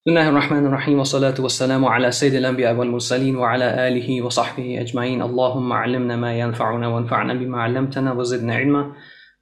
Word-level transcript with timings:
بسم 0.00 0.16
الله 0.16 0.28
الرحمن 0.28 0.66
الرحيم 0.66 0.98
والصلاة 0.98 1.34
والسلام 1.38 1.84
على 1.84 2.12
سيد 2.12 2.34
الأنبياء 2.34 2.74
والمرسلين 2.74 3.36
وعلى 3.36 3.88
آله 3.88 4.22
وصحبه 4.22 4.80
أجمعين 4.80 5.22
اللهم 5.22 5.72
علمنا 5.72 6.16
ما 6.16 6.38
ينفعنا 6.38 6.88
وانفعنا 6.88 7.34
بما 7.34 7.62
علمتنا 7.62 8.12
وزدنا 8.12 8.54
علما 8.54 8.92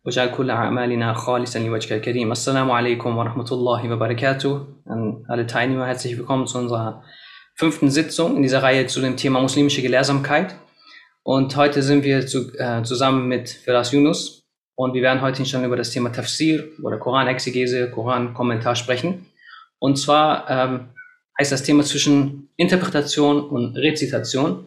واجعل 0.05 0.31
كل 0.31 0.51
أعمالنا 0.51 1.13
خالصا 1.13 1.59
لوجهك 1.59 1.93
الكريم 1.93 2.33
السلام 2.33 2.71
عليكم 2.71 3.17
ورحمة 3.19 3.47
الله 3.53 3.93
وبركاته 3.93 4.67
An 4.87 5.25
alle 5.29 5.47
Teilnehmer 5.47 5.87
herzlich 5.87 6.19
willkommen 6.19 6.49
zu 6.49 6.59
unserer 6.59 7.05
fünften 7.55 7.89
Sitzung 7.89 8.37
in 8.37 8.43
dieser 8.43 8.61
Reihe 8.61 8.89
zu 8.89 9.01
dem 9.01 9.17
Thema 9.17 9.41
muslimische 9.41 9.83
Gelehrsamkeit. 9.83 10.57
Und 11.23 11.57
heute 11.57 11.83
sind 11.83 12.03
wir 12.03 12.27
zu, 12.27 12.53
äh, 12.59 12.83
zusammen 12.83 13.29
mit 13.29 13.49
Firas 13.49 13.93
Yunus 13.93 14.43
und 14.75 14.93
wir 14.95 15.03
werden 15.03 15.21
heute 15.21 15.47
schon 15.47 15.65
über 15.65 15.77
das 15.77 15.91
Thema 15.91 16.11
Tafsir 16.11 16.65
oder 16.83 16.99
Koranexegese, 16.99 17.93
Korankommentar 17.93 18.75
sprechen. 18.75 19.27
Und 19.79 19.97
zwar 19.97 20.49
ähm, 20.51 20.89
heißt 21.39 21.53
das 21.53 21.63
Thema 21.63 21.83
zwischen 21.85 22.49
Interpretation 22.57 23.49
und 23.49 23.77
Rezitation. 23.77 24.67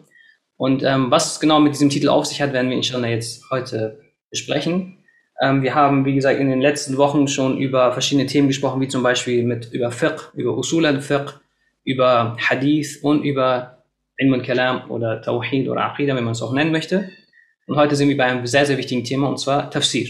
Und 0.56 0.82
ähm, 0.82 1.10
was 1.10 1.40
genau 1.40 1.60
mit 1.60 1.74
diesem 1.74 1.90
Titel 1.90 2.08
auf 2.08 2.26
sich 2.26 2.40
hat, 2.40 2.52
werden 2.52 2.70
wir 2.70 2.76
inshallah 2.76 3.08
jetzt 3.08 3.50
heute 3.50 4.00
besprechen. 4.30 4.98
Ähm, 5.40 5.62
wir 5.62 5.74
haben, 5.74 6.04
wie 6.04 6.14
gesagt, 6.14 6.38
in 6.38 6.48
den 6.48 6.60
letzten 6.60 6.96
Wochen 6.96 7.28
schon 7.28 7.58
über 7.58 7.92
verschiedene 7.92 8.26
Themen 8.26 8.48
gesprochen, 8.48 8.80
wie 8.80 8.88
zum 8.88 9.02
Beispiel 9.02 9.44
mit, 9.44 9.72
über 9.72 9.90
Fiqh, 9.90 10.30
über 10.34 10.56
Usul 10.56 10.86
al-Fiqh, 10.86 11.34
über 11.84 12.36
Hadith 12.38 12.98
und 13.02 13.24
über 13.24 13.82
Ilm 14.16 14.34
al-Kalam 14.34 14.90
oder 14.90 15.20
Tawhid 15.20 15.68
oder 15.68 15.84
Aqidah, 15.84 16.14
wenn 16.14 16.24
man 16.24 16.32
es 16.32 16.42
auch 16.42 16.52
nennen 16.52 16.70
möchte. 16.72 17.10
Und 17.66 17.76
heute 17.76 17.96
sind 17.96 18.08
wir 18.08 18.16
bei 18.16 18.24
einem 18.24 18.46
sehr, 18.46 18.66
sehr 18.66 18.78
wichtigen 18.78 19.04
Thema, 19.04 19.28
und 19.28 19.38
zwar 19.38 19.70
Tafsir. 19.70 20.08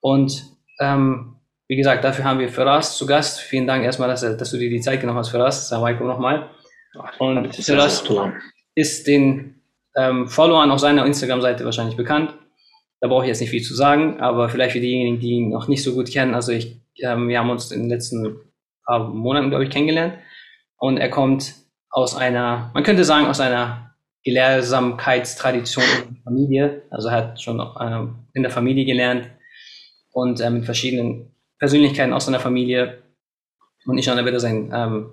Und 0.00 0.44
ähm, 0.80 1.31
wie 1.72 1.76
gesagt, 1.76 2.04
dafür 2.04 2.26
haben 2.26 2.38
wir 2.38 2.50
Firas 2.50 2.98
zu 2.98 3.06
Gast. 3.06 3.40
Vielen 3.40 3.66
Dank 3.66 3.82
erstmal, 3.82 4.06
dass, 4.06 4.20
dass 4.20 4.50
du 4.50 4.58
dir 4.58 4.68
die 4.68 4.82
Zeit 4.82 5.00
genommen 5.00 5.18
hast, 5.18 5.30
Firas. 5.30 5.72
Assalamu 5.72 6.04
nochmal. 6.04 6.50
Und 7.18 7.56
Firas 7.56 8.04
ist 8.74 9.06
den 9.06 9.62
ähm, 9.96 10.28
Followern 10.28 10.70
auf 10.70 10.80
seiner 10.80 11.06
Instagram-Seite 11.06 11.64
wahrscheinlich 11.64 11.96
bekannt. 11.96 12.34
Da 13.00 13.08
brauche 13.08 13.24
ich 13.24 13.28
jetzt 13.28 13.40
nicht 13.40 13.48
viel 13.48 13.62
zu 13.62 13.74
sagen, 13.74 14.20
aber 14.20 14.50
vielleicht 14.50 14.72
für 14.72 14.80
diejenigen, 14.80 15.18
die 15.18 15.30
ihn 15.30 15.48
noch 15.48 15.66
nicht 15.66 15.82
so 15.82 15.94
gut 15.94 16.10
kennen. 16.12 16.34
Also 16.34 16.52
ich, 16.52 16.82
ähm, 17.00 17.30
wir 17.30 17.38
haben 17.38 17.48
uns 17.48 17.72
in 17.72 17.84
den 17.84 17.88
letzten 17.88 18.36
paar 18.84 19.08
Monaten, 19.08 19.48
glaube 19.48 19.64
ich, 19.64 19.70
kennengelernt. 19.70 20.18
Und 20.76 20.98
er 20.98 21.08
kommt 21.08 21.54
aus 21.88 22.14
einer, 22.14 22.70
man 22.74 22.82
könnte 22.82 23.04
sagen, 23.04 23.28
aus 23.28 23.40
einer 23.40 23.94
Gelehrsamkeitstradition 24.24 25.84
in 26.06 26.14
der 26.16 26.22
Familie. 26.22 26.82
Also 26.90 27.08
er 27.08 27.14
hat 27.14 27.40
schon 27.40 27.60
äh, 27.60 28.08
in 28.34 28.42
der 28.42 28.52
Familie 28.52 28.84
gelernt 28.84 29.30
und 30.12 30.38
äh, 30.42 30.50
mit 30.50 30.66
verschiedenen 30.66 31.31
Persönlichkeiten 31.62 32.12
aus 32.12 32.26
seiner 32.26 32.40
Familie. 32.40 33.04
Und 33.86 33.96
ich 33.96 34.08
werde 34.08 34.40
seinen 34.40 34.72
ähm, 34.74 35.10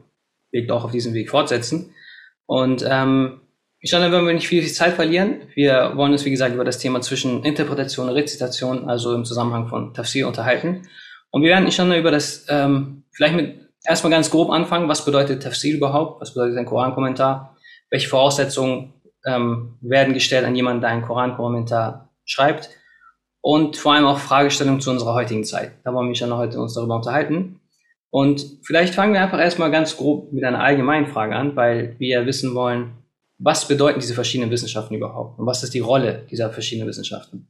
Weg 0.51 0.71
auch 0.71 0.83
auf 0.83 0.89
diesem 0.89 1.13
Weg 1.13 1.29
fortsetzen. 1.29 1.93
Und 2.47 2.83
ähm, 2.89 3.41
ich 3.81 3.93
wollen 3.93 4.25
wir 4.25 4.33
nicht 4.33 4.47
viel, 4.47 4.63
viel 4.63 4.71
Zeit 4.71 4.95
verlieren. 4.95 5.43
Wir 5.53 5.91
wollen 5.93 6.11
uns, 6.11 6.25
wie 6.25 6.31
gesagt, 6.31 6.55
über 6.55 6.65
das 6.65 6.79
Thema 6.79 7.01
zwischen 7.01 7.43
Interpretation 7.43 8.09
und 8.09 8.15
Rezitation, 8.15 8.89
also 8.89 9.13
im 9.13 9.25
Zusammenhang 9.25 9.67
von 9.67 9.93
Tafsir, 9.93 10.25
unterhalten. 10.25 10.87
Und 11.29 11.43
wir 11.43 11.51
werden 11.51 11.65
inshallah 11.65 11.99
über 11.99 12.09
das, 12.09 12.47
ähm, 12.49 13.03
vielleicht 13.11 13.35
mit 13.35 13.69
erstmal 13.85 14.09
ganz 14.09 14.31
grob 14.31 14.49
anfangen. 14.49 14.89
Was 14.89 15.05
bedeutet 15.05 15.43
Tafsir 15.43 15.75
überhaupt? 15.75 16.19
Was 16.19 16.33
bedeutet 16.33 16.57
ein 16.57 16.65
Korankommentar? 16.65 17.57
Welche 17.91 18.09
Voraussetzungen 18.09 18.95
ähm, 19.23 19.77
werden 19.81 20.15
gestellt 20.15 20.45
an 20.45 20.55
jemanden, 20.55 20.81
der 20.81 20.89
einen 20.89 21.03
Korankommentar 21.03 22.09
schreibt? 22.25 22.71
Und 23.41 23.77
vor 23.77 23.93
allem 23.93 24.05
auch 24.05 24.19
Fragestellungen 24.19 24.81
zu 24.81 24.91
unserer 24.91 25.13
heutigen 25.13 25.43
Zeit. 25.43 25.73
Da 25.83 25.93
wollen 25.93 26.07
wir 26.07 26.09
uns 26.09 26.19
ja 26.19 26.29
heute 26.35 26.59
uns 26.59 26.73
darüber 26.73 26.95
unterhalten. 26.95 27.59
Und 28.11 28.59
vielleicht 28.63 28.95
fangen 28.95 29.13
wir 29.13 29.21
einfach 29.21 29.39
erstmal 29.39 29.71
ganz 29.71 29.95
grob 29.95 30.33
mit 30.33 30.43
einer 30.43 30.63
allgemeinen 30.63 31.07
Frage 31.07 31.35
an, 31.35 31.55
weil 31.55 31.95
wir 31.99 32.25
wissen 32.25 32.55
wollen, 32.55 32.93
was 33.37 33.67
bedeuten 33.67 33.99
diese 33.99 34.15
verschiedenen 34.15 34.51
Wissenschaften 34.51 34.95
überhaupt 34.95 35.39
und 35.39 35.45
was 35.45 35.63
ist 35.63 35.73
die 35.73 35.79
Rolle 35.79 36.25
dieser 36.29 36.51
verschiedenen 36.51 36.89
Wissenschaften. 36.89 37.47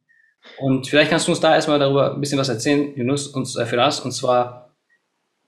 Und 0.60 0.88
vielleicht 0.88 1.10
kannst 1.10 1.28
du 1.28 1.32
uns 1.32 1.40
da 1.40 1.56
erstmal 1.56 1.80
darüber 1.80 2.14
ein 2.14 2.22
bisschen 2.22 2.40
was 2.40 2.50
erzählen, 2.50 2.96
Yunus 2.96 3.28
und 3.28 3.54
äh, 3.58 3.66
Firas, 3.66 4.00
und 4.00 4.12
zwar, 4.12 4.76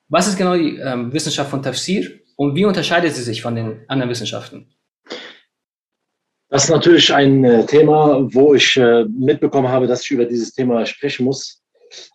was 0.09 0.27
ist 0.27 0.37
genau 0.37 0.55
die 0.55 0.77
ähm, 0.77 1.13
Wissenschaft 1.13 1.49
von 1.49 1.61
Tafsir 1.61 2.09
und 2.35 2.55
wie 2.55 2.65
unterscheidet 2.65 3.13
sie 3.13 3.21
sich 3.21 3.41
von 3.41 3.55
den 3.55 3.81
anderen 3.87 4.09
Wissenschaften? 4.09 4.73
Das 6.51 6.65
ist 6.65 6.69
natürlich 6.69 7.13
ein 7.13 7.45
äh, 7.45 7.65
Thema, 7.65 8.27
wo 8.33 8.53
ich 8.53 8.75
äh, 8.75 9.05
mitbekommen 9.05 9.69
habe, 9.69 9.87
dass 9.87 10.03
ich 10.03 10.11
über 10.11 10.25
dieses 10.25 10.51
Thema 10.51 10.85
sprechen 10.85 11.23
muss. 11.23 11.63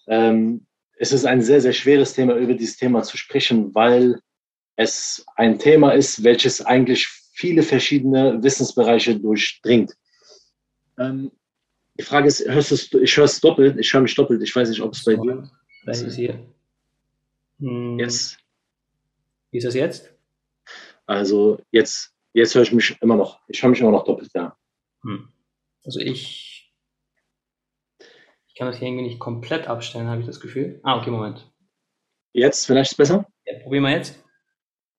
Ähm, 0.08 0.66
es 0.98 1.10
ist 1.12 1.24
ein 1.24 1.40
sehr, 1.40 1.62
sehr 1.62 1.72
schweres 1.72 2.12
Thema, 2.12 2.34
über 2.34 2.52
dieses 2.52 2.76
Thema 2.76 3.02
zu 3.02 3.16
sprechen, 3.16 3.74
weil 3.74 4.20
es 4.76 5.24
ein 5.36 5.58
Thema 5.58 5.92
ist, 5.92 6.22
welches 6.22 6.60
eigentlich 6.60 7.06
viele 7.32 7.62
verschiedene 7.62 8.42
Wissensbereiche 8.42 9.18
durchdringt. 9.18 9.94
Ähm, 10.98 11.32
die 11.98 12.04
Frage 12.04 12.28
ist, 12.28 12.46
hörst 12.46 12.92
du, 12.92 13.00
ich 13.00 13.16
höre 13.16 13.24
es 13.24 13.40
doppelt, 13.40 13.78
ich 13.78 13.90
höre 13.94 14.02
mich 14.02 14.14
doppelt, 14.14 14.42
ich 14.42 14.54
weiß 14.54 14.68
nicht, 14.68 14.82
ob 14.82 14.92
es 14.92 15.02
bei 15.02 15.16
dir 15.16 15.50
Das 15.86 16.02
ist 16.02 16.16
hier. 16.16 16.38
Hm. 17.58 17.98
Jetzt. 17.98 18.36
Wie 19.50 19.56
ist 19.56 19.64
das 19.64 19.74
jetzt? 19.74 20.12
Also 21.06 21.58
jetzt 21.70 22.12
Jetzt 22.36 22.54
höre 22.54 22.60
ich 22.60 22.72
mich 22.72 23.00
immer 23.00 23.16
noch, 23.16 23.40
ich 23.48 23.62
höre 23.62 23.70
mich 23.70 23.80
immer 23.80 23.92
noch 23.92 24.04
doppelt, 24.04 24.30
ja. 24.34 24.54
Hm. 25.02 25.32
Also 25.86 26.00
ich, 26.00 26.70
ich 28.46 28.54
kann 28.54 28.66
das 28.66 28.76
hier 28.76 28.88
irgendwie 28.88 29.06
nicht 29.06 29.18
komplett 29.18 29.68
abstellen, 29.68 30.08
habe 30.08 30.20
ich 30.20 30.26
das 30.26 30.38
Gefühl. 30.38 30.78
Ah, 30.82 30.98
okay, 30.98 31.10
Moment. 31.10 31.50
Jetzt 32.34 32.66
vielleicht 32.66 32.94
besser? 32.98 33.26
Ja, 33.46 33.58
probieren 33.60 33.84
wir 33.84 33.92
jetzt. 33.92 34.22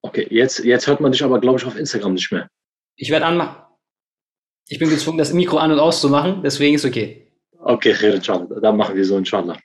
Okay, 0.02 0.26
jetzt, 0.32 0.66
jetzt 0.66 0.88
hört 0.88 1.00
man 1.00 1.12
dich 1.12 1.24
aber, 1.24 1.40
glaube 1.40 1.60
ich, 1.60 1.66
auf 1.66 1.78
Instagram 1.78 2.16
nicht 2.16 2.32
mehr. 2.32 2.50
Ich 2.96 3.12
werde 3.12 3.28
anmachen. 3.28 3.72
Ich 4.68 4.80
bin 4.80 4.90
gezwungen, 4.90 5.20
das 5.20 5.32
Mikro 5.32 5.58
an- 5.60 5.72
und 5.72 5.80
auszumachen, 5.80 6.42
deswegen 6.42 6.74
ist 6.74 6.86
okay. 6.86 7.32
Okay, 7.60 7.94
inshallah. 8.16 8.60
Dann 8.60 8.78
machen 8.78 8.96
wir 8.96 9.06
so, 9.06 9.16
inshallah. 9.16 9.60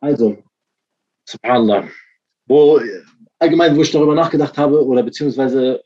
Also, 0.00 0.42
subhanallah. 1.28 1.88
Wo, 2.46 2.80
allgemein, 3.38 3.76
wo 3.76 3.82
ich 3.82 3.90
darüber 3.90 4.14
nachgedacht 4.14 4.56
habe 4.58 4.84
oder 4.84 5.02
beziehungsweise 5.02 5.82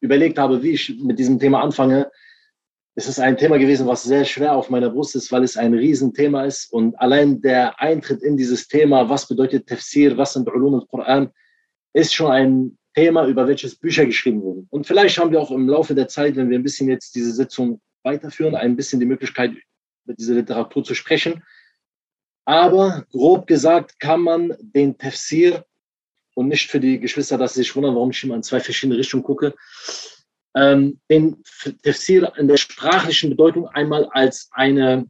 überlegt 0.00 0.38
habe, 0.38 0.62
wie 0.62 0.72
ich 0.72 0.96
mit 1.00 1.18
diesem 1.18 1.38
Thema 1.38 1.62
anfange, 1.62 2.10
ist 2.96 3.08
es 3.08 3.18
ein 3.18 3.36
Thema 3.36 3.58
gewesen, 3.58 3.86
was 3.86 4.04
sehr 4.04 4.24
schwer 4.24 4.54
auf 4.54 4.70
meiner 4.70 4.88
Brust 4.88 5.16
ist, 5.16 5.30
weil 5.30 5.44
es 5.44 5.56
ein 5.56 5.74
Riesenthema 5.74 6.44
ist. 6.44 6.72
Und 6.72 6.98
allein 6.98 7.42
der 7.42 7.78
Eintritt 7.78 8.22
in 8.22 8.38
dieses 8.38 8.68
Thema, 8.68 9.08
was 9.10 9.28
bedeutet 9.28 9.68
Tafsir, 9.68 10.16
was 10.16 10.32
sind 10.32 10.48
Ulum 10.48 10.74
und 10.74 10.88
Koran, 10.88 11.30
ist 11.92 12.14
schon 12.14 12.30
ein 12.30 12.78
Thema, 12.94 13.26
über 13.26 13.46
welches 13.46 13.76
Bücher 13.76 14.06
geschrieben 14.06 14.40
wurden. 14.40 14.66
Und 14.70 14.86
vielleicht 14.86 15.18
haben 15.18 15.30
wir 15.30 15.40
auch 15.40 15.50
im 15.50 15.68
Laufe 15.68 15.94
der 15.94 16.08
Zeit, 16.08 16.36
wenn 16.36 16.48
wir 16.48 16.58
ein 16.58 16.62
bisschen 16.62 16.88
jetzt 16.88 17.14
diese 17.14 17.32
Sitzung 17.32 17.82
weiterführen, 18.02 18.54
ein 18.54 18.76
bisschen 18.76 18.98
die 18.98 19.06
Möglichkeit, 19.06 19.52
über 20.04 20.14
diese 20.14 20.32
Literatur 20.32 20.82
zu 20.82 20.94
sprechen. 20.94 21.42
Aber 22.46 23.04
grob 23.10 23.46
gesagt 23.46 24.00
kann 24.00 24.22
man 24.22 24.54
den 24.60 24.96
Tafsir 24.96 25.66
und 26.36 26.48
nicht 26.48 26.70
für 26.70 26.80
die 26.80 27.00
Geschwister, 27.00 27.38
dass 27.38 27.54
sie 27.54 27.62
sich 27.62 27.74
wundern, 27.74 27.94
warum 27.94 28.10
ich 28.10 28.22
immer 28.22 28.34
in 28.34 28.42
zwei 28.42 28.60
verschiedene 28.60 28.98
Richtungen 28.98 29.24
gucke. 29.24 29.54
Ähm, 30.54 31.00
den 31.10 31.42
Tafsir 31.82 32.32
in 32.36 32.46
der 32.46 32.58
sprachlichen 32.58 33.30
Bedeutung 33.30 33.68
einmal 33.68 34.06
als 34.12 34.48
eine 34.52 35.08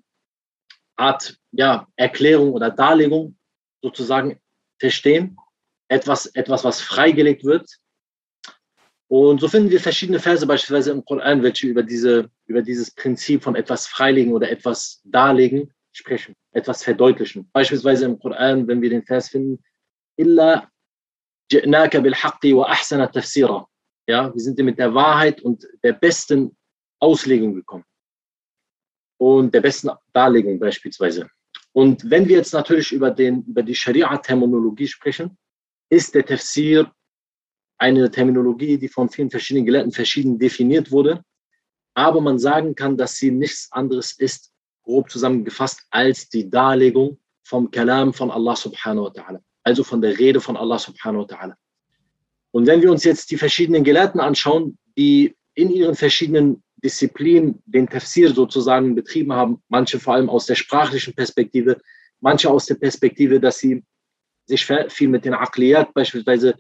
Art 0.97 1.37
ja, 1.51 1.89
Erklärung 1.97 2.53
oder 2.53 2.71
Darlegung 2.71 3.37
sozusagen 3.83 4.41
verstehen. 4.79 5.37
Etwas, 5.89 6.27
etwas, 6.27 6.65
was 6.65 6.81
freigelegt 6.81 7.45
wird. 7.45 7.69
Und 9.09 9.41
so 9.41 9.49
finden 9.49 9.71
wir 9.71 9.81
verschiedene 9.81 10.19
Verse 10.19 10.47
beispielsweise 10.47 10.93
im 10.93 11.05
Koran, 11.05 11.43
welche 11.43 11.67
über, 11.67 11.83
diese, 11.83 12.29
über 12.47 12.63
dieses 12.63 12.93
Prinzip 12.93 13.43
von 13.43 13.55
etwas 13.57 13.87
freilegen 13.87 14.33
oder 14.33 14.51
etwas 14.51 15.01
darlegen 15.05 15.73
sprechen, 15.93 16.35
etwas 16.53 16.83
verdeutlichen. 16.83 17.49
Beispielsweise 17.53 18.05
im 18.05 18.19
Koran, 18.19 18.67
wenn 18.67 18.83
wir 18.83 18.91
den 18.91 19.05
Vers 19.05 19.29
finden, 19.29 19.63
Illa 20.17 20.69
ja, 24.09 24.33
wir 24.33 24.41
sind 24.41 24.59
mit 24.59 24.79
der 24.79 24.95
Wahrheit 24.95 25.43
und 25.43 25.67
der 25.83 25.93
besten 25.93 26.57
Auslegung 27.01 27.55
gekommen. 27.55 27.85
Und 29.19 29.55
der 29.55 29.61
besten 29.61 29.91
Darlegung 30.13 30.59
beispielsweise. 30.59 31.29
Und 31.73 32.09
wenn 32.11 32.29
wir 32.29 32.37
jetzt 32.37 32.53
natürlich 32.53 32.93
über, 32.93 33.11
den, 33.11 33.43
über 33.45 33.63
die 33.63 33.75
Scharia-Terminologie 33.75 34.87
sprechen, 34.87 35.37
ist 35.91 36.15
der 36.15 36.25
Tafsir 36.25 36.93
eine 37.79 38.11
Terminologie, 38.11 38.79
die 38.79 38.89
von 38.89 39.09
vielen 39.09 39.31
verschiedenen 39.31 39.67
Gelehrten 39.67 39.93
verschieden 39.93 40.39
definiert 40.39 40.91
wurde. 40.91 41.23
Aber 41.95 42.21
man 42.21 42.39
sagen 42.39 42.75
kann, 42.75 42.97
dass 42.97 43.17
sie 43.17 43.31
nichts 43.31 43.71
anderes 43.73 44.13
ist, 44.19 44.53
grob 44.83 45.11
zusammengefasst, 45.11 45.87
als 45.91 46.29
die 46.29 46.49
Darlegung 46.49 47.19
vom 47.45 47.71
Kalam 47.71 48.13
von 48.13 48.31
Allah 48.31 48.57
subhanahu 48.57 49.07
wa 49.07 49.11
ta'ala 49.11 49.41
also 49.67 49.83
von 49.83 50.01
der 50.01 50.17
Rede 50.17 50.41
von 50.41 50.57
Allah 50.57 50.79
subhanahu 50.79 51.23
wa 51.23 51.35
ta'ala. 51.35 51.55
Und 52.53 52.67
wenn 52.69 52.83
wir 52.83 52.91
uns 52.93 53.03
jetzt 53.03 53.31
die 53.33 53.37
verschiedenen 53.37 53.83
Gelehrten 53.83 54.21
anschauen, 54.21 54.79
die 54.97 55.37
in 55.55 55.71
ihren 55.71 55.97
verschiedenen 55.97 56.63
Disziplinen 56.77 57.61
den 57.67 57.89
Tafsir 57.89 58.33
sozusagen 58.33 58.95
betrieben 58.95 59.33
haben, 59.33 59.61
manche 59.69 59.99
vor 59.99 60.15
allem 60.15 60.31
aus 60.31 60.47
der 60.47 60.55
sprachlichen 60.55 61.15
Perspektive, 61.15 61.81
manche 62.21 62.49
aus 62.49 62.67
der 62.67 62.77
Perspektive, 62.77 63.41
dass 63.41 63.59
sie 63.59 63.83
sich 64.47 64.65
viel 64.65 65.09
mit 65.09 65.25
den 65.25 65.35
Akliyat 65.35 65.93
beispielsweise 65.93 66.55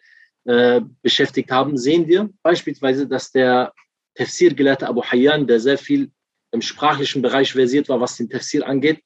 äh, 0.45 0.81
beschäftigt 1.01 1.53
haben, 1.53 1.77
sehen 1.77 2.09
wir 2.09 2.29
beispielsweise, 2.43 3.07
dass 3.07 3.31
der 3.31 3.73
Tafsir-Gelehrte 4.17 4.89
Abu 4.89 5.03
Hayyan, 5.03 5.47
der 5.47 5.61
sehr 5.61 5.79
viel 5.79 6.11
im 6.51 6.61
sprachlichen 6.61 7.23
Bereich 7.23 7.53
versiert 7.53 7.89
war, 7.89 8.01
was 8.01 8.17
den 8.17 8.29
Tafsir 8.29 8.67
angeht, 8.67 9.01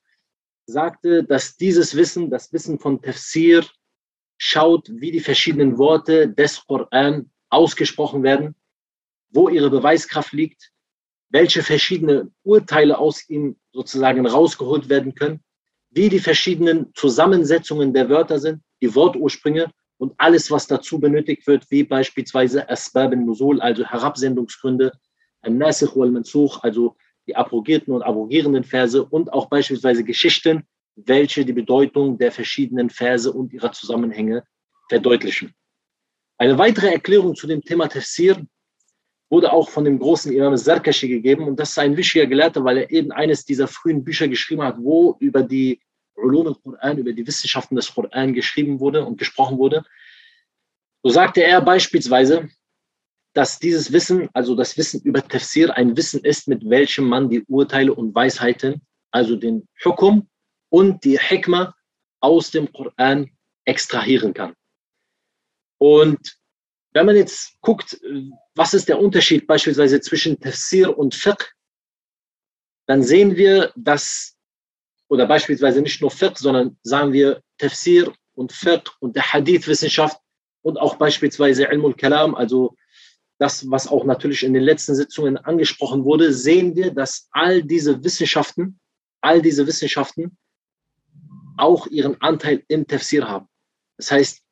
sagte, 0.65 1.23
dass 1.23 1.57
dieses 1.57 1.95
Wissen, 1.97 2.31
das 2.31 2.51
Wissen 2.53 2.79
von 2.79 3.03
Tafsir, 3.03 3.67
schaut, 4.43 4.91
wie 4.91 5.13
die 5.13 5.21
verschiedenen 5.21 5.77
Worte 5.77 6.27
des 6.27 6.67
Koran 6.67 7.31
ausgesprochen 7.51 8.23
werden, 8.23 8.55
wo 9.29 9.51
ihre 9.51 9.69
Beweiskraft 9.69 10.33
liegt, 10.33 10.73
welche 11.29 11.63
verschiedene 11.63 12.31
Urteile 12.43 12.97
aus 12.97 13.29
ihm 13.29 13.57
sozusagen 13.71 14.27
rausgeholt 14.27 14.89
werden 14.89 15.15
können, 15.15 15.41
wie 15.91 16.09
die 16.09 16.19
verschiedenen 16.19 16.91
Zusammensetzungen 16.95 17.93
der 17.93 18.09
Wörter 18.09 18.39
sind, 18.39 18.63
die 18.81 18.95
Wortursprünge 18.95 19.71
und 19.99 20.15
alles, 20.17 20.51
was 20.51 20.67
dazu 20.67 20.99
benötigt 20.99 21.47
wird, 21.47 21.71
wie 21.71 21.85
beispielsweise 21.85 22.69
Asbab 22.71 23.13
al-Nuzul, 23.13 23.61
also 23.61 23.85
Herabsendungsgründe, 23.85 24.93
al-Nasikh 25.43 25.95
wal-Mansukh, 25.95 26.61
also 26.63 26.97
die 27.27 27.37
abrogierten 27.37 27.93
und 27.93 28.03
abrogierenden 28.03 28.65
Verse 28.65 29.05
und 29.05 29.31
auch 29.35 29.51
beispielsweise 29.51 30.03
Geschichten, 30.03 30.67
welche 31.07 31.45
die 31.45 31.53
Bedeutung 31.53 32.19
der 32.19 32.33
verschiedenen 32.33 32.91
Verse 32.91 33.33
und 33.33 33.53
ihrer 33.53 33.73
Zusammenhänge 33.73 34.45
verdeutlichen. 34.89 35.55
Eine 36.39 36.59
weitere 36.59 36.89
Erklärung 36.89 37.35
zu 37.35 37.47
dem 37.47 37.63
Thema 37.63 37.89
Tafsir 37.89 38.45
wurde 39.29 39.53
auch 39.53 39.69
von 39.71 39.85
dem 39.85 39.99
großen 39.99 40.33
Imam 40.33 40.57
Zarkashi 40.57 41.09
gegeben 41.09 41.45
und 41.45 41.59
das 41.61 41.71
ist 41.71 41.79
ein 41.79 41.97
wichtiger 41.97 42.27
Gelehrter, 42.27 42.65
weil 42.65 42.79
er 42.79 42.91
eben 42.91 43.13
eines 43.13 43.45
dieser 43.45 43.69
frühen 43.69 44.05
Bücher 44.05 44.27
geschrieben 44.27 44.63
hat, 44.63 44.77
wo 44.79 45.17
über 45.21 45.43
die 45.43 45.81
Ulum 46.17 46.49
al-Quran, 46.49 46.99
über 46.99 47.13
die 47.13 47.27
Wissenschaften 47.27 47.77
des 47.77 47.93
Quran 47.93 48.35
geschrieben 48.35 48.81
wurde 48.81 49.05
und 49.05 49.19
gesprochen 49.19 49.59
wurde. 49.59 49.85
So 51.03 51.11
sagte 51.11 51.43
er 51.43 51.61
beispielsweise, 51.61 52.49
dass 53.33 53.59
dieses 53.59 53.93
Wissen, 53.93 54.29
also 54.33 54.57
das 54.57 54.77
Wissen 54.77 55.01
über 55.03 55.27
Tafsir, 55.27 55.77
ein 55.77 55.97
Wissen 55.97 56.25
ist, 56.25 56.49
mit 56.49 56.69
welchem 56.69 57.09
man 57.09 57.29
die 57.29 57.45
Urteile 57.45 57.95
und 57.95 58.15
Weisheiten, 58.15 58.83
also 59.13 59.37
den 59.37 59.69
Hukum 59.85 60.29
und 60.71 61.05
die 61.05 61.19
Hikmah 61.19 61.75
aus 62.21 62.51
dem 62.51 62.73
Koran 62.73 63.31
extrahieren 63.65 64.33
kann. 64.33 64.55
Und 65.79 66.37
wenn 66.93 67.07
man 67.07 67.17
jetzt 67.17 67.61
guckt, 67.61 68.01
was 68.55 68.75
ist 68.75 68.89
der 68.89 68.99
Unterschied 68.99 69.47
beispielsweise 69.47 70.01
zwischen 70.01 70.41
Tafsir 70.41 70.97
und 70.97 71.15
Fiqh, 71.15 71.45
dann 72.87 73.03
sehen 73.03 73.37
wir, 73.37 73.73
dass, 73.77 74.37
oder 75.09 75.27
beispielsweise 75.27 75.81
nicht 75.81 76.01
nur 76.01 76.11
Fiqh, 76.11 76.39
sondern 76.39 76.77
sagen 76.83 77.13
wir 77.13 77.43
Tafsir 77.59 78.13
und 78.35 78.53
Fiqh 78.53 78.91
und 79.01 79.17
der 79.17 79.33
Hadith-Wissenschaft 79.33 80.19
und 80.63 80.79
auch 80.79 80.97
beispielsweise 80.97 81.65
Ilm 81.65 81.87
al-Kalam, 81.87 82.35
also 82.35 82.77
das, 83.39 83.71
was 83.71 83.89
auch 83.89 84.05
natürlich 84.05 84.43
in 84.43 84.53
den 84.53 84.63
letzten 84.63 84.95
Sitzungen 84.95 85.39
angesprochen 85.39 86.05
wurde, 86.05 86.33
sehen 86.33 86.77
wir, 86.77 86.91
dass 86.93 87.29
all 87.31 87.63
diese 87.63 88.05
Wissenschaften, 88.05 88.79
all 89.23 89.41
diese 89.41 89.67
Wissenschaften 89.67 90.37
auch 91.61 91.87
ihren 91.87 92.21
Anteil 92.21 92.65
im 92.69 92.87
Tafsir 92.87 93.29
haben. 93.29 93.47
Das 93.97 94.11
heißt, 94.11 94.43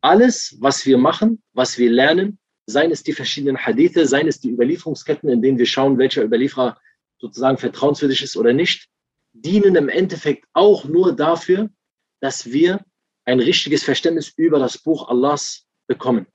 alles, 0.00 0.56
was 0.60 0.86
wir 0.86 0.98
machen, 0.98 1.42
was 1.52 1.78
wir 1.78 1.90
lernen, 1.90 2.38
seien 2.66 2.90
es 2.90 3.02
die 3.02 3.12
verschiedenen 3.12 3.58
Hadithe, 3.58 4.06
seien 4.06 4.28
es 4.28 4.40
die 4.40 4.50
Überlieferungsketten, 4.50 5.28
in 5.28 5.42
denen 5.42 5.58
wir 5.58 5.66
schauen, 5.66 5.98
welcher 5.98 6.22
Überlieferer 6.22 6.78
sozusagen 7.18 7.58
vertrauenswürdig 7.58 8.22
ist 8.22 8.36
oder 8.36 8.52
nicht, 8.52 8.88
dienen 9.32 9.76
im 9.76 9.88
Endeffekt 9.88 10.46
auch 10.52 10.84
nur 10.84 11.14
dafür, 11.14 11.70
dass 12.20 12.46
wir 12.46 12.84
ein 13.24 13.40
richtiges 13.40 13.82
Verständnis 13.82 14.32
über 14.36 14.58
das 14.58 14.78
Buch 14.78 15.08
Allahs 15.08 15.66
bekommen. 15.86 16.26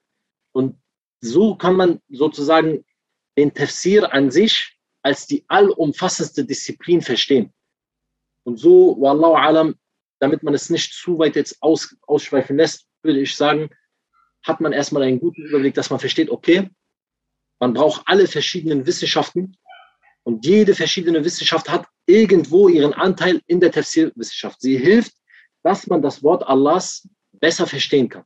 Und 0.51 0.77
so 1.21 1.55
kann 1.55 1.75
man 1.75 1.99
sozusagen 2.09 2.83
den 3.37 3.53
Tafsir 3.53 4.13
an 4.13 4.31
sich 4.31 4.77
als 5.01 5.25
die 5.25 5.45
allumfassendste 5.47 6.45
Disziplin 6.45 7.01
verstehen. 7.01 7.53
Und 8.43 8.57
so, 8.57 8.97
Wallahu 8.99 9.35
alam, 9.35 9.75
damit 10.21 10.43
man 10.43 10.53
es 10.53 10.69
nicht 10.69 10.93
zu 10.93 11.17
weit 11.17 11.35
jetzt 11.35 11.61
aus, 11.61 11.97
ausschweifen 12.03 12.55
lässt, 12.55 12.85
würde 13.01 13.19
ich 13.19 13.35
sagen, 13.35 13.69
hat 14.43 14.61
man 14.61 14.71
erstmal 14.71 15.03
einen 15.03 15.19
guten 15.19 15.41
Überblick, 15.41 15.73
dass 15.73 15.89
man 15.89 15.99
versteht, 15.99 16.29
okay, 16.29 16.69
man 17.59 17.73
braucht 17.73 18.03
alle 18.05 18.27
verschiedenen 18.27 18.85
Wissenschaften 18.85 19.57
und 20.23 20.45
jede 20.45 20.75
verschiedene 20.75 21.25
Wissenschaft 21.25 21.69
hat 21.69 21.87
irgendwo 22.05 22.69
ihren 22.69 22.93
Anteil 22.93 23.41
in 23.47 23.59
der 23.59 23.71
Tafsir-Wissenschaft. 23.71 24.61
Sie 24.61 24.77
hilft, 24.77 25.13
dass 25.63 25.87
man 25.87 26.03
das 26.03 26.21
Wort 26.21 26.47
Allahs 26.47 27.07
besser 27.31 27.65
verstehen 27.65 28.09
kann. 28.09 28.23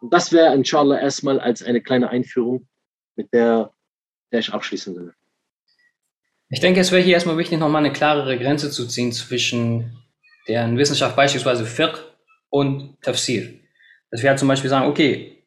Und 0.00 0.12
das 0.12 0.30
wäre 0.30 0.54
inshallah 0.54 1.00
erstmal 1.00 1.40
als 1.40 1.62
eine 1.62 1.82
kleine 1.82 2.10
Einführung, 2.10 2.68
mit 3.16 3.32
der, 3.32 3.72
der 4.30 4.40
ich 4.40 4.52
abschließen 4.52 4.94
will. 4.94 5.14
Ich 6.50 6.60
denke, 6.60 6.80
es 6.80 6.92
wäre 6.92 7.02
hier 7.02 7.14
erstmal 7.14 7.38
wichtig, 7.38 7.58
nochmal 7.58 7.84
eine 7.84 7.92
klarere 7.92 8.38
Grenze 8.38 8.70
zu 8.70 8.86
ziehen 8.86 9.12
zwischen 9.12 9.97
deren 10.48 10.78
Wissenschaft, 10.78 11.16
beispielsweise 11.16 11.66
Fiqh 11.66 11.98
und 12.50 13.00
Tafsir. 13.02 13.48
Dass 14.10 14.22
wir 14.22 14.30
halt 14.30 14.38
zum 14.38 14.48
Beispiel 14.48 14.70
sagen, 14.70 14.88
okay, 14.88 15.44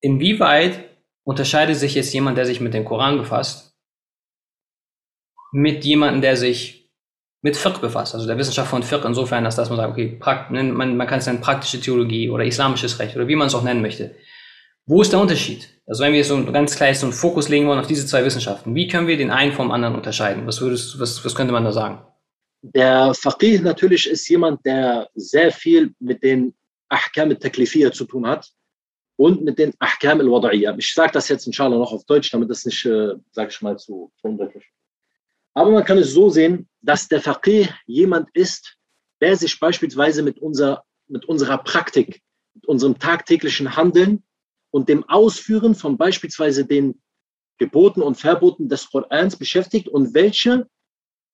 inwieweit 0.00 0.84
unterscheidet 1.24 1.76
sich 1.76 1.94
jetzt 1.94 2.12
jemand, 2.12 2.36
der 2.36 2.44
sich 2.46 2.60
mit 2.60 2.74
dem 2.74 2.84
Koran 2.84 3.16
befasst, 3.16 3.74
mit 5.52 5.84
jemandem, 5.84 6.20
der 6.20 6.36
sich 6.36 6.90
mit 7.40 7.56
Fiqh 7.56 7.80
befasst, 7.80 8.14
also 8.14 8.26
der 8.26 8.38
Wissenschaft 8.38 8.70
von 8.70 8.82
Fiqh 8.82 9.06
insofern, 9.06 9.44
dass, 9.44 9.56
dass 9.56 9.68
man 9.68 9.78
sagt, 9.78 9.92
okay, 9.92 10.18
man, 10.50 10.96
man 10.96 11.06
kann 11.06 11.18
es 11.18 11.26
dann 11.26 11.40
praktische 11.40 11.80
Theologie 11.80 12.30
oder 12.30 12.44
islamisches 12.44 12.98
Recht 12.98 13.16
oder 13.16 13.28
wie 13.28 13.36
man 13.36 13.48
es 13.48 13.54
auch 13.54 13.62
nennen 13.62 13.82
möchte. 13.82 14.14
Wo 14.86 15.00
ist 15.00 15.12
der 15.12 15.20
Unterschied? 15.20 15.68
Also 15.86 16.02
wenn 16.02 16.12
wir 16.12 16.24
so 16.24 16.36
ein 16.36 16.52
ganz 16.52 16.76
klar 16.76 16.94
so 16.94 17.06
einen 17.06 17.14
Fokus 17.14 17.48
legen 17.48 17.66
wollen 17.66 17.78
auf 17.78 17.86
diese 17.86 18.06
zwei 18.06 18.24
Wissenschaften, 18.24 18.74
wie 18.74 18.88
können 18.88 19.06
wir 19.06 19.16
den 19.16 19.30
einen 19.30 19.52
vom 19.52 19.70
anderen 19.70 19.94
unterscheiden? 19.94 20.46
Was 20.46 20.60
würdest, 20.60 21.00
was, 21.00 21.24
was 21.24 21.34
könnte 21.34 21.52
man 21.52 21.64
da 21.64 21.72
sagen? 21.72 22.02
Der 22.72 23.12
Faqih 23.14 23.60
natürlich 23.60 24.08
ist 24.08 24.28
jemand, 24.28 24.64
der 24.64 25.08
sehr 25.14 25.52
viel 25.52 25.94
mit 25.98 26.22
den 26.22 26.54
Ahkam 26.88 27.30
al-Taklifiyya 27.30 27.92
zu 27.92 28.04
tun 28.06 28.26
hat 28.26 28.50
und 29.16 29.42
mit 29.42 29.58
den 29.58 29.72
Ahkam 29.78 30.20
al-Wada'iyya. 30.20 30.74
Ich 30.78 30.94
sage 30.94 31.12
das 31.12 31.28
jetzt 31.28 31.46
inshallah 31.46 31.76
noch 31.76 31.92
auf 31.92 32.04
Deutsch, 32.04 32.30
damit 32.30 32.48
das 32.48 32.64
nicht, 32.64 32.84
äh, 32.86 33.14
sage 33.32 33.50
ich 33.50 33.60
mal, 33.60 33.78
zu 33.78 34.10
undeutlich 34.22 34.64
aber 35.54 35.70
man 35.70 35.84
kann 35.84 35.98
es 35.98 36.12
so 36.12 36.28
sehen, 36.28 36.68
dass 36.82 37.08
der 37.08 37.22
Faqih 37.22 37.68
jemand 37.86 38.28
ist, 38.34 38.76
der 39.20 39.36
sich 39.36 39.58
beispielsweise 39.58 40.22
mit, 40.22 40.38
unser, 40.40 40.84
mit 41.06 41.24
unserer 41.24 41.58
Praktik, 41.58 42.22
mit 42.54 42.66
unserem 42.66 42.98
tagtäglichen 42.98 43.76
Handeln 43.76 44.24
und 44.70 44.88
dem 44.88 45.08
Ausführen 45.08 45.74
von 45.74 45.96
beispielsweise 45.96 46.66
den 46.66 47.00
Geboten 47.58 48.02
und 48.02 48.16
Verboten 48.16 48.68
des 48.68 48.90
Korans 48.90 49.36
beschäftigt 49.36 49.88
und 49.88 50.12
welche, 50.12 50.68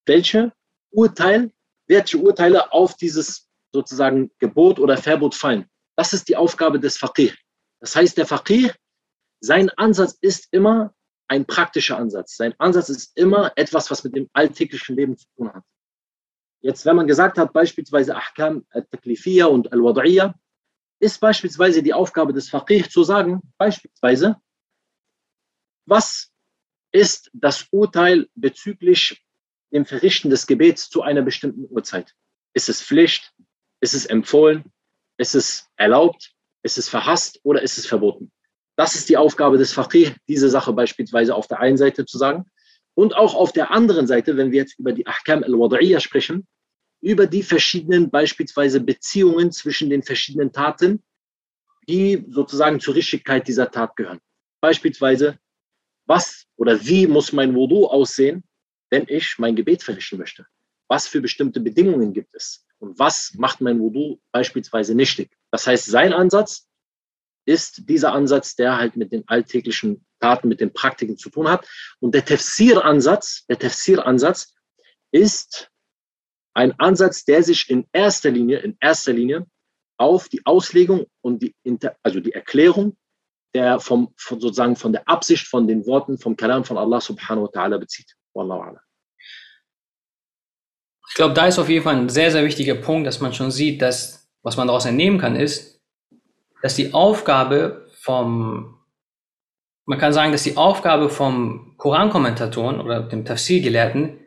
welche 0.04 0.52
Urteil, 0.90 1.52
welche 1.87 2.18
Urteile 2.18 2.73
auf 2.73 2.97
dieses 2.97 3.49
sozusagen 3.73 4.30
Gebot 4.38 4.78
oder 4.78 4.97
Verbot 4.97 5.35
fallen. 5.35 5.66
Das 5.97 6.12
ist 6.12 6.28
die 6.28 6.37
Aufgabe 6.37 6.80
des 6.80 6.97
Faqih. 6.99 7.32
Das 7.80 7.94
heißt, 7.97 8.16
der 8.18 8.26
Faqih, 8.26 8.73
sein 9.40 9.70
Ansatz 9.70 10.16
ist 10.20 10.49
immer, 10.50 10.94
ein 11.28 11.47
praktischer 11.47 11.97
Ansatz. 11.97 12.37
Sein 12.37 12.54
Ansatz 12.59 12.88
ist 12.88 13.16
immer 13.16 13.52
etwas, 13.54 13.90
was 13.90 14.02
mit 14.02 14.16
dem 14.16 14.28
alltäglichen 14.32 14.97
Leben 14.97 15.16
zu 15.16 15.26
tun 15.37 15.52
hat. 15.52 15.62
Jetzt, 16.61 16.85
wenn 16.85 16.97
man 16.97 17.06
gesagt 17.06 17.38
hat, 17.38 17.52
beispielsweise 17.52 18.16
Ahkam 18.16 18.66
al-Taklifiyya 18.70 19.47
und 19.47 19.73
al-Wad'iyya, 19.73 20.35
ist 20.99 21.20
beispielsweise 21.20 21.82
die 21.82 21.94
Aufgabe 21.94 22.32
des 22.32 22.50
Faqih 22.50 22.88
zu 22.88 23.04
sagen, 23.04 23.40
beispielsweise, 23.56 24.37
was 25.87 26.32
ist 26.92 27.30
das 27.32 27.66
Urteil 27.70 28.28
bezüglich 28.35 29.25
dem 29.72 29.86
Verrichten 29.86 30.30
des 30.30 30.46
Gebets 30.46 30.88
zu 30.88 31.02
einer 31.02 31.22
bestimmten 31.22 31.66
Uhrzeit? 31.70 32.14
Ist 32.54 32.68
es 32.68 32.82
Pflicht? 32.82 33.32
Ist 33.80 33.94
es 33.94 34.06
empfohlen? 34.06 34.64
Ist 35.18 35.34
es 35.34 35.68
erlaubt? 35.76 36.32
Ist 36.62 36.78
es 36.78 36.88
verhasst 36.88 37.40
oder 37.42 37.62
ist 37.62 37.78
es 37.78 37.86
verboten? 37.86 38.30
Das 38.76 38.94
ist 38.94 39.08
die 39.08 39.16
Aufgabe 39.16 39.58
des 39.58 39.72
Faqih, 39.72 40.14
diese 40.28 40.48
Sache 40.48 40.72
beispielsweise 40.72 41.34
auf 41.34 41.46
der 41.46 41.60
einen 41.60 41.76
Seite 41.76 42.06
zu 42.06 42.18
sagen. 42.18 42.46
Und 42.94 43.14
auch 43.14 43.34
auf 43.34 43.52
der 43.52 43.70
anderen 43.70 44.06
Seite, 44.06 44.36
wenn 44.36 44.52
wir 44.52 44.58
jetzt 44.58 44.78
über 44.78 44.92
die 44.92 45.06
Ahkam 45.06 45.42
al-Wad'iyya 45.42 46.00
sprechen, 46.00 46.46
über 47.00 47.26
die 47.26 47.42
verschiedenen 47.42 48.10
beispielsweise 48.10 48.80
Beziehungen 48.80 49.52
zwischen 49.52 49.90
den 49.90 50.02
verschiedenen 50.02 50.52
Taten, 50.52 51.02
die 51.88 52.26
sozusagen 52.28 52.80
zur 52.80 52.94
Richtigkeit 52.94 53.48
dieser 53.48 53.70
Tat 53.70 53.96
gehören. 53.96 54.20
Beispielsweise, 54.60 55.38
was 56.06 56.46
oder 56.56 56.84
wie 56.84 57.06
muss 57.06 57.32
mein 57.32 57.54
Wudu 57.54 57.86
aussehen, 57.86 58.44
wenn 58.90 59.06
ich 59.09 59.38
mein 59.38 59.56
Gebet 59.56 59.82
verrichten 59.82 60.18
möchte? 60.18 60.47
Was 60.88 61.06
für 61.06 61.20
bestimmte 61.20 61.61
Bedingungen 61.61 62.12
gibt 62.12 62.35
es? 62.35 62.66
Und 62.78 62.99
was 62.99 63.35
macht 63.35 63.61
mein 63.61 63.78
Wudu 63.78 64.20
beispielsweise 64.32 64.94
nichtig? 64.94 65.30
Das 65.50 65.66
heißt, 65.66 65.87
sein 65.87 66.12
Ansatz 66.12 66.68
ist 67.47 67.88
dieser 67.88 68.12
Ansatz, 68.12 68.56
der 68.56 68.76
halt 68.76 68.97
mit 68.97 69.12
den 69.12 69.26
alltäglichen 69.28 70.04
Taten, 70.20 70.49
mit 70.49 70.61
den 70.61 70.73
Praktiken 70.73 71.16
zu 71.16 71.30
tun 71.30 71.49
hat. 71.49 71.66
Und 72.00 72.14
der 72.14 72.25
Tafsir-Ansatz, 72.25 73.47
der 73.47 73.59
Tafsir-Ansatz 73.59 74.54
ist 75.12 75.70
ein 76.54 76.78
Ansatz, 76.78 77.25
der 77.25 77.42
sich 77.42 77.70
in 77.70 77.87
erster 77.92 78.30
Linie, 78.30 78.59
in 78.59 78.76
erster 78.80 79.12
Linie 79.12 79.47
auf 79.97 80.28
die 80.28 80.44
Auslegung 80.44 81.06
und 81.20 81.42
die, 81.42 81.54
also 82.02 82.20
die 82.20 82.32
Erklärung 82.32 82.97
der 83.54 83.80
vom, 83.80 84.14
von 84.16 84.40
sozusagen 84.40 84.76
von 84.76 84.92
der 84.92 85.09
Absicht 85.09 85.47
von 85.47 85.66
den 85.66 85.87
Worten 85.87 86.18
vom 86.18 86.37
Kalam 86.37 86.64
von 86.64 86.78
Allah 86.78 87.00
subhanahu 87.00 87.44
wa 87.44 87.50
ta'ala 87.50 87.78
bezieht. 87.78 88.14
Wallahu 88.34 88.62
a'lam. 88.62 88.80
Ich 91.08 91.14
glaube, 91.14 91.34
da 91.34 91.46
ist 91.46 91.58
auf 91.58 91.68
jeden 91.68 91.82
Fall 91.82 91.96
ein 91.96 92.08
sehr, 92.08 92.30
sehr 92.30 92.44
wichtiger 92.44 92.76
Punkt, 92.76 93.06
dass 93.06 93.20
man 93.20 93.34
schon 93.34 93.50
sieht, 93.50 93.82
dass, 93.82 94.30
was 94.42 94.56
man 94.56 94.68
daraus 94.68 94.87
entnehmen 94.87 95.18
kann, 95.18 95.34
ist, 95.34 95.82
dass 96.62 96.76
die 96.76 96.94
Aufgabe 96.94 97.88
vom, 97.99 98.78
man 99.87 99.99
kann 99.99 100.12
sagen, 100.12 100.32
dass 100.32 100.44
die 100.44 100.56
Aufgabe 100.56 101.10
vom 101.10 101.75
Korankommentatoren 101.78 102.80
oder 102.80 103.00
dem 103.00 103.25
Tafsir-Gelehrten 103.25 104.20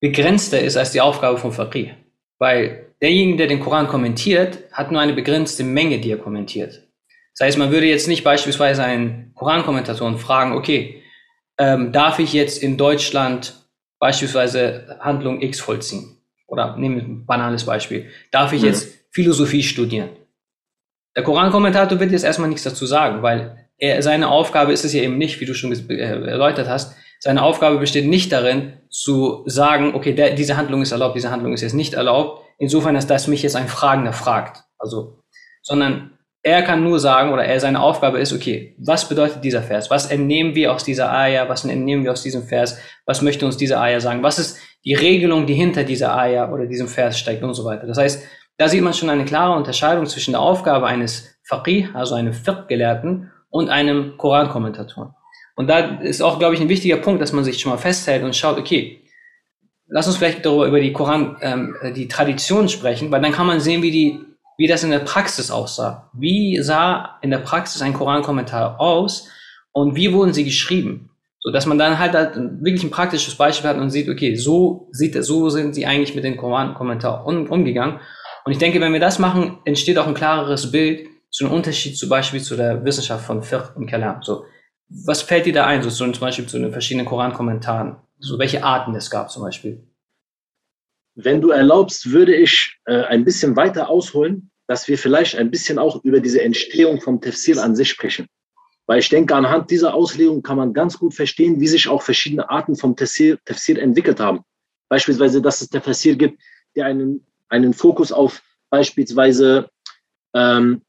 begrenzter 0.00 0.60
ist 0.60 0.76
als 0.76 0.92
die 0.92 1.00
Aufgabe 1.00 1.38
vom 1.38 1.52
Faqih. 1.52 1.94
Weil 2.38 2.94
derjenige, 3.02 3.38
der 3.38 3.46
den 3.48 3.60
Koran 3.60 3.86
kommentiert, 3.86 4.64
hat 4.72 4.90
nur 4.90 5.00
eine 5.00 5.12
begrenzte 5.12 5.64
Menge, 5.64 6.00
die 6.00 6.10
er 6.10 6.18
kommentiert. 6.18 6.88
Das 7.36 7.46
heißt, 7.46 7.58
man 7.58 7.72
würde 7.72 7.86
jetzt 7.86 8.08
nicht 8.08 8.24
beispielsweise 8.24 8.84
einen 8.84 9.34
Korankommentatoren 9.34 10.18
fragen, 10.18 10.52
okay, 10.52 11.03
ähm, 11.58 11.92
darf 11.92 12.18
ich 12.18 12.32
jetzt 12.32 12.62
in 12.62 12.76
Deutschland 12.76 13.54
beispielsweise 13.98 14.98
Handlung 15.00 15.40
X 15.40 15.60
vollziehen? 15.60 16.18
Oder 16.46 16.76
nehmen 16.76 16.96
wir 16.96 17.02
ein 17.04 17.26
banales 17.26 17.64
Beispiel. 17.64 18.10
Darf 18.30 18.52
ich 18.52 18.62
jetzt 18.62 18.92
Philosophie 19.10 19.62
studieren? 19.62 20.10
Der 21.16 21.22
Korankommentator 21.22 21.98
wird 22.00 22.12
jetzt 22.12 22.24
erstmal 22.24 22.48
nichts 22.48 22.64
dazu 22.64 22.86
sagen, 22.86 23.22
weil 23.22 23.68
er, 23.78 24.02
seine 24.02 24.28
Aufgabe 24.28 24.72
ist 24.72 24.84
es 24.84 24.92
ja 24.92 25.02
eben 25.02 25.18
nicht, 25.18 25.40
wie 25.40 25.46
du 25.46 25.54
schon 25.54 25.72
äh, 25.72 25.96
erläutert 25.96 26.68
hast, 26.68 26.96
seine 27.20 27.42
Aufgabe 27.42 27.78
besteht 27.78 28.06
nicht 28.06 28.32
darin, 28.32 28.74
zu 28.90 29.44
sagen, 29.46 29.94
okay, 29.94 30.12
der, 30.12 30.34
diese 30.34 30.56
Handlung 30.56 30.82
ist 30.82 30.92
erlaubt, 30.92 31.16
diese 31.16 31.30
Handlung 31.30 31.54
ist 31.54 31.62
jetzt 31.62 31.72
nicht 31.72 31.94
erlaubt, 31.94 32.42
insofern, 32.58 32.94
dass 32.94 33.06
das 33.06 33.28
mich 33.28 33.42
jetzt 33.42 33.56
ein 33.56 33.68
Fragender 33.68 34.12
fragt. 34.12 34.64
Also, 34.78 35.22
sondern 35.62 36.13
er 36.46 36.62
kann 36.62 36.84
nur 36.84 37.00
sagen, 37.00 37.32
oder 37.32 37.46
er 37.46 37.58
seine 37.58 37.80
Aufgabe 37.80 38.18
ist, 38.18 38.34
okay, 38.34 38.76
was 38.78 39.08
bedeutet 39.08 39.42
dieser 39.42 39.62
Vers? 39.62 39.90
Was 39.90 40.10
entnehmen 40.10 40.54
wir 40.54 40.74
aus 40.74 40.84
dieser 40.84 41.10
Ayah? 41.10 41.48
Was 41.48 41.64
entnehmen 41.64 42.04
wir 42.04 42.12
aus 42.12 42.22
diesem 42.22 42.42
Vers? 42.42 42.78
Was 43.06 43.22
möchte 43.22 43.46
uns 43.46 43.56
diese 43.56 43.80
Ayah 43.80 43.98
sagen? 43.98 44.22
Was 44.22 44.38
ist 44.38 44.58
die 44.84 44.92
Regelung, 44.92 45.46
die 45.46 45.54
hinter 45.54 45.84
dieser 45.84 46.14
Ayah 46.14 46.52
oder 46.52 46.66
diesem 46.66 46.86
Vers 46.86 47.18
steckt 47.18 47.42
und 47.42 47.54
so 47.54 47.64
weiter? 47.64 47.86
Das 47.86 47.96
heißt, 47.96 48.22
da 48.58 48.68
sieht 48.68 48.82
man 48.82 48.92
schon 48.92 49.08
eine 49.08 49.24
klare 49.24 49.56
Unterscheidung 49.56 50.04
zwischen 50.04 50.32
der 50.32 50.40
Aufgabe 50.42 50.86
eines 50.86 51.34
Faqih, 51.44 51.88
also 51.94 52.14
einem 52.14 52.34
Fiqh-Gelehrten, 52.34 53.30
und 53.48 53.70
einem 53.70 54.18
Korankommentator. 54.18 55.16
Und 55.56 55.68
da 55.68 55.78
ist 56.00 56.20
auch, 56.20 56.38
glaube 56.38 56.54
ich, 56.54 56.60
ein 56.60 56.68
wichtiger 56.68 56.96
Punkt, 56.98 57.22
dass 57.22 57.32
man 57.32 57.44
sich 57.44 57.58
schon 57.58 57.72
mal 57.72 57.78
festhält 57.78 58.22
und 58.22 58.36
schaut, 58.36 58.58
okay, 58.58 59.00
lass 59.86 60.06
uns 60.06 60.18
vielleicht 60.18 60.44
darüber 60.44 60.66
über 60.66 60.80
die 60.80 60.92
Koran, 60.92 61.36
ähm, 61.40 61.74
die 61.96 62.08
Tradition 62.08 62.68
sprechen, 62.68 63.10
weil 63.10 63.22
dann 63.22 63.32
kann 63.32 63.46
man 63.46 63.60
sehen, 63.60 63.80
wie 63.80 63.90
die 63.90 64.20
wie 64.56 64.66
das 64.66 64.84
in 64.84 64.90
der 64.90 65.00
Praxis 65.00 65.50
aussah. 65.50 66.10
Wie 66.12 66.60
sah 66.62 67.18
in 67.22 67.30
der 67.30 67.38
Praxis 67.38 67.82
ein 67.82 67.94
Korankommentar 67.94 68.80
aus 68.80 69.28
und 69.72 69.96
wie 69.96 70.12
wurden 70.12 70.32
sie 70.32 70.44
geschrieben? 70.44 71.10
So 71.40 71.52
dass 71.52 71.66
man 71.66 71.78
dann 71.78 71.98
halt, 71.98 72.14
halt 72.14 72.36
wirklich 72.36 72.84
ein 72.84 72.90
praktisches 72.90 73.34
Beispiel 73.34 73.68
hat 73.68 73.76
und 73.76 73.90
sieht, 73.90 74.08
okay, 74.08 74.34
so 74.34 74.88
sieht 74.92 75.22
so 75.22 75.50
sind 75.50 75.74
sie 75.74 75.84
eigentlich 75.84 76.14
mit 76.14 76.24
dem 76.24 76.36
Korankommentar 76.36 77.26
um, 77.26 77.46
umgegangen. 77.50 78.00
Und 78.44 78.52
ich 78.52 78.58
denke, 78.58 78.80
wenn 78.80 78.92
wir 78.92 79.00
das 79.00 79.18
machen, 79.18 79.58
entsteht 79.64 79.98
auch 79.98 80.06
ein 80.06 80.14
klareres 80.14 80.70
Bild 80.70 81.06
zu 81.30 81.44
einem 81.44 81.54
Unterschied 81.54 81.98
zum 81.98 82.08
Beispiel 82.08 82.40
zu 82.40 82.56
der 82.56 82.84
Wissenschaft 82.84 83.26
von 83.26 83.42
Fiqh 83.42 83.74
und 83.74 83.86
Kalam. 83.86 84.22
So, 84.22 84.44
was 84.88 85.22
fällt 85.22 85.46
dir 85.46 85.52
da 85.52 85.66
ein, 85.66 85.82
so, 85.82 85.90
zum 85.90 86.12
Beispiel 86.20 86.46
zu 86.46 86.58
den 86.58 86.72
verschiedenen 86.72 87.06
Korankommentaren? 87.06 87.96
So 88.20 88.38
welche 88.38 88.62
Arten 88.62 88.94
es 88.94 89.10
gab 89.10 89.30
zum 89.30 89.42
Beispiel? 89.42 89.86
Wenn 91.14 91.40
du 91.40 91.50
erlaubst, 91.50 92.10
würde 92.10 92.34
ich 92.34 92.76
äh, 92.86 93.02
ein 93.04 93.24
bisschen 93.24 93.56
weiter 93.56 93.88
ausholen, 93.88 94.50
dass 94.66 94.88
wir 94.88 94.98
vielleicht 94.98 95.36
ein 95.36 95.50
bisschen 95.50 95.78
auch 95.78 96.02
über 96.04 96.20
diese 96.20 96.42
Entstehung 96.42 97.00
vom 97.00 97.20
Tafsir 97.20 97.62
an 97.62 97.76
sich 97.76 97.90
sprechen. 97.90 98.26
Weil 98.86 98.98
ich 98.98 99.08
denke, 99.08 99.34
anhand 99.34 99.70
dieser 99.70 99.94
Auslegung 99.94 100.42
kann 100.42 100.56
man 100.56 100.72
ganz 100.72 100.98
gut 100.98 101.14
verstehen, 101.14 101.60
wie 101.60 101.68
sich 101.68 101.88
auch 101.88 102.02
verschiedene 102.02 102.48
Arten 102.50 102.76
vom 102.76 102.96
Tafsir, 102.96 103.38
Tafsir 103.44 103.80
entwickelt 103.80 104.20
haben. 104.20 104.40
Beispielsweise, 104.88 105.40
dass 105.40 105.60
es 105.60 105.68
Tafsir 105.68 106.16
gibt, 106.16 106.40
der 106.76 106.86
einen, 106.86 107.26
einen 107.48 107.72
Fokus 107.72 108.12
auf 108.12 108.42
beispielsweise, 108.70 109.70
ähm, 110.34 110.82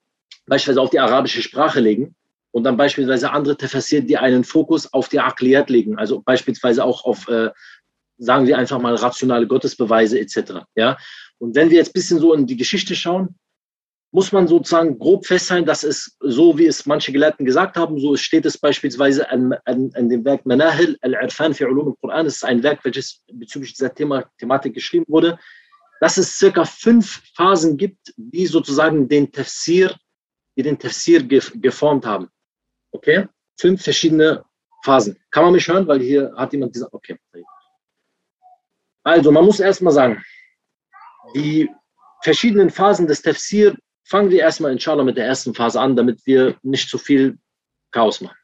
beispielsweise 0.48 0.82
auf 0.82 0.90
die 0.90 1.00
arabische 1.00 1.42
Sprache 1.42 1.80
legen 1.80 2.16
und 2.52 2.64
dann 2.64 2.78
beispielsweise 2.78 3.32
andere 3.32 3.56
Tafsir, 3.58 4.02
die 4.02 4.18
einen 4.18 4.44
Fokus 4.44 4.92
auf 4.92 5.08
die 5.08 5.20
Akliyat 5.20 5.70
legen, 5.70 5.98
also 5.98 6.22
beispielsweise 6.22 6.84
auch 6.84 7.06
auf 7.06 7.28
äh, 7.28 7.52
sagen 8.18 8.48
wir 8.48 8.58
einfach 8.58 8.80
mal 8.80 8.96
rationale 8.96 9.48
Gottesbeweise 9.48 10.20
etc. 10.20 10.66
Ja? 10.76 10.98
Und 11.38 11.56
wenn 11.56 11.70
wir 11.70 11.78
jetzt 11.78 11.90
ein 11.90 11.94
bisschen 11.94 12.20
so 12.20 12.34
in 12.34 12.46
die 12.46 12.58
Geschichte 12.58 12.96
schauen, 12.96 13.36
muss 14.12 14.32
man 14.32 14.48
sozusagen 14.48 14.98
grob 14.98 15.26
festhalten, 15.26 15.66
dass 15.66 15.84
es 15.84 16.16
so, 16.22 16.58
wie 16.58 16.68
es 16.68 16.86
manche 16.86 17.12
Gelehrten 17.12 17.46
gesagt 17.46 17.76
haben, 17.76 18.00
so 18.00 18.16
steht 18.16 18.46
es 18.46 18.58
beispielsweise 18.58 19.30
an, 19.30 19.54
an, 19.66 19.92
an 19.94 20.08
dem 20.08 20.24
Werk 20.24 20.46
Manahil 20.46 20.98
al-Irfan 21.02 21.54
fi 21.54 21.66
Ulum 21.66 21.90
al-Quran. 21.90 22.26
Das 22.26 22.36
ist 22.36 22.46
ein 22.46 22.64
Werk, 22.64 22.86
welches 22.86 23.22
bezüglich 23.34 23.74
dieser 23.74 23.94
Thema, 23.94 24.24
Thematik 24.38 24.74
geschrieben 24.74 25.06
wurde, 25.10 25.38
dass 26.00 26.18
es 26.18 26.38
circa 26.38 26.64
fünf 26.64 27.24
Phasen 27.36 27.76
gibt, 27.76 28.14
die 28.16 28.46
sozusagen 28.46 29.10
den 29.10 29.32
Tafsir, 29.34 29.94
die 30.56 30.64
den 30.64 30.80
Tafsir 30.80 31.22
geformt 31.22 32.06
haben. 32.06 32.30
Okay? 32.92 33.28
Fünf 33.60 33.84
verschiedene 33.84 34.46
Phasen. 34.86 35.18
Kann 35.30 35.44
man 35.44 35.54
mich 35.54 35.68
hören? 35.68 35.88
Weil 35.88 36.00
hier 36.00 36.34
hat 36.38 36.54
jemand 36.54 36.72
gesagt, 36.72 36.94
okay. 36.94 37.18
Also, 39.06 39.32
man 39.32 39.46
muss 39.46 39.60
erstmal 39.60 39.94
sagen, 39.94 40.24
die 41.36 41.70
verschiedenen 42.24 42.72
Phasen 42.72 43.06
des 43.06 43.22
Tafsir, 43.22 43.76
fangen 44.04 44.32
wir 44.32 44.40
erstmal 44.40 44.72
inshallah 44.72 45.04
mit 45.04 45.18
der 45.18 45.28
ersten 45.28 45.54
Phase 45.54 45.80
an, 45.80 45.96
damit 45.96 46.26
wir 46.26 46.58
nicht 46.64 46.90
zu 46.90 46.98
viel 46.98 47.38
Chaos 47.92 48.22
machen. 48.22 48.38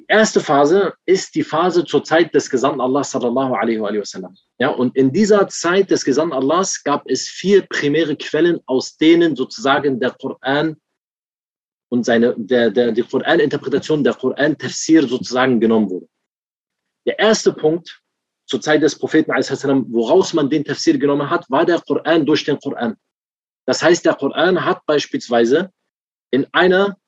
Die 0.00 0.06
erste 0.08 0.40
Phase 0.40 0.94
ist 1.06 1.34
die 1.34 1.42
Phase 1.42 1.84
zur 1.84 2.04
Zeit 2.04 2.34
des 2.34 2.50
Gesandten 2.50 2.80
Allah 2.80 3.02
sallallahu 3.02 3.54
alaihi 3.54 3.80
wa 3.80 4.04
sallam. 4.04 4.36
Ja, 4.58 4.68
und 4.68 4.96
in 4.96 5.12
dieser 5.12 5.48
Zeit 5.48 5.90
des 5.90 6.04
Gesandten 6.04 6.36
Allahs 6.36 6.82
gab 6.84 7.08
es 7.08 7.28
vier 7.28 7.66
primäre 7.66 8.16
Quellen, 8.16 8.60
aus 8.66 8.96
denen 8.96 9.34
sozusagen 9.34 9.98
der 9.98 10.10
Koran 10.12 10.76
und 11.88 12.04
seine, 12.04 12.34
der, 12.36 12.70
der, 12.70 12.92
die 12.92 13.02
Koran-Interpretation, 13.02 14.04
der 14.04 14.14
Koran-Tafsir 14.14 15.06
sozusagen 15.06 15.58
genommen 15.58 15.90
wurde. 15.90 16.08
Der 17.06 17.18
erste 17.18 17.52
Punkt 17.52 18.03
zur 18.46 18.60
Zeit 18.60 18.82
des 18.82 18.98
Propheten, 18.98 19.32
woraus 19.32 20.32
man 20.34 20.50
den 20.50 20.64
Tafsir 20.64 20.98
genommen 20.98 21.30
hat, 21.30 21.48
war 21.50 21.64
der 21.64 21.80
Koran 21.80 22.26
durch 22.26 22.44
den 22.44 22.58
Koran. 22.58 22.96
Das 23.66 23.82
heißt, 23.82 24.04
der 24.04 24.14
Koran 24.14 24.64
hat 24.64 24.84
beispielsweise 24.86 25.70
in 26.30 26.46
einer, 26.52 26.98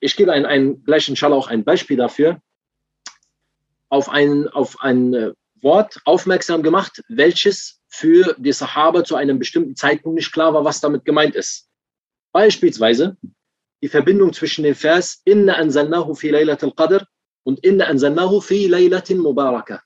ich 0.00 0.16
gebe 0.16 0.32
ein, 0.32 0.46
ein, 0.46 0.84
gleich 0.84 1.08
inshallah 1.08 1.36
auch 1.36 1.48
ein 1.48 1.64
Beispiel 1.64 1.96
dafür, 1.96 2.40
auf 3.88 4.08
ein, 4.08 4.48
auf 4.48 4.80
ein 4.80 5.14
äh, 5.14 5.32
Wort 5.62 5.98
aufmerksam 6.04 6.62
gemacht, 6.62 7.02
welches 7.08 7.80
für 7.88 8.36
die 8.38 8.52
Sahaba 8.52 9.02
zu 9.02 9.16
einem 9.16 9.38
bestimmten 9.38 9.74
Zeitpunkt 9.74 10.16
nicht 10.16 10.32
klar 10.32 10.54
war, 10.54 10.64
was 10.64 10.80
damit 10.80 11.04
gemeint 11.04 11.34
ist. 11.34 11.68
Beispielsweise 12.32 13.16
die 13.82 13.88
Verbindung 13.88 14.32
zwischen 14.32 14.64
dem 14.64 14.74
Vers 14.74 15.22
Inna 15.24 15.54
anzalnahu 15.54 16.14
fi 16.14 16.30
laylatil 16.30 16.72
qadr 16.72 17.06
und 17.44 17.64
Inna 17.64 17.86
anzalnahu 17.86 18.40
fi 18.40 18.66
laylatin 18.66 19.18
mubarakah. 19.18 19.82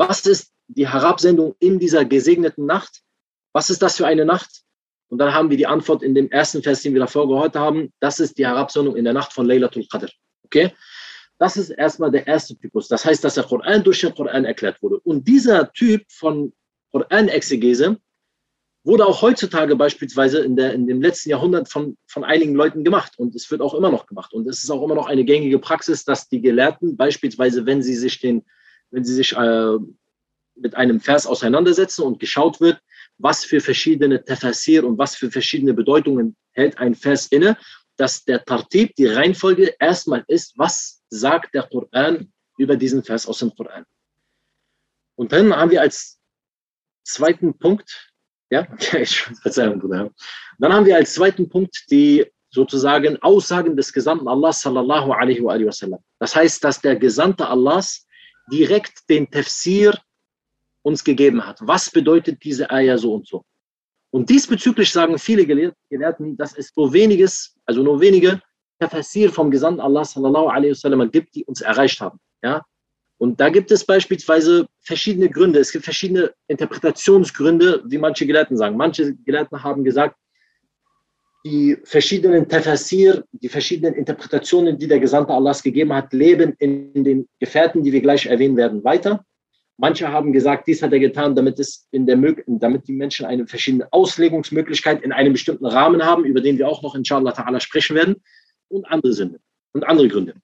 Was 0.00 0.24
ist 0.24 0.54
die 0.68 0.88
Herabsendung 0.88 1.56
in 1.58 1.78
dieser 1.78 2.06
gesegneten 2.06 2.64
Nacht? 2.64 3.02
Was 3.52 3.68
ist 3.68 3.82
das 3.82 3.98
für 3.98 4.06
eine 4.06 4.24
Nacht? 4.24 4.62
Und 5.08 5.18
dann 5.18 5.34
haben 5.34 5.50
wir 5.50 5.58
die 5.58 5.66
Antwort 5.66 6.02
in 6.02 6.14
dem 6.14 6.30
ersten 6.30 6.62
Vers, 6.62 6.80
den 6.80 6.94
wir 6.94 7.00
davor 7.00 7.28
gehört 7.28 7.54
haben. 7.54 7.92
Das 8.00 8.18
ist 8.18 8.38
die 8.38 8.46
Herabsendung 8.46 8.96
in 8.96 9.04
der 9.04 9.12
Nacht 9.12 9.30
von 9.30 9.44
Laylatul 9.44 9.86
Qadr. 9.92 10.08
Okay? 10.42 10.72
Das 11.38 11.58
ist 11.58 11.68
erstmal 11.68 12.10
der 12.10 12.26
erste 12.26 12.56
Typus. 12.56 12.88
Das 12.88 13.04
heißt, 13.04 13.22
dass 13.22 13.34
der 13.34 13.44
Koran 13.44 13.84
durch 13.84 14.00
den 14.00 14.14
Koran 14.14 14.46
erklärt 14.46 14.82
wurde. 14.82 15.00
Und 15.00 15.28
dieser 15.28 15.70
Typ 15.74 16.02
von 16.08 16.54
Koran-Exegese 16.92 17.98
wurde 18.84 19.04
auch 19.04 19.20
heutzutage 19.20 19.76
beispielsweise 19.76 20.38
in, 20.38 20.56
der, 20.56 20.72
in 20.72 20.86
dem 20.86 21.02
letzten 21.02 21.28
Jahrhundert 21.28 21.68
von, 21.68 21.98
von 22.06 22.24
einigen 22.24 22.54
Leuten 22.54 22.84
gemacht. 22.84 23.18
Und 23.18 23.34
es 23.34 23.50
wird 23.50 23.60
auch 23.60 23.74
immer 23.74 23.90
noch 23.90 24.06
gemacht. 24.06 24.32
Und 24.32 24.48
es 24.48 24.64
ist 24.64 24.70
auch 24.70 24.82
immer 24.82 24.94
noch 24.94 25.08
eine 25.08 25.24
gängige 25.24 25.58
Praxis, 25.58 26.06
dass 26.06 26.26
die 26.26 26.40
Gelehrten 26.40 26.96
beispielsweise, 26.96 27.66
wenn 27.66 27.82
sie 27.82 27.96
sich 27.96 28.18
den 28.18 28.46
wenn 28.90 29.04
Sie 29.04 29.14
sich 29.14 29.36
äh, 29.36 29.78
mit 30.56 30.74
einem 30.76 31.00
Vers 31.00 31.26
auseinandersetzen 31.26 32.02
und 32.02 32.20
geschaut 32.20 32.60
wird, 32.60 32.80
was 33.18 33.44
für 33.44 33.60
verschiedene 33.60 34.24
Tafsir 34.24 34.84
und 34.84 34.98
was 34.98 35.16
für 35.16 35.30
verschiedene 35.30 35.74
Bedeutungen 35.74 36.36
hält 36.52 36.78
ein 36.78 36.94
Vers 36.94 37.26
inne, 37.26 37.56
dass 37.96 38.24
der 38.24 38.44
Tartib, 38.44 38.94
die 38.96 39.06
Reihenfolge 39.06 39.74
erstmal 39.78 40.24
ist, 40.26 40.54
was 40.56 41.02
sagt 41.10 41.54
der 41.54 41.64
Koran 41.64 42.32
über 42.56 42.76
diesen 42.76 43.02
Vers 43.02 43.26
aus 43.26 43.38
dem 43.38 43.54
Koran. 43.54 43.84
Und 45.16 45.32
dann 45.32 45.54
haben 45.54 45.70
wir 45.70 45.82
als 45.82 46.18
zweiten 47.04 47.56
Punkt, 47.58 48.12
ja, 48.50 48.66
Verzeihung, 49.42 49.80
Bruder. 49.80 50.10
Dann 50.58 50.72
haben 50.72 50.86
wir 50.86 50.96
als 50.96 51.14
zweiten 51.14 51.48
Punkt 51.48 51.84
die 51.90 52.26
sozusagen 52.50 53.16
Aussagen 53.22 53.76
des 53.76 53.92
Gesandten 53.92 54.28
Allah 54.28 54.52
sallallahu 54.52 55.12
alaihi 55.12 55.44
wa 55.44 55.72
sallam. 55.72 56.00
Das 56.18 56.34
heißt, 56.34 56.64
dass 56.64 56.80
der 56.80 56.96
Gesandte 56.96 57.46
Allahs 57.46 58.06
direkt 58.50 59.08
den 59.08 59.30
Tafsir 59.30 59.98
uns 60.82 61.04
gegeben 61.04 61.46
hat. 61.46 61.58
Was 61.60 61.90
bedeutet 61.90 62.42
diese 62.42 62.70
Ayah 62.70 62.98
so 62.98 63.14
und 63.14 63.26
so? 63.26 63.44
Und 64.10 64.28
diesbezüglich 64.28 64.90
sagen 64.90 65.18
viele 65.18 65.46
Gelehrten, 65.46 66.36
dass 66.36 66.56
es 66.56 66.74
nur 66.76 66.92
weniges, 66.92 67.54
also 67.64 67.82
nur 67.82 68.00
wenige 68.00 68.40
Tafsir 68.80 69.30
vom 69.30 69.50
Gesandten 69.50 69.80
Allah 69.80 70.04
sallallahu 70.04 70.48
alaihi 70.48 70.72
wasallam 70.72 71.10
gibt, 71.10 71.34
die 71.34 71.44
uns 71.44 71.60
erreicht 71.60 72.00
haben. 72.00 72.18
Ja? 72.42 72.64
Und 73.18 73.38
da 73.38 73.50
gibt 73.50 73.70
es 73.70 73.84
beispielsweise 73.84 74.66
verschiedene 74.80 75.28
Gründe. 75.28 75.60
Es 75.60 75.70
gibt 75.70 75.84
verschiedene 75.84 76.32
Interpretationsgründe, 76.48 77.82
wie 77.86 77.98
manche 77.98 78.26
Gelehrten 78.26 78.56
sagen. 78.56 78.76
Manche 78.76 79.14
Gelehrten 79.14 79.62
haben 79.62 79.84
gesagt, 79.84 80.16
die 81.44 81.78
verschiedenen 81.84 82.48
Tafsir, 82.48 83.24
die 83.32 83.48
verschiedenen 83.48 83.94
Interpretationen, 83.94 84.78
die 84.78 84.88
der 84.88 85.00
Gesandte 85.00 85.32
Allahs 85.32 85.62
gegeben 85.62 85.92
hat, 85.92 86.12
leben 86.12 86.54
in 86.58 87.04
den 87.04 87.28
Gefährten, 87.38 87.82
die 87.82 87.92
wir 87.92 88.00
gleich 88.00 88.26
erwähnen 88.26 88.56
werden, 88.56 88.84
weiter. 88.84 89.24
Manche 89.78 90.08
haben 90.08 90.34
gesagt, 90.34 90.66
dies 90.66 90.82
hat 90.82 90.92
er 90.92 90.98
getan, 90.98 91.34
damit, 91.34 91.58
es 91.58 91.88
in 91.90 92.04
der, 92.06 92.18
damit 92.46 92.86
die 92.86 92.92
Menschen 92.92 93.24
eine 93.24 93.46
verschiedene 93.46 93.90
Auslegungsmöglichkeit 93.90 95.02
in 95.02 95.12
einem 95.12 95.32
bestimmten 95.32 95.64
Rahmen 95.64 96.04
haben, 96.04 96.24
über 96.26 96.42
den 96.42 96.58
wir 96.58 96.68
auch 96.68 96.82
noch 96.82 96.94
inshallah 96.94 97.32
ta'ala 97.32 97.60
sprechen 97.60 97.96
werden, 97.96 98.16
und 98.70 98.86
andere 98.86 99.12
Sünde 99.12 99.40
und 99.72 99.84
andere 99.84 100.08
Gründe. 100.08 100.34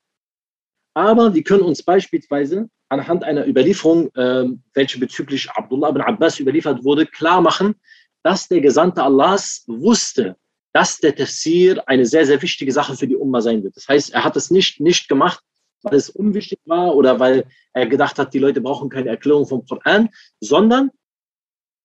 Aber 0.94 1.34
wir 1.34 1.42
können 1.42 1.62
uns 1.62 1.82
beispielsweise 1.82 2.68
anhand 2.88 3.24
einer 3.24 3.46
Überlieferung, 3.46 4.10
äh, 4.14 4.46
welche 4.74 4.98
bezüglich 4.98 5.50
Abdullah 5.50 5.90
ibn 5.90 6.00
Abbas 6.00 6.40
überliefert 6.40 6.84
wurde, 6.84 7.06
klar 7.06 7.40
machen, 7.40 7.74
dass 8.22 8.48
der 8.48 8.60
Gesandte 8.60 9.02
Allahs 9.02 9.64
wusste, 9.66 10.36
dass 10.76 10.98
der 10.98 11.16
Tafsir 11.16 11.82
eine 11.88 12.04
sehr, 12.04 12.26
sehr 12.26 12.42
wichtige 12.42 12.70
Sache 12.70 12.94
für 12.96 13.08
die 13.08 13.16
Umma 13.16 13.40
sein 13.40 13.64
wird. 13.64 13.74
Das 13.78 13.88
heißt, 13.88 14.12
er 14.12 14.24
hat 14.24 14.36
es 14.36 14.50
nicht, 14.50 14.78
nicht 14.78 15.08
gemacht, 15.08 15.40
weil 15.80 15.94
es 15.94 16.10
unwichtig 16.10 16.58
war 16.66 16.94
oder 16.94 17.18
weil 17.18 17.46
er 17.72 17.86
gedacht 17.86 18.18
hat, 18.18 18.34
die 18.34 18.38
Leute 18.38 18.60
brauchen 18.60 18.90
keine 18.90 19.08
Erklärung 19.08 19.46
vom 19.46 19.64
Koran, 19.66 20.10
sondern 20.38 20.90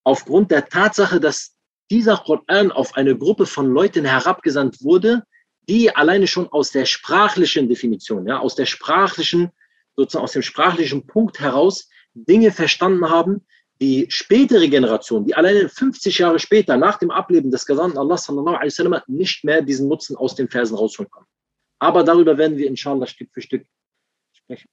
aufgrund 0.03 0.51
der 0.51 0.65
Tatsache, 0.65 1.21
dass 1.21 1.55
dieser 1.89 2.17
Koran 2.17 2.69
auf 2.73 2.95
eine 2.95 3.17
Gruppe 3.17 3.45
von 3.45 3.67
Leuten 3.67 4.03
herabgesandt 4.03 4.83
wurde, 4.83 5.23
die 5.69 5.95
alleine 5.95 6.27
schon 6.27 6.49
aus 6.49 6.71
der 6.71 6.83
sprachlichen 6.83 7.69
Definition, 7.69 8.27
ja, 8.27 8.39
aus 8.39 8.55
der 8.55 8.65
sprachlichen, 8.65 9.51
sozusagen 9.95 10.25
aus 10.25 10.33
dem 10.33 10.41
sprachlichen 10.41 11.07
Punkt 11.07 11.39
heraus 11.39 11.87
Dinge 12.13 12.51
verstanden 12.51 13.09
haben, 13.09 13.45
die 13.81 14.05
spätere 14.09 14.69
Generation, 14.69 15.25
die 15.25 15.33
alleine 15.33 15.67
50 15.67 16.19
Jahre 16.19 16.37
später 16.37 16.77
nach 16.77 16.99
dem 16.99 17.09
Ableben 17.09 17.49
des 17.49 17.65
Gesandten 17.65 17.97
Allah 17.97 18.15
sallallahu 18.15 19.01
nicht 19.07 19.43
mehr 19.43 19.63
diesen 19.63 19.87
Nutzen 19.89 20.15
aus 20.15 20.35
den 20.35 20.47
Versen 20.47 20.77
rausholen 20.77 21.09
kann. 21.09 21.25
Aber 21.79 22.03
darüber 22.03 22.37
werden 22.37 22.57
wir 22.57 22.67
inshallah 22.67 23.07
Stück 23.07 23.29
für 23.33 23.41
Stück 23.41 23.65
sprechen. 24.33 24.69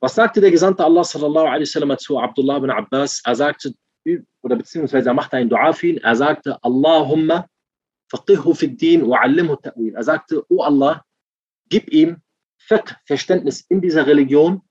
Was 0.00 0.14
sagte 0.14 0.40
der 0.40 0.52
Gesandte 0.52 0.84
Allah 0.84 1.02
sallallahu 1.02 1.46
alaihi 1.46 1.62
wasallam 1.62 1.98
zu 1.98 2.16
Abdullah 2.18 2.58
ibn 2.58 2.70
Abbas? 2.70 3.20
Er 3.24 3.34
sagte, 3.34 3.74
oder 4.42 4.54
beziehungsweise 4.54 5.08
er 5.08 5.14
machte 5.14 5.36
ein 5.36 5.48
Dua 5.48 5.72
für 5.72 5.88
ihn, 5.88 5.98
er 5.98 6.14
sagte, 6.14 6.62
Allahumma 6.62 7.48
faqihhu 8.10 8.54
fi 8.54 8.68
din 8.68 9.08
wa 9.08 9.18
allimhu 9.22 9.56
ta'wil. 9.56 9.94
Er 9.94 10.04
sagte, 10.04 10.44
oh 10.50 10.62
Allah, 10.62 11.02
gib 11.68 11.90
ihm 11.90 12.18
Fiqh, 12.58 12.94
Verständnis 13.06 13.62
in 13.68 13.80
dieser 13.80 14.06
Religion 14.06 14.62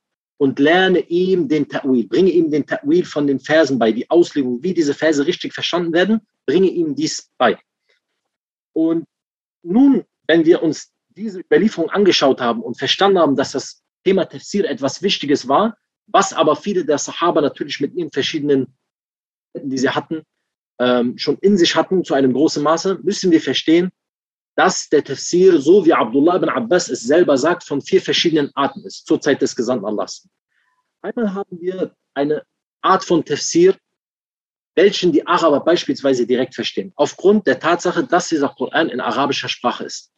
und 0.43 0.59
lerne 0.59 0.99
ihm 1.07 1.47
den 1.47 1.69
Ta'wil, 1.69 2.05
bringe 2.09 2.29
ihm 2.29 2.51
den 2.51 2.65
Ta'wil 2.65 3.05
von 3.05 3.27
den 3.27 3.39
Versen 3.39 3.79
bei, 3.79 3.93
die 3.93 4.09
Auslegung, 4.09 4.61
wie 4.61 4.73
diese 4.73 4.93
Verse 4.93 5.25
richtig 5.25 5.53
verstanden 5.53 5.93
werden, 5.93 6.19
bringe 6.45 6.67
ihm 6.67 6.95
dies 6.95 7.31
bei. 7.37 7.57
Und 8.73 9.05
nun, 9.61 10.03
wenn 10.27 10.43
wir 10.43 10.61
uns 10.61 10.91
diese 11.15 11.39
Überlieferung 11.39 11.89
angeschaut 11.91 12.41
haben 12.41 12.61
und 12.61 12.77
verstanden 12.77 13.19
haben, 13.19 13.37
dass 13.37 13.53
das 13.53 13.81
Thema 14.03 14.25
Tafsir 14.25 14.69
etwas 14.69 15.01
Wichtiges 15.01 15.47
war, 15.47 15.77
was 16.07 16.33
aber 16.33 16.57
viele 16.57 16.83
der 16.83 16.97
Sahaba 16.97 17.39
natürlich 17.39 17.79
mit 17.79 17.93
ihren 17.95 18.11
verschiedenen, 18.11 18.75
die 19.53 19.77
sie 19.77 19.91
hatten, 19.91 20.23
ähm, 20.77 21.17
schon 21.17 21.37
in 21.37 21.55
sich 21.55 21.73
hatten 21.73 22.03
zu 22.03 22.15
einem 22.15 22.33
großen 22.33 22.61
Maße, 22.61 22.99
müssen 23.01 23.31
wir 23.31 23.39
verstehen, 23.39 23.93
dass 24.55 24.89
der 24.89 25.03
Tafsir, 25.03 25.59
so 25.59 25.85
wie 25.85 25.93
Abdullah 25.93 26.35
ibn 26.35 26.49
Abbas 26.49 26.89
es 26.89 27.01
selber 27.01 27.37
sagt, 27.37 27.63
von 27.63 27.81
vier 27.81 28.01
verschiedenen 28.01 28.51
Arten 28.55 28.85
ist, 28.85 29.07
zur 29.07 29.19
Zeit 29.19 29.41
des 29.41 29.55
Gesandten 29.55 29.85
Allahs. 29.85 30.27
Einmal 31.01 31.33
haben 31.33 31.59
wir 31.59 31.95
eine 32.13 32.43
Art 32.81 33.03
von 33.03 33.25
Tafsir, 33.25 33.75
welchen 34.75 35.11
die 35.11 35.25
Araber 35.25 35.61
beispielsweise 35.61 36.25
direkt 36.25 36.55
verstehen, 36.55 36.93
aufgrund 36.95 37.47
der 37.47 37.59
Tatsache, 37.59 38.03
dass 38.03 38.29
dieser 38.29 38.49
Koran 38.49 38.89
in 38.89 38.99
arabischer 38.99 39.49
Sprache 39.49 39.83
ist. 39.85 40.11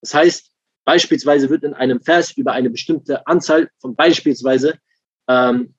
Das 0.00 0.14
heißt, 0.14 0.50
beispielsweise 0.84 1.50
wird 1.50 1.64
in 1.64 1.74
einem 1.74 2.00
Vers 2.00 2.32
über 2.32 2.52
eine 2.52 2.70
bestimmte 2.70 3.26
Anzahl 3.26 3.70
von 3.78 3.96
beispielsweise 3.96 4.78
ähm, 5.28 5.74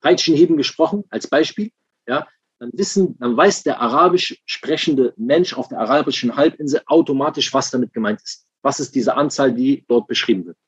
Peitschenheben 0.00 0.56
gesprochen, 0.56 1.04
als 1.10 1.26
Beispiel. 1.26 1.70
Ja, 2.06 2.26
dann 2.60 2.70
wissen, 2.74 3.18
dann 3.18 3.36
weiß 3.36 3.62
der 3.62 3.80
arabisch 3.80 4.38
sprechende 4.44 5.14
Mensch 5.16 5.54
auf 5.54 5.68
der 5.68 5.80
arabischen 5.80 6.36
Halbinsel 6.36 6.82
automatisch, 6.86 7.52
was 7.54 7.70
damit 7.70 7.92
gemeint 7.92 8.20
ist. 8.22 8.46
Was 8.62 8.78
ist 8.78 8.94
diese 8.94 9.16
Anzahl, 9.16 9.52
die 9.52 9.84
dort 9.88 10.06
beschrieben 10.06 10.44
wird. 10.46 10.58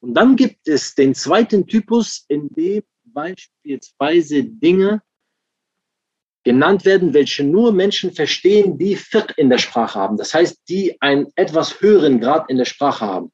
Und 0.00 0.12
dann 0.12 0.36
gibt 0.36 0.68
es 0.68 0.94
den 0.94 1.14
zweiten 1.14 1.66
Typus, 1.66 2.26
in 2.28 2.50
dem 2.50 2.82
beispielsweise 3.04 4.44
Dinge 4.44 5.02
genannt 6.44 6.84
werden, 6.84 7.14
welche 7.14 7.42
nur 7.42 7.72
Menschen 7.72 8.12
verstehen, 8.12 8.76
die 8.76 8.96
Fiqh 8.96 9.32
in 9.38 9.48
der 9.48 9.56
Sprache 9.56 9.98
haben. 9.98 10.18
Das 10.18 10.34
heißt, 10.34 10.68
die 10.68 11.00
einen 11.00 11.28
etwas 11.36 11.80
höheren 11.80 12.20
Grad 12.20 12.50
in 12.50 12.58
der 12.58 12.66
Sprache 12.66 13.06
haben. 13.06 13.32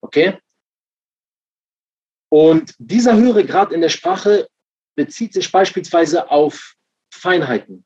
Okay? 0.00 0.38
Und 2.30 2.74
dieser 2.78 3.16
höhere 3.16 3.44
Grad 3.44 3.72
in 3.72 3.80
der 3.80 3.88
Sprache 3.88 4.48
bezieht 4.96 5.34
sich 5.34 5.52
beispielsweise 5.52 6.32
auf 6.32 6.74
Feinheiten. 7.18 7.84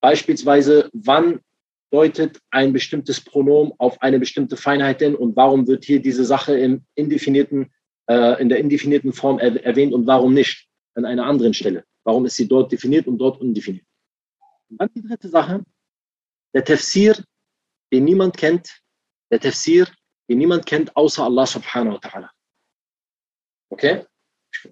Beispielsweise, 0.00 0.90
wann 0.92 1.40
deutet 1.90 2.40
ein 2.50 2.72
bestimmtes 2.72 3.20
Pronomen 3.20 3.72
auf 3.78 4.00
eine 4.02 4.18
bestimmte 4.18 4.56
Feinheit 4.56 5.00
hin 5.00 5.14
und 5.14 5.36
warum 5.36 5.66
wird 5.66 5.84
hier 5.84 6.00
diese 6.00 6.24
Sache 6.24 6.58
im 6.58 6.84
indefinierten, 6.94 7.72
äh, 8.08 8.40
in 8.40 8.48
der 8.48 8.58
indefinierten 8.58 9.12
Form 9.12 9.38
er 9.38 9.64
erwähnt 9.64 9.94
und 9.94 10.06
warum 10.06 10.34
nicht 10.34 10.68
an 10.94 11.04
einer 11.04 11.26
anderen 11.26 11.54
Stelle? 11.54 11.84
Warum 12.04 12.26
ist 12.26 12.36
sie 12.36 12.46
dort 12.46 12.70
definiert 12.72 13.06
und 13.06 13.18
dort 13.18 13.40
undefiniert? 13.40 13.86
Und 14.68 14.80
dann 14.80 14.90
die 14.94 15.02
dritte 15.02 15.28
Sache, 15.28 15.64
der 16.54 16.64
Tafsir, 16.64 17.16
den 17.92 18.04
niemand 18.04 18.36
kennt, 18.36 18.80
der 19.30 19.40
Tafsir, 19.40 19.86
den 20.28 20.38
niemand 20.38 20.66
kennt, 20.66 20.94
außer 20.94 21.24
Allah 21.24 21.46
subhanahu 21.46 21.94
wa 21.94 21.98
ta'ala. 21.98 22.30
Okay? 23.70 24.04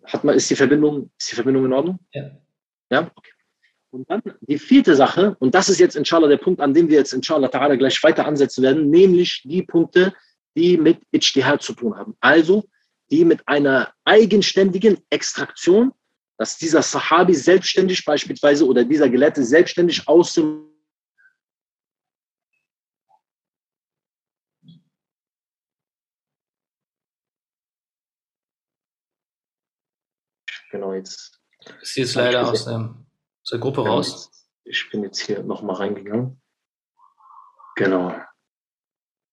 Hat 0.04 0.24
man, 0.24 0.34
ist 0.34 0.50
die 0.50 0.56
Verbindung, 0.56 1.10
ist 1.18 1.30
die 1.30 1.34
Verbindung 1.34 1.64
in 1.64 1.72
Ordnung? 1.72 1.98
Ja. 2.12 2.30
Ja? 2.90 3.10
Okay. 3.14 3.30
Und 3.90 4.10
dann 4.10 4.22
die 4.40 4.58
vierte 4.58 4.94
Sache, 4.94 5.36
und 5.38 5.54
das 5.54 5.68
ist 5.68 5.78
jetzt 5.78 5.96
inshallah 5.96 6.28
der 6.28 6.36
Punkt, 6.36 6.60
an 6.60 6.74
dem 6.74 6.88
wir 6.88 6.98
jetzt 6.98 7.12
inshallah 7.12 7.48
ta'ala 7.48 7.76
gleich 7.76 8.02
weiter 8.02 8.26
ansetzen 8.26 8.62
werden, 8.62 8.90
nämlich 8.90 9.42
die 9.44 9.62
Punkte, 9.62 10.12
die 10.56 10.76
mit 10.76 11.00
Ijtihad 11.12 11.62
zu 11.62 11.72
tun 11.72 11.96
haben. 11.96 12.16
Also, 12.20 12.64
die 13.10 13.24
mit 13.24 13.46
einer 13.46 13.92
eigenständigen 14.04 14.98
Extraktion, 15.10 15.92
dass 16.38 16.58
dieser 16.58 16.82
Sahabi 16.82 17.34
selbstständig 17.34 18.04
beispielsweise 18.04 18.66
oder 18.66 18.84
dieser 18.84 19.08
Gelehrte 19.08 19.44
selbstständig 19.44 20.06
aus 20.08 20.34
dem 20.34 20.64
Genau, 30.70 30.92
jetzt 30.92 31.40
Sie 31.82 32.02
ist 32.02 32.14
leider 32.14 32.48
aus, 32.48 32.66
ähm, 32.66 33.06
aus, 33.42 33.50
der 33.50 33.58
Gruppe 33.58 33.82
raus. 33.82 34.30
Ich 34.64 34.88
bin 34.90 35.02
jetzt 35.02 35.20
hier 35.20 35.42
nochmal 35.42 35.76
reingegangen. 35.76 36.40
Genau. 37.76 38.14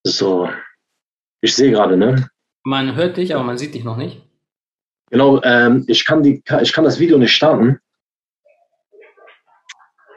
So. 0.04 0.50
Ich 1.42 1.56
sehe 1.56 1.72
gerade, 1.72 1.98
ne? 1.98 2.30
Man 2.64 2.96
hört 2.96 3.18
dich, 3.18 3.34
aber 3.36 3.44
man 3.44 3.58
sieht 3.58 3.74
dich 3.74 3.84
noch 3.84 3.98
nicht. 3.98 4.22
Genau, 5.10 5.42
ähm, 5.44 5.84
ich, 5.88 6.06
kann 6.06 6.24
die, 6.24 6.44
ich 6.62 6.74
kann 6.74 6.84
das 6.84 7.00
Video 7.00 7.18
nicht 7.18 7.36
starten. 7.36 7.80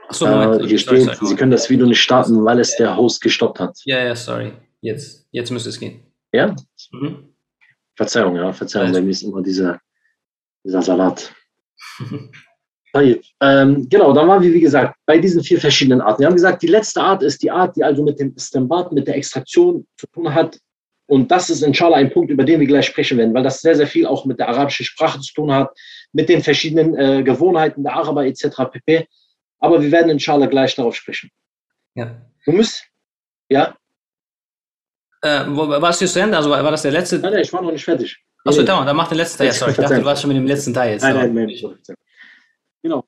Achso, 0.09 0.27
Moment. 0.27 0.63
Äh, 0.63 0.69
hier 0.69 0.79
steht, 0.79 1.03
sorry, 1.03 1.15
sorry. 1.17 1.27
Sie 1.27 1.37
können 1.37 1.51
das 1.51 1.69
Video 1.69 1.87
nicht 1.87 2.01
starten, 2.01 2.45
weil 2.45 2.61
es 2.61 2.77
der 2.77 2.97
Host 2.97 3.21
gestoppt 3.21 3.61
hat. 3.61 3.79
Ja, 3.85 4.03
ja, 4.03 4.15
sorry. 4.15 4.53
Jetzt, 4.81 5.27
jetzt 5.33 5.51
müsste 5.51 5.69
es 5.69 5.81
gehen. 5.81 6.13
Ja? 6.33 6.55
Mhm. 6.93 7.35
Verzeihung, 7.97 8.37
ja, 8.37 8.53
Verzeihung, 8.53 8.93
bei 8.93 9.01
mir 9.01 9.11
ist 9.11 9.23
immer 9.23 9.43
dieser, 9.43 9.81
dieser 10.65 10.83
Salat. 10.83 11.35
ähm, 13.41 13.89
genau, 13.89 14.13
dann 14.13 14.29
waren 14.29 14.43
wir, 14.43 14.53
wie 14.53 14.61
gesagt, 14.61 14.97
bei 15.07 15.19
diesen 15.19 15.43
vier 15.43 15.61
verschiedenen 15.61 16.01
Arten. 16.01 16.21
Wir 16.21 16.27
haben 16.27 16.35
gesagt, 16.35 16.63
die 16.63 16.69
letzte 16.69 17.01
Art 17.03 17.23
ist 17.23 17.43
die 17.43 17.51
Art, 17.51 17.77
die 17.77 17.85
also 17.85 18.03
mit 18.03 18.19
dem 18.19 18.35
Stembat, 18.39 18.93
mit 18.93 19.07
der 19.07 19.17
Extraktion 19.17 19.87
zu 19.97 20.07
tun 20.09 20.33
hat. 20.33 20.59
Und 21.09 21.31
das 21.31 21.51
ist 21.51 21.63
inshallah 21.63 21.99
ein 21.99 22.11
Punkt, 22.11 22.31
über 22.31 22.45
den 22.45 22.59
wir 22.59 22.67
gleich 22.67 22.87
sprechen 22.87 23.19
werden, 23.19 23.33
weil 23.33 23.45
das 23.45 23.61
sehr, 23.61 23.77
sehr 23.77 23.87
viel 23.87 24.07
auch 24.07 24.25
mit 24.25 24.39
der 24.41 24.49
arabischen 24.49 24.85
Sprache 24.85 25.21
zu 25.21 25.33
tun 25.35 25.53
hat, 25.53 25.71
mit 26.13 26.29
den 26.29 26.43
verschiedenen 26.43 26.97
äh, 26.97 27.23
Gewohnheiten 27.23 27.85
der 27.85 27.95
Araber 27.95 28.27
etc. 28.27 28.49
pp. 28.73 29.07
Aber 29.61 29.81
wir 29.81 29.93
werden 29.93 30.11
inshallah 30.11 30.47
gleich 30.47 30.75
darauf 30.75 30.97
sprechen. 30.97 31.31
Ja. 31.95 32.21
Du 32.45 32.53
musst, 32.53 32.85
ja? 33.49 33.77
Äh, 35.23 35.45
wo, 35.49 35.69
warst 35.69 36.01
du 36.01 36.07
zu 36.07 36.21
Ende? 36.21 36.37
Also 36.37 36.51
war, 36.51 36.63
war 36.63 36.71
das 36.73 36.83
der 36.83 36.93
letzte? 36.93 37.19
Nein, 37.19 37.33
nein, 37.33 37.43
ich 37.43 37.53
war 37.53 37.63
noch 37.63 37.73
nicht 37.73 37.85
fertig. 37.85 38.19
Achso, 38.47 38.63
dauernd, 38.63 38.89
dann 38.89 38.97
mach 38.97 39.09
den 39.09 39.19
letzten 39.19 39.39
Teil. 39.39 39.53
Sorry, 39.53 39.73
ich 39.73 39.77
dachte, 39.77 39.97
du 39.97 40.05
warst 40.05 40.23
schon 40.23 40.29
mit 40.29 40.37
dem 40.37 40.47
letzten 40.47 40.73
Teil 40.73 40.93
jetzt. 40.93 41.03
Nein, 41.03 41.35
nein, 41.35 41.35
nein. 41.35 41.79
Genau. 42.83 43.05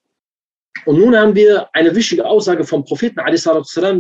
Und 0.85 0.98
nun 0.98 1.16
haben 1.16 1.35
wir 1.35 1.68
eine 1.72 1.94
wichtige 1.94 2.24
Aussage 2.24 2.64
vom 2.64 2.85
Propheten, 2.85 3.20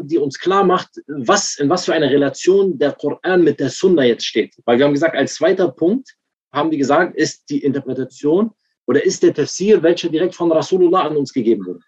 die 0.06 0.18
uns 0.18 0.38
klar 0.38 0.64
macht, 0.64 0.88
was, 1.06 1.58
in 1.58 1.68
was 1.68 1.84
für 1.84 1.94
einer 1.94 2.08
Relation 2.08 2.78
der 2.78 2.92
Koran 2.92 3.42
mit 3.42 3.60
der 3.60 3.68
Sunna 3.68 4.04
jetzt 4.04 4.24
steht. 4.24 4.54
Weil 4.64 4.78
wir 4.78 4.84
haben 4.84 4.94
gesagt, 4.94 5.16
als 5.16 5.34
zweiter 5.34 5.68
Punkt 5.68 6.08
haben 6.52 6.70
wir 6.70 6.78
gesagt, 6.78 7.16
ist 7.16 7.50
die 7.50 7.62
Interpretation 7.62 8.50
oder 8.86 9.04
ist 9.04 9.22
der 9.22 9.34
Tafsir, 9.34 9.82
welcher 9.82 10.08
direkt 10.08 10.34
von 10.34 10.50
Rasulullah 10.50 11.02
an 11.02 11.16
uns 11.16 11.32
gegeben 11.32 11.66
wurde. 11.66 11.80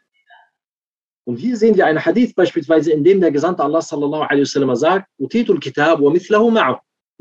Und 1.25 1.37
hier 1.37 1.57
sehen 1.57 1.77
wir 1.77 1.87
einen 1.87 2.05
Hadith 2.05 2.35
beispielsweise, 2.35 2.93
in 2.93 3.05
dem 3.05 3.21
der 3.21 3.31
Gesandte 3.31 3.63
Allah 3.63 3.81
sallallahu 3.81 4.25
alaihi 4.25 4.43
wasallam 4.43 4.75
sagt, 4.77 5.09
Utitul 5.19 5.61
Kitab 5.61 6.01
wa 6.01 6.11
mithlahu 6.11 6.51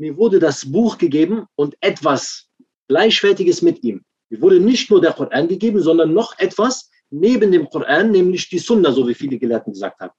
Mir 0.00 0.16
wurde 0.16 0.38
das 0.38 0.64
Buch 0.64 0.96
gegeben 0.96 1.44
und 1.56 1.76
etwas 1.82 2.48
Gleichwertiges 2.88 3.60
mit 3.60 3.84
ihm. 3.84 4.02
Mir 4.30 4.40
wurde 4.40 4.58
nicht 4.58 4.90
nur 4.90 4.98
der 4.98 5.12
Koran 5.12 5.46
gegeben, 5.46 5.82
sondern 5.82 6.14
noch 6.14 6.38
etwas 6.38 6.90
neben 7.10 7.52
dem 7.52 7.68
Koran, 7.68 8.10
nämlich 8.10 8.48
die 8.48 8.58
Sunna, 8.58 8.92
so 8.92 9.06
wie 9.06 9.12
viele 9.12 9.38
Gelehrten 9.38 9.74
gesagt 9.74 10.00
haben. 10.00 10.14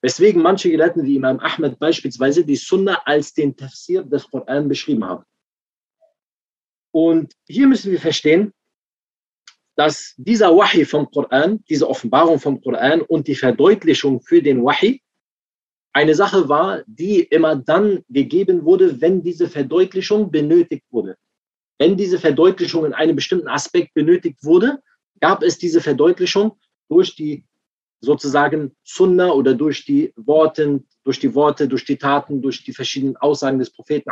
Weswegen 0.00 0.40
manche 0.40 0.70
Gelehrten 0.70 1.04
wie 1.04 1.16
Imam 1.16 1.38
Ahmed 1.40 1.78
beispielsweise 1.78 2.42
die 2.42 2.56
Sunna 2.56 3.02
als 3.04 3.34
den 3.34 3.54
Tafsir 3.54 4.02
des 4.02 4.26
Koran 4.30 4.66
beschrieben 4.66 5.04
haben. 5.04 5.24
Und 6.90 7.34
hier 7.46 7.66
müssen 7.66 7.92
wir 7.92 8.00
verstehen, 8.00 8.54
dass 9.76 10.14
dieser 10.16 10.56
Wahi 10.56 10.86
vom 10.86 11.10
Koran, 11.10 11.62
diese 11.68 11.86
Offenbarung 11.86 12.40
vom 12.40 12.62
Koran 12.62 13.02
und 13.02 13.28
die 13.28 13.34
Verdeutlichung 13.34 14.22
für 14.22 14.40
den 14.40 14.64
Wahi 14.64 15.01
eine 15.92 16.14
Sache 16.14 16.48
war, 16.48 16.82
die 16.86 17.20
immer 17.20 17.56
dann 17.56 18.04
gegeben 18.08 18.64
wurde, 18.64 19.00
wenn 19.00 19.22
diese 19.22 19.48
Verdeutlichung 19.48 20.30
benötigt 20.30 20.84
wurde. 20.90 21.16
Wenn 21.78 21.96
diese 21.96 22.18
Verdeutlichung 22.18 22.86
in 22.86 22.94
einem 22.94 23.16
bestimmten 23.16 23.48
Aspekt 23.48 23.92
benötigt 23.94 24.38
wurde, 24.42 24.78
gab 25.20 25.42
es 25.42 25.58
diese 25.58 25.80
Verdeutlichung 25.80 26.52
durch 26.88 27.14
die 27.14 27.44
sozusagen 28.00 28.74
Sunna 28.82 29.30
oder 29.30 29.54
durch 29.54 29.84
die 29.84 30.12
Worte, 30.16 30.82
durch 31.04 31.20
die 31.20 31.34
Worte, 31.34 31.68
durch 31.68 31.84
die 31.84 31.96
Taten, 31.96 32.42
durch 32.42 32.64
die 32.64 32.72
verschiedenen 32.72 33.16
Aussagen 33.16 33.58
des 33.58 33.70
Propheten. 33.70 34.10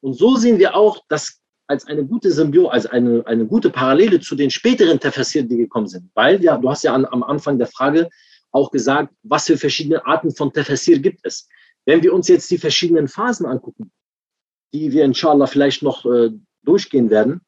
Und 0.00 0.14
so 0.14 0.36
sehen 0.36 0.58
wir 0.58 0.74
auch, 0.74 1.00
dass 1.08 1.42
als 1.66 1.86
eine 1.86 2.04
gute 2.04 2.30
Symbiose, 2.30 2.72
als 2.72 2.86
eine, 2.86 3.26
eine 3.26 3.46
gute 3.46 3.70
Parallele 3.70 4.20
zu 4.20 4.34
den 4.34 4.50
späteren 4.50 4.98
Tafsir, 4.98 5.42
die 5.42 5.56
gekommen 5.56 5.86
sind. 5.86 6.10
Weil 6.14 6.42
ja, 6.42 6.56
du 6.58 6.68
hast 6.68 6.82
ja 6.82 6.94
an, 6.94 7.04
am 7.06 7.22
Anfang 7.22 7.58
der 7.58 7.68
Frage 7.68 8.08
auch 8.52 8.70
gesagt, 8.70 9.12
was 9.22 9.46
für 9.46 9.56
verschiedene 9.56 10.06
Arten 10.06 10.34
von 10.34 10.52
Tafsir 10.52 10.98
gibt 10.98 11.20
es. 11.24 11.48
Wenn 11.84 12.02
wir 12.02 12.12
uns 12.12 12.28
jetzt 12.28 12.50
die 12.50 12.58
verschiedenen 12.58 13.08
Phasen 13.08 13.46
angucken, 13.46 13.90
die 14.72 14.92
wir 14.92 15.04
inshallah 15.04 15.46
vielleicht 15.46 15.82
noch 15.82 16.04
äh, 16.06 16.30
durchgehen 16.62 17.10
werden, 17.10 17.40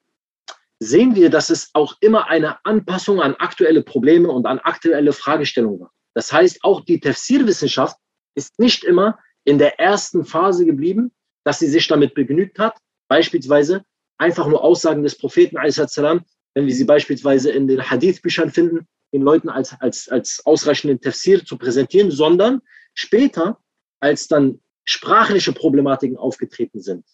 sehen 0.80 1.14
wir, 1.14 1.30
dass 1.30 1.50
es 1.50 1.70
auch 1.72 1.96
immer 2.00 2.28
eine 2.28 2.64
Anpassung 2.64 3.20
an 3.20 3.34
aktuelle 3.36 3.82
Probleme 3.82 4.30
und 4.30 4.46
an 4.46 4.58
aktuelle 4.58 5.12
Fragestellungen 5.12 5.80
war. 5.80 5.92
Das 6.14 6.32
heißt, 6.32 6.64
auch 6.64 6.84
die 6.84 7.00
Tafsirwissenschaft 7.00 7.96
ist 8.34 8.58
nicht 8.58 8.84
immer 8.84 9.18
in 9.44 9.58
der 9.58 9.78
ersten 9.78 10.24
Phase 10.24 10.64
geblieben, 10.64 11.12
dass 11.44 11.58
sie 11.58 11.68
sich 11.68 11.86
damit 11.86 12.14
begnügt 12.14 12.58
hat, 12.58 12.76
beispielsweise 13.08 13.84
einfach 14.18 14.46
nur 14.46 14.62
Aussagen 14.62 15.02
des 15.02 15.16
Propheten, 15.16 15.56
wenn 15.56 16.66
wir 16.66 16.74
sie 16.74 16.84
beispielsweise 16.84 17.50
in 17.50 17.66
den 17.66 17.90
Hadith-Büchern 17.90 18.50
finden, 18.50 18.86
den 19.14 19.22
Leuten 19.22 19.48
als, 19.48 19.80
als, 19.80 20.08
als 20.08 20.42
ausreichenden 20.44 21.00
Tafsir 21.00 21.44
zu 21.44 21.56
präsentieren, 21.56 22.10
sondern 22.10 22.60
später, 22.94 23.58
als 24.00 24.26
dann 24.26 24.60
sprachliche 24.84 25.52
Problematiken 25.52 26.16
aufgetreten 26.16 26.82
sind, 26.82 27.06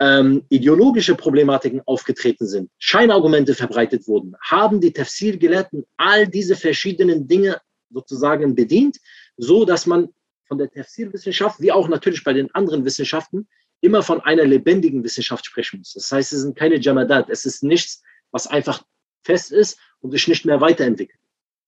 ähm, 0.00 0.44
ideologische 0.50 1.14
Problematiken 1.14 1.80
aufgetreten 1.86 2.46
sind, 2.46 2.70
Scheinargumente 2.78 3.54
verbreitet 3.54 4.06
wurden, 4.06 4.36
haben 4.42 4.78
die 4.78 4.92
Tafsir-Gelehrten 4.92 5.86
all 5.96 6.28
diese 6.28 6.54
verschiedenen 6.54 7.26
Dinge 7.26 7.60
sozusagen 7.88 8.54
bedient, 8.54 8.98
so 9.38 9.64
dass 9.64 9.86
man 9.86 10.08
von 10.46 10.58
der 10.58 10.70
Tafsirwissenschaft, 10.70 11.60
wie 11.60 11.72
auch 11.72 11.88
natürlich 11.88 12.22
bei 12.22 12.34
den 12.34 12.54
anderen 12.54 12.84
Wissenschaften, 12.84 13.48
immer 13.80 14.02
von 14.02 14.20
einer 14.20 14.44
lebendigen 14.44 15.02
Wissenschaft 15.02 15.46
sprechen 15.46 15.78
muss. 15.78 15.94
Das 15.94 16.12
heißt, 16.12 16.34
es 16.34 16.42
sind 16.42 16.56
keine 16.56 16.78
Jamadat, 16.78 17.30
es 17.30 17.46
ist 17.46 17.62
nichts, 17.62 18.02
was 18.32 18.46
einfach 18.46 18.84
fest 19.24 19.52
ist 19.52 19.78
und 20.00 20.10
sich 20.10 20.28
nicht 20.28 20.44
mehr 20.44 20.60
weiterentwickelt. 20.60 21.18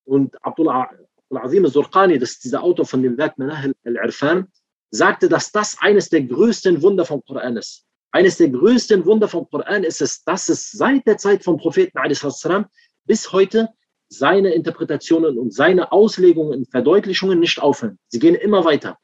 Und 0.04 0.36
Abdullah 0.44 0.90
Al-Azim 1.30 1.66
Zurqani, 1.66 2.18
das 2.18 2.32
ist 2.32 2.44
dieser 2.44 2.62
Autor 2.62 2.86
von 2.86 3.02
dem 3.02 3.18
Werk 3.18 3.36
Manahil 3.38 3.74
al-Irfan, 3.84 4.46
sagte, 4.90 5.28
dass 5.28 5.50
das 5.50 5.76
eines 5.80 6.08
der 6.08 6.22
größten 6.22 6.82
Wunder 6.82 7.04
vom 7.04 7.22
Koran 7.24 7.56
ist. 7.56 7.84
Eines 8.12 8.36
der 8.36 8.48
größten 8.48 9.04
Wunder 9.04 9.28
vom 9.28 9.48
Koran 9.50 9.82
ist 9.82 10.00
es, 10.00 10.22
dass 10.22 10.48
es 10.48 10.70
seit 10.70 11.06
der 11.06 11.18
Zeit 11.18 11.42
vom 11.42 11.58
Propheten 11.58 11.98
bis 13.04 13.32
heute 13.32 13.68
seine 14.08 14.52
Interpretationen 14.52 15.38
und 15.38 15.52
seine 15.52 15.90
Auslegungen 15.90 16.60
und 16.60 16.70
Verdeutlichungen 16.70 17.40
nicht 17.40 17.60
aufhören. 17.60 17.98
Sie 18.08 18.20
gehen 18.20 18.36
immer 18.36 18.64
weiter. 18.64 18.98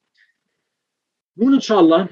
Nun, 1.35 1.55
inshallah, 1.55 2.09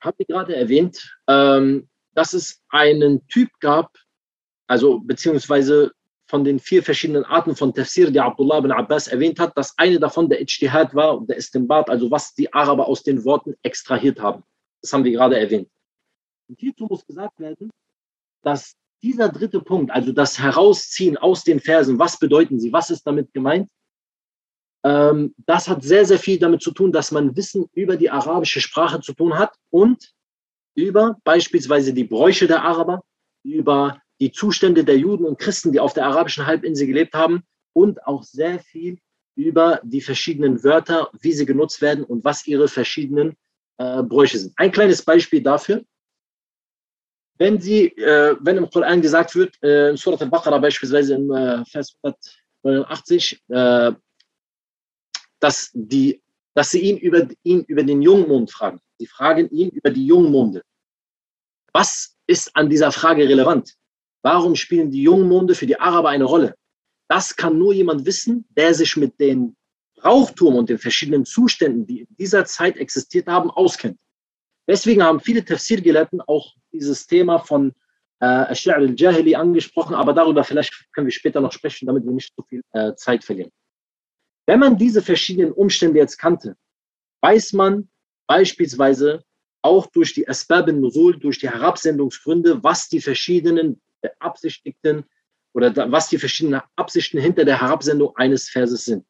habe 0.00 0.16
ich 0.18 0.26
gerade 0.26 0.56
erwähnt, 0.56 1.16
ähm, 1.28 1.88
dass 2.14 2.32
es 2.32 2.62
einen 2.68 3.26
Typ 3.28 3.50
gab, 3.60 3.92
also 4.66 5.00
beziehungsweise 5.00 5.92
von 6.26 6.44
den 6.44 6.58
vier 6.58 6.82
verschiedenen 6.82 7.24
Arten 7.24 7.54
von 7.54 7.72
Tafsir, 7.72 8.10
die 8.10 8.20
Abdullah 8.20 8.60
bin 8.60 8.72
Abbas 8.72 9.06
erwähnt 9.06 9.38
hat, 9.38 9.56
dass 9.56 9.78
eine 9.78 10.00
davon 10.00 10.28
der 10.28 10.40
Ijtihad 10.40 10.94
war, 10.94 11.24
der 11.26 11.36
Istimbat, 11.36 11.88
also 11.88 12.10
was 12.10 12.34
die 12.34 12.52
Araber 12.52 12.88
aus 12.88 13.02
den 13.02 13.24
Worten 13.24 13.54
extrahiert 13.62 14.20
haben. 14.20 14.42
Das 14.82 14.92
haben 14.92 15.04
wir 15.04 15.12
gerade 15.12 15.38
erwähnt. 15.38 15.68
Und 16.48 16.58
hierzu 16.58 16.86
muss 16.86 17.06
gesagt 17.06 17.38
werden, 17.38 17.70
dass 18.42 18.74
dieser 19.02 19.28
dritte 19.28 19.60
Punkt, 19.60 19.92
also 19.92 20.12
das 20.12 20.38
Herausziehen 20.38 21.16
aus 21.16 21.44
den 21.44 21.60
Versen, 21.60 21.98
was 21.98 22.18
bedeuten 22.18 22.58
sie, 22.58 22.72
was 22.72 22.90
ist 22.90 23.06
damit 23.06 23.32
gemeint, 23.32 23.70
ähm, 24.84 25.34
das 25.46 25.68
hat 25.68 25.82
sehr, 25.82 26.04
sehr 26.04 26.18
viel 26.18 26.38
damit 26.38 26.62
zu 26.62 26.72
tun, 26.72 26.92
dass 26.92 27.12
man 27.12 27.36
Wissen 27.36 27.68
über 27.72 27.96
die 27.96 28.10
arabische 28.10 28.60
Sprache 28.60 29.00
zu 29.00 29.12
tun 29.12 29.38
hat 29.38 29.54
und 29.70 30.12
über 30.74 31.16
beispielsweise 31.24 31.92
die 31.92 32.04
Bräuche 32.04 32.46
der 32.46 32.62
Araber, 32.62 33.02
über 33.42 34.00
die 34.20 34.32
Zustände 34.32 34.84
der 34.84 34.98
Juden 34.98 35.24
und 35.24 35.38
Christen, 35.38 35.72
die 35.72 35.80
auf 35.80 35.92
der 35.92 36.06
arabischen 36.06 36.46
Halbinsel 36.46 36.86
gelebt 36.86 37.14
haben 37.14 37.42
und 37.72 38.04
auch 38.06 38.22
sehr 38.22 38.58
viel 38.58 38.98
über 39.34 39.80
die 39.84 40.00
verschiedenen 40.00 40.64
Wörter, 40.64 41.10
wie 41.20 41.32
sie 41.32 41.44
genutzt 41.44 41.82
werden 41.82 42.04
und 42.04 42.24
was 42.24 42.46
ihre 42.46 42.68
verschiedenen 42.68 43.36
äh, 43.76 44.02
Bräuche 44.02 44.38
sind. 44.38 44.54
Ein 44.56 44.72
kleines 44.72 45.02
Beispiel 45.02 45.42
dafür. 45.42 45.84
Wenn 47.38 47.60
Sie, 47.60 47.88
äh, 47.98 48.34
wenn 48.40 48.56
im 48.56 48.70
Koran 48.70 49.02
gesagt 49.02 49.34
wird, 49.34 49.62
äh, 49.62 49.90
in 49.90 49.98
Surat 49.98 50.22
al-Baqarah 50.22 50.58
beispielsweise 50.58 51.16
im 51.16 51.30
äh, 51.30 51.64
Vers 51.66 51.94
189, 52.62 53.42
äh, 53.48 53.92
dass, 55.38 55.70
die, 55.74 56.22
dass 56.54 56.70
sie 56.70 56.80
ihn 56.80 56.96
über, 56.96 57.28
ihn 57.42 57.62
über 57.64 57.82
den 57.82 58.00
Jungmond 58.00 58.50
fragen. 58.50 58.80
Sie 58.98 59.06
fragen 59.06 59.50
ihn 59.50 59.68
über 59.68 59.90
die 59.90 60.06
Jungmonde. 60.06 60.62
Was 61.74 62.16
ist 62.26 62.56
an 62.56 62.70
dieser 62.70 62.90
Frage 62.90 63.28
relevant? 63.28 63.74
Warum 64.26 64.56
spielen 64.56 64.90
die 64.90 65.02
Jungmonde 65.02 65.54
für 65.54 65.66
die 65.66 65.78
Araber 65.78 66.08
eine 66.08 66.24
Rolle? 66.24 66.56
Das 67.08 67.36
kann 67.36 67.56
nur 67.58 67.72
jemand 67.72 68.06
wissen, 68.06 68.44
der 68.56 68.74
sich 68.74 68.96
mit 68.96 69.20
dem 69.20 69.54
Brauchtum 69.94 70.56
und 70.56 70.68
den 70.68 70.78
verschiedenen 70.78 71.24
Zuständen, 71.24 71.86
die 71.86 72.00
in 72.00 72.16
dieser 72.18 72.44
Zeit 72.44 72.76
existiert 72.76 73.28
haben, 73.28 73.52
auskennt. 73.52 74.00
Deswegen 74.68 75.04
haben 75.04 75.20
viele 75.20 75.44
Tafsir-Gelehrten 75.44 76.20
auch 76.22 76.54
dieses 76.72 77.06
Thema 77.06 77.38
von 77.38 77.72
äh, 78.18 78.26
al-Jahili 78.26 79.36
angesprochen, 79.36 79.94
aber 79.94 80.12
darüber 80.12 80.42
vielleicht 80.42 80.74
können 80.92 81.06
wir 81.06 81.12
später 81.12 81.40
noch 81.40 81.52
sprechen, 81.52 81.86
damit 81.86 82.04
wir 82.04 82.10
nicht 82.10 82.34
so 82.36 82.42
viel 82.42 82.62
äh, 82.72 82.96
Zeit 82.96 83.22
verlieren. 83.22 83.52
Wenn 84.46 84.58
man 84.58 84.76
diese 84.76 85.02
verschiedenen 85.02 85.52
Umstände 85.52 86.00
jetzt 86.00 86.18
kannte, 86.18 86.56
weiß 87.20 87.52
man 87.52 87.88
beispielsweise 88.26 89.22
auch 89.62 89.86
durch 89.86 90.14
die 90.14 90.28
Asbab 90.28 90.66
Nusul, 90.66 91.16
durch 91.16 91.38
die 91.38 91.48
Herabsendungsgründe, 91.48 92.64
was 92.64 92.88
die 92.88 93.00
verschiedenen 93.00 93.80
beabsichtigten 94.06 95.04
oder 95.52 95.90
was 95.90 96.08
die 96.08 96.18
verschiedenen 96.18 96.60
Absichten 96.76 97.18
hinter 97.18 97.44
der 97.44 97.60
Herabsendung 97.60 98.14
eines 98.16 98.48
Verses 98.48 98.84
sind. 98.84 99.04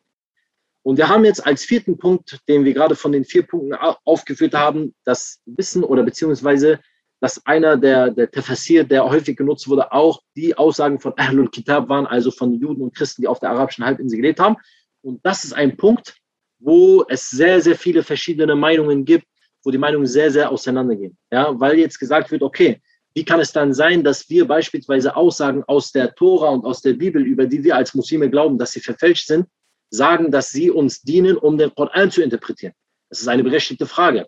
Und 0.82 0.98
wir 0.98 1.08
haben 1.08 1.24
jetzt 1.24 1.44
als 1.44 1.64
vierten 1.64 1.98
Punkt, 1.98 2.38
den 2.48 2.64
wir 2.64 2.72
gerade 2.72 2.94
von 2.94 3.10
den 3.10 3.24
vier 3.24 3.44
Punkten 3.44 3.74
aufgeführt 4.04 4.54
haben, 4.54 4.94
das 5.04 5.40
Wissen 5.44 5.82
oder 5.82 6.04
beziehungsweise, 6.04 6.78
dass 7.20 7.44
einer 7.44 7.76
der, 7.76 8.10
der 8.10 8.30
Tafsir, 8.30 8.84
der 8.84 9.04
häufig 9.04 9.36
genutzt 9.36 9.68
wurde, 9.68 9.90
auch 9.90 10.22
die 10.36 10.56
Aussagen 10.56 11.00
von 11.00 11.14
Ahlul 11.16 11.50
Kitab 11.50 11.88
waren, 11.88 12.06
also 12.06 12.30
von 12.30 12.52
Juden 12.52 12.82
und 12.82 12.94
Christen, 12.94 13.22
die 13.22 13.28
auf 13.28 13.40
der 13.40 13.50
arabischen 13.50 13.84
Halbinsel 13.84 14.18
gelebt 14.18 14.38
haben. 14.38 14.56
Und 15.02 15.24
das 15.26 15.42
ist 15.42 15.54
ein 15.54 15.76
Punkt, 15.76 16.16
wo 16.60 17.04
es 17.08 17.30
sehr, 17.30 17.60
sehr 17.60 17.76
viele 17.76 18.04
verschiedene 18.04 18.54
Meinungen 18.54 19.04
gibt, 19.04 19.26
wo 19.64 19.72
die 19.72 19.78
Meinungen 19.78 20.06
sehr, 20.06 20.30
sehr 20.30 20.50
auseinandergehen. 20.52 21.18
Ja, 21.32 21.58
weil 21.58 21.78
jetzt 21.80 21.98
gesagt 21.98 22.30
wird, 22.30 22.42
okay, 22.42 22.80
wie 23.16 23.24
kann 23.24 23.40
es 23.40 23.50
dann 23.50 23.72
sein, 23.72 24.04
dass 24.04 24.28
wir 24.28 24.46
beispielsweise 24.46 25.16
Aussagen 25.16 25.64
aus 25.64 25.90
der 25.90 26.14
Tora 26.14 26.50
und 26.50 26.66
aus 26.66 26.82
der 26.82 26.92
Bibel, 26.92 27.24
über 27.24 27.46
die 27.46 27.64
wir 27.64 27.74
als 27.74 27.94
Muslime 27.94 28.28
glauben, 28.28 28.58
dass 28.58 28.72
sie 28.72 28.80
verfälscht 28.80 29.26
sind, 29.26 29.46
sagen, 29.88 30.30
dass 30.30 30.50
sie 30.50 30.70
uns 30.70 31.00
dienen, 31.00 31.38
um 31.38 31.56
den 31.56 31.74
Koran 31.74 32.10
zu 32.10 32.20
interpretieren? 32.22 32.74
Das 33.08 33.22
ist 33.22 33.28
eine 33.28 33.42
berechtigte 33.42 33.86
Frage. 33.86 34.26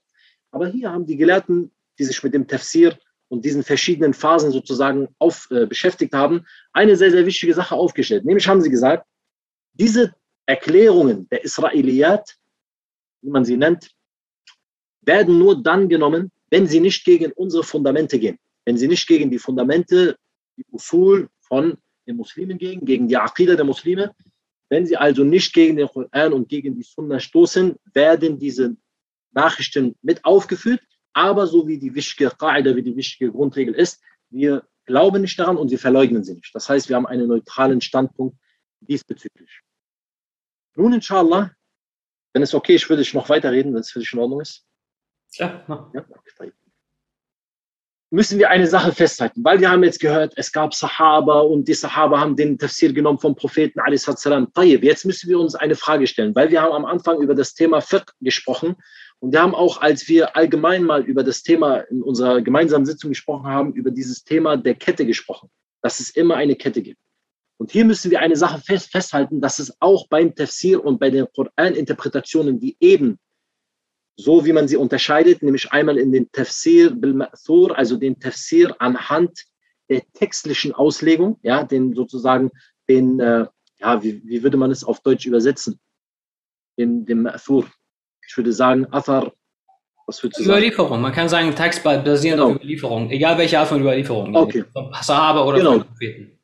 Aber 0.53 0.69
hier 0.69 0.91
haben 0.91 1.05
die 1.05 1.19
Gelehrten, 1.19 1.71
die 1.99 2.05
sich 2.05 2.23
mit 2.23 2.33
dem 2.33 2.49
Tafsir 2.49 2.99
und 3.29 3.45
diesen 3.45 3.63
verschiedenen 3.63 4.15
Phasen 4.15 4.53
sozusagen 4.53 5.09
auf, 5.19 5.49
äh, 5.51 5.67
beschäftigt 5.67 6.15
haben, 6.15 6.47
eine 6.73 6.97
sehr, 6.97 7.11
sehr 7.11 7.27
wichtige 7.27 7.53
Sache 7.53 7.75
aufgestellt. 7.75 8.25
Nämlich 8.25 8.49
haben 8.49 8.63
sie 8.63 8.71
gesagt, 8.71 9.07
diese 9.75 10.15
Erklärungen 10.47 11.29
der 11.29 11.45
Israeliyat, 11.45 12.39
wie 13.21 13.29
man 13.29 13.45
sie 13.45 13.59
nennt, 13.59 13.91
werden 15.03 15.39
nur 15.39 15.63
dann 15.63 15.91
genommen, 15.91 16.33
wenn 16.49 16.67
sie 16.67 16.81
nicht 16.81 17.05
gegen 17.05 17.33
unsere 17.33 17.65
Fundamente 17.65 18.19
gehen. 18.19 18.39
Wenn 18.69 18.77
sie 18.77 18.87
nicht 18.87 19.09
gegen 19.09 19.31
die 19.31 19.39
Fundamente, 19.39 20.19
die 20.59 20.67
Usul 20.71 21.31
von 21.41 21.79
den 22.07 22.17
Muslimen 22.17 22.59
gehen, 22.59 22.85
gegen 22.85 23.09
die 23.09 23.17
Aqidah 23.17 23.57
der 23.57 23.65
Muslime. 23.65 24.15
Wenn 24.69 24.85
sie 24.85 24.95
also 24.95 25.25
nicht 25.25 25.55
gegen 25.55 25.79
den 25.79 25.89
Koran 25.89 26.35
und 26.35 26.51
gegen 26.51 26.75
die 26.75 26.83
Sunna 26.83 27.19
stoßen, 27.19 27.77
werden 27.95 28.39
diese 28.39 28.77
Nachrichten 29.31 29.97
mit 30.03 30.23
aufgeführt. 30.23 30.83
Aber 31.15 31.47
so 31.47 31.67
wie 31.67 31.79
die 31.79 31.95
wichtige 31.95 32.29
Qaida, 32.29 32.77
wie 32.77 32.83
die 32.83 32.95
wichtige 32.95 33.33
Grundregel 33.33 33.73
ist, 33.75 34.03
wir 34.29 34.69
glauben 34.85 35.23
nicht 35.23 35.39
daran 35.39 35.57
und 35.57 35.71
wir 35.71 35.79
verleugnen 35.79 36.23
sie 36.23 36.35
nicht. 36.35 36.55
Das 36.55 36.69
heißt, 36.69 36.91
wir 36.91 36.97
haben 36.97 37.07
einen 37.07 37.27
neutralen 37.27 37.81
Standpunkt 37.81 38.37
diesbezüglich. 38.81 39.63
Nun, 40.75 40.93
inshallah, 40.93 41.53
wenn 42.35 42.43
es 42.43 42.53
okay 42.53 42.75
ist, 42.75 42.87
würde 42.91 43.01
ich 43.01 43.15
noch 43.15 43.31
weiterreden, 43.31 43.73
wenn 43.73 43.81
es 43.81 43.93
für 43.93 44.01
dich 44.01 44.13
in 44.13 44.19
Ordnung 44.19 44.43
ist. 44.43 44.67
Ja, 45.39 45.65
ja 45.95 46.05
okay 46.11 46.53
müssen 48.11 48.39
wir 48.39 48.51
eine 48.51 48.67
Sache 48.67 48.93
festhalten, 48.93 49.45
weil 49.45 49.61
wir 49.61 49.71
haben 49.71 49.85
jetzt 49.85 50.01
gehört, 50.01 50.33
es 50.37 50.53
gab 50.53 50.75
Sahaba 50.75 51.41
und 51.41 51.69
die 51.69 51.75
Sahaba 51.75 52.19
haben 52.21 52.37
den 52.37 52.59
Tafsir 52.59 52.93
genommen 52.93 53.19
vom 53.19 53.35
Propheten 53.35 53.81
salam. 53.97 54.49
Jetzt 54.57 55.05
müssen 55.05 55.29
wir 55.29 55.39
uns 55.39 55.55
eine 55.55 55.75
Frage 55.75 56.07
stellen, 56.07 56.35
weil 56.35 56.51
wir 56.51 56.63
haben 56.63 56.73
am 56.73 56.87
Anfang 56.87 57.21
über 57.21 57.35
das 57.35 57.55
Thema 57.55 57.81
Fiqh 57.81 58.13
gesprochen 58.21 58.77
und 59.21 59.33
wir 59.33 59.43
haben 59.43 59.55
auch, 59.55 59.81
als 59.81 60.09
wir 60.09 60.37
allgemein 60.37 60.85
mal 60.85 61.03
über 61.03 61.23
das 61.23 61.43
Thema 61.43 61.79
in 61.91 62.03
unserer 62.03 62.41
gemeinsamen 62.41 62.87
Sitzung 62.87 63.11
gesprochen 63.11 63.47
haben, 63.47 63.73
über 63.75 63.91
dieses 63.91 64.25
Thema 64.25 64.57
der 64.57 64.75
Kette 64.75 65.05
gesprochen, 65.05 65.51
dass 65.83 66.01
es 66.01 66.11
immer 66.11 66.37
eine 66.37 66.57
Kette 66.57 66.83
gibt. 66.83 67.01
Und 67.59 67.73
hier 67.73 67.85
müssen 67.85 68.11
wir 68.11 68.21
eine 68.21 68.37
Sache 68.37 68.61
fest, 68.61 68.93
festhalten, 68.93 69.41
dass 69.41 69.59
es 69.59 69.77
auch 69.81 70.07
beim 70.09 70.35
Tafsir 70.35 70.85
und 70.85 71.01
bei 71.01 71.11
den 71.11 71.27
Koran-Interpretationen, 71.35 72.61
die 72.61 72.77
eben 72.79 73.19
so 74.19 74.45
wie 74.45 74.53
man 74.53 74.67
sie 74.67 74.77
unterscheidet, 74.77 75.43
nämlich 75.43 75.71
einmal 75.71 75.97
in 75.97 76.11
den 76.11 76.31
Tafsir 76.33 76.91
bil 76.91 77.15
Ma'thur, 77.15 77.73
also 77.73 77.97
den 77.97 78.19
Tafsir 78.19 78.75
anhand 78.81 79.45
der 79.89 80.03
textlichen 80.13 80.75
Auslegung, 80.75 81.39
ja, 81.43 81.63
den 81.63 81.95
sozusagen 81.95 82.51
den, 82.89 83.21
äh, 83.21 83.47
ja, 83.79 84.03
wie, 84.03 84.21
wie 84.25 84.43
würde 84.43 84.57
man 84.57 84.73
es 84.73 84.83
auf 84.83 85.01
Deutsch 85.01 85.25
übersetzen? 85.25 85.79
Den, 86.77 87.07
den 87.07 87.23
Ma'thur. 87.23 87.65
Ich 88.27 88.37
würde 88.37 88.53
sagen, 88.53 88.87
Athar, 88.91 89.33
was 90.07 90.23
würdest 90.23 90.41
du 90.41 90.45
sagen? 90.45 90.59
Überlieferung. 90.59 91.01
Man 91.01 91.13
kann 91.13 91.29
sagen, 91.29 91.55
Text 91.55 91.85
basierend 91.85 92.41
genau. 92.41 92.51
auf 92.51 92.57
Überlieferung, 92.57 93.11
egal 93.11 93.39
welche 93.39 93.59
Art 93.61 93.69
von 93.69 93.81
Überlieferung. 93.81 94.35
Okay. 94.35 94.65
Vom 94.73 94.93
Sahaba 95.01 95.45
oder 95.45 95.59
genau. 95.59 95.73
vom 95.75 95.85
Propheten. 95.85 96.39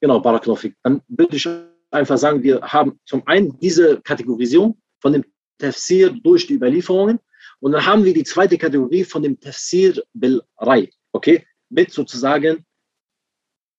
Genau, 0.00 0.20
Barakalofik. 0.20 0.74
Dann 0.82 1.00
würde 1.06 1.36
ich 1.36 1.48
einfach 1.92 2.18
sagen, 2.18 2.42
wir 2.42 2.60
haben 2.60 2.98
zum 3.04 3.24
einen 3.26 3.56
diese 3.60 4.00
Kategorisierung 4.00 4.76
von 5.00 5.12
dem 5.12 5.24
Tafsir 5.58 6.10
durch 6.10 6.46
die 6.46 6.54
Überlieferungen. 6.54 7.20
Und 7.60 7.72
dann 7.72 7.86
haben 7.86 8.04
wir 8.04 8.14
die 8.14 8.24
zweite 8.24 8.58
Kategorie 8.58 9.04
von 9.04 9.22
dem 9.22 9.40
Tafsir 9.40 10.02
bil 10.12 10.42
Rai, 10.58 10.90
okay, 11.12 11.46
mit 11.68 11.92
sozusagen 11.92 12.64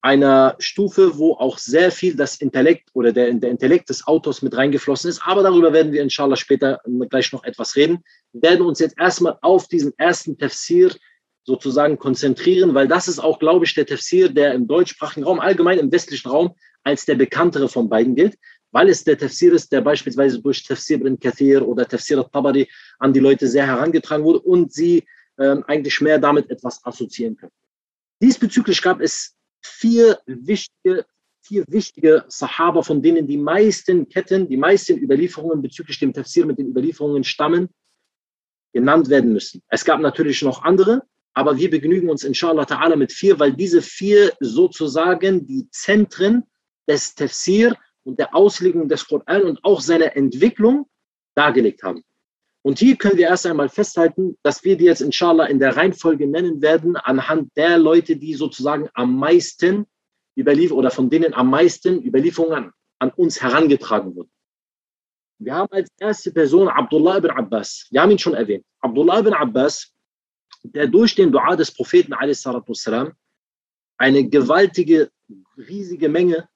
einer 0.02 0.56
Stufe, 0.60 1.18
wo 1.18 1.34
auch 1.34 1.58
sehr 1.58 1.92
viel 1.92 2.16
das 2.16 2.38
Intellekt 2.38 2.90
oder 2.94 3.12
der, 3.12 3.34
der 3.34 3.50
Intellekt 3.50 3.90
des 3.90 4.08
Autors 4.08 4.42
mit 4.42 4.56
reingeflossen 4.56 5.10
ist. 5.10 5.22
Aber 5.26 5.44
darüber 5.44 5.74
werden 5.74 5.92
wir 5.92 6.02
inshallah 6.02 6.36
später 6.36 6.80
gleich 7.10 7.32
noch 7.34 7.44
etwas 7.44 7.76
reden. 7.76 8.04
Wir 8.32 8.44
werden 8.44 8.66
uns 8.66 8.80
jetzt 8.80 8.98
erstmal 8.98 9.38
auf 9.42 9.68
diesen 9.68 9.94
ersten 9.98 10.38
Tafsir 10.38 10.96
sozusagen 11.44 11.98
konzentrieren, 11.98 12.74
weil 12.74 12.88
das 12.88 13.08
ist 13.08 13.20
auch, 13.20 13.40
glaube 13.40 13.66
ich, 13.66 13.74
der 13.74 13.86
Tafsir, 13.86 14.30
der 14.30 14.54
im 14.54 14.68
deutschsprachigen 14.68 15.26
Raum, 15.26 15.40
allgemein 15.40 15.80
im 15.80 15.92
westlichen 15.92 16.30
Raum, 16.30 16.56
als 16.84 17.06
der 17.06 17.16
bekanntere 17.16 17.68
von 17.68 17.90
beiden 17.90 18.16
gilt 18.16 18.38
weil 18.72 18.90
es 18.90 19.04
der 19.04 19.18
Tafsir 19.18 19.54
ist, 19.54 19.72
der 19.72 19.82
beispielsweise 19.82 20.42
durch 20.42 20.64
Tafsir 20.64 20.98
ibn 20.98 21.20
Kathir 21.20 21.68
oder 21.68 21.88
Tafsir 21.88 22.18
al-Tabari 22.18 22.70
an 23.00 23.14
die 23.14 23.20
Leute 23.20 23.48
sehr 23.48 23.66
herangetragen 23.66 24.24
wurde 24.24 24.40
und 24.40 24.74
sie 24.74 25.06
ähm, 25.40 25.64
eigentlich 25.68 26.00
mehr 26.02 26.20
damit 26.20 26.50
etwas 26.50 26.84
assoziieren 26.86 27.38
können. 27.38 27.52
Diesbezüglich 28.22 28.82
gab 28.82 29.02
es 29.02 29.36
vier 29.62 30.20
wichtige, 30.26 31.06
vier 31.42 31.64
wichtige 31.68 32.26
Sahaba, 32.28 32.82
von 32.82 33.02
denen 33.02 33.28
die 33.28 33.38
meisten 33.38 34.10
Ketten, 34.10 34.50
die 34.50 34.58
meisten 34.58 34.98
Überlieferungen 34.98 35.62
bezüglich 35.62 36.00
dem 36.00 36.14
Tafsir 36.14 36.46
mit 36.46 36.58
den 36.58 36.68
Überlieferungen 36.68 37.24
stammen, 37.24 37.70
genannt 38.74 39.10
werden 39.10 39.34
müssen. 39.34 39.62
Es 39.70 39.86
gab 39.86 40.00
natürlich 40.02 40.42
noch 40.42 40.64
andere, 40.64 41.04
aber 41.34 41.58
wir 41.58 41.70
begnügen 41.70 42.10
uns 42.10 42.24
inshallah 42.24 42.64
ta'ala 42.64 42.96
mit 42.96 43.12
vier, 43.12 43.40
weil 43.40 43.54
diese 43.54 43.82
vier 43.82 44.34
sozusagen 44.40 45.46
die 45.46 45.70
Zentren 45.70 46.44
des 46.88 47.14
Tafsir 47.16 47.78
und 48.08 48.20
der 48.20 48.34
Auslegung 48.34 48.88
des 48.88 49.06
Koran 49.06 49.44
und 49.44 49.64
auch 49.66 49.82
seiner 49.82 50.16
Entwicklung 50.16 50.88
dargelegt 51.36 51.84
haben. 51.84 52.04
Und 52.62 52.80
hier 52.80 52.96
können 52.96 53.18
wir 53.18 53.28
erst 53.28 53.46
einmal 53.46 53.68
festhalten, 53.68 54.38
dass 54.44 54.64
wir 54.64 54.78
die 54.78 54.86
jetzt 54.86 55.02
inshallah 55.02 55.46
in 55.48 55.60
der 55.60 55.76
Reihenfolge 55.76 56.26
nennen 56.26 56.62
werden, 56.62 56.96
anhand 56.96 57.56
der 57.58 57.78
Leute, 57.78 58.16
die 58.16 58.34
sozusagen 58.34 58.90
am 58.94 59.18
meisten 59.18 59.86
überliefert 60.38 60.78
oder 60.78 60.90
von 60.90 61.10
denen 61.10 61.34
am 61.34 61.50
meisten 61.50 62.02
Überlieferungen 62.02 62.72
an 63.00 63.12
uns 63.12 63.42
herangetragen 63.42 64.16
wurden. 64.16 64.32
Wir 65.40 65.56
haben 65.56 65.72
als 65.72 65.90
erste 66.00 66.32
Person 66.32 66.70
Abdullah 66.70 67.18
ibn 67.18 67.30
Abbas. 67.30 67.88
Wir 67.92 68.02
haben 68.02 68.12
ihn 68.12 68.20
schon 68.20 68.36
erwähnt. 68.36 68.66
Abdullah 68.80 69.20
ibn 69.20 69.34
Abbas, 69.34 69.94
der 70.64 70.88
durch 70.88 71.14
den 71.14 71.32
Dua 71.32 71.58
des 71.58 71.72
Propheten 71.74 72.14
eine 73.98 74.30
gewaltige, 74.30 75.12
riesige 75.58 76.10
Menge 76.10 76.48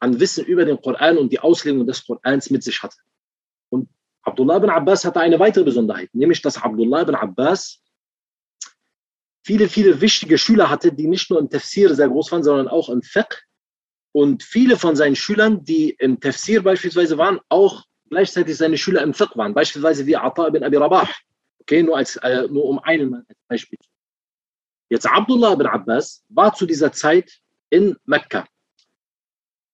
an 0.00 0.18
Wissen 0.18 0.44
über 0.46 0.64
den 0.64 0.80
Koran 0.80 1.18
und 1.18 1.30
die 1.30 1.38
Auslegung 1.38 1.86
des 1.86 2.04
Korans 2.04 2.50
mit 2.50 2.64
sich 2.64 2.82
hatte. 2.82 2.96
Und 3.68 3.88
Abdullah 4.22 4.56
ibn 4.56 4.70
Abbas 4.70 5.04
hatte 5.04 5.20
eine 5.20 5.38
weitere 5.38 5.64
Besonderheit, 5.64 6.08
nämlich 6.12 6.42
dass 6.42 6.60
Abdullah 6.60 7.02
ibn 7.02 7.14
Abbas 7.14 7.82
viele, 9.44 9.68
viele 9.68 10.00
wichtige 10.00 10.38
Schüler 10.38 10.68
hatte, 10.70 10.92
die 10.92 11.06
nicht 11.06 11.30
nur 11.30 11.38
im 11.38 11.48
Tafsir 11.48 11.94
sehr 11.94 12.08
groß 12.08 12.32
waren, 12.32 12.42
sondern 12.42 12.68
auch 12.68 12.88
im 12.88 13.02
Fiqh. 13.02 13.36
Und 14.12 14.42
viele 14.42 14.76
von 14.76 14.96
seinen 14.96 15.16
Schülern, 15.16 15.64
die 15.64 15.90
im 15.98 16.18
Tafsir 16.18 16.62
beispielsweise 16.62 17.16
waren, 17.16 17.38
auch 17.48 17.84
gleichzeitig 18.08 18.56
seine 18.56 18.76
Schüler 18.76 19.02
im 19.02 19.14
Fiqh 19.14 19.36
waren, 19.36 19.54
beispielsweise 19.54 20.06
wie 20.06 20.16
Ata 20.16 20.48
ibn 20.48 20.64
Abi 20.64 20.76
Rabah. 20.76 21.08
Okay, 21.60 21.82
nur, 21.82 21.96
als, 21.96 22.16
äh, 22.16 22.48
nur 22.48 22.64
um 22.64 22.78
einen 22.80 23.24
Beispiel. 23.48 23.78
Jetzt 24.88 25.06
Abdullah 25.06 25.52
ibn 25.52 25.66
Abbas 25.66 26.24
war 26.28 26.52
zu 26.54 26.66
dieser 26.66 26.90
Zeit 26.90 27.38
in 27.68 27.96
Mekka 28.06 28.46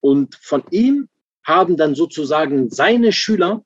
und 0.05 0.35
von 0.35 0.63
ihm 0.71 1.09
haben 1.45 1.77
dann 1.77 1.95
sozusagen 1.95 2.69
seine 2.69 3.11
Schüler, 3.11 3.63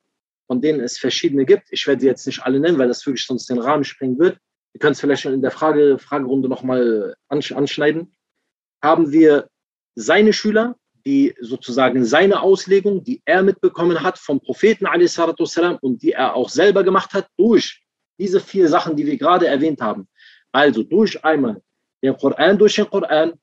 von 0.47 0.61
denen 0.61 0.79
es 0.79 0.97
verschiedene 0.97 1.45
gibt, 1.45 1.67
ich 1.71 1.85
werde 1.87 2.01
sie 2.01 2.07
jetzt 2.07 2.25
nicht 2.25 2.43
alle 2.43 2.59
nennen, 2.59 2.77
weil 2.77 2.87
das 2.87 3.05
wirklich 3.05 3.25
sonst 3.25 3.49
den 3.49 3.59
Rahmen 3.59 3.83
sprengen 3.83 4.19
wird, 4.19 4.37
wir 4.73 4.79
können 4.79 4.91
es 4.91 4.99
vielleicht 4.99 5.21
schon 5.21 5.33
in 5.33 5.41
der 5.41 5.51
Frage, 5.51 5.97
Fragerunde 5.97 6.49
nochmal 6.49 7.15
anschneiden, 7.29 8.15
haben 8.83 9.11
wir 9.11 9.49
seine 9.95 10.33
Schüler, 10.33 10.75
die 11.05 11.33
sozusagen 11.39 12.03
seine 12.03 12.41
Auslegung, 12.41 13.03
die 13.03 13.21
er 13.25 13.43
mitbekommen 13.43 14.01
hat 14.01 14.17
vom 14.17 14.41
Propheten 14.41 14.85
والسلام, 14.85 15.77
und 15.81 16.01
die 16.01 16.11
er 16.11 16.35
auch 16.35 16.49
selber 16.49 16.83
gemacht 16.83 17.13
hat, 17.13 17.29
durch 17.37 17.81
diese 18.19 18.39
vier 18.39 18.67
Sachen, 18.67 18.95
die 18.95 19.05
wir 19.05 19.17
gerade 19.17 19.47
erwähnt 19.47 19.81
haben. 19.81 20.07
Also 20.51 20.83
durch 20.83 21.23
einmal 21.23 21.61
den 22.03 22.17
Koran, 22.17 22.57
durch 22.57 22.75
den 22.75 22.89
Koran, 22.89 23.33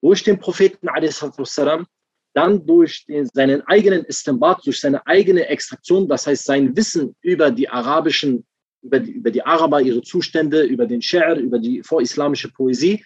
durch 0.00 0.22
den 0.22 0.38
Propheten 0.38 0.88
والسلام, 0.88 1.86
dann 2.33 2.65
durch 2.65 3.05
den, 3.05 3.27
seinen 3.31 3.61
eigenen 3.67 4.05
Istimbat, 4.05 4.65
durch 4.65 4.79
seine 4.79 5.05
eigene 5.05 5.47
Extraktion, 5.47 6.07
das 6.07 6.27
heißt 6.27 6.45
sein 6.45 6.75
Wissen 6.75 7.15
über 7.21 7.51
die 7.51 7.69
arabischen, 7.69 8.45
über 8.81 8.99
die, 8.99 9.11
über 9.11 9.31
die 9.31 9.43
Araber, 9.43 9.81
ihre 9.81 10.01
Zustände, 10.01 10.63
über 10.63 10.85
den 10.85 11.01
Scher, 11.01 11.37
über 11.37 11.59
die 11.59 11.83
vorislamische 11.83 12.51
Poesie 12.51 13.05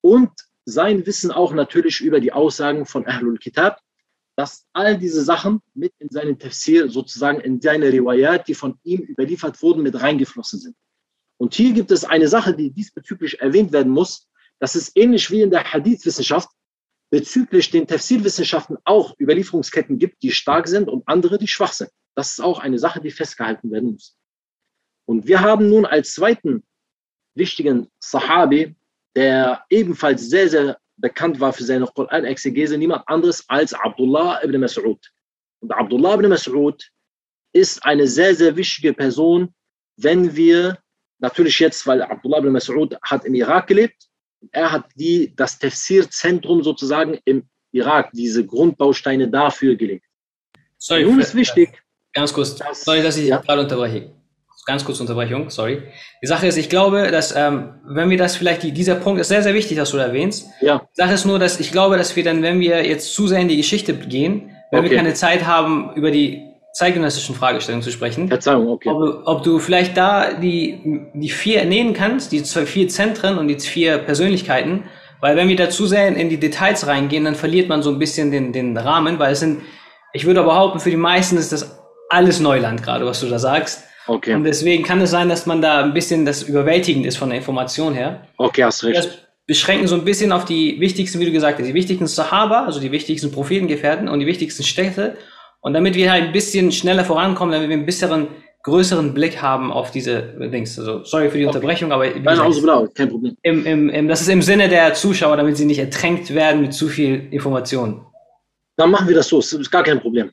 und 0.00 0.30
sein 0.64 1.06
Wissen 1.06 1.30
auch 1.30 1.52
natürlich 1.52 2.00
über 2.00 2.20
die 2.20 2.32
Aussagen 2.32 2.86
von 2.86 3.06
Ahlul 3.06 3.38
Kitab, 3.38 3.80
dass 4.36 4.66
all 4.72 4.98
diese 4.98 5.22
Sachen 5.22 5.60
mit 5.74 5.92
in 5.98 6.08
seinen 6.08 6.38
Tafsir, 6.38 6.88
sozusagen 6.90 7.40
in 7.40 7.60
seine 7.60 7.92
Riwayat, 7.92 8.48
die 8.48 8.54
von 8.54 8.78
ihm 8.82 9.00
überliefert 9.00 9.62
wurden, 9.62 9.82
mit 9.82 10.00
reingeflossen 10.00 10.58
sind. 10.58 10.76
Und 11.36 11.54
hier 11.54 11.72
gibt 11.72 11.90
es 11.90 12.04
eine 12.04 12.28
Sache, 12.28 12.54
die 12.54 12.70
diesbezüglich 12.70 13.40
erwähnt 13.40 13.72
werden 13.72 13.92
muss. 13.92 14.26
Das 14.58 14.74
ist 14.74 14.96
ähnlich 14.96 15.30
wie 15.30 15.42
in 15.42 15.50
der 15.50 15.64
Hadith-Wissenschaft 15.64 16.48
bezüglich 17.14 17.70
den 17.70 17.86
Tafsirwissenschaften 17.86 18.76
auch 18.82 19.14
Überlieferungsketten 19.20 20.00
gibt, 20.00 20.20
die 20.24 20.32
stark 20.32 20.66
sind 20.66 20.88
und 20.88 21.06
andere, 21.06 21.38
die 21.38 21.46
schwach 21.46 21.72
sind. 21.72 21.88
Das 22.16 22.32
ist 22.32 22.40
auch 22.40 22.58
eine 22.58 22.76
Sache, 22.76 23.00
die 23.00 23.12
festgehalten 23.12 23.70
werden 23.70 23.92
muss. 23.92 24.16
Und 25.06 25.28
wir 25.28 25.40
haben 25.40 25.70
nun 25.70 25.86
als 25.86 26.14
zweiten 26.14 26.64
wichtigen 27.36 27.86
Sahabi, 28.00 28.74
der 29.14 29.64
ebenfalls 29.70 30.28
sehr, 30.28 30.48
sehr 30.48 30.78
bekannt 30.96 31.38
war 31.38 31.52
für 31.52 31.62
seine 31.62 31.86
Koran-Exegese, 31.86 32.76
niemand 32.78 33.06
anderes 33.06 33.48
als 33.48 33.74
Abdullah 33.74 34.42
ibn 34.42 34.56
Mas'ud. 34.56 34.98
Und 35.60 35.70
Abdullah 35.70 36.14
ibn 36.14 36.32
Mas'ud 36.32 36.82
ist 37.52 37.84
eine 37.84 38.08
sehr, 38.08 38.34
sehr 38.34 38.56
wichtige 38.56 38.92
Person, 38.92 39.54
wenn 39.96 40.34
wir 40.34 40.80
natürlich 41.20 41.60
jetzt, 41.60 41.86
weil 41.86 42.02
Abdullah 42.02 42.38
ibn 42.38 42.56
Mas'ud 42.56 42.98
hat 43.02 43.24
im 43.24 43.36
Irak 43.36 43.68
gelebt, 43.68 44.08
er 44.52 44.72
hat 44.72 44.84
die, 44.94 45.32
das 45.36 45.58
Tafsir-Zentrum 45.58 46.62
sozusagen 46.62 47.18
im 47.24 47.44
Irak, 47.72 48.10
diese 48.12 48.46
Grundbausteine 48.46 49.28
dafür 49.28 49.76
gelegt. 49.76 50.06
Sorry, 50.78 51.04
Nun 51.04 51.20
ist 51.20 51.34
wichtig. 51.34 51.70
Ganz 52.12 52.32
kurz, 52.32 52.54
das, 52.54 52.84
sorry, 52.84 53.02
dass 53.02 53.16
ich 53.16 53.28
ja. 53.28 53.38
gerade 53.38 53.62
unterbreche. 53.62 54.12
Ganz 54.66 54.82
kurz 54.84 54.98
Unterbrechung, 55.00 55.50
sorry. 55.50 55.82
Die 56.22 56.26
Sache 56.26 56.46
ist, 56.46 56.56
ich 56.56 56.70
glaube, 56.70 57.10
dass, 57.10 57.36
ähm, 57.36 57.74
wenn 57.84 58.08
wir 58.08 58.16
das 58.16 58.36
vielleicht, 58.36 58.62
die, 58.62 58.72
dieser 58.72 58.94
Punkt 58.94 59.20
ist 59.20 59.28
sehr, 59.28 59.42
sehr 59.42 59.52
wichtig, 59.52 59.76
dass 59.76 59.90
du 59.90 59.98
da 59.98 60.04
erwähnst. 60.04 60.48
Ja. 60.62 60.78
Die 60.78 61.02
Sache 61.02 61.12
ist 61.12 61.26
nur, 61.26 61.38
dass 61.38 61.60
ich 61.60 61.70
glaube, 61.70 61.98
dass 61.98 62.16
wir 62.16 62.24
dann, 62.24 62.42
wenn 62.42 62.60
wir 62.60 62.86
jetzt 62.86 63.12
zu 63.12 63.26
sehr 63.26 63.40
in 63.40 63.48
die 63.48 63.58
Geschichte 63.58 63.92
gehen, 63.92 64.56
wenn 64.70 64.80
okay. 64.80 64.90
wir 64.90 64.96
keine 64.96 65.12
Zeit 65.12 65.44
haben, 65.44 65.92
über 65.96 66.10
die 66.10 66.53
zeitgenössischen 66.74 67.36
Fragestellungen 67.36 67.82
zu 67.82 67.92
sprechen. 67.92 68.28
Verzeihung, 68.28 68.68
okay. 68.68 68.90
Ob, 68.90 69.22
ob, 69.24 69.42
du 69.44 69.60
vielleicht 69.60 69.96
da 69.96 70.34
die, 70.34 71.08
die 71.14 71.30
vier 71.30 71.64
nehmen 71.64 71.94
kannst, 71.94 72.32
die 72.32 72.40
vier 72.40 72.88
Zentren 72.88 73.38
und 73.38 73.48
die 73.48 73.58
vier 73.58 73.98
Persönlichkeiten, 73.98 74.82
weil 75.20 75.36
wenn 75.36 75.48
wir 75.48 75.56
da 75.56 75.70
zu 75.70 75.86
sehr 75.86 76.08
in 76.08 76.28
die 76.28 76.36
Details 76.36 76.86
reingehen, 76.86 77.24
dann 77.24 77.36
verliert 77.36 77.68
man 77.68 77.82
so 77.82 77.90
ein 77.90 77.98
bisschen 77.98 78.30
den, 78.32 78.52
den 78.52 78.76
Rahmen, 78.76 79.18
weil 79.20 79.32
es 79.32 79.40
sind, 79.40 79.62
ich 80.12 80.26
würde 80.26 80.42
behaupten, 80.42 80.80
für 80.80 80.90
die 80.90 80.96
meisten 80.96 81.36
ist 81.36 81.52
das 81.52 81.78
alles 82.10 82.40
Neuland 82.40 82.82
gerade, 82.82 83.06
was 83.06 83.20
du 83.20 83.28
da 83.28 83.38
sagst. 83.38 83.84
Okay. 84.06 84.34
Und 84.34 84.44
deswegen 84.44 84.82
kann 84.82 85.00
es 85.00 85.10
sein, 85.10 85.28
dass 85.28 85.46
man 85.46 85.62
da 85.62 85.82
ein 85.82 85.94
bisschen 85.94 86.26
das 86.26 86.42
überwältigend 86.42 87.06
ist 87.06 87.16
von 87.16 87.30
der 87.30 87.38
Information 87.38 87.94
her. 87.94 88.26
Okay, 88.36 88.64
hast 88.64 88.84
recht. 88.84 88.98
Das 88.98 89.08
beschränken 89.46 89.86
so 89.86 89.94
ein 89.94 90.04
bisschen 90.04 90.32
auf 90.32 90.44
die 90.44 90.80
wichtigsten, 90.80 91.20
wie 91.20 91.26
du 91.26 91.32
gesagt 91.32 91.58
hast, 91.58 91.66
die 91.66 91.74
wichtigsten 91.74 92.06
Sahaba, 92.06 92.64
also 92.64 92.80
die 92.80 92.92
wichtigsten 92.92 93.30
Prophetengefährten 93.30 94.08
und 94.08 94.20
die 94.20 94.26
wichtigsten 94.26 94.62
Städte. 94.62 95.16
Und 95.64 95.72
damit 95.72 95.94
wir 95.94 96.10
halt 96.12 96.24
ein 96.24 96.32
bisschen 96.32 96.72
schneller 96.72 97.04
vorankommen, 97.04 97.52
damit 97.52 97.68
wir 97.70 97.76
ein 97.76 97.86
bisschen 97.86 98.28
größeren 98.62 99.14
Blick 99.14 99.40
haben 99.42 99.72
auf 99.72 99.90
diese 99.90 100.22
Dings. 100.52 100.78
Also, 100.78 101.04
sorry 101.04 101.30
für 101.30 101.38
die 101.38 101.46
okay. 101.46 101.56
Unterbrechung, 101.56 101.92
aber 101.92 102.08
Nein, 102.08 102.38
also 102.38 102.60
genau, 102.60 102.86
kein 102.88 103.08
Problem. 103.08 103.36
Im, 103.42 103.66
im, 103.66 103.88
im, 103.88 104.08
das 104.08 104.20
ist 104.20 104.28
im 104.28 104.42
Sinne 104.42 104.68
der 104.68 104.94
Zuschauer, 104.94 105.36
damit 105.36 105.56
sie 105.56 105.64
nicht 105.64 105.78
ertränkt 105.78 106.34
werden 106.34 106.60
mit 106.60 106.74
zu 106.74 106.88
viel 106.88 107.28
Information. 107.30 108.06
Dann 108.76 108.90
machen 108.90 109.08
wir 109.08 109.14
das 109.14 109.28
so, 109.28 109.38
das 109.38 109.52
ist 109.52 109.70
gar 109.70 109.82
kein 109.82 110.00
Problem. 110.00 110.30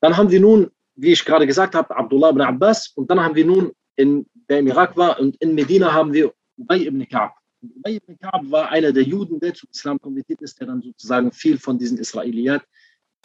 Dann 0.00 0.16
haben 0.16 0.30
wir 0.30 0.40
nun 0.40 0.70
wie 0.96 1.12
ich 1.12 1.24
gerade 1.24 1.46
gesagt 1.46 1.74
habe, 1.74 1.94
Abdullah 1.94 2.30
ibn 2.30 2.40
Abbas. 2.40 2.92
Und 2.94 3.10
dann 3.10 3.20
haben 3.20 3.34
wir 3.34 3.44
nun, 3.44 3.72
in, 3.96 4.26
der 4.48 4.58
im 4.58 4.66
Irak 4.68 4.96
war, 4.96 5.18
und 5.18 5.36
in 5.36 5.54
Medina 5.54 5.92
haben 5.92 6.12
wir 6.12 6.32
Ubay 6.56 6.86
ibn 6.86 7.02
Ka'b. 7.02 7.32
Ubay 7.62 7.96
ibn 7.96 8.18
Ka'b 8.18 8.50
war 8.50 8.70
einer 8.70 8.92
der 8.92 9.02
Juden, 9.02 9.40
der 9.40 9.54
zum 9.54 9.68
Islam 9.72 10.00
konvertiert 10.00 10.42
ist, 10.42 10.58
der 10.60 10.66
dann 10.66 10.82
sozusagen 10.82 11.32
viel 11.32 11.58
von 11.58 11.78
diesen 11.78 11.98
Israeliyat 11.98 12.62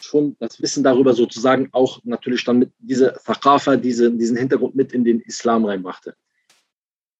schon 0.00 0.36
das 0.38 0.60
Wissen 0.60 0.84
darüber 0.84 1.12
sozusagen 1.14 1.68
auch 1.72 2.00
natürlich 2.04 2.44
dann 2.44 2.58
mit 2.58 2.72
dieser 2.78 3.14
Thaqafa, 3.14 3.76
diese, 3.76 4.10
diesen 4.10 4.36
Hintergrund 4.36 4.74
mit 4.74 4.92
in 4.92 5.04
den 5.04 5.20
Islam 5.20 5.64
reinbrachte. 5.64 6.14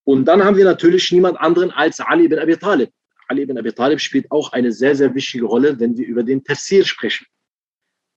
Und 0.05 0.25
dann 0.25 0.43
haben 0.43 0.57
wir 0.57 0.65
natürlich 0.65 1.13
niemand 1.13 1.39
anderen 1.39 1.71
als 1.71 2.01
Ali 2.01 2.25
ibn 2.25 2.39
Abi 2.39 2.57
Talib. 2.57 2.91
Ali 3.29 3.43
ibn 3.43 3.59
Abi 3.59 3.73
Talib 3.73 4.01
spielt 4.01 4.31
auch 4.31 4.53
eine 4.53 4.73
sehr, 4.73 4.97
sehr 4.97 5.15
wichtige 5.15 5.45
Rolle, 5.45 5.79
wenn 5.79 5.97
wir 5.97 6.07
über 6.07 6.23
den 6.23 6.43
Tafsir 6.43 6.85
sprechen. 6.85 7.27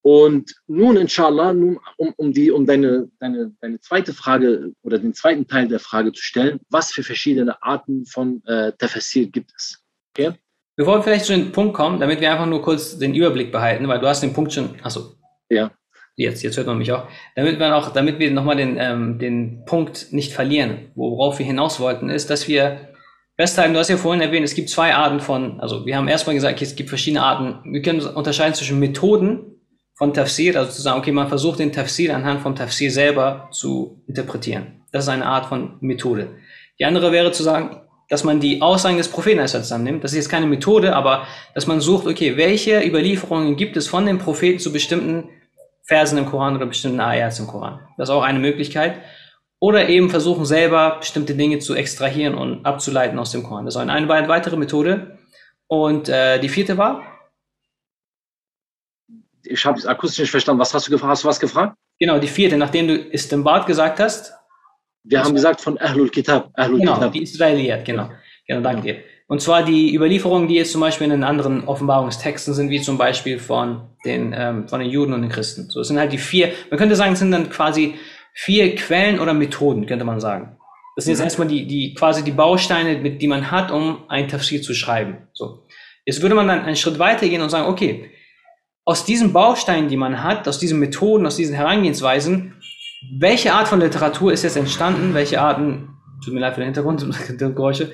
Und 0.04 0.56
nun, 0.68 0.98
inshallah, 0.98 1.54
nun, 1.54 1.80
um, 1.98 2.14
um, 2.18 2.34
die, 2.34 2.50
um 2.50 2.66
deine, 2.66 3.12
deine, 3.20 3.56
deine 3.62 3.80
zweite 3.82 4.14
Frage 4.14 4.74
oder 4.82 4.98
den 4.98 5.14
zweiten 5.14 5.48
Teil 5.48 5.68
der 5.68 5.80
Frage 5.80 6.12
zu 6.12 6.24
stellen, 6.24 6.60
was 6.70 6.92
für 6.92 7.04
verschiedene 7.04 7.62
Arten 7.62 8.06
von 8.06 8.44
äh, 8.46 8.72
Tafsir 8.74 9.28
gibt 9.28 9.52
es? 9.56 9.84
Okay? 10.12 10.34
Wir 10.78 10.86
wollen 10.86 11.04
vielleicht 11.04 11.26
zu 11.26 11.34
dem 11.34 11.52
Punkt 11.52 11.74
kommen, 11.74 12.00
damit 12.00 12.22
wir 12.22 12.32
einfach 12.32 12.46
nur 12.46 12.62
kurz 12.62 12.98
den 12.98 13.14
Überblick 13.14 13.52
behalten, 13.52 13.88
weil 13.88 14.00
du 14.00 14.08
hast 14.08 14.22
den 14.22 14.34
Punkt 14.34 14.54
schon, 14.54 14.76
achso. 14.84 15.16
Ja. 15.50 15.72
Jetzt, 16.16 16.44
jetzt 16.44 16.58
hört 16.58 16.68
man 16.68 16.78
mich 16.78 16.92
auch. 16.92 17.08
Damit 17.36 17.60
wir 17.60 17.76
auch, 17.76 17.92
damit 17.92 18.20
wir 18.20 18.32
nochmal 18.32 18.56
den, 18.56 18.78
ähm, 18.80 19.18
den 19.18 19.64
Punkt 19.66 20.12
nicht 20.12 20.34
verlieren, 20.34 20.92
worauf 20.96 21.40
wir 21.40 21.46
hinaus 21.46 21.80
wollten, 21.80 22.10
ist, 22.10 22.30
dass 22.30 22.48
wir 22.48 22.90
festhalten, 23.38 23.74
du 23.74 23.80
hast 23.80 23.90
ja 23.90 23.98
vorhin 23.98 24.22
erwähnt, 24.22 24.46
es 24.46 24.54
gibt 24.54 24.70
zwei 24.70 24.94
Arten 24.94 25.20
von, 25.20 25.60
also 25.60 25.86
wir 25.86 25.98
haben 25.98 26.08
erstmal 26.08 26.36
gesagt, 26.36 26.62
es 26.62 26.76
gibt 26.76 26.90
verschiedene 26.90 27.24
Arten, 27.24 27.74
wir 27.74 27.82
können 27.82 28.02
unterscheiden 28.02 28.54
zwischen 28.54 28.80
Methoden 28.80 29.52
von 29.96 30.14
Tafsir, 30.14 30.56
also 30.58 30.72
zu 30.72 30.82
sagen, 30.82 31.00
okay, 31.00 31.12
man 31.12 31.28
versucht 31.28 31.60
den 31.60 31.72
Tafsir 31.72 32.16
anhand 32.16 32.42
vom 32.42 32.56
Tafsir 32.56 32.92
selber 32.92 33.50
zu 33.52 34.04
interpretieren. 34.08 34.84
Das 34.92 35.06
ist 35.06 35.10
eine 35.10 35.26
Art 35.26 35.46
von 35.46 35.78
Methode. 35.80 36.30
Die 36.80 36.86
andere 36.86 37.12
wäre 37.12 37.32
zu 37.32 37.44
sagen, 37.44 37.81
dass 38.12 38.26
man 38.26 38.42
die 38.42 38.62
Aussagen 38.62 38.98
des 38.98 39.08
Propheten 39.08 39.42
nimmt. 39.84 40.04
Das 40.04 40.12
ist 40.12 40.18
jetzt 40.18 40.30
keine 40.30 40.46
Methode, 40.46 40.96
aber 40.96 41.26
dass 41.56 41.66
man 41.66 41.80
sucht, 41.80 42.06
okay, 42.06 42.36
welche 42.36 42.86
Überlieferungen 42.86 43.56
gibt 43.56 43.78
es 43.78 43.88
von 43.88 44.06
den 44.06 44.18
Propheten 44.18 44.60
zu 44.60 44.74
bestimmten 44.74 45.30
Versen 45.84 46.18
im 46.18 46.26
Koran 46.26 46.58
oder 46.58 46.66
bestimmten 46.66 47.00
Ayats 47.00 47.40
im 47.40 47.48
Koran. 47.48 47.80
Das 47.98 48.10
ist 48.10 48.14
auch 48.14 48.24
eine 48.24 48.40
Möglichkeit. 48.40 49.02
Oder 49.60 49.88
eben 49.88 50.10
versuchen 50.10 50.46
selber 50.46 50.98
bestimmte 51.00 51.36
Dinge 51.36 51.60
zu 51.60 51.74
extrahieren 51.74 52.36
und 52.36 52.66
abzuleiten 52.66 53.18
aus 53.18 53.32
dem 53.32 53.44
Koran. 53.44 53.64
Das 53.64 53.76
ist 53.76 53.82
eine, 53.82 54.08
weitere 54.10 54.58
Methode. 54.58 55.18
Und 55.68 56.10
äh, 56.10 56.40
die 56.40 56.50
vierte 56.50 56.78
war? 56.78 57.04
ich 59.44 59.66
habe 59.66 59.78
es 59.78 59.86
akustisch 59.86 60.20
nicht 60.20 60.32
verstanden. 60.32 60.60
Was 60.60 60.74
hast 60.74 60.88
du? 60.88 61.02
Hast 61.02 61.24
du 61.24 61.28
was 61.28 61.40
gefragt? 61.40 61.76
Genau, 62.00 62.20
die 62.20 62.28
vierte, 62.28 62.58
nachdem 62.58 62.88
du 62.88 62.96
Istinbat 62.96 63.68
gesagt 63.68 64.00
hast. 64.00 64.34
Wir 65.04 65.24
haben 65.24 65.34
gesagt 65.34 65.62
von 65.62 65.78
Ahlul 65.80 66.10
Kitab. 66.10 66.52
Ahlul 66.54 66.80
genau, 66.80 66.96
Kitab. 66.96 67.14
die 67.14 67.24
Israeliyat, 67.24 67.86
genau. 67.86 68.10
Genau, 68.48 68.62
danke 68.62 68.82
dir. 68.82 68.98
Und 69.28 69.42
zwar 69.42 69.64
die 69.64 69.96
Überlieferungen, 69.96 70.48
die 70.48 70.56
jetzt 70.56 70.74
zum 70.74 70.82
Beispiel 70.82 71.06
in 71.06 71.12
den 71.12 71.24
anderen 71.24 71.64
Offenbarungstexten 71.64 72.54
sind, 72.54 72.70
wie 72.70 72.82
zum 72.82 72.98
Beispiel 72.98 73.40
von 73.40 73.90
den, 74.04 74.36
ähm, 74.38 74.68
von 74.68 74.82
den 74.82 74.90
Juden 74.90 75.14
und 75.14 75.22
den 75.22 75.32
Christen. 75.32 75.70
So, 75.70 75.80
es 75.80 75.88
sind 75.88 75.98
halt 75.98 76.12
die 76.12 76.18
vier, 76.18 76.52
man 76.70 76.78
könnte 76.78 76.96
sagen, 76.96 77.14
es 77.14 77.20
sind 77.20 77.32
dann 77.32 77.50
quasi 77.50 77.96
vier 78.34 78.76
Quellen 78.76 79.20
oder 79.20 79.34
Methoden, 79.34 79.86
könnte 79.86 80.04
man 80.04 80.20
sagen. 80.20 80.58
Das 80.96 81.06
sind 81.06 81.14
jetzt 81.14 81.20
mhm. 81.20 81.26
erstmal 81.26 81.48
die, 81.48 81.66
die, 81.66 81.94
quasi 81.94 82.24
die 82.24 82.32
Bausteine, 82.32 82.98
mit, 82.98 83.22
die 83.22 83.28
man 83.28 83.50
hat, 83.52 83.72
um 83.72 84.04
ein 84.10 84.28
Tafsir 84.28 84.62
zu 84.62 84.74
schreiben. 84.74 85.30
So. 85.34 85.66
Jetzt 86.06 86.22
würde 86.22 86.36
man 86.36 86.48
dann 86.48 86.62
einen 86.62 86.76
Schritt 86.76 87.00
weiter 87.00 87.28
gehen 87.30 87.42
und 87.42 87.50
sagen, 87.50 87.70
okay, 87.70 88.12
aus 88.84 89.06
diesen 89.06 89.32
Bausteinen, 89.32 89.88
die 89.88 89.98
man 89.98 90.24
hat, 90.24 90.48
aus 90.48 90.60
diesen 90.60 90.80
Methoden, 90.80 91.26
aus 91.26 91.38
diesen 91.38 91.56
Herangehensweisen, 91.56 92.56
welche 93.10 93.54
Art 93.54 93.68
von 93.68 93.80
Literatur 93.80 94.32
ist 94.32 94.44
jetzt 94.44 94.58
entstanden, 94.58 95.14
welche 95.14 95.42
Arten, 95.42 95.90
tut 96.24 96.34
mir 96.34 96.40
leid 96.40 96.54
für 96.54 96.62
den 96.62 96.74
Hintergrund, 96.74 97.06
Geräusche, 97.38 97.92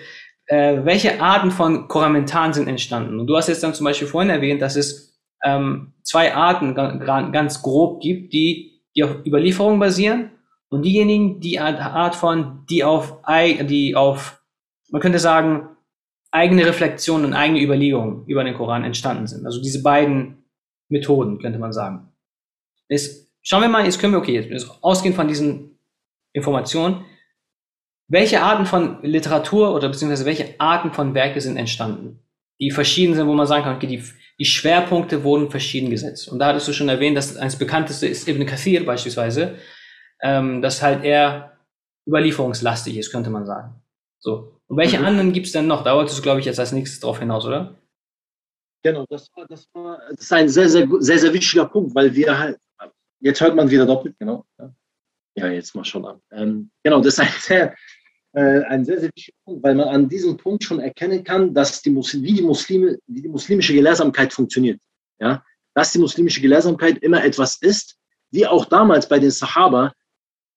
äh, 0.47 0.83
welche 0.83 1.21
Arten 1.21 1.51
von 1.51 1.87
Koramentaren 1.87 2.53
sind 2.53 2.67
entstanden? 2.67 3.19
Und 3.19 3.27
du 3.27 3.35
hast 3.35 3.47
jetzt 3.47 3.63
dann 3.63 3.73
zum 3.73 3.85
Beispiel 3.85 4.07
vorhin 4.07 4.29
erwähnt, 4.29 4.61
dass 4.61 4.75
es 4.75 5.17
ähm, 5.43 5.93
zwei 6.03 6.33
Arten 6.33 6.73
ganz 6.75 7.61
grob 7.61 8.01
gibt, 8.01 8.33
die, 8.33 8.81
die 8.95 9.03
auf 9.03 9.25
Überlieferung 9.25 9.79
basieren 9.79 10.31
und 10.69 10.83
diejenigen, 10.83 11.39
die 11.39 11.59
Art 11.59 12.15
von, 12.15 12.65
die 12.69 12.83
auf, 12.83 13.21
die 13.29 13.95
auf, 13.95 14.41
man 14.89 15.01
könnte 15.01 15.19
sagen, 15.19 15.69
eigene 16.31 16.65
Reflexionen 16.65 17.25
und 17.25 17.33
eigene 17.33 17.61
Überlegungen 17.61 18.25
über 18.25 18.43
den 18.43 18.55
Koran 18.55 18.83
entstanden 18.83 19.27
sind. 19.27 19.45
Also 19.45 19.61
diese 19.61 19.81
beiden 19.81 20.43
Methoden, 20.89 21.39
könnte 21.39 21.59
man 21.59 21.71
sagen. 21.71 22.11
Jetzt 22.89 23.26
schauen 23.47 23.61
wir 23.61 23.69
mal, 23.69 23.85
jetzt 23.85 23.99
können 23.99 24.13
wir, 24.13 24.19
okay, 24.19 24.41
jetzt 24.41 24.69
ausgehend 24.81 25.15
von 25.15 25.27
diesen 25.27 25.79
Informationen, 26.33 27.05
welche 28.09 28.41
Arten 28.41 28.65
von 28.65 29.01
Literatur 29.03 29.73
oder 29.73 29.87
beziehungsweise 29.87 30.25
welche 30.25 30.59
Arten 30.59 30.91
von 30.91 31.13
Werke 31.13 31.39
sind 31.39 31.55
entstanden, 31.55 32.19
die 32.59 32.71
verschieden 32.71 33.15
sind, 33.15 33.27
wo 33.27 33.33
man 33.33 33.47
sagen 33.47 33.63
kann, 33.63 33.77
okay, 33.77 33.87
die, 33.87 34.03
die 34.37 34.45
Schwerpunkte 34.45 35.23
wurden 35.23 35.49
verschieden 35.49 35.89
gesetzt. 35.89 36.27
Und 36.27 36.39
da 36.39 36.47
hattest 36.47 36.67
du 36.67 36.73
schon 36.73 36.89
erwähnt, 36.89 37.15
dass 37.15 37.37
eines 37.37 37.57
bekannteste 37.57 38.07
ist 38.07 38.27
Ibn 38.27 38.45
Kathir 38.45 38.85
beispielsweise, 38.85 39.55
ähm, 40.21 40.61
das 40.61 40.81
halt 40.81 41.05
eher 41.05 41.57
überlieferungslastig 42.05 42.97
ist, 42.97 43.11
könnte 43.11 43.29
man 43.29 43.45
sagen. 43.45 43.81
So. 44.19 44.59
Und 44.67 44.77
welche 44.77 44.99
mhm. 44.99 45.05
anderen 45.05 45.31
gibt 45.31 45.45
es 45.45 45.53
denn 45.53 45.67
noch? 45.67 45.83
Da 45.83 45.95
wolltest 45.95 46.17
du, 46.17 46.21
glaube 46.21 46.41
ich, 46.41 46.45
jetzt 46.45 46.59
als 46.59 46.73
nächstes 46.73 46.99
drauf 46.99 47.19
hinaus, 47.19 47.45
oder? 47.45 47.77
Genau, 48.83 49.05
das 49.09 49.29
war, 49.35 49.45
das 49.47 49.67
war 49.73 49.99
das 50.09 50.21
ist 50.21 50.33
ein 50.33 50.49
sehr, 50.49 50.67
sehr, 50.67 50.87
sehr, 50.99 51.19
sehr 51.19 51.33
wichtiger 51.33 51.65
Punkt, 51.65 51.95
weil 51.95 52.13
wir 52.13 52.37
halt, 52.37 52.57
jetzt 53.19 53.41
hört 53.41 53.55
man 53.55 53.69
wieder 53.69 53.85
doppelt, 53.85 54.15
genau. 54.19 54.45
Ja, 55.35 55.47
jetzt 55.47 55.75
mal 55.75 55.85
schon 55.85 56.05
an. 56.05 56.21
Ähm, 56.31 56.71
genau, 56.83 56.99
das 56.99 57.13
ist 57.13 57.19
ein 57.19 57.29
sehr, 57.39 57.75
äh, 58.33 58.63
ein 58.63 58.85
sehr, 58.85 58.99
sehr 58.99 59.09
wichtiger 59.15 59.37
Punkt, 59.45 59.63
weil 59.63 59.75
man 59.75 59.87
an 59.87 60.09
diesem 60.09 60.37
Punkt 60.37 60.63
schon 60.63 60.79
erkennen 60.79 61.23
kann, 61.23 61.53
dass 61.53 61.81
die 61.81 61.91
Muslim, 61.91 62.23
wie 62.23 62.33
die 62.33 62.41
Muslime, 62.41 62.97
wie 63.07 63.21
die 63.21 63.29
muslimische 63.29 63.73
Gelehrsamkeit 63.73 64.33
funktioniert. 64.33 64.81
Ja, 65.19 65.43
dass 65.73 65.91
die 65.91 65.99
muslimische 65.99 66.41
Gelehrsamkeit 66.41 66.97
immer 66.99 67.23
etwas 67.23 67.57
ist, 67.61 67.97
wie 68.31 68.47
auch 68.47 68.65
damals 68.65 69.07
bei 69.07 69.19
den 69.19 69.31
Sahaba, 69.31 69.93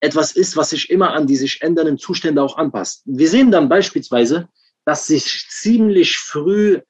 etwas 0.01 0.33
ist, 0.33 0.57
was 0.57 0.71
sich 0.71 0.91
immer 0.91 1.13
an 1.13 1.27
die 1.27 1.37
sich 1.37 1.61
ändernden 1.61 1.99
Zustände 1.99 2.43
auch 2.43 2.57
anpasst. 2.57 3.03
Wir 3.05 3.29
sehen 3.29 3.51
dann 3.51 3.69
beispielsweise, 3.69 4.49
dass 4.87 5.07
sich 5.07 5.47
ziemlich 5.51 6.17
früh 6.17 6.81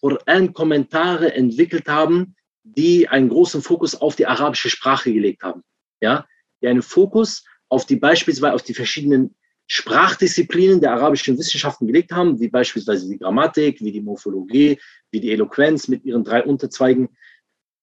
Koran-Kommentare 0.00 1.34
entwickelt 1.34 1.88
haben, 1.88 2.36
die 2.64 3.08
einen 3.08 3.28
großen 3.28 3.62
Fokus 3.62 3.94
auf 3.94 4.16
die 4.16 4.26
arabische 4.26 4.70
Sprache 4.70 5.12
gelegt 5.12 5.42
haben. 5.42 5.62
Ja, 6.00 6.26
die 6.60 6.68
einen 6.68 6.82
Fokus 6.82 7.44
auf 7.68 7.86
die 7.86 7.96
beispielsweise 7.96 8.54
auf 8.54 8.62
die 8.62 8.74
verschiedenen 8.74 9.34
Sprachdisziplinen 9.66 10.80
der 10.80 10.92
arabischen 10.92 11.38
Wissenschaften 11.38 11.86
gelegt 11.86 12.12
haben, 12.12 12.38
wie 12.40 12.48
beispielsweise 12.48 13.08
die 13.08 13.18
Grammatik, 13.18 13.80
wie 13.80 13.92
die 13.92 14.00
Morphologie, 14.00 14.78
wie 15.10 15.20
die 15.20 15.32
Eloquenz 15.32 15.88
mit 15.88 16.04
ihren 16.04 16.24
drei 16.24 16.42
Unterzweigen. 16.44 17.08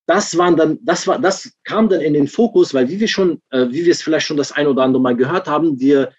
Das 0.06 0.38
waren 0.38 0.56
dann, 0.56 0.80
das 0.84 1.08
war, 1.08 1.20
das 1.20 1.52
kam 1.64 1.90
dann 1.90 2.02
in 2.02 2.14
den 2.14 2.28
Fokus, 2.28 2.74
weil 2.74 2.90
wie 2.90 3.00
wir 3.00 3.08
schon, 3.08 3.42
äh, 3.50 3.68
wie 3.70 3.86
wir 3.86 3.92
es 3.92 4.02
vielleicht 4.02 4.28
schon 4.28 4.38
das 4.38 4.52
ein 4.52 4.68
oder 4.68 4.84
andere 4.84 5.02
Mal 5.02 5.16
gehört 5.16 5.48
haben, 5.48 5.80
wir 5.80 6.12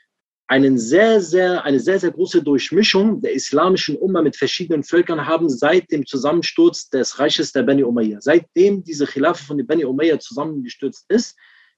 einen 0.50 0.78
sehr, 0.78 1.20
sehr, 1.20 1.64
eine 1.64 1.78
sehr, 1.78 2.00
sehr 2.00 2.10
große 2.10 2.42
Durchmischung 2.42 3.20
der 3.20 3.34
islamischen 3.34 3.96
Umma 3.96 4.20
mit 4.20 4.34
verschiedenen 4.34 4.82
Völkern 4.82 5.24
haben 5.24 5.48
seit 5.48 5.92
dem 5.92 6.04
Zusammensturz 6.04 6.90
des 6.90 7.20
Reiches 7.20 7.52
der 7.52 7.62
Beni 7.62 7.84
Umayyah. 7.84 8.20
Seitdem 8.20 8.82
diese 8.82 9.06
Khilafe 9.06 9.44
von 9.44 9.58
den 9.58 9.68
Beni 9.68 9.84
Umayyah 9.84 10.18
zusammengestürzt 10.18 11.04
ist, 11.08 11.36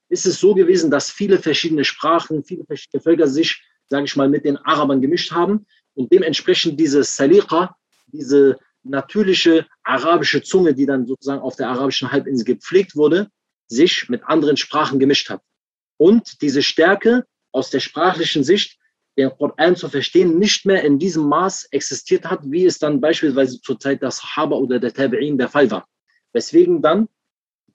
ist 0.09 0.25
es 0.25 0.39
so 0.39 0.55
gewesen, 0.55 0.89
dass 0.89 1.11
viele 1.11 1.37
verschiedene 1.37 1.85
Sprachen, 1.85 2.43
viele 2.43 2.65
verschiedene 2.65 3.03
Völker 3.03 3.27
sich, 3.27 3.61
sage 3.89 4.05
ich 4.05 4.15
mal, 4.15 4.27
mit 4.27 4.43
den 4.43 4.57
Arabern 4.57 5.01
gemischt 5.01 5.31
haben 5.31 5.67
und 5.93 6.11
dementsprechend 6.11 6.79
diese 6.79 7.03
Saliqa, 7.03 7.75
diese 8.07 8.57
natürliche 8.81 9.67
arabische 9.83 10.41
Zunge, 10.41 10.73
die 10.73 10.87
dann 10.87 11.05
sozusagen 11.05 11.43
auf 11.43 11.55
der 11.55 11.69
arabischen 11.69 12.11
Halbinsel 12.11 12.45
gepflegt 12.45 12.95
wurde, 12.95 13.29
sich 13.67 14.09
mit 14.09 14.23
anderen 14.23 14.57
Sprachen 14.57 14.97
gemischt 14.97 15.29
hat. 15.29 15.41
Und 15.97 16.41
diese 16.41 16.63
Stärke 16.63 17.25
aus 17.53 17.69
der 17.69 17.79
sprachlichen 17.79 18.43
Sicht, 18.43 18.77
den 19.17 19.29
Koran 19.29 19.75
zu 19.75 19.87
verstehen, 19.89 20.39
nicht 20.39 20.65
mehr 20.65 20.83
in 20.83 20.99
diesem 20.99 21.27
Maß 21.29 21.67
existiert 21.71 22.25
hat, 22.25 22.39
wie 22.43 22.65
es 22.65 22.79
dann 22.79 22.99
beispielsweise 22.99 23.61
zur 23.61 23.79
Zeit 23.79 24.01
der 24.01 24.11
Sahaba 24.11 24.55
oder 24.55 24.79
der 24.79 24.91
Tabi'in 24.91 25.37
der 25.37 25.49
Fall 25.49 25.69
war. 25.69 25.87
Weswegen 26.33 26.81
dann 26.81 27.07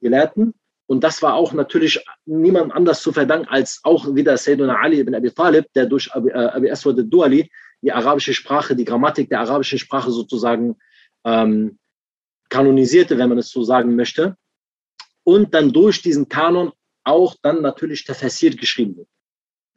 Gelehrten, 0.01 0.55
und 0.87 1.05
das 1.05 1.23
war 1.23 1.35
auch 1.35 1.53
natürlich 1.53 2.03
niemand 2.25 2.73
anders 2.73 3.03
zu 3.03 3.13
verdanken 3.13 3.49
als 3.49 3.81
auch 3.83 4.15
wieder 4.15 4.37
Sayyidina 4.37 4.81
Ali 4.81 5.01
ibn 5.01 5.15
Abi 5.15 5.31
Talib, 5.31 5.67
der 5.75 5.87
durch 5.87 6.13
Abi, 6.13 6.31
äh, 6.31 6.33
Abi 6.33 6.71
Aswad 6.71 6.99
al-Duali 6.99 7.51
die 7.83 7.93
arabische 7.93 8.35
Sprache, 8.35 8.75
die 8.75 8.85
Grammatik 8.85 9.29
der 9.29 9.41
arabischen 9.41 9.79
Sprache 9.79 10.11
sozusagen 10.11 10.77
ähm, 11.25 11.79
kanonisierte, 12.49 13.19
wenn 13.19 13.29
man 13.29 13.39
es 13.39 13.51
so 13.51 13.63
sagen 13.63 13.95
möchte, 13.95 14.37
und 15.25 15.55
dann 15.55 15.73
durch 15.73 16.01
diesen 16.01 16.29
Kanon 16.29 16.73
auch 17.05 17.37
dann 17.43 17.61
natürlich 17.61 18.05
Tafsir 18.05 18.57
geschrieben 18.57 18.97
wird. 18.97 19.09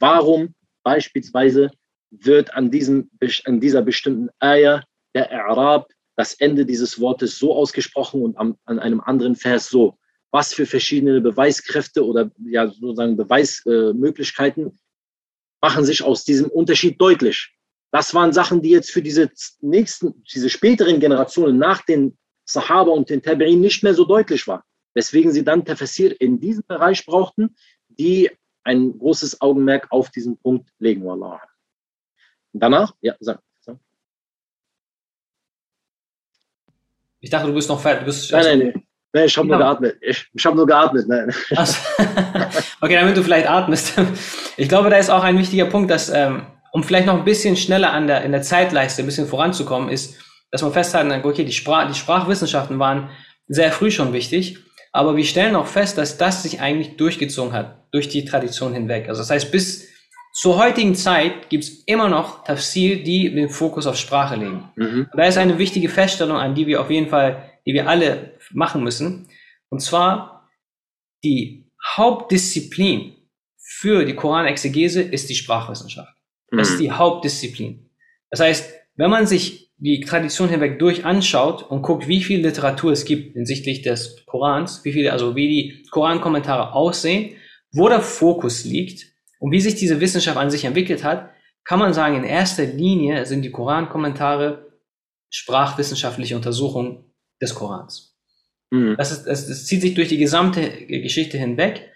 Warum 0.02 0.56
beispielsweise 0.84 1.70
wird 2.10 2.56
an, 2.56 2.72
diesem, 2.72 3.12
an 3.46 3.60
dieser 3.60 3.84
bestimmten 3.84 4.30
Ayah 4.40 4.84
der 5.14 5.32
Arab 5.46 5.90
das 6.18 6.34
Ende 6.34 6.66
dieses 6.66 7.00
Wortes 7.00 7.38
so 7.38 7.56
ausgesprochen 7.56 8.24
und 8.24 8.36
an, 8.36 8.56
an 8.66 8.80
einem 8.80 9.00
anderen 9.00 9.36
Vers 9.36 9.70
so? 9.70 9.98
Was 10.32 10.54
für 10.56 10.66
verschiedene 10.66 11.22
Beweiskräfte 11.22 12.04
oder 12.04 12.32
ja 12.46 12.68
sozusagen 12.68 13.16
Beweismöglichkeiten 13.16 14.68
äh, 14.68 14.72
machen 15.62 15.86
sich 15.86 16.02
aus 16.02 16.26
diesem 16.26 16.50
Unterschied 16.50 17.00
deutlich? 17.00 17.54
Das 17.92 18.14
waren 18.16 18.34
Sachen, 18.34 18.62
die 18.62 18.70
jetzt 18.70 18.90
für 18.90 19.04
diese 19.04 19.30
nächsten, 19.60 20.24
diese 20.34 20.50
späteren 20.50 21.00
Generationen 21.00 21.60
nach 21.60 21.84
den 21.86 22.18
Sahaba 22.46 22.92
und 22.92 23.10
den 23.10 23.22
Tabi'in 23.22 23.60
nicht 23.60 23.84
mehr 23.84 23.94
so 23.94 24.06
deutlich 24.06 24.48
war. 24.48 24.64
Weswegen 24.96 25.32
sie 25.32 25.44
dann 25.44 25.64
Tafsir 25.64 26.20
in 26.20 26.40
diesem 26.40 26.64
Bereich 26.68 27.06
brauchten, 27.06 27.56
die 27.88 28.32
ein 28.64 28.98
großes 28.98 29.42
Augenmerk 29.42 29.88
auf 29.90 30.10
diesen 30.10 30.38
Punkt 30.38 30.70
legen. 30.80 31.06
Wallah. 31.06 31.42
Danach, 32.54 32.94
ja, 33.02 33.16
sag. 33.20 33.40
sag. 33.60 33.78
Ich 37.20 37.30
dachte, 37.30 37.48
du 37.48 37.54
bist 37.54 37.70
noch 37.70 37.80
fertig. 37.80 38.06
Bist 38.06 38.32
nein, 38.32 38.44
nein, 38.44 38.60
nein. 38.60 38.88
Nein, 39.14 39.26
ich 39.26 39.38
habe 39.38 39.48
nur 39.48 39.58
geatmet. 39.58 39.98
Ich, 40.02 40.30
ich 40.34 40.46
habe 40.46 40.56
nur 40.56 40.66
geatmet. 40.66 41.08
Nein. 41.08 41.34
okay, 42.82 42.96
damit 42.96 43.18
du 43.18 43.24
vielleicht 43.24 43.50
atmest. 43.50 43.94
Ich 44.56 44.70
glaube, 44.70 44.90
da 44.90 44.98
ist 44.98 45.10
auch 45.10 45.24
ein 45.24 45.38
wichtiger 45.38 45.66
Punkt, 45.66 45.92
dass 45.92 46.10
ähm, 46.10 46.46
um 46.72 46.84
vielleicht 46.84 47.08
noch 47.08 47.18
ein 47.18 47.26
bisschen 47.26 47.58
schneller 47.58 47.92
an 47.92 48.08
der, 48.08 48.24
in 48.24 48.32
der 48.32 48.42
Zeitleiste 48.42 49.04
ein 49.04 49.06
bisschen 49.06 49.28
voranzukommen, 49.28 49.90
ist, 49.90 50.16
dass 50.50 50.62
man 50.62 50.72
festhalten 50.72 51.10
kann, 51.10 51.26
okay, 51.26 51.44
die, 51.44 51.52
Sprach, 51.52 51.88
die 51.88 51.98
Sprachwissenschaften 51.98 52.80
waren 52.80 53.10
sehr 53.48 53.72
früh 53.74 53.92
schon 53.92 54.14
wichtig, 54.14 54.60
aber 54.92 55.16
wir 55.16 55.24
stellen 55.24 55.56
auch 55.56 55.68
fest, 55.68 55.98
dass 55.98 56.18
das 56.18 56.44
sich 56.44 56.60
eigentlich 56.60 56.98
durchgezogen 56.98 57.54
hat, 57.54 57.86
durch 57.92 58.10
die 58.10 58.26
Tradition 58.26 58.74
hinweg. 58.74 59.08
Also 59.08 59.22
das 59.22 59.30
heißt, 59.30 59.52
bis 59.52 59.90
zur 60.34 60.58
heutigen 60.58 60.96
Zeit 60.96 61.50
gibt 61.50 61.66
es 61.66 61.84
immer 61.84 62.08
noch 62.08 62.44
Tafsir, 62.44 63.04
die 63.04 63.34
den 63.34 63.50
Fokus 63.50 63.86
auf 63.86 63.98
Sprache 63.98 64.36
legen. 64.36 64.70
Mhm. 64.76 65.08
Und 65.12 65.18
da 65.18 65.26
ist 65.26 65.38
eine 65.38 65.58
wichtige 65.58 65.90
Feststellung, 65.90 66.38
an 66.38 66.56
die 66.56 66.68
wir 66.68 66.82
auf 66.82 66.90
jeden 66.90 67.10
Fall, 67.10 67.52
die 67.66 67.74
wir 67.74 67.88
alle 67.88 68.38
machen 68.52 68.84
müssen. 68.84 69.28
Und 69.70 69.82
zwar, 69.82 70.50
die 71.24 71.70
Hauptdisziplin 71.96 73.16
für 73.58 74.06
die 74.06 74.16
Koranexegese 74.16 75.02
ist 75.02 75.30
die 75.30 75.36
Sprachwissenschaft. 75.36 76.14
Das 76.50 76.70
ist 76.70 76.76
mhm. 76.76 76.84
die 76.84 76.92
Hauptdisziplin. 76.92 77.90
Das 78.30 78.40
heißt, 78.40 78.74
wenn 78.96 79.10
man 79.10 79.28
sich 79.28 79.71
die 79.82 80.00
Tradition 80.02 80.48
hinweg 80.48 80.78
durch 80.78 81.06
anschaut 81.06 81.64
und 81.64 81.82
guckt, 81.82 82.08
wie 82.08 82.22
viel 82.22 82.42
Literatur 82.42 82.92
es 82.92 83.04
gibt 83.04 83.34
hinsichtlich 83.34 83.82
des 83.82 84.24
Korans, 84.28 84.86
wie 84.86 84.94
viel, 84.94 85.10
also 85.10 85.36
wie 85.36 85.48
die 85.48 85.88
Korankommentare 85.90 86.74
aussehen, 86.74 87.36
wo 87.72 87.90
der 87.90 88.02
Fokus 88.02 88.64
liegt 88.64 89.08
und 89.40 89.52
wie 89.52 89.60
sich 89.60 89.74
diese 89.74 90.00
Wissenschaft 90.00 90.38
an 90.38 90.52
sich 90.52 90.66
entwickelt 90.66 91.04
hat, 91.04 91.32
kann 91.64 91.80
man 91.80 91.94
sagen, 91.94 92.16
in 92.16 92.24
erster 92.24 92.64
Linie 92.64 93.26
sind 93.26 93.42
die 93.42 93.50
Korankommentare 93.50 94.72
sprachwissenschaftliche 95.32 96.36
Untersuchungen 96.36 97.12
des 97.42 97.56
Korans. 97.56 98.16
Mhm. 98.70 98.96
Das, 99.00 99.12
ist, 99.12 99.24
das, 99.24 99.48
das 99.48 99.66
zieht 99.66 99.82
sich 99.82 99.96
durch 99.96 100.10
die 100.10 100.20
gesamte 100.20 100.62
Geschichte 100.86 101.40
hinweg 101.40 101.90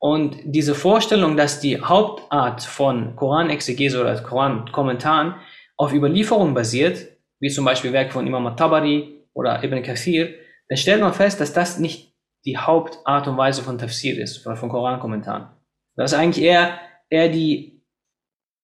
und 0.00 0.38
diese 0.44 0.74
Vorstellung, 0.74 1.36
dass 1.36 1.60
die 1.60 1.80
Hauptart 1.80 2.62
von 2.64 3.14
Koranexegese 3.14 4.00
oder 4.00 4.20
Korankommentaren 4.20 5.36
auf 5.76 5.92
Überlieferung 5.92 6.54
basiert, 6.54 7.17
wie 7.40 7.50
zum 7.50 7.64
Beispiel 7.64 7.92
Werk 7.92 8.12
von 8.12 8.26
Imam 8.26 8.46
al-Tabari 8.46 9.24
oder 9.32 9.62
Ibn 9.62 9.82
Kathir, 9.82 10.34
dann 10.68 10.76
stellt 10.76 11.00
man 11.00 11.12
fest, 11.12 11.40
dass 11.40 11.52
das 11.52 11.78
nicht 11.78 12.14
die 12.44 12.56
Hauptart 12.56 13.26
und 13.28 13.36
Weise 13.36 13.62
von 13.62 13.78
Tafsir 13.78 14.18
ist, 14.18 14.38
von, 14.38 14.56
von 14.56 14.68
Korankommentaren. 14.68 15.48
Das 15.96 16.12
ist 16.12 16.18
eigentlich 16.18 16.44
eher, 16.44 16.78
eher 17.10 17.28
die, 17.28 17.82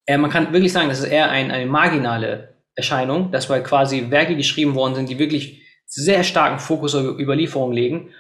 eher, 0.07 0.19
man 0.19 0.31
kann 0.31 0.53
wirklich 0.53 0.73
sagen, 0.73 0.89
das 0.89 1.01
ist 1.01 1.07
eher 1.07 1.31
ein, 1.31 1.51
eine 1.51 1.67
marginale 1.67 2.55
Erscheinung, 2.75 3.31
dass 3.31 3.51
weil 3.51 3.63
quasi 3.63 4.11
Werke 4.11 4.37
geschrieben 4.37 4.75
worden 4.75 4.95
sind, 4.95 5.09
die 5.09 5.19
wirklich 5.19 5.63
sehr 5.87 6.25
starken 6.25 6.59
Fokus 6.59 6.95
auf 6.95 7.19
Überlieferung 7.19 7.73
legen 7.73 8.11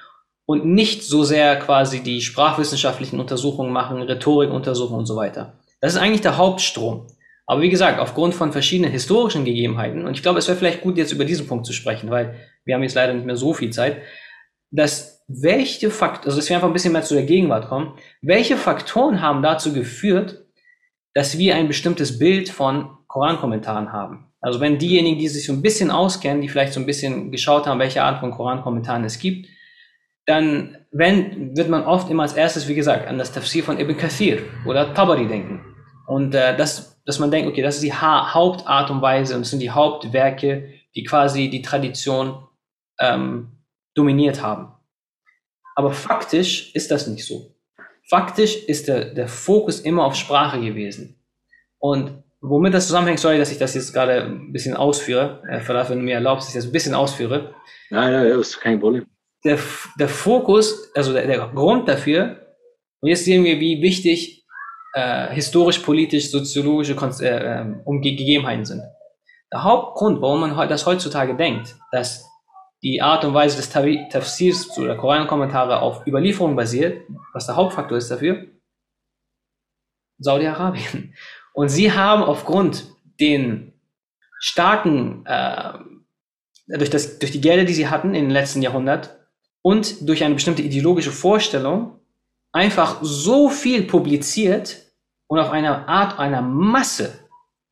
und 0.47 0.67
nicht 0.67 1.03
so 1.03 1.25
sehr 1.25 1.57
quasi 1.59 2.03
die 2.03 2.21
sprachwissenschaftlichen 2.21 3.21
Untersuchungen 3.21 3.73
machen, 3.73 4.03
Rhetorikuntersuchungen 4.03 5.01
und 5.01 5.07
so 5.07 5.17
weiter. 5.17 5.55
Das 5.81 5.95
ist 5.95 6.01
eigentlich 6.01 6.21
der 6.21 6.37
Hauptstrom. 6.37 7.07
Aber 7.47 7.61
wie 7.61 7.71
gesagt, 7.71 7.99
aufgrund 7.99 8.35
von 8.35 8.53
verschiedenen 8.53 8.91
historischen 8.91 9.45
Gegebenheiten, 9.45 10.07
und 10.07 10.15
ich 10.15 10.23
glaube, 10.23 10.39
es 10.39 10.49
wäre 10.49 10.57
vielleicht 10.57 10.81
gut, 10.81 10.97
jetzt 10.97 11.13
über 11.13 11.25
diesen 11.25 11.47
Punkt 11.47 11.67
zu 11.67 11.73
sprechen, 11.73 12.11
weil 12.11 12.37
wir 12.65 12.75
haben 12.75 12.83
jetzt 12.83 12.95
leider 12.95 13.13
nicht 13.13 13.27
mehr 13.27 13.37
so 13.37 13.53
viel 13.53 13.71
Zeit, 13.71 13.99
dass 14.71 15.23
welche 15.29 15.91
Faktoren, 15.91 16.27
also 16.27 16.39
dass 16.39 16.49
wir 16.49 16.57
einfach 16.57 16.69
ein 16.69 16.73
bisschen 16.73 16.93
mehr 16.93 17.03
zu 17.03 17.15
der 17.15 17.25
Gegenwart 17.25 17.69
kommen, 17.69 17.95
welche 18.23 18.57
Faktoren 18.57 19.21
haben 19.21 19.43
dazu 19.43 19.73
geführt, 19.73 20.45
dass 21.15 21.39
wir 21.39 21.55
ein 21.55 21.69
bestimmtes 21.69 22.19
Bild 22.19 22.49
von 22.49 22.91
Korankommentaren 23.07 23.93
haben. 23.93 24.33
Also 24.41 24.61
wenn 24.61 24.79
diejenigen, 24.79 25.19
die 25.19 25.29
sich 25.29 25.47
so 25.47 25.53
ein 25.53 25.63
bisschen 25.63 25.91
auskennen, 25.91 26.43
die 26.43 26.49
vielleicht 26.49 26.73
so 26.73 26.81
ein 26.81 26.87
bisschen 26.87 27.31
geschaut 27.31 27.67
haben, 27.67 27.79
welche 27.79 28.03
Art 28.03 28.21
von 28.21 28.31
Korankommentaren 28.31 29.05
es 29.05 29.19
gibt, 29.19 29.49
dann 30.27 30.79
wenn, 30.91 31.57
wird 31.57 31.69
man 31.69 31.85
oft 31.85 32.11
immer 32.11 32.25
als 32.25 32.35
erstes, 32.35 32.69
wie 32.69 32.75
gesagt, 32.75 33.07
an 33.07 33.19
das 33.19 33.33
Tafsir 33.33 33.63
von 33.63 33.79
Ibn 33.79 33.97
Kathir 33.97 34.41
oder 34.67 34.93
Tabari 34.95 35.27
denken. 35.27 35.74
Und 36.07 36.35
äh, 36.35 36.57
das, 36.57 37.03
dass 37.05 37.19
man 37.19 37.31
denkt, 37.31 37.49
okay, 37.49 37.63
das 37.63 37.77
ist 37.77 37.85
die 37.85 37.93
ha 37.93 38.33
Hauptart 38.35 38.91
und 38.91 39.03
Weise 39.03 39.35
und 39.35 39.43
das 39.43 39.51
sind 39.51 39.61
die 39.61 39.71
Hauptwerke, 39.71 40.71
die 40.95 41.05
quasi 41.05 41.51
die 41.51 41.63
Tradition 41.63 42.47
ähm, 42.99 43.53
dominiert 43.95 44.43
haben. 44.43 44.73
Aber 45.75 45.91
faktisch 45.91 46.75
ist 46.75 46.91
das 46.91 47.07
nicht 47.07 47.27
so. 47.27 47.55
Faktisch 48.09 48.57
ist 48.65 48.89
der, 48.89 49.15
der 49.15 49.29
Fokus 49.29 49.81
immer 49.81 50.05
auf 50.05 50.15
Sprache 50.15 50.61
gewesen. 50.61 51.19
Und 51.79 52.23
womit 52.41 52.75
das 52.75 52.87
zusammenhängt, 52.87 53.19
sorry, 53.19 53.39
dass 53.39 53.51
ich 53.51 53.59
das 53.59 53.75
jetzt 53.75 53.93
gerade 53.93 54.23
ein 54.23 54.53
bisschen 54.53 54.77
ausführe, 54.77 55.43
äh, 55.49 55.61
vielleicht, 55.61 55.91
wenn 55.91 55.99
du 55.99 56.05
mir 56.05 56.15
erlaubst, 56.15 56.47
dass 56.47 56.55
ich 56.55 56.61
das 56.61 56.69
ein 56.69 56.73
bisschen 56.73 56.95
ausführe. 56.95 57.55
Nein, 57.91 58.13
nein, 58.13 58.29
das 58.29 58.49
ist 58.49 58.61
kein 58.61 58.79
Problem 58.79 59.07
der, 59.45 59.59
der 59.99 60.09
Fokus, 60.09 60.91
also 60.95 61.13
der, 61.13 61.27
der 61.27 61.51
Grund 61.55 61.89
dafür, 61.89 62.41
und 63.01 63.11
jetzt 63.11 63.25
sehen 63.27 63.45
wir, 63.45 63.61
wie 63.61 63.83
wichtig 63.83 64.44
äh, 64.95 65.35
historisch, 65.35 65.81
politisch, 65.81 66.31
soziologische 66.31 66.95
äh, 67.21 67.61
ähm, 67.61 68.01
Gegebenheiten 68.01 68.65
sind. 68.65 68.83
Der 69.53 69.65
Hauptgrund, 69.65 70.23
warum 70.23 70.41
man 70.41 70.69
das 70.69 70.87
heutzutage 70.87 71.37
denkt, 71.37 71.77
dass 71.93 72.25
die 72.83 73.03
Art 73.03 73.25
und 73.25 73.35
Weise 73.35 73.57
des 73.57 73.71
Tafsirs 73.71 74.77
oder 74.79 74.97
Korankommentare 74.97 75.81
auf 75.81 76.07
Überlieferung 76.07 76.55
basiert, 76.55 77.03
was 77.33 77.47
der 77.47 77.57
Hauptfaktor 77.57 77.99
ist 77.99 78.11
dafür, 78.11 78.47
Saudi-Arabien. 80.19 81.15
Und 81.55 81.69
sie 81.69 81.93
haben 81.93 82.23
aufgrund 82.23 82.87
den 83.21 83.73
starken, 84.39 85.25
äh, 85.27 85.73
durch, 86.67 86.91
das, 86.91 87.19
durch 87.19 87.33
die 87.33 87.41
Gelder, 87.41 87.65
die 87.65 87.75
sie 87.75 87.89
hatten 87.89 88.15
in 88.15 88.25
den 88.25 88.31
letzten 88.31 88.63
Jahrhundert, 88.63 89.19
und 89.63 90.09
durch 90.09 90.23
eine 90.23 90.35
bestimmte 90.35 90.63
ideologische 90.63 91.11
Vorstellung 91.11 92.01
einfach 92.53 92.99
so 93.03 93.49
viel 93.49 93.85
publiziert 93.85 94.84
und 95.35 95.41
auf 95.41 95.51
einer 95.51 95.89
Art, 95.89 96.21
einer 96.21 96.43
Masse. 96.43 97.13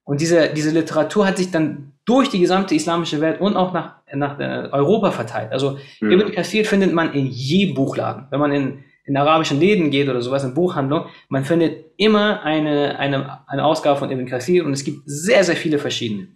Und 0.03 0.21
diese, 0.21 0.53
diese 0.53 0.71
Literatur 0.71 1.25
hat 1.25 1.37
sich 1.37 1.53
dann 1.53 1.93
durch 2.05 2.29
die 2.29 2.41
gesamte 2.41 2.75
islamische 2.75 3.21
Welt 3.21 3.41
und 3.41 3.55
auch 3.55 3.73
nach, 3.73 3.99
nach 4.13 4.37
Europa 4.73 5.13
verteilt. 5.13 5.53
Also 5.53 5.79
mhm. 6.01 6.11
Ibn 6.11 6.33
Kathir 6.33 6.65
findet 6.65 6.93
man 6.93 7.13
in 7.13 7.27
jedem 7.27 7.77
Buchladen. 7.77 8.27
Wenn 8.31 8.41
man 8.41 8.51
in, 8.51 8.85
in 9.05 9.17
arabischen 9.17 9.61
Läden 9.61 9.93
geht 9.93 10.09
oder 10.09 10.21
sowas, 10.21 10.43
in 10.43 10.55
Buchhandlung, 10.55 11.05
man 11.29 11.45
findet 11.45 11.85
immer 11.99 12.43
eine, 12.43 12.99
eine, 12.99 13.39
eine 13.47 13.65
Ausgabe 13.65 13.97
von 13.97 14.11
Ibn 14.11 14.27
Kathir 14.27 14.67
und 14.67 14.73
es 14.73 14.83
gibt 14.83 15.03
sehr, 15.05 15.45
sehr 15.45 15.57
viele 15.57 15.79
verschiedene. 15.79 16.27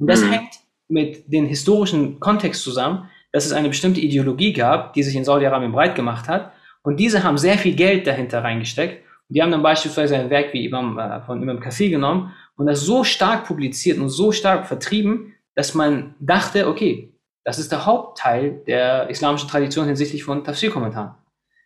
Und 0.00 0.08
das 0.08 0.22
mhm. 0.22 0.32
hängt 0.32 0.54
mit 0.88 1.32
dem 1.32 1.46
historischen 1.46 2.18
Kontext 2.18 2.60
zusammen, 2.64 3.08
dass 3.30 3.46
es 3.46 3.52
eine 3.52 3.68
bestimmte 3.68 4.00
Ideologie 4.00 4.52
gab, 4.52 4.94
die 4.94 5.04
sich 5.04 5.14
in 5.14 5.24
Saudi-Arabien 5.24 5.70
breit 5.70 5.94
gemacht 5.94 6.28
hat. 6.28 6.52
Und 6.82 6.98
diese 6.98 7.22
haben 7.22 7.38
sehr 7.38 7.56
viel 7.56 7.76
Geld 7.76 8.08
dahinter 8.08 8.42
reingesteckt. 8.42 9.01
Die 9.32 9.40
haben 9.40 9.50
dann 9.50 9.62
beispielsweise 9.62 10.16
ein 10.16 10.28
Werk 10.28 10.52
wie 10.52 10.66
Imam, 10.66 10.98
äh, 10.98 11.22
von 11.22 11.42
Imam 11.42 11.58
Kathir 11.58 11.88
genommen 11.88 12.32
und 12.56 12.66
das 12.66 12.82
so 12.82 13.02
stark 13.02 13.46
publiziert 13.46 13.98
und 13.98 14.10
so 14.10 14.30
stark 14.30 14.66
vertrieben, 14.66 15.34
dass 15.54 15.74
man 15.74 16.14
dachte, 16.20 16.68
okay, 16.68 17.14
das 17.44 17.58
ist 17.58 17.72
der 17.72 17.86
Hauptteil 17.86 18.62
der 18.66 19.08
islamischen 19.08 19.48
Tradition 19.48 19.86
hinsichtlich 19.86 20.22
von 20.22 20.44
Tafsir-Kommentaren. 20.44 21.14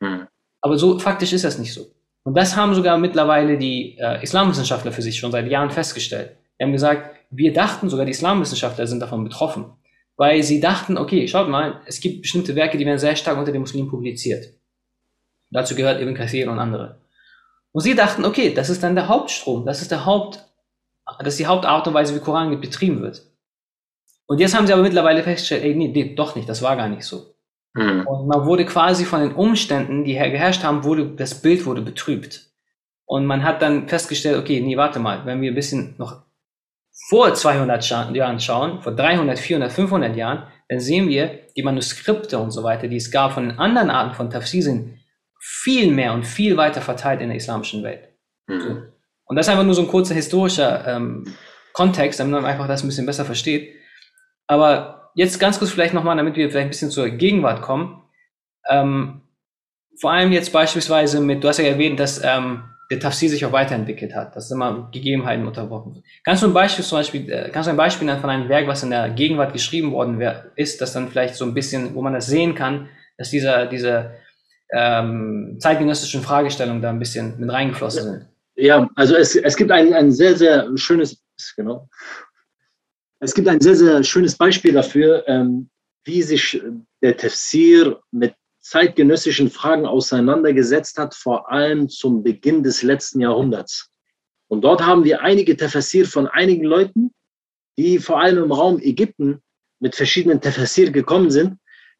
Mhm. 0.00 0.28
Aber 0.60 0.78
so 0.78 0.98
faktisch 0.98 1.32
ist 1.32 1.44
das 1.44 1.58
nicht 1.58 1.74
so. 1.74 1.86
Und 2.22 2.36
das 2.36 2.56
haben 2.56 2.74
sogar 2.74 2.98
mittlerweile 2.98 3.58
die 3.58 3.96
äh, 3.98 4.22
Islamwissenschaftler 4.22 4.92
für 4.92 5.02
sich 5.02 5.18
schon 5.18 5.32
seit 5.32 5.48
Jahren 5.48 5.70
festgestellt. 5.70 6.36
Die 6.58 6.64
haben 6.64 6.72
gesagt, 6.72 7.16
wir 7.30 7.52
dachten, 7.52 7.88
sogar 7.88 8.06
die 8.06 8.12
Islamwissenschaftler 8.12 8.86
sind 8.86 9.00
davon 9.00 9.24
betroffen, 9.24 9.72
weil 10.16 10.42
sie 10.42 10.60
dachten, 10.60 10.98
okay, 10.98 11.26
schaut 11.28 11.48
mal, 11.48 11.82
es 11.86 12.00
gibt 12.00 12.22
bestimmte 12.22 12.54
Werke, 12.54 12.78
die 12.78 12.86
werden 12.86 12.98
sehr 12.98 13.16
stark 13.16 13.38
unter 13.38 13.52
den 13.52 13.60
Muslimen 13.60 13.90
publiziert. 13.90 14.54
Dazu 15.50 15.74
gehört 15.74 16.00
Ibn 16.00 16.14
Kathir 16.14 16.50
und 16.50 16.58
andere. 16.58 17.00
Und 17.77 17.83
sie 17.83 17.95
dachten, 17.95 18.24
okay, 18.24 18.55
das 18.55 18.70
ist 18.70 18.83
dann 18.83 18.95
der 18.95 19.07
Hauptstrom, 19.07 19.66
das 19.66 19.83
ist 19.83 19.91
der 19.91 20.07
Haupt, 20.07 20.43
das 21.18 21.35
ist 21.35 21.41
die 21.41 21.47
Hauptart 21.47 21.87
und 21.87 21.93
Weise, 21.93 22.14
wie 22.14 22.20
Koran 22.20 22.59
betrieben 22.59 23.03
wird. 23.03 23.20
Und 24.27 24.39
jetzt 24.39 24.57
haben 24.57 24.66
sie 24.66 24.72
aber 24.72 24.81
mittlerweile 24.81 25.22
festgestellt, 25.22 25.62
ey, 25.62 25.74
nee, 25.74 25.89
nee 25.89 26.14
doch 26.14 26.37
nicht, 26.37 26.49
das 26.49 26.62
war 26.62 26.74
gar 26.77 26.89
nicht 26.89 27.05
so. 27.05 27.35
Mhm. 27.74 28.07
Und 28.07 28.29
man 28.29 28.47
wurde 28.47 28.64
quasi 28.64 29.05
von 29.05 29.20
den 29.20 29.35
Umständen, 29.35 30.05
die 30.05 30.14
geherrscht 30.14 30.64
haben, 30.64 30.85
wurde, 30.85 31.07
das 31.16 31.43
Bild 31.43 31.66
wurde 31.66 31.83
betrübt. 31.83 32.51
Und 33.05 33.27
man 33.27 33.45
hat 33.45 33.61
dann 33.61 33.89
festgestellt, 33.89 34.39
okay, 34.39 34.62
nee, 34.62 34.79
warte 34.79 34.99
mal, 34.99 35.27
wenn 35.27 35.43
wir 35.43 35.53
ein 35.53 35.55
bisschen 35.55 35.97
noch 35.99 36.22
vor 37.11 37.35
200 37.35 37.87
Jahren 37.91 38.41
schauen, 38.41 38.81
vor 38.81 38.93
300, 38.93 39.39
400, 39.39 39.70
500 39.70 40.16
Jahren, 40.16 40.45
dann 40.70 40.81
sehen 40.81 41.09
wir, 41.09 41.41
die 41.55 41.62
Manuskripte 41.62 42.39
und 42.39 42.53
so 42.53 42.62
weiter, 42.62 42.89
die 42.89 42.97
es 42.97 43.11
gab 43.11 43.33
von 43.33 43.51
den 43.51 43.59
anderen 43.59 43.91
Arten 43.91 44.14
von 44.14 44.31
Tafsir, 44.31 44.62
sind 44.62 44.95
viel 45.49 45.92
mehr 45.92 46.12
und 46.12 46.24
viel 46.24 46.57
weiter 46.57 46.80
verteilt 46.80 47.20
in 47.20 47.28
der 47.28 47.36
islamischen 47.36 47.84
Welt. 47.84 48.09
Mhm. 48.49 48.88
Und 49.26 49.36
das 49.36 49.47
ist 49.47 49.51
einfach 49.51 49.64
nur 49.64 49.74
so 49.74 49.82
ein 49.82 49.88
kurzer 49.88 50.14
historischer 50.14 50.86
ähm, 50.88 51.34
Kontext, 51.72 52.18
damit 52.18 52.32
man 52.32 52.44
einfach 52.44 52.66
das 52.66 52.82
ein 52.82 52.88
bisschen 52.88 53.07
besser 53.07 53.24
versteht. 53.24 53.72
Aber 54.49 55.12
jetzt 55.14 55.38
ganz 55.38 55.59
kurz 55.59 55.70
vielleicht 55.70 55.94
nochmal, 55.94 56.16
damit 56.16 56.34
wir 56.34 56.51
vielleicht 56.51 56.66
ein 56.66 56.70
bisschen 56.70 56.90
zur 56.90 57.09
Gegenwart 57.11 57.62
kommen. 57.62 58.03
Ähm, 58.68 59.22
vor 60.01 60.11
allem 60.11 60.32
jetzt 60.32 60.53
beispielsweise 60.53 61.20
mit, 61.20 61.44
du 61.44 61.49
hast 61.49 61.59
ja 61.59 61.64
erwähnt, 61.64 62.01
dass 62.01 62.22
ähm, 62.24 62.64
der 62.90 62.99
Tafsir 62.99 63.30
sich 63.30 63.44
auch 63.44 63.53
weiterentwickelt 63.53 64.16
hat, 64.16 64.34
dass 64.34 64.51
immer 64.51 64.90
Gegebenheiten 64.92 65.47
unterbrochen 65.47 65.94
sind. 65.94 66.05
Kannst 66.24 66.42
du 66.42 66.49
ein 66.49 66.55
Beispiel 66.55 66.84
zum 66.84 66.99
Beispiel, 66.99 67.30
äh, 67.30 67.51
kannst 67.51 67.68
du 67.68 67.70
ein 67.70 67.76
Beispiel 67.76 68.07
nennen 68.07 68.20
von 68.20 68.30
einem 68.30 68.49
Werk, 68.49 68.66
was 68.66 68.82
in 68.82 68.90
der 68.90 69.11
Gegenwart 69.11 69.53
geschrieben 69.53 69.92
worden 69.92 70.20
ist, 70.57 70.80
das 70.80 70.92
dann 70.92 71.09
vielleicht 71.09 71.36
so 71.36 71.44
ein 71.44 71.55
bisschen, 71.55 71.94
wo 71.94 72.03
man 72.03 72.14
das 72.14 72.26
sehen 72.26 72.55
kann, 72.57 72.88
dass 73.16 73.30
dieser, 73.30 73.66
diese 73.66 74.12
ähm, 74.72 75.56
zeitgenössischen 75.58 76.22
Fragestellungen 76.22 76.82
da 76.82 76.90
ein 76.90 76.98
bisschen 76.98 77.38
mit 77.38 77.50
reingeflossen 77.50 78.04
sind? 78.04 78.26
Ja, 78.56 78.88
also 78.94 79.16
es, 79.16 79.36
es 79.36 79.56
gibt 79.56 79.70
ein, 79.70 79.92
ein 79.92 80.10
sehr, 80.10 80.36
sehr 80.36 80.68
schönes, 80.76 81.22
genau, 81.56 81.88
es 83.20 83.34
gibt 83.34 83.48
ein 83.48 83.60
sehr, 83.60 83.76
sehr 83.76 84.02
schönes 84.04 84.36
Beispiel 84.36 84.72
dafür, 84.72 85.24
ähm, 85.26 85.70
wie 86.04 86.22
sich 86.22 86.62
der 87.02 87.16
Tafsir 87.16 88.00
mit 88.10 88.34
zeitgenössischen 88.60 89.50
Fragen 89.50 89.86
auseinandergesetzt 89.86 90.98
hat, 90.98 91.14
vor 91.14 91.50
allem 91.50 91.88
zum 91.88 92.22
Beginn 92.22 92.62
des 92.62 92.82
letzten 92.82 93.20
Jahrhunderts. 93.20 93.90
Und 94.48 94.62
dort 94.62 94.84
haben 94.84 95.04
wir 95.04 95.22
einige 95.22 95.56
Tafsir 95.56 96.06
von 96.06 96.26
einigen 96.26 96.64
Leuten, 96.64 97.12
die 97.78 97.98
vor 97.98 98.20
allem 98.20 98.44
im 98.44 98.52
Raum 98.52 98.80
Ägypten 98.80 99.42
mit 99.80 99.94
verschiedenen 99.94 100.40
Tafsir 100.40 100.90
gekommen 100.90 101.30
sind 101.30 101.58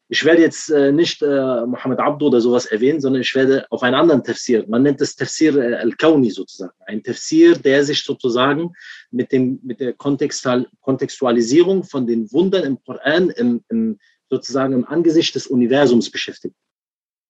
ich 0.09 0.23
werde 0.23 0.41
jetzt 0.41 0.69
äh, 0.69 0.91
nicht 0.91 1.21
äh, 1.21 1.65
Mohammed 1.65 1.99
Abdu 1.99 2.27
oder 2.27 2.39
sowas 2.39 2.65
erwähnen, 2.65 3.01
sondern 3.01 3.21
ich 3.21 3.35
werde 3.35 3.65
auf 3.69 3.83
einen 3.83 3.95
anderen 3.95 4.23
Tafsir, 4.23 4.65
man 4.67 4.83
nennt 4.83 5.01
es 5.01 5.15
Tafsir 5.15 5.55
äh, 5.57 5.75
al-Kauni 5.75 6.29
sozusagen, 6.31 6.71
ein 6.85 7.03
Tafsir, 7.03 7.57
der 7.57 7.83
sich 7.83 8.03
sozusagen 8.03 8.71
mit, 9.11 9.31
dem, 9.31 9.59
mit 9.63 9.81
der 9.81 9.93
Kontextual 9.93 10.67
Kontextualisierung 10.81 11.83
von 11.83 12.07
den 12.07 12.31
Wundern 12.31 12.63
im 12.63 12.83
Koran 12.85 13.31
im, 13.31 13.63
im, 13.69 13.99
sozusagen 14.29 14.73
im 14.73 14.85
Angesicht 14.85 15.35
des 15.35 15.47
Universums 15.47 16.09
beschäftigt. 16.09 16.55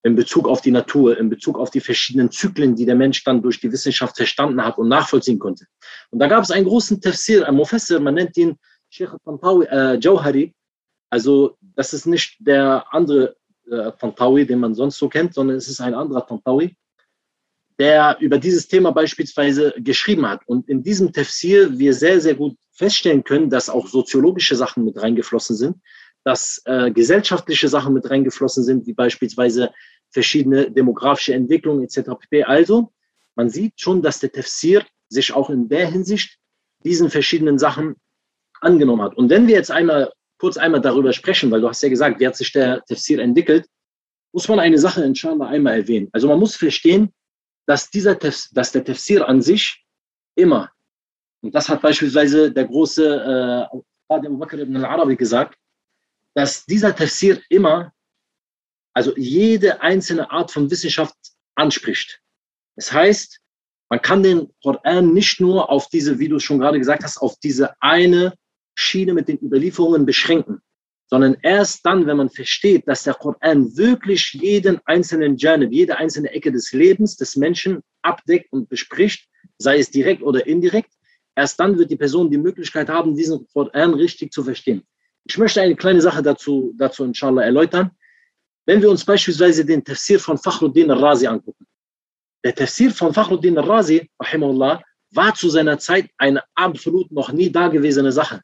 In 0.04 0.16
Bezug 0.16 0.48
auf 0.48 0.62
die 0.62 0.72
Natur, 0.72 1.18
in 1.18 1.30
Bezug 1.30 1.58
auf 1.58 1.72
die 1.72 1.80
verschiedenen 1.80 2.32
Zyklen, 2.32 2.76
die 2.76 2.86
der 2.86 2.96
Mensch 2.96 3.24
dann 3.24 3.42
durch 3.42 3.60
die 3.60 3.72
Wissenschaft 3.72 4.16
verstanden 4.16 4.64
hat 4.64 4.78
und 4.78 4.88
nachvollziehen 4.88 5.40
konnte. 5.40 5.66
Und 6.12 6.20
da 6.20 6.28
gab 6.28 6.44
es 6.44 6.52
einen 6.52 6.68
großen 6.68 7.02
Tafsir, 7.02 7.48
ein 7.48 7.56
Mufassir, 7.56 8.00
man 8.00 8.14
nennt 8.14 8.38
ihn 8.38 8.56
Sheikh 8.90 9.18
Tantawi 9.26 9.66
äh, 9.66 10.00
Jawhari, 10.00 10.54
also 11.10 11.58
das 11.62 11.94
ist 11.94 12.06
nicht 12.06 12.38
der 12.40 12.86
andere 12.92 13.36
äh, 13.70 13.92
Tantawi, 14.00 14.46
den 14.46 14.60
man 14.60 14.74
sonst 14.74 14.98
so 14.98 15.10
kennt, 15.10 15.34
sondern 15.34 15.58
es 15.58 15.68
ist 15.68 15.82
ein 15.82 15.94
anderer 15.94 16.26
Tantawi, 16.26 16.76
der 17.80 18.18
über 18.20 18.38
dieses 18.38 18.68
Thema 18.68 18.92
beispielsweise 18.92 19.74
geschrieben 19.78 20.28
hat. 20.28 20.42
Und 20.48 20.68
in 20.68 20.84
diesem 20.84 21.14
Tafsir 21.14 21.78
wir 21.78 21.94
sehr, 21.94 22.20
sehr 22.20 22.36
gut 22.36 22.58
feststellen 22.72 23.24
können, 23.24 23.50
dass 23.50 23.70
auch 23.70 23.88
soziologische 23.88 24.56
Sachen 24.56 24.84
mit 24.84 25.02
reingeflossen 25.02 25.56
sind, 25.56 25.78
dass 26.24 26.62
äh, 26.66 26.92
gesellschaftliche 26.92 27.68
Sachen 27.68 27.94
mit 27.94 28.10
reingeflossen 28.10 28.64
sind, 28.64 28.86
wie 28.88 28.94
beispielsweise 28.94 29.72
verschiedene 30.10 30.72
demografische 30.72 31.34
Entwicklungen 31.34 31.84
etc. 31.84 32.12
pp. 32.20 32.44
Also 32.44 32.92
man 33.36 33.50
sieht 33.50 33.80
schon, 33.80 34.02
dass 34.02 34.20
der 34.20 34.32
Tafsir 34.32 34.86
sich 35.10 35.34
auch 35.34 35.50
in 35.50 35.70
der 35.70 35.88
Hinsicht 35.88 36.38
diesen 36.84 37.10
verschiedenen 37.10 37.60
Sachen 37.60 37.96
angenommen 38.62 39.04
hat. 39.04 39.16
Und 39.16 39.30
wenn 39.30 39.48
wir 39.48 39.56
jetzt 39.56 39.72
einmal 39.72 40.12
kurz 40.40 40.58
einmal 40.58 40.82
darüber 40.82 41.14
sprechen, 41.14 41.52
weil 41.52 41.62
du 41.62 41.70
hast 41.70 41.82
ja 41.82 41.90
gesagt, 41.90 42.20
wie 42.20 42.28
hat 42.28 42.36
sich 42.36 42.52
der 42.52 42.84
Tafsir 42.86 43.20
entwickelt, 43.20 43.68
muss 44.34 44.48
man 44.48 44.60
eine 44.60 44.78
Sache 44.78 45.04
inshallah 45.04 45.48
einmal 45.48 45.80
erwähnen. 45.80 46.10
Also 46.12 46.28
man 46.28 46.40
muss 46.40 46.56
verstehen, 46.56 47.14
dass, 47.66 47.90
dieser 47.90 48.18
Tafsir, 48.18 48.52
dass 48.54 48.72
der 48.72 48.84
Tafsir 48.84 49.28
an 49.28 49.42
sich 49.42 49.84
immer, 50.36 50.72
und 51.42 51.54
das 51.54 51.70
hat 51.70 51.82
beispielsweise 51.82 52.52
der 52.52 52.66
große 52.66 53.68
äh, 53.72 53.78
Abu 54.10 54.38
Bakr 54.38 54.60
ibn 54.60 54.78
al-Arabi 54.78 55.16
gesagt, 55.16 55.58
dass 56.36 56.66
dieser 56.66 56.96
Tafsir 56.96 57.42
immer, 57.50 57.94
also 58.94 59.16
jede 59.18 59.82
einzelne 59.82 60.30
Art 60.32 60.52
von 60.52 60.70
Wissenschaft 60.70 61.16
anspricht. 61.56 62.22
Das 62.76 62.92
heißt, 62.92 63.40
man 63.90 64.02
kann 64.02 64.24
den 64.24 64.54
Koran 64.62 65.14
nicht 65.14 65.40
nur 65.40 65.70
auf 65.70 65.88
diese, 65.90 66.20
wie 66.20 66.28
du 66.28 66.40
schon 66.40 66.60
gerade 66.60 66.78
gesagt 66.78 67.04
hast, 67.04 67.18
auf 67.18 67.40
diese 67.40 67.82
eine 67.82 68.34
Schiene 68.78 69.14
mit 69.14 69.28
den 69.28 69.40
Überlieferungen 69.42 70.06
beschränken, 70.06 70.62
sondern 71.10 71.36
erst 71.42 71.86
dann, 71.86 72.06
wenn 72.06 72.18
man 72.18 72.30
versteht, 72.30 72.88
dass 72.88 73.04
der 73.04 73.16
Koran 73.16 73.76
wirklich 73.76 74.34
jeden 74.34 74.80
einzelnen 74.86 75.36
Janib, 75.36 75.72
jede 75.72 75.98
einzelne 75.98 76.30
Ecke 76.30 76.52
des 76.52 76.72
Lebens 76.74 77.16
des 77.16 77.36
Menschen 77.36 77.82
abdeckt 78.04 78.54
und 78.54 78.70
bespricht, 78.70 79.28
sei 79.58 79.80
es 79.80 79.90
direkt 79.90 80.22
oder 80.22 80.46
indirekt, 80.46 80.92
erst 81.36 81.60
dann 81.60 81.78
wird 81.78 81.90
die 81.90 81.96
Person 81.96 82.30
die 82.30 82.38
Möglichkeit 82.38 82.88
haben, 82.88 83.16
diesen 83.16 83.48
Koran 83.52 83.96
richtig 83.96 84.32
zu 84.32 84.44
verstehen. 84.44 84.84
Ich 85.26 85.38
möchte 85.38 85.62
eine 85.62 85.76
kleine 85.76 86.02
Sache 86.02 86.22
dazu, 86.22 86.74
dazu 86.78 87.04
inshallah 87.04 87.44
erläutern. 87.44 87.92
Wenn 88.68 88.82
wir 88.82 88.92
uns 88.92 89.04
beispielsweise 89.04 89.66
den 89.66 89.84
Tafsir 89.84 90.20
von 90.20 90.38
Fakhruddin 90.38 90.92
al-Razi 90.92 91.26
angucken. 91.26 91.66
Der 92.44 92.54
Tafsir 92.54 92.92
von 92.92 93.14
Fakhruddin 93.14 93.58
al-Razi, 93.58 94.10
war 95.12 95.34
zu 95.34 95.50
seiner 95.50 95.80
Zeit 95.80 96.10
eine 96.18 96.44
absolut 96.54 97.12
noch 97.12 97.32
nie 97.32 97.50
dagewesene 97.50 98.12
Sache 98.12 98.42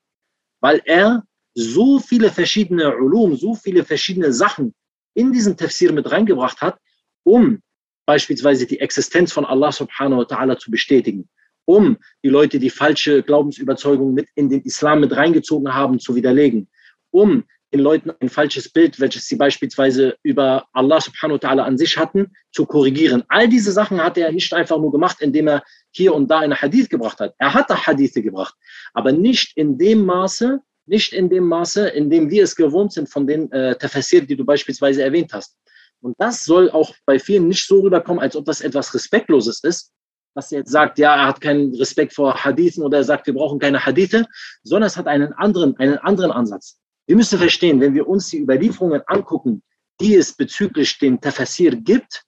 weil 0.63 0.81
er 0.85 1.23
so 1.55 1.99
viele 1.99 2.31
verschiedene 2.31 2.95
Ulum, 2.95 3.35
so 3.35 3.53
viele 3.53 3.83
verschiedene 3.83 4.31
Sachen 4.31 4.73
in 5.13 5.33
diesen 5.33 5.57
Tafsir 5.57 5.91
mit 5.91 6.09
reingebracht 6.09 6.61
hat, 6.61 6.77
um 7.23 7.59
beispielsweise 8.07 8.65
die 8.65 8.79
Existenz 8.79 9.33
von 9.33 9.45
Allah 9.45 9.73
subhanahu 9.73 10.21
wa 10.21 10.23
ta'ala 10.23 10.57
zu 10.57 10.71
bestätigen, 10.71 11.27
um 11.65 11.97
die 12.23 12.29
Leute, 12.29 12.59
die 12.59 12.69
falsche 12.69 13.23
Glaubensüberzeugung 13.23 14.13
mit 14.13 14.29
in 14.35 14.49
den 14.49 14.61
Islam 14.61 15.01
mit 15.01 15.15
reingezogen 15.15 15.73
haben, 15.73 15.99
zu 15.99 16.15
widerlegen, 16.15 16.69
um 17.11 17.43
den 17.73 17.81
Leuten 17.81 18.11
ein 18.21 18.29
falsches 18.29 18.69
Bild, 18.69 19.01
welches 19.01 19.27
sie 19.27 19.35
beispielsweise 19.35 20.15
über 20.23 20.65
Allah 20.71 21.01
subhanahu 21.01 21.41
wa 21.41 21.49
ta'ala 21.49 21.63
an 21.63 21.77
sich 21.77 21.97
hatten, 21.97 22.31
zu 22.53 22.65
korrigieren. 22.65 23.23
All 23.27 23.49
diese 23.49 23.73
Sachen 23.73 24.01
hat 24.01 24.17
er 24.17 24.31
nicht 24.31 24.53
einfach 24.53 24.77
nur 24.77 24.93
gemacht, 24.93 25.17
indem 25.19 25.47
er 25.49 25.63
hier 25.95 26.13
und 26.13 26.29
da 26.29 26.39
eine 26.39 26.55
Hadith 26.55 26.89
gebracht 26.89 27.19
hat. 27.19 27.33
Er 27.37 27.53
hat 27.53 27.69
da 27.69 27.85
Hadithe 27.85 28.21
gebracht, 28.21 28.55
aber 28.93 29.11
nicht 29.11 29.55
in 29.57 29.77
dem 29.77 30.05
Maße, 30.05 30.59
nicht 30.85 31.13
in 31.13 31.29
dem 31.29 31.47
Maße, 31.47 31.87
in 31.89 32.09
dem 32.09 32.29
wir 32.29 32.43
es 32.43 32.55
gewohnt 32.55 32.93
sind 32.93 33.09
von 33.09 33.25
den 33.25 33.51
äh, 33.51 33.75
Tafsir, 33.75 34.25
die 34.25 34.35
du 34.35 34.43
beispielsweise 34.43 35.03
erwähnt 35.03 35.33
hast. 35.33 35.55
Und 36.01 36.15
das 36.19 36.43
soll 36.43 36.69
auch 36.71 36.93
bei 37.05 37.17
vielen 37.17 37.47
nicht 37.47 37.65
so 37.65 37.79
rüberkommen, 37.79 38.21
als 38.21 38.35
ob 38.35 38.45
das 38.45 38.59
etwas 38.59 38.93
Respektloses 38.93 39.63
ist, 39.63 39.93
dass 40.35 40.51
er 40.51 40.59
jetzt 40.59 40.71
sagt, 40.71 40.99
ja, 40.99 41.15
er 41.15 41.27
hat 41.27 41.39
keinen 41.39 41.73
Respekt 41.75 42.13
vor 42.13 42.43
Hadithen 42.43 42.83
oder 42.83 42.97
er 42.97 43.03
sagt, 43.03 43.27
wir 43.27 43.33
brauchen 43.33 43.59
keine 43.59 43.85
Hadithe, 43.85 44.25
sondern 44.63 44.87
es 44.87 44.97
hat 44.97 45.07
einen 45.07 45.31
anderen, 45.33 45.77
einen 45.77 45.97
anderen 45.99 46.31
Ansatz. 46.31 46.79
Wir 47.05 47.15
müssen 47.15 47.39
verstehen, 47.39 47.79
wenn 47.79 47.93
wir 47.93 48.07
uns 48.07 48.29
die 48.29 48.39
Überlieferungen 48.39 49.01
angucken, 49.07 49.63
die 50.01 50.15
es 50.15 50.33
bezüglich 50.33 50.97
den 50.97 51.21
Tafsir 51.21 51.75
gibt, 51.75 52.23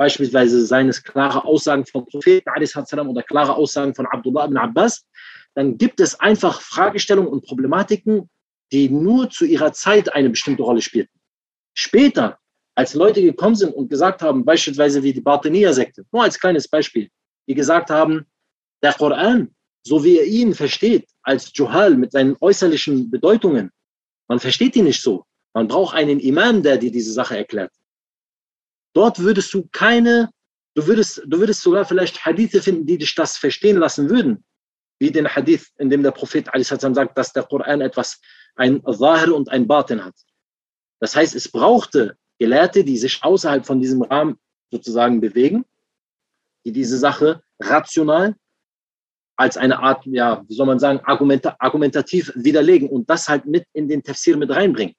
beispielsweise 0.00 0.64
seines 0.64 1.02
klare 1.02 1.44
Aussagen 1.44 1.84
vom 1.84 2.06
Propheten 2.06 2.48
oder 3.06 3.22
klare 3.22 3.54
Aussagen 3.54 3.94
von 3.94 4.06
Abdullah 4.06 4.46
ibn 4.46 4.56
Abbas, 4.56 5.04
dann 5.54 5.76
gibt 5.76 6.00
es 6.00 6.18
einfach 6.18 6.62
Fragestellungen 6.62 7.30
und 7.30 7.44
Problematiken, 7.44 8.30
die 8.72 8.88
nur 8.88 9.28
zu 9.28 9.44
ihrer 9.44 9.74
Zeit 9.74 10.10
eine 10.14 10.30
bestimmte 10.30 10.62
Rolle 10.62 10.80
spielten. 10.80 11.12
Später, 11.74 12.38
als 12.74 12.94
Leute 12.94 13.20
gekommen 13.20 13.56
sind 13.56 13.74
und 13.74 13.90
gesagt 13.90 14.22
haben, 14.22 14.42
beispielsweise 14.42 15.02
wie 15.02 15.12
die 15.12 15.20
Batiniya-Sekte, 15.20 16.06
nur 16.12 16.22
als 16.22 16.40
kleines 16.40 16.66
Beispiel, 16.66 17.10
die 17.46 17.54
gesagt 17.54 17.90
haben, 17.90 18.24
der 18.82 18.94
Koran, 18.94 19.54
so 19.82 20.02
wie 20.02 20.16
er 20.18 20.24
ihn 20.24 20.54
versteht, 20.54 21.10
als 21.24 21.52
Johal 21.52 21.94
mit 21.94 22.12
seinen 22.12 22.38
äußerlichen 22.40 23.10
Bedeutungen, 23.10 23.70
man 24.28 24.40
versteht 24.40 24.76
ihn 24.76 24.84
nicht 24.84 25.02
so. 25.02 25.26
Man 25.52 25.68
braucht 25.68 25.94
einen 25.94 26.20
Imam, 26.20 26.62
der 26.62 26.78
dir 26.78 26.90
diese 26.90 27.12
Sache 27.12 27.36
erklärt. 27.36 27.72
Dort 28.92 29.18
würdest 29.18 29.52
du 29.54 29.68
keine, 29.72 30.30
du 30.74 30.86
würdest, 30.86 31.22
du 31.26 31.38
würdest 31.38 31.62
sogar 31.62 31.84
vielleicht 31.84 32.24
Hadithe 32.24 32.62
finden, 32.62 32.86
die 32.86 32.98
dich 32.98 33.14
das 33.14 33.36
verstehen 33.36 33.78
lassen 33.78 34.10
würden. 34.10 34.44
Wie 34.98 35.10
den 35.10 35.28
Hadith, 35.28 35.68
in 35.78 35.88
dem 35.88 36.02
der 36.02 36.10
Prophet 36.10 36.48
sagt, 36.54 37.16
dass 37.16 37.32
der 37.32 37.44
Koran 37.44 37.80
etwas, 37.80 38.20
ein 38.56 38.82
Zahir 38.84 39.34
und 39.34 39.48
ein 39.48 39.66
Batin 39.66 40.04
hat. 40.04 40.14
Das 41.00 41.16
heißt, 41.16 41.34
es 41.34 41.50
brauchte 41.50 42.16
Gelehrte, 42.38 42.84
die 42.84 42.98
sich 42.98 43.22
außerhalb 43.22 43.64
von 43.64 43.80
diesem 43.80 44.02
Rahmen 44.02 44.38
sozusagen 44.70 45.20
bewegen, 45.20 45.64
die 46.64 46.72
diese 46.72 46.98
Sache 46.98 47.42
rational 47.60 48.34
als 49.36 49.56
eine 49.56 49.78
Art, 49.78 50.04
ja, 50.04 50.44
wie 50.46 50.54
soll 50.54 50.66
man 50.66 50.78
sagen, 50.78 51.00
argumenta 51.00 51.56
argumentativ 51.58 52.30
widerlegen 52.34 52.90
und 52.90 53.08
das 53.08 53.28
halt 53.28 53.46
mit 53.46 53.64
in 53.72 53.88
den 53.88 54.02
Tafsir 54.02 54.36
mit 54.36 54.50
reinbringen. 54.50 54.94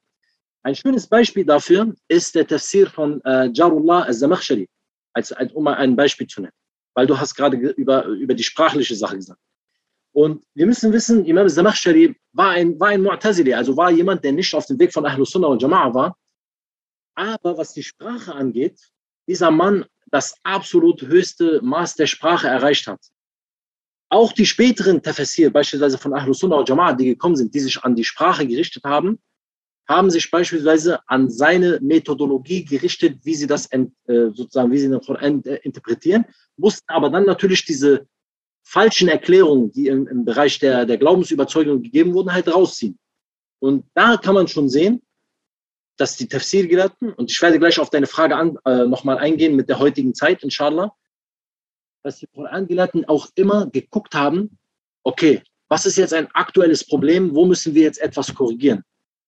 Ein 0.63 0.75
schönes 0.75 1.07
Beispiel 1.07 1.43
dafür 1.43 1.93
ist 2.07 2.35
der 2.35 2.45
Tafsir 2.45 2.87
von 2.87 3.19
äh, 3.25 3.49
Jarullah 3.51 4.03
al-Zamakhshari, 4.03 4.69
als, 5.13 5.33
um 5.53 5.63
mal 5.63 5.75
ein 5.75 5.95
Beispiel 5.95 6.27
zu 6.27 6.41
nennen, 6.41 6.53
weil 6.93 7.07
du 7.07 7.19
hast 7.19 7.33
gerade 7.33 7.57
über, 7.57 8.05
über 8.05 8.33
die 8.33 8.43
sprachliche 8.43 8.95
Sache 8.95 9.15
gesagt. 9.15 9.39
Und 10.13 10.43
wir 10.53 10.67
müssen 10.67 10.93
wissen, 10.93 11.25
Imam 11.25 11.43
al-Zamakhshari 11.43 12.15
war 12.33 12.51
ein, 12.51 12.79
war 12.79 12.89
ein 12.89 13.01
Mu'tazili, 13.01 13.55
also 13.55 13.75
war 13.75 13.89
jemand, 13.89 14.23
der 14.23 14.33
nicht 14.33 14.53
auf 14.53 14.67
dem 14.67 14.77
Weg 14.77 14.93
von 14.93 15.05
Ahlus 15.05 15.31
Sunnah 15.31 15.47
und 15.47 15.63
Jama'a 15.63 15.93
war. 15.93 16.17
Aber 17.15 17.57
was 17.57 17.73
die 17.73 17.83
Sprache 17.83 18.33
angeht, 18.33 18.79
dieser 19.27 19.49
Mann 19.49 19.85
das 20.11 20.35
absolut 20.43 21.01
höchste 21.01 21.61
Maß 21.63 21.95
der 21.95 22.07
Sprache 22.07 22.47
erreicht 22.47 22.85
hat. 22.87 22.99
Auch 24.09 24.33
die 24.33 24.45
späteren 24.45 25.01
Tafsir, 25.01 25.51
beispielsweise 25.51 25.97
von 25.97 26.13
Ahlus 26.13 26.39
Sunnah 26.39 26.57
und 26.57 26.69
Jama'a, 26.69 26.93
die 26.93 27.05
gekommen 27.05 27.35
sind, 27.35 27.55
die 27.55 27.61
sich 27.61 27.81
an 27.81 27.95
die 27.95 28.03
Sprache 28.03 28.45
gerichtet 28.45 28.83
haben, 28.83 29.19
haben 29.91 30.09
sich 30.09 30.29
beispielsweise 30.29 30.99
an 31.07 31.29
seine 31.29 31.79
Methodologie 31.81 32.65
gerichtet, 32.65 33.19
wie 33.23 33.35
sie 33.35 33.47
das 33.47 33.71
äh, 33.71 33.85
sozusagen, 34.07 34.71
wie 34.71 34.77
sie 34.77 34.89
den 34.89 35.01
Koran 35.01 35.43
äh, 35.45 35.55
interpretieren, 35.63 36.25
mussten 36.57 36.89
aber 36.91 37.09
dann 37.09 37.25
natürlich 37.25 37.65
diese 37.65 38.07
falschen 38.63 39.07
Erklärungen, 39.07 39.71
die 39.71 39.87
im, 39.87 40.07
im 40.07 40.25
Bereich 40.25 40.59
der, 40.59 40.85
der 40.85 40.97
Glaubensüberzeugung 40.97 41.81
gegeben 41.81 42.13
wurden, 42.13 42.33
halt 42.33 42.47
rausziehen. 42.53 42.97
Und 43.59 43.85
da 43.93 44.17
kann 44.17 44.35
man 44.35 44.47
schon 44.47 44.69
sehen, 44.69 45.01
dass 45.97 46.17
die 46.17 46.27
Tafsir-Gelehrten, 46.27 47.13
und 47.13 47.31
ich 47.31 47.41
werde 47.41 47.59
gleich 47.59 47.79
auf 47.79 47.89
deine 47.89 48.07
Frage 48.07 48.35
äh, 48.65 48.85
nochmal 48.85 49.17
eingehen 49.17 49.55
mit 49.55 49.69
der 49.69 49.79
heutigen 49.79 50.15
Zeit, 50.15 50.43
inshallah, 50.43 50.95
dass 52.03 52.17
die 52.17 52.27
Koran-Gelehrten 52.27 53.05
auch 53.05 53.29
immer 53.35 53.69
geguckt 53.69 54.15
haben, 54.15 54.57
okay, 55.03 55.43
was 55.69 55.85
ist 55.85 55.97
jetzt 55.97 56.13
ein 56.13 56.27
aktuelles 56.33 56.85
Problem, 56.85 57.35
wo 57.35 57.45
müssen 57.45 57.75
wir 57.75 57.83
jetzt 57.83 58.01
etwas 58.01 58.33
korrigieren? 58.33 58.83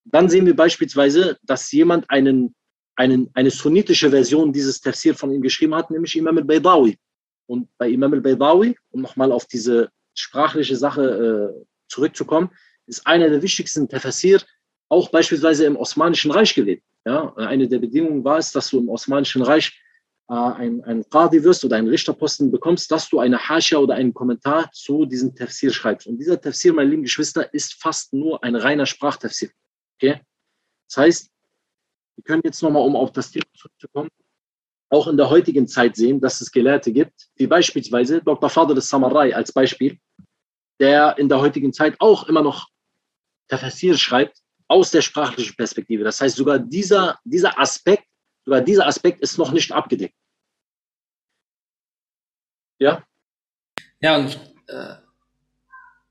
Dann 0.05 0.29
sehen 0.29 0.45
wir 0.45 0.55
beispielsweise, 0.55 1.37
dass 1.43 1.71
jemand 1.71 2.09
einen, 2.09 2.55
einen, 2.95 3.29
eine 3.33 3.49
sunnitische 3.49 4.09
Version 4.09 4.51
dieses 4.51 4.81
Tafsir 4.81 5.15
von 5.15 5.31
ihm 5.31 5.41
geschrieben 5.41 5.75
hat, 5.75 5.89
nämlich 5.91 6.15
Imam 6.15 6.37
al-Baydawi. 6.37 6.97
Und 7.45 7.69
bei 7.77 7.89
Imam 7.89 8.13
al-Baydawi, 8.13 8.77
um 8.91 9.01
nochmal 9.01 9.31
auf 9.31 9.45
diese 9.45 9.89
sprachliche 10.13 10.75
Sache 10.75 11.55
äh, 11.55 11.65
zurückzukommen, 11.87 12.49
ist 12.85 13.05
einer 13.07 13.29
der 13.29 13.41
wichtigsten 13.41 13.87
Tafsir 13.87 14.41
auch 14.89 15.09
beispielsweise 15.09 15.65
im 15.65 15.75
Osmanischen 15.75 16.31
Reich 16.31 16.53
gelebt. 16.53 16.83
Ja, 17.05 17.33
eine 17.35 17.67
der 17.67 17.79
Bedingungen 17.79 18.23
war 18.23 18.37
es, 18.37 18.51
dass 18.51 18.69
du 18.69 18.79
im 18.79 18.89
Osmanischen 18.89 19.41
Reich 19.41 19.77
äh, 20.29 20.33
ein, 20.33 20.83
ein 20.83 21.03
Qadi 21.09 21.43
wirst 21.43 21.65
oder 21.65 21.75
einen 21.77 21.89
Richterposten 21.89 22.51
bekommst, 22.51 22.91
dass 22.91 23.09
du 23.09 23.19
eine 23.19 23.37
Hascha 23.37 23.77
oder 23.77 23.95
einen 23.95 24.13
Kommentar 24.13 24.69
zu 24.71 25.05
diesem 25.05 25.35
Tafsir 25.35 25.71
schreibst. 25.71 26.07
Und 26.07 26.17
dieser 26.17 26.39
Tafsir, 26.39 26.73
meine 26.73 26.89
lieben 26.89 27.03
Geschwister, 27.03 27.53
ist 27.53 27.73
fast 27.73 28.13
nur 28.13 28.43
ein 28.43 28.55
reiner 28.55 28.85
Sprachtafsir. 28.85 29.49
Okay? 30.03 30.21
Das 30.89 30.97
heißt, 30.97 31.31
wir 32.15 32.23
können 32.23 32.41
jetzt 32.43 32.61
nochmal, 32.61 32.83
um 32.83 32.95
auf 32.95 33.11
das 33.11 33.31
Thema 33.31 33.45
zurückzukommen, 33.55 34.09
auch 34.89 35.07
in 35.07 35.17
der 35.17 35.29
heutigen 35.29 35.67
Zeit 35.67 35.95
sehen, 35.95 36.19
dass 36.19 36.41
es 36.41 36.51
Gelehrte 36.51 36.91
gibt, 36.91 37.29
wie 37.35 37.47
beispielsweise 37.47 38.21
Dr. 38.21 38.49
Fadl 38.49 38.79
Samarai 38.79 39.33
als 39.33 39.51
Beispiel, 39.51 39.97
der 40.79 41.17
in 41.17 41.29
der 41.29 41.39
heutigen 41.39 41.73
Zeit 41.73 41.95
auch 41.99 42.27
immer 42.27 42.43
noch 42.43 42.67
Tafsir 43.47 43.97
schreibt 43.97 44.39
aus 44.67 44.91
der 44.91 45.01
sprachlichen 45.01 45.55
Perspektive. 45.55 46.03
Das 46.03 46.21
heißt, 46.21 46.35
sogar 46.35 46.59
dieser, 46.59 47.19
dieser 47.23 47.57
Aspekt, 47.59 48.07
sogar 48.45 48.61
dieser 48.61 48.85
Aspekt 48.85 49.21
ist 49.21 49.37
noch 49.37 49.51
nicht 49.51 49.71
abgedeckt. 49.71 50.15
Ja? 52.79 53.03
Ja, 53.99 54.17
und 54.17 54.55
äh, 54.67 54.95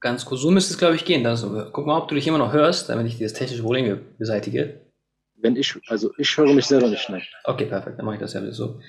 ganz 0.03 0.26
kurz, 0.26 0.42
so 0.42 0.50
müsste 0.50 0.74
es, 0.74 0.78
glaube 0.78 0.96
ich, 0.96 1.05
gehen. 1.05 1.26
Also, 1.26 1.66
guck 1.72 1.86
mal, 1.86 1.96
ob 1.96 2.09
du 2.09 2.14
dich 2.14 2.26
immer 2.26 2.38
noch 2.38 2.53
hörst, 2.53 2.90
damit 2.90 3.07
ich 3.07 3.16
dieses 3.16 3.32
technische 3.32 3.62
Problem 3.62 4.00
beseitige. 4.18 4.80
Wenn 5.36 5.57
ich, 5.57 5.74
also 5.88 6.12
ich 6.18 6.36
höre 6.36 6.53
mich 6.53 6.66
selber 6.66 6.88
nicht 6.88 7.03
schnell. 7.03 7.22
Okay, 7.44 7.66
perfekt, 7.66 7.98
dann 7.98 8.05
mache 8.05 8.16
ich 8.16 8.20
das 8.20 8.34
ja 8.34 8.53
so. 8.53 8.80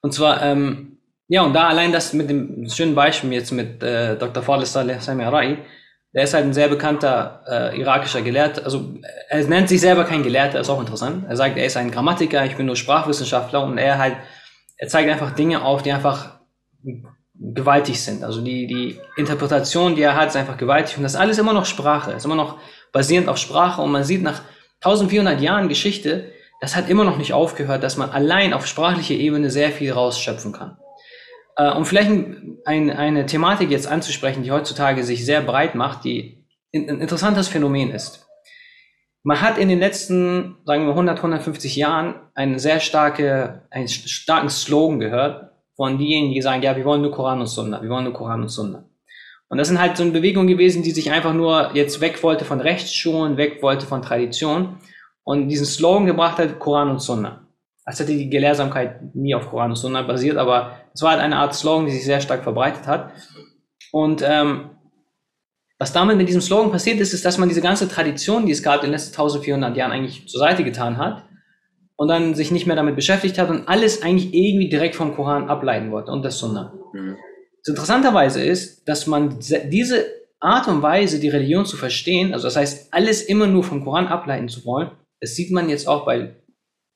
Und 0.00 0.12
zwar, 0.12 0.42
ähm, 0.42 0.98
ja, 1.28 1.42
und 1.42 1.54
da 1.54 1.68
allein 1.68 1.92
das 1.92 2.12
mit 2.12 2.28
dem 2.28 2.68
schönen 2.68 2.94
Beispiel 2.94 3.32
jetzt 3.32 3.52
mit 3.52 3.82
äh, 3.82 4.16
Dr. 4.16 4.42
Fadl 4.42 4.66
Saleh 4.66 4.98
Sami 5.00 5.22
Arai, 5.22 5.58
der 6.14 6.24
ist 6.24 6.34
halt 6.34 6.44
ein 6.44 6.52
sehr 6.52 6.68
bekannter 6.68 7.42
äh, 7.48 7.80
irakischer 7.80 8.20
Gelehrter. 8.20 8.64
Also 8.64 8.94
er 9.28 9.44
nennt 9.46 9.68
sich 9.68 9.80
selber 9.80 10.04
kein 10.04 10.22
Gelehrter, 10.22 10.60
ist 10.60 10.68
auch 10.68 10.80
interessant. 10.80 11.24
Er 11.28 11.36
sagt, 11.36 11.56
er 11.56 11.64
ist 11.64 11.76
ein 11.76 11.90
Grammatiker, 11.90 12.44
ich 12.44 12.56
bin 12.56 12.66
nur 12.66 12.76
Sprachwissenschaftler 12.76 13.64
und 13.64 13.78
er 13.78 13.96
halt, 13.96 14.16
er 14.76 14.88
zeigt 14.88 15.10
einfach 15.10 15.30
Dinge 15.34 15.62
auf, 15.64 15.82
die 15.82 15.92
einfach 15.92 16.40
gewaltig 17.42 18.00
sind. 18.00 18.22
Also 18.22 18.40
die, 18.40 18.66
die 18.66 19.00
Interpretation, 19.16 19.96
die 19.96 20.02
er 20.02 20.16
hat, 20.16 20.28
ist 20.28 20.36
einfach 20.36 20.56
gewaltig 20.56 20.96
und 20.96 21.02
das 21.02 21.16
alles 21.16 21.38
immer 21.38 21.52
noch 21.52 21.66
Sprache, 21.66 22.12
ist 22.12 22.24
immer 22.24 22.36
noch 22.36 22.58
basierend 22.92 23.28
auf 23.28 23.38
Sprache 23.38 23.82
und 23.82 23.90
man 23.90 24.04
sieht 24.04 24.22
nach 24.22 24.42
1400 24.80 25.40
Jahren 25.40 25.68
Geschichte, 25.68 26.32
das 26.60 26.76
hat 26.76 26.88
immer 26.88 27.04
noch 27.04 27.18
nicht 27.18 27.32
aufgehört, 27.32 27.82
dass 27.82 27.96
man 27.96 28.10
allein 28.10 28.52
auf 28.52 28.66
sprachlicher 28.66 29.14
Ebene 29.14 29.50
sehr 29.50 29.70
viel 29.70 29.92
rausschöpfen 29.92 30.52
kann. 30.52 30.76
Äh, 31.56 31.70
um 31.70 31.84
vielleicht 31.84 32.10
ein, 32.64 32.90
eine 32.90 33.26
Thematik 33.26 33.70
jetzt 33.70 33.88
anzusprechen, 33.88 34.44
die 34.44 34.52
heutzutage 34.52 35.02
sich 35.02 35.24
sehr 35.24 35.42
breit 35.42 35.74
macht, 35.74 36.04
die 36.04 36.46
ein 36.74 37.00
interessantes 37.00 37.48
Phänomen 37.48 37.90
ist. 37.90 38.26
Man 39.24 39.40
hat 39.40 39.58
in 39.58 39.68
den 39.68 39.78
letzten, 39.78 40.56
sagen 40.64 40.84
wir 40.84 40.90
100, 40.90 41.18
150 41.18 41.76
Jahren 41.76 42.14
einen 42.34 42.58
sehr 42.58 42.80
starke, 42.80 43.66
einen 43.70 43.88
starken 43.88 44.48
Slogan 44.48 45.00
gehört 45.00 45.51
von 45.76 45.98
diejenigen, 45.98 46.34
die 46.34 46.42
sagen, 46.42 46.62
ja, 46.62 46.76
wir 46.76 46.84
wollen 46.84 47.02
nur 47.02 47.12
Koran 47.12 47.40
und 47.40 47.46
Sunna, 47.46 47.82
wir 47.82 47.88
wollen 47.88 48.04
nur 48.04 48.12
Koran 48.12 48.42
und 48.42 48.48
Sunna. 48.48 48.84
Und 49.48 49.58
das 49.58 49.68
sind 49.68 49.80
halt 49.80 49.96
so 49.96 50.02
eine 50.02 50.12
Bewegung 50.12 50.46
gewesen, 50.46 50.82
die 50.82 50.92
sich 50.92 51.10
einfach 51.10 51.34
nur 51.34 51.70
jetzt 51.74 52.00
weg 52.00 52.22
wollte 52.22 52.44
von 52.44 52.60
Rechtsschulen, 52.60 53.36
weg 53.36 53.62
wollte 53.62 53.86
von 53.86 54.00
Tradition 54.00 54.78
und 55.24 55.48
diesen 55.48 55.66
Slogan 55.66 56.06
gebracht 56.06 56.38
hat, 56.38 56.58
Koran 56.58 56.90
und 56.90 57.00
Sunna. 57.00 57.46
Als 57.84 58.00
hätte 58.00 58.12
die 58.12 58.30
Gelehrsamkeit 58.30 59.14
nie 59.14 59.34
auf 59.34 59.50
Koran 59.50 59.70
und 59.70 59.76
Sunna 59.76 60.02
basiert, 60.02 60.36
aber 60.36 60.80
es 60.94 61.02
war 61.02 61.10
halt 61.12 61.20
eine 61.20 61.36
Art 61.36 61.54
Slogan, 61.54 61.86
die 61.86 61.92
sich 61.92 62.04
sehr 62.04 62.20
stark 62.20 62.44
verbreitet 62.44 62.86
hat. 62.86 63.12
Und 63.90 64.22
ähm, 64.24 64.70
was 65.78 65.92
damit 65.92 66.16
mit 66.16 66.28
diesem 66.28 66.40
Slogan 66.40 66.70
passiert 66.70 67.00
ist, 67.00 67.12
ist, 67.12 67.24
dass 67.24 67.38
man 67.38 67.48
diese 67.48 67.60
ganze 67.60 67.88
Tradition, 67.88 68.46
die 68.46 68.52
es 68.52 68.62
gab 68.62 68.76
in 68.76 68.82
den 68.82 68.92
letzten 68.92 69.12
1400 69.14 69.76
Jahren, 69.76 69.92
eigentlich 69.92 70.28
zur 70.28 70.40
Seite 70.40 70.64
getan 70.64 70.96
hat 70.96 71.24
und 72.02 72.08
dann 72.08 72.34
sich 72.34 72.50
nicht 72.50 72.66
mehr 72.66 72.74
damit 72.74 72.96
beschäftigt 72.96 73.38
hat 73.38 73.48
und 73.48 73.68
alles 73.68 74.02
eigentlich 74.02 74.34
irgendwie 74.34 74.68
direkt 74.68 74.96
vom 74.96 75.14
Koran 75.14 75.48
ableiten 75.48 75.92
wollte 75.92 76.10
und 76.10 76.24
das 76.24 76.36
Sunna. 76.36 76.74
Mhm. 76.92 77.16
Das 77.58 77.68
Interessanterweise 77.68 78.42
ist, 78.44 78.88
dass 78.88 79.06
man 79.06 79.38
diese 79.38 80.04
Art 80.40 80.66
und 80.66 80.82
Weise, 80.82 81.20
die 81.20 81.28
Religion 81.28 81.64
zu 81.64 81.76
verstehen, 81.76 82.34
also 82.34 82.48
das 82.48 82.56
heißt, 82.56 82.92
alles 82.92 83.22
immer 83.22 83.46
nur 83.46 83.62
vom 83.62 83.84
Koran 83.84 84.08
ableiten 84.08 84.48
zu 84.48 84.64
wollen, 84.64 84.90
das 85.20 85.36
sieht 85.36 85.52
man 85.52 85.68
jetzt 85.68 85.86
auch 85.86 86.04
bei 86.04 86.34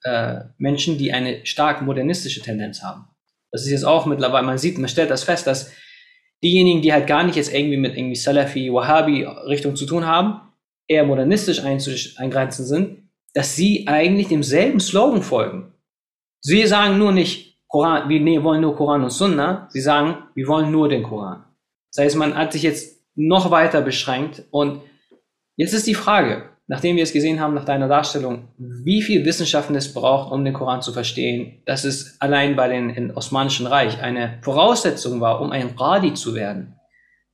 äh, 0.02 0.40
Menschen, 0.59 0.98
die 0.98 1.12
eine 1.12 1.46
stark 1.46 1.82
modernistische 1.82 2.42
Tendenz 2.42 2.82
haben. 2.82 3.04
Das 3.52 3.62
ist 3.62 3.70
jetzt 3.70 3.84
auch 3.84 4.07
mittlerweile, 4.07 4.44
man 4.44 4.59
sieht, 4.59 4.76
man 4.76 4.88
stellt 4.88 5.11
das 5.11 5.22
fest, 5.22 5.46
dass 5.46 5.70
diejenigen, 6.42 6.82
die 6.82 6.92
halt 6.92 7.07
gar 7.07 7.22
nicht 7.22 7.36
jetzt 7.36 7.54
irgendwie 7.54 7.76
mit 7.76 7.96
irgendwie 7.96 8.16
Salafi, 8.16 8.72
Wahhabi 8.72 9.22
Richtung 9.22 9.76
zu 9.76 9.86
tun 9.86 10.04
haben, 10.04 10.40
eher 10.88 11.04
modernistisch 11.04 11.62
eingrenzen 11.64 12.66
sind, 12.66 13.05
dass 13.37 13.55
sie 13.55 13.87
eigentlich 13.87 14.28
demselben 14.28 14.80
Slogan 14.80 15.22
folgen. 15.22 15.74
Sie 16.41 16.66
sagen 16.66 16.97
nur 16.97 17.12
nicht, 17.12 17.59
Koran, 17.68 18.09
wir 18.09 18.43
wollen 18.43 18.62
nur 18.62 18.74
Koran 18.74 19.05
und 19.05 19.11
Sunna, 19.11 19.68
sie 19.70 19.82
sagen, 19.82 20.16
wir 20.34 20.49
wollen 20.49 20.70
nur 20.70 20.89
den 20.89 21.03
Koran. 21.03 21.45
Das 21.95 22.03
heißt, 22.03 22.16
man 22.16 22.34
hat 22.34 22.55
sich 22.55 22.62
jetzt 22.62 23.05
noch 23.14 23.51
weiter 23.51 23.82
beschränkt 23.82 24.45
und 24.51 24.80
jetzt 25.57 25.74
ist 25.74 25.87
die 25.87 25.95
Frage, 25.95 26.49
nachdem 26.66 26.97
wir 26.97 27.03
es 27.03 27.12
gesehen 27.12 27.39
haben, 27.39 27.53
nach 27.53 27.66
deiner 27.66 27.89
Darstellung, 27.89 28.49
wie 28.57 29.03
viel 29.03 29.26
Wissenschaften 29.26 29.76
es 29.76 29.93
braucht, 29.93 30.32
um 30.32 30.43
den 30.43 30.55
Koran 30.55 30.80
zu 30.80 30.95
verstehen, 30.95 31.61
dass 31.66 31.84
es 31.84 32.18
allein 32.22 32.57
bei 32.57 32.68
den 32.68 32.89
im 32.89 33.14
Osmanischen 33.14 33.66
Reich 33.66 34.01
eine 34.01 34.39
Voraussetzung 34.41 35.20
war, 35.20 35.43
um 35.43 35.51
ein 35.53 35.76
Qadi 35.76 36.14
zu 36.14 36.34
werden. 36.34 36.80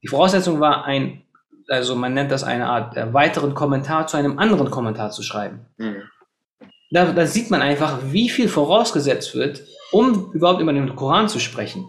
Die 0.03 0.09
Voraussetzung 0.09 0.59
war 0.59 0.85
ein, 0.85 1.22
also 1.69 1.95
man 1.95 2.15
nennt 2.15 2.31
das 2.31 2.45
eine 2.45 2.67
Art 2.67 2.97
äh, 2.97 3.13
weiteren 3.13 3.55
Kommentar 3.55 4.07
zu 4.07 4.17
einem 4.17 4.39
anderen 4.39 4.71
Kommentar 4.71 5.11
zu 5.11 5.23
schreiben. 5.23 5.67
Mhm. 5.77 6.03
Da, 6.91 7.13
da 7.13 7.27
sieht 7.27 7.51
man 7.51 7.63
einfach, 7.63 7.99
wie 8.05 8.29
viel 8.29 8.49
vorausgesetzt 8.49 9.35
wird, 9.35 9.63
um 9.93 10.31
überhaupt 10.33 10.61
über 10.61 10.73
den 10.73 10.95
Koran 10.95 11.29
zu 11.29 11.39
sprechen 11.39 11.87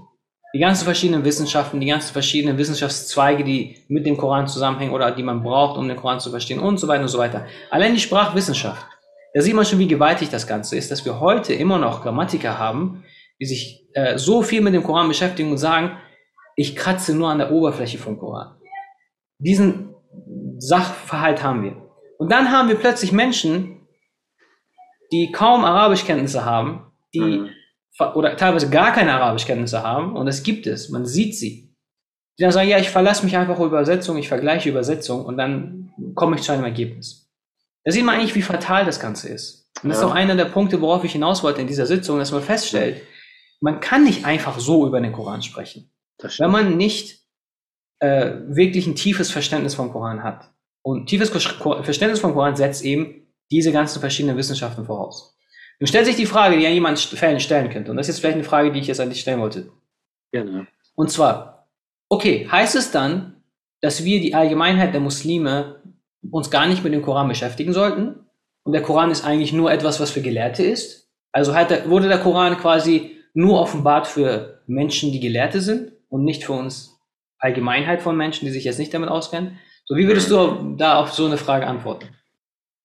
die 0.53 0.59
ganzen 0.59 0.85
verschiedenen 0.85 1.25
Wissenschaften, 1.25 1.79
die 1.79 1.87
ganzen 1.87 2.13
verschiedenen 2.13 2.57
Wissenschaftszweige, 2.59 3.43
die 3.43 3.77
mit 3.87 4.05
dem 4.05 4.17
Koran 4.17 4.47
zusammenhängen 4.47 4.93
oder 4.93 5.09
die 5.09 5.23
man 5.23 5.41
braucht, 5.41 5.77
um 5.79 5.87
den 5.87 5.97
Koran 5.97 6.19
zu 6.19 6.29
verstehen 6.29 6.59
und 6.59 6.77
so 6.77 6.87
weiter 6.87 7.01
und 7.01 7.07
so 7.07 7.17
weiter. 7.17 7.47
Allein 7.71 7.95
die 7.95 7.99
Sprachwissenschaft. 7.99 8.85
Da 9.33 9.41
sieht 9.41 9.55
man 9.55 9.65
schon, 9.65 9.79
wie 9.79 9.87
gewaltig 9.87 10.29
das 10.29 10.45
Ganze 10.45 10.77
ist, 10.77 10.91
dass 10.91 11.05
wir 11.05 11.19
heute 11.19 11.53
immer 11.53 11.79
noch 11.79 12.03
Grammatiker 12.03 12.59
haben, 12.59 13.03
die 13.41 13.47
sich 13.47 13.87
äh, 13.93 14.19
so 14.19 14.43
viel 14.43 14.61
mit 14.61 14.75
dem 14.75 14.83
Koran 14.83 15.07
beschäftigen 15.07 15.49
und 15.49 15.57
sagen, 15.57 15.97
ich 16.55 16.75
kratze 16.75 17.15
nur 17.15 17.29
an 17.29 17.39
der 17.39 17.51
Oberfläche 17.51 17.97
vom 17.97 18.19
Koran. 18.19 18.55
Diesen 19.43 19.95
Sachverhalt 20.57 21.43
haben 21.43 21.63
wir. 21.63 21.75
Und 22.17 22.31
dann 22.31 22.51
haben 22.51 22.69
wir 22.69 22.75
plötzlich 22.75 23.11
Menschen, 23.11 23.87
die 25.11 25.31
kaum 25.31 25.65
Arabischkenntnisse 25.65 26.45
haben, 26.45 26.91
die 27.13 27.19
mhm 27.19 27.49
oder 28.15 28.35
teilweise 28.35 28.69
gar 28.69 28.91
keine 28.91 29.13
Arabischkenntnisse 29.13 29.83
haben, 29.83 30.15
und 30.15 30.27
es 30.27 30.43
gibt 30.43 30.67
es, 30.67 30.89
man 30.89 31.05
sieht 31.05 31.35
sie, 31.35 31.75
die 32.37 32.43
dann 32.43 32.51
sagen, 32.51 32.69
ja, 32.69 32.79
ich 32.79 32.89
verlasse 32.89 33.23
mich 33.23 33.37
einfach 33.37 33.59
auf 33.59 33.65
Übersetzung, 33.65 34.17
ich 34.17 34.27
vergleiche 34.27 34.69
Übersetzung 34.69 35.23
und 35.25 35.37
dann 35.37 35.93
komme 36.15 36.35
ich 36.35 36.41
zu 36.41 36.51
einem 36.51 36.63
Ergebnis. 36.63 37.29
Da 37.83 37.91
sieht 37.91 38.03
man 38.03 38.15
eigentlich, 38.15 38.35
wie 38.35 38.41
fatal 38.41 38.85
das 38.85 38.99
Ganze 38.99 39.29
ist. 39.29 39.69
Und 39.83 39.89
das 39.89 39.99
ja. 39.99 40.05
ist 40.05 40.11
auch 40.11 40.15
einer 40.15 40.35
der 40.35 40.45
Punkte, 40.45 40.81
worauf 40.81 41.03
ich 41.03 41.11
hinaus 41.11 41.43
wollte 41.43 41.61
in 41.61 41.67
dieser 41.67 41.85
Sitzung, 41.85 42.17
dass 42.17 42.31
man 42.31 42.41
feststellt, 42.41 43.03
man 43.61 43.79
kann 43.79 44.03
nicht 44.03 44.25
einfach 44.25 44.59
so 44.59 44.87
über 44.87 44.99
den 44.99 45.11
Koran 45.11 45.41
sprechen, 45.41 45.91
wenn 46.39 46.51
man 46.51 46.77
nicht 46.77 47.22
äh, 48.03 48.41
wirklich 48.49 48.85
ein 48.85 48.95
tiefes 48.95 49.31
Verständnis 49.31 49.75
vom 49.75 49.89
Koran 49.89 50.23
hat. 50.23 50.51
Und 50.81 51.07
tiefes 51.07 51.29
Verständnis 51.29 52.19
vom 52.19 52.33
Koran 52.33 52.57
setzt 52.57 52.83
eben 52.83 53.27
diese 53.49 53.71
ganzen 53.71 54.01
verschiedenen 54.01 54.35
Wissenschaften 54.35 54.83
voraus. 54.83 55.37
Nun 55.79 55.87
stellt 55.87 56.05
sich 56.05 56.17
die 56.17 56.25
Frage, 56.25 56.57
die 56.57 56.63
ja 56.63 56.69
jemand 56.69 56.99
Fällen 56.99 57.39
stellen 57.39 57.69
könnte. 57.69 57.91
Und 57.91 57.97
das 57.97 58.09
ist 58.09 58.15
jetzt 58.15 58.19
vielleicht 58.19 58.35
eine 58.35 58.43
Frage, 58.43 58.73
die 58.73 58.79
ich 58.81 58.87
jetzt 58.87 58.99
an 58.99 59.09
dich 59.09 59.21
stellen 59.21 59.39
wollte. 59.39 59.69
Gerne. 60.33 60.67
Und 60.95 61.11
zwar, 61.11 61.69
okay, 62.09 62.45
heißt 62.51 62.75
es 62.75 62.91
dann, 62.91 63.41
dass 63.79 64.03
wir 64.03 64.19
die 64.19 64.35
Allgemeinheit 64.35 64.93
der 64.93 64.99
Muslime 64.99 65.81
uns 66.29 66.51
gar 66.51 66.67
nicht 66.67 66.83
mit 66.83 66.93
dem 66.93 67.03
Koran 67.03 67.29
beschäftigen 67.29 67.71
sollten? 67.71 68.15
Und 68.63 68.73
der 68.73 68.81
Koran 68.81 69.11
ist 69.11 69.23
eigentlich 69.23 69.53
nur 69.53 69.71
etwas, 69.71 70.01
was 70.01 70.11
für 70.11 70.21
Gelehrte 70.21 70.63
ist? 70.63 71.09
Also 71.31 71.55
hat, 71.55 71.87
wurde 71.87 72.09
der 72.09 72.19
Koran 72.19 72.57
quasi 72.57 73.17
nur 73.33 73.61
offenbart 73.61 74.07
für 74.07 74.61
Menschen, 74.67 75.13
die 75.13 75.21
Gelehrte 75.21 75.61
sind 75.61 75.93
und 76.09 76.25
nicht 76.25 76.43
für 76.43 76.53
uns 76.53 76.92
Allgemeinheit 77.43 78.01
von 78.01 78.15
Menschen, 78.15 78.45
die 78.45 78.51
sich 78.51 78.63
jetzt 78.63 78.79
nicht 78.79 78.93
damit 78.93 79.09
auskennen? 79.09 79.59
So, 79.85 79.95
wie 79.95 80.07
würdest 80.07 80.31
du 80.31 80.75
da 80.77 80.99
auf 80.99 81.11
so 81.13 81.25
eine 81.25 81.37
Frage 81.37 81.67
antworten? 81.67 82.07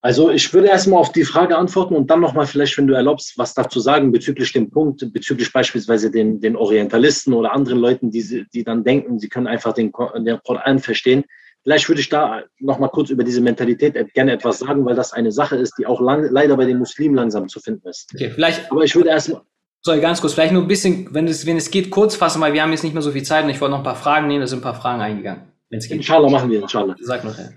Also 0.01 0.29
ich 0.29 0.53
würde 0.53 0.69
erstmal 0.69 0.99
auf 0.99 1.11
die 1.11 1.25
Frage 1.25 1.57
antworten 1.57 1.93
und 1.95 2.09
dann 2.09 2.21
nochmal 2.21 2.45
vielleicht, 2.45 2.77
wenn 2.77 2.87
du 2.87 2.93
erlaubst, 2.93 3.37
was 3.37 3.53
dazu 3.53 3.81
sagen 3.81 4.13
bezüglich 4.13 4.53
dem 4.53 4.69
Punkt, 4.69 5.05
bezüglich 5.11 5.51
beispielsweise 5.51 6.09
den, 6.09 6.39
den 6.39 6.55
Orientalisten 6.55 7.33
oder 7.33 7.53
anderen 7.53 7.79
Leuten, 7.79 8.09
die, 8.09 8.45
die 8.53 8.63
dann 8.63 8.85
denken, 8.85 9.19
sie 9.19 9.27
können 9.27 9.47
einfach 9.47 9.73
den, 9.73 9.91
den 10.19 10.39
Koran 10.45 10.79
verstehen. 10.79 11.25
Vielleicht 11.63 11.89
würde 11.89 11.99
ich 11.99 12.07
da 12.07 12.43
nochmal 12.59 12.89
kurz 12.89 13.09
über 13.09 13.25
diese 13.25 13.41
Mentalität 13.41 14.13
gerne 14.13 14.31
etwas 14.31 14.59
sagen, 14.59 14.85
weil 14.85 14.95
das 14.95 15.11
eine 15.11 15.33
Sache 15.33 15.57
ist, 15.57 15.73
die 15.77 15.85
auch 15.85 15.99
lang, 15.99 16.29
leider 16.31 16.55
bei 16.55 16.65
den 16.65 16.77
Muslimen 16.77 17.15
langsam 17.15 17.49
zu 17.49 17.59
finden 17.59 17.87
ist. 17.89 18.09
Okay, 18.13 18.29
vielleicht. 18.29 18.71
Aber 18.71 18.83
ich 18.83 18.95
würde 18.95 19.09
erstmal. 19.09 19.41
Sorry, 19.81 20.01
ganz 20.01 20.19
kurz, 20.19 20.33
vielleicht 20.33 20.53
nur 20.53 20.61
ein 20.61 20.67
bisschen, 20.67 21.13
wenn 21.13 21.27
es, 21.27 21.45
wenn 21.45 21.55
es 21.55 21.71
geht, 21.71 21.89
kurz 21.89 22.15
fassen, 22.15 22.41
weil 22.41 22.53
wir 22.53 22.61
haben 22.61 22.71
jetzt 22.71 22.83
nicht 22.83 22.93
mehr 22.93 23.01
so 23.01 23.11
viel 23.11 23.23
Zeit 23.23 23.45
und 23.45 23.49
ich 23.49 23.61
wollte 23.61 23.71
noch 23.71 23.79
ein 23.79 23.83
paar 23.83 23.95
Fragen 23.95 24.27
nehmen, 24.27 24.41
da 24.41 24.47
sind 24.47 24.59
ein 24.59 24.63
paar 24.63 24.79
Fragen 24.79 25.01
eingegangen. 25.01 25.43
Wenn 25.69 25.79
es 25.79 25.87
geht. 25.87 25.97
Inshallah 25.97 26.29
machen 26.29 26.49
wir, 26.49 26.61
inshallah. 26.61 26.95
Sag 26.99 27.23
noch, 27.23 27.37
ja. 27.37 27.49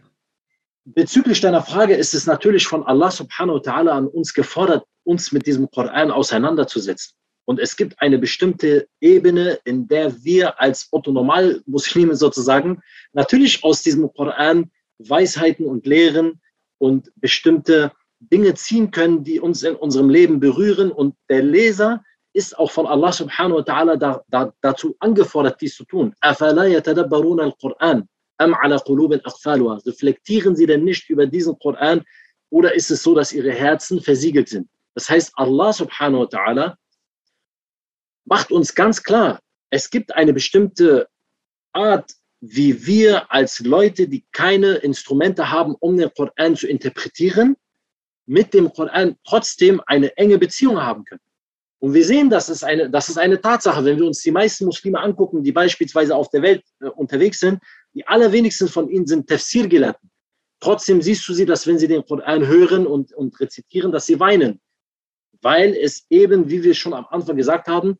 Bezüglich 0.84 1.40
deiner 1.40 1.62
Frage 1.62 1.94
ist 1.94 2.12
es 2.12 2.26
natürlich 2.26 2.66
von 2.66 2.84
Allah 2.84 3.10
subhanahu 3.10 3.56
wa 3.56 3.60
ta'ala 3.60 3.90
an 3.90 4.08
uns 4.08 4.34
gefordert, 4.34 4.84
uns 5.04 5.32
mit 5.32 5.46
diesem 5.46 5.70
Koran 5.70 6.10
auseinanderzusetzen. 6.10 7.14
Und 7.44 7.58
es 7.58 7.76
gibt 7.76 8.00
eine 8.00 8.18
bestimmte 8.18 8.88
Ebene, 9.00 9.58
in 9.64 9.88
der 9.88 10.24
wir 10.24 10.60
als 10.60 10.88
Otto-Normal-Muslime 10.90 12.14
sozusagen 12.14 12.82
natürlich 13.12 13.64
aus 13.64 13.82
diesem 13.82 14.12
Koran 14.12 14.70
Weisheiten 14.98 15.66
und 15.66 15.86
Lehren 15.86 16.40
und 16.78 17.12
bestimmte 17.16 17.92
Dinge 18.20 18.54
ziehen 18.54 18.90
können, 18.92 19.24
die 19.24 19.40
uns 19.40 19.62
in 19.62 19.74
unserem 19.74 20.08
Leben 20.08 20.38
berühren. 20.38 20.92
Und 20.92 21.16
der 21.28 21.42
Leser 21.42 22.04
ist 22.32 22.58
auch 22.58 22.70
von 22.70 22.86
Allah 22.86 23.12
subhanahu 23.12 23.58
wa 23.58 23.62
ta'ala 23.62 23.96
da, 23.96 24.22
da, 24.28 24.52
dazu 24.60 24.96
angefordert, 25.00 25.60
dies 25.60 25.76
zu 25.76 25.84
tun. 25.84 26.14
Reflektieren 29.86 30.56
sie 30.56 30.66
denn 30.66 30.84
nicht 30.84 31.10
über 31.10 31.26
diesen 31.26 31.58
Koran 31.58 32.02
oder 32.50 32.74
ist 32.74 32.90
es 32.90 33.02
so, 33.02 33.14
dass 33.14 33.32
ihre 33.32 33.52
Herzen 33.52 34.00
versiegelt 34.00 34.48
sind? 34.48 34.68
Das 34.94 35.08
heißt, 35.08 35.32
Allah 35.36 35.72
subhanahu 35.72 36.22
wa 36.22 36.26
ta'ala 36.26 36.76
macht 38.24 38.50
uns 38.50 38.74
ganz 38.74 39.02
klar, 39.02 39.40
es 39.70 39.90
gibt 39.90 40.14
eine 40.14 40.32
bestimmte 40.32 41.08
Art, 41.72 42.12
wie 42.40 42.86
wir 42.86 43.32
als 43.32 43.60
Leute, 43.60 44.08
die 44.08 44.24
keine 44.32 44.74
Instrumente 44.76 45.50
haben, 45.50 45.74
um 45.78 45.96
den 45.96 46.12
Koran 46.14 46.56
zu 46.56 46.66
interpretieren, 46.66 47.56
mit 48.26 48.52
dem 48.52 48.72
Koran 48.72 49.16
trotzdem 49.24 49.80
eine 49.86 50.16
enge 50.16 50.38
Beziehung 50.38 50.82
haben 50.82 51.04
können. 51.04 51.20
Und 51.82 51.94
wir 51.94 52.04
sehen, 52.04 52.30
dass 52.30 52.48
es 52.48 52.62
eine, 52.62 52.88
das 52.88 53.08
ist 53.08 53.18
eine 53.18 53.40
Tatsache, 53.40 53.84
wenn 53.84 53.98
wir 53.98 54.06
uns 54.06 54.22
die 54.22 54.30
meisten 54.30 54.66
Muslime 54.66 55.00
angucken, 55.00 55.42
die 55.42 55.50
beispielsweise 55.50 56.14
auf 56.14 56.30
der 56.30 56.40
Welt 56.40 56.62
äh, 56.80 56.86
unterwegs 56.86 57.40
sind, 57.40 57.60
die 57.92 58.06
allerwenigsten 58.06 58.68
von 58.68 58.88
ihnen 58.88 59.04
sind 59.04 59.28
Tafsir-Gelehrten. 59.28 60.08
Trotzdem 60.60 61.02
siehst 61.02 61.26
du 61.28 61.34
sie, 61.34 61.44
dass 61.44 61.66
wenn 61.66 61.80
sie 61.80 61.88
den 61.88 62.06
Koran 62.06 62.46
hören 62.46 62.86
und, 62.86 63.12
und 63.12 63.40
rezitieren, 63.40 63.90
dass 63.90 64.06
sie 64.06 64.20
weinen. 64.20 64.60
Weil 65.40 65.74
es 65.74 66.06
eben, 66.08 66.48
wie 66.48 66.62
wir 66.62 66.74
schon 66.74 66.94
am 66.94 67.04
Anfang 67.10 67.36
gesagt 67.36 67.66
haben, 67.66 67.98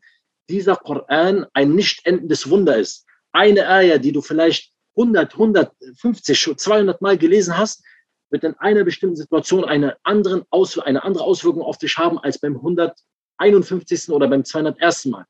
dieser 0.49 0.77
Koran 0.77 1.47
ein 1.53 1.75
nicht 1.75 2.07
endendes 2.07 2.49
Wunder 2.49 2.77
ist. 2.77 3.05
Eine 3.33 3.67
Ayah, 3.69 3.99
die 3.99 4.13
du 4.13 4.23
vielleicht 4.23 4.73
100, 4.97 5.33
150, 5.33 6.55
200 6.57 7.03
Mal 7.03 7.19
gelesen 7.19 7.59
hast, 7.59 7.83
wird 8.31 8.45
in 8.45 8.55
einer 8.59 8.85
bestimmten 8.85 9.17
Situation 9.17 9.65
eine, 9.65 9.97
anderen 10.05 10.45
Aus, 10.51 10.79
eine 10.79 11.03
andere 11.03 11.25
Auswirkung 11.25 11.63
auf 11.63 11.79
dich 11.79 11.99
haben 11.99 12.21
als 12.21 12.39
beim 12.39 12.63
151. 13.43 14.11
oder 14.11 14.29
beim 14.29 14.45
201. 14.45 15.07
Mal. 15.07 15.27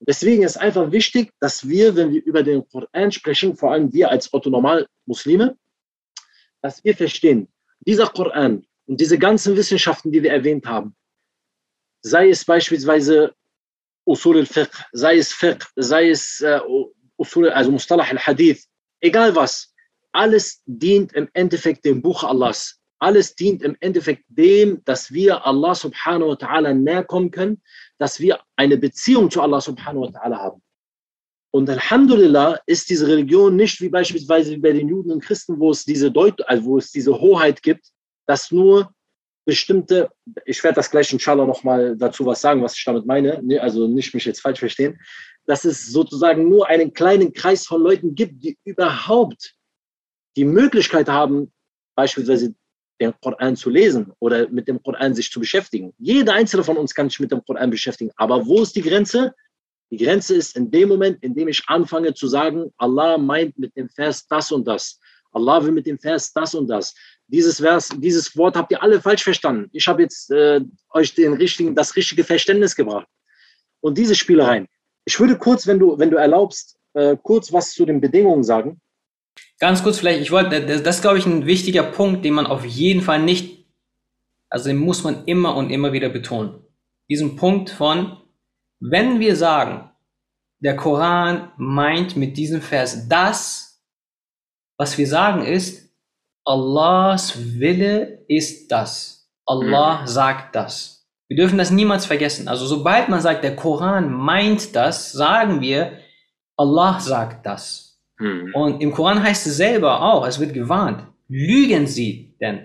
Deswegen 0.00 0.44
ist 0.44 0.56
einfach 0.56 0.92
wichtig, 0.92 1.32
dass 1.40 1.68
wir, 1.68 1.96
wenn 1.96 2.12
wir 2.12 2.24
über 2.24 2.42
den 2.42 2.66
Koran 2.68 3.10
sprechen, 3.10 3.56
vor 3.56 3.72
allem 3.72 3.92
wir 3.92 4.10
als 4.10 4.32
Otto-Normal-Muslime, 4.32 5.56
dass 6.62 6.84
wir 6.84 6.96
verstehen, 6.96 7.48
dieser 7.80 8.06
Koran 8.06 8.64
und 8.86 9.00
diese 9.00 9.18
ganzen 9.18 9.56
Wissenschaften, 9.56 10.12
die 10.12 10.22
wir 10.22 10.32
erwähnt 10.32 10.66
haben, 10.66 10.94
sei 12.02 12.30
es 12.30 12.44
beispielsweise 12.44 13.34
Usul 14.04 14.38
al-Fiqh, 14.38 14.70
sei 14.92 15.18
es 15.18 15.32
Fiqh, 15.32 15.66
sei 15.76 16.10
es 16.10 16.40
äh, 16.40 16.60
Usul, 17.16 17.50
also 17.50 17.72
Mustalah 17.72 18.08
al-Hadith, 18.08 18.66
egal 19.00 19.34
was, 19.34 19.74
alles 20.12 20.62
dient 20.64 21.12
im 21.12 21.28
Endeffekt 21.32 21.84
dem 21.84 22.00
Buch 22.02 22.22
Allahs. 22.22 22.77
Alles 23.00 23.34
dient 23.34 23.62
im 23.62 23.76
Endeffekt 23.80 24.24
dem, 24.28 24.84
dass 24.84 25.12
wir 25.12 25.46
Allah 25.46 25.74
subhanahu 25.74 26.30
wa 26.30 26.34
ta'ala 26.34 26.74
näher 26.74 27.04
kommen 27.04 27.30
können, 27.30 27.62
dass 27.98 28.18
wir 28.18 28.40
eine 28.56 28.76
Beziehung 28.76 29.30
zu 29.30 29.40
Allah 29.40 29.60
subhanahu 29.60 30.06
wa 30.06 30.18
ta'ala 30.18 30.36
haben. 30.36 30.62
Und 31.50 31.70
Alhamdulillah 31.70 32.60
ist 32.66 32.90
diese 32.90 33.06
Religion 33.06 33.56
nicht 33.56 33.80
wie 33.80 33.88
beispielsweise 33.88 34.58
bei 34.58 34.72
den 34.72 34.88
Juden 34.88 35.12
und 35.12 35.22
Christen, 35.22 35.58
wo 35.58 35.70
es 35.70 35.84
diese 35.84 36.10
Deut 36.10 36.46
also 36.46 36.64
wo 36.64 36.78
es 36.78 36.90
diese 36.90 37.18
Hoheit 37.18 37.62
gibt, 37.62 37.86
dass 38.26 38.50
nur 38.50 38.92
bestimmte, 39.46 40.10
ich 40.44 40.62
werde 40.62 40.76
das 40.76 40.90
gleich 40.90 41.10
inshallah 41.10 41.46
nochmal 41.46 41.96
dazu 41.96 42.26
was 42.26 42.42
sagen, 42.42 42.62
was 42.62 42.76
ich 42.76 42.84
damit 42.84 43.06
meine, 43.06 43.42
also 43.62 43.88
nicht 43.88 44.12
mich 44.12 44.26
jetzt 44.26 44.42
falsch 44.42 44.58
verstehen, 44.58 45.00
dass 45.46 45.64
es 45.64 45.86
sozusagen 45.86 46.50
nur 46.50 46.68
einen 46.68 46.92
kleinen 46.92 47.32
Kreis 47.32 47.66
von 47.66 47.82
Leuten 47.82 48.14
gibt, 48.14 48.44
die 48.44 48.58
überhaupt 48.64 49.54
die 50.36 50.44
Möglichkeit 50.44 51.08
haben, 51.08 51.50
beispielsweise 51.96 52.54
den 53.00 53.12
Koran 53.20 53.56
zu 53.56 53.70
lesen 53.70 54.12
oder 54.18 54.48
mit 54.48 54.68
dem 54.68 54.82
Koran 54.82 55.14
sich 55.14 55.30
zu 55.30 55.40
beschäftigen. 55.40 55.92
Jeder 55.98 56.34
einzelne 56.34 56.64
von 56.64 56.76
uns 56.76 56.94
kann 56.94 57.08
sich 57.08 57.20
mit 57.20 57.30
dem 57.30 57.44
Koran 57.44 57.70
beschäftigen. 57.70 58.10
Aber 58.16 58.46
wo 58.46 58.62
ist 58.62 58.74
die 58.76 58.82
Grenze? 58.82 59.34
Die 59.90 59.96
Grenze 59.96 60.34
ist 60.34 60.56
in 60.56 60.70
dem 60.70 60.88
Moment, 60.88 61.22
in 61.22 61.34
dem 61.34 61.48
ich 61.48 61.62
anfange 61.66 62.12
zu 62.12 62.28
sagen, 62.28 62.70
Allah 62.76 63.16
meint 63.16 63.58
mit 63.58 63.74
dem 63.76 63.88
Vers 63.88 64.26
das 64.26 64.52
und 64.52 64.66
das. 64.66 64.98
Allah 65.32 65.62
will 65.62 65.72
mit 65.72 65.86
dem 65.86 65.98
Vers 65.98 66.32
das 66.32 66.54
und 66.54 66.68
das. 66.68 66.94
Dieses 67.26 67.60
Vers, 67.60 67.90
dieses 67.96 68.36
Wort 68.36 68.56
habt 68.56 68.72
ihr 68.72 68.82
alle 68.82 69.00
falsch 69.00 69.22
verstanden. 69.22 69.68
Ich 69.72 69.86
habe 69.86 70.02
jetzt 70.02 70.30
äh, 70.30 70.60
euch 70.90 71.14
den 71.14 71.34
richtigen, 71.34 71.74
das 71.74 71.94
richtige 71.96 72.24
Verständnis 72.24 72.74
gebracht. 72.74 73.06
Und 73.80 73.96
diese 73.98 74.14
Spielereien. 74.14 74.66
Ich 75.04 75.18
würde 75.20 75.38
kurz, 75.38 75.66
wenn 75.66 75.78
du, 75.78 75.98
wenn 75.98 76.10
du 76.10 76.16
erlaubst, 76.16 76.78
äh, 76.94 77.16
kurz 77.22 77.52
was 77.52 77.72
zu 77.72 77.84
den 77.84 78.00
Bedingungen 78.00 78.44
sagen. 78.44 78.80
Ganz 79.58 79.82
kurz 79.82 79.98
vielleicht, 79.98 80.20
ich 80.20 80.30
wollte, 80.30 80.64
das, 80.64 80.82
das 80.82 80.96
ist, 80.96 81.02
glaube 81.02 81.18
ich, 81.18 81.26
ein 81.26 81.46
wichtiger 81.46 81.82
Punkt, 81.82 82.24
den 82.24 82.34
man 82.34 82.46
auf 82.46 82.64
jeden 82.64 83.02
Fall 83.02 83.20
nicht, 83.20 83.66
also 84.48 84.68
den 84.68 84.78
muss 84.78 85.04
man 85.04 85.24
immer 85.24 85.56
und 85.56 85.70
immer 85.70 85.92
wieder 85.92 86.08
betonen. 86.08 86.60
Diesen 87.08 87.36
Punkt 87.36 87.70
von, 87.70 88.18
wenn 88.80 89.18
wir 89.20 89.34
sagen, 89.34 89.90
der 90.60 90.76
Koran 90.76 91.52
meint 91.56 92.16
mit 92.16 92.36
diesem 92.36 92.62
Vers 92.62 93.08
das, 93.08 93.82
was 94.76 94.96
wir 94.98 95.06
sagen 95.06 95.44
ist, 95.44 95.88
Allahs 96.44 97.58
Wille 97.58 98.24
ist 98.28 98.70
das. 98.70 99.28
Allah 99.44 100.02
mhm. 100.02 100.06
sagt 100.06 100.54
das. 100.54 101.06
Wir 101.28 101.36
dürfen 101.36 101.58
das 101.58 101.70
niemals 101.70 102.06
vergessen. 102.06 102.48
Also 102.48 102.66
sobald 102.66 103.08
man 103.08 103.20
sagt, 103.20 103.44
der 103.44 103.54
Koran 103.54 104.10
meint 104.10 104.74
das, 104.74 105.12
sagen 105.12 105.60
wir, 105.60 105.98
Allah 106.56 107.00
sagt 107.00 107.44
das. 107.44 107.87
Mhm. 108.18 108.54
Und 108.54 108.80
im 108.80 108.92
Koran 108.92 109.22
heißt 109.22 109.46
es 109.46 109.56
selber 109.56 110.02
auch, 110.02 110.26
es 110.26 110.40
wird 110.40 110.54
gewarnt, 110.54 111.02
lügen 111.28 111.86
Sie 111.86 112.34
denn 112.40 112.60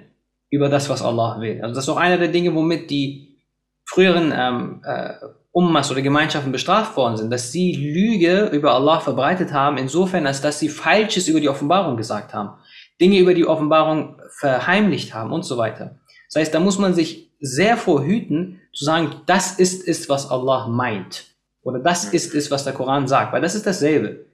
über 0.49 0.69
das, 0.69 0.89
was 0.89 1.01
Allah 1.01 1.39
will. 1.39 1.61
Also 1.61 1.75
das 1.75 1.85
ist 1.85 1.89
auch 1.89 1.97
einer 1.97 2.17
der 2.17 2.27
Dinge, 2.27 2.53
womit 2.53 2.89
die 2.89 3.37
früheren 3.85 4.33
ähm, 4.35 4.81
äh, 4.85 5.13
Ummas 5.51 5.91
oder 5.91 6.01
Gemeinschaften 6.01 6.51
bestraft 6.51 6.97
worden 6.97 7.17
sind, 7.17 7.31
dass 7.31 7.51
sie 7.51 7.73
Lüge 7.73 8.49
über 8.51 8.73
Allah 8.73 8.99
verbreitet 8.99 9.53
haben, 9.53 9.77
insofern, 9.77 10.25
als 10.25 10.41
dass 10.41 10.59
sie 10.59 10.69
Falsches 10.69 11.27
über 11.27 11.39
die 11.39 11.49
Offenbarung 11.49 11.95
gesagt 11.95 12.33
haben, 12.33 12.57
Dinge 12.99 13.19
über 13.19 13.35
die 13.35 13.45
Offenbarung 13.45 14.17
verheimlicht 14.39 15.13
haben 15.13 15.31
und 15.31 15.43
so 15.43 15.57
weiter. 15.57 15.99
Das 16.27 16.41
heißt, 16.41 16.53
da 16.53 16.59
muss 16.59 16.79
man 16.79 16.95
sich 16.95 17.31
sehr 17.39 17.77
vorhüten, 17.77 18.61
zu 18.73 18.85
sagen, 18.85 19.11
das 19.27 19.59
ist 19.59 19.87
es, 19.87 20.09
was 20.09 20.31
Allah 20.31 20.67
meint. 20.67 21.25
Oder 21.61 21.79
das 21.79 22.05
ist 22.05 22.33
es, 22.33 22.49
was 22.49 22.63
der 22.63 22.73
Koran 22.73 23.07
sagt, 23.07 23.31
weil 23.31 23.41
das 23.41 23.53
ist 23.53 23.67
dasselbe. 23.67 24.25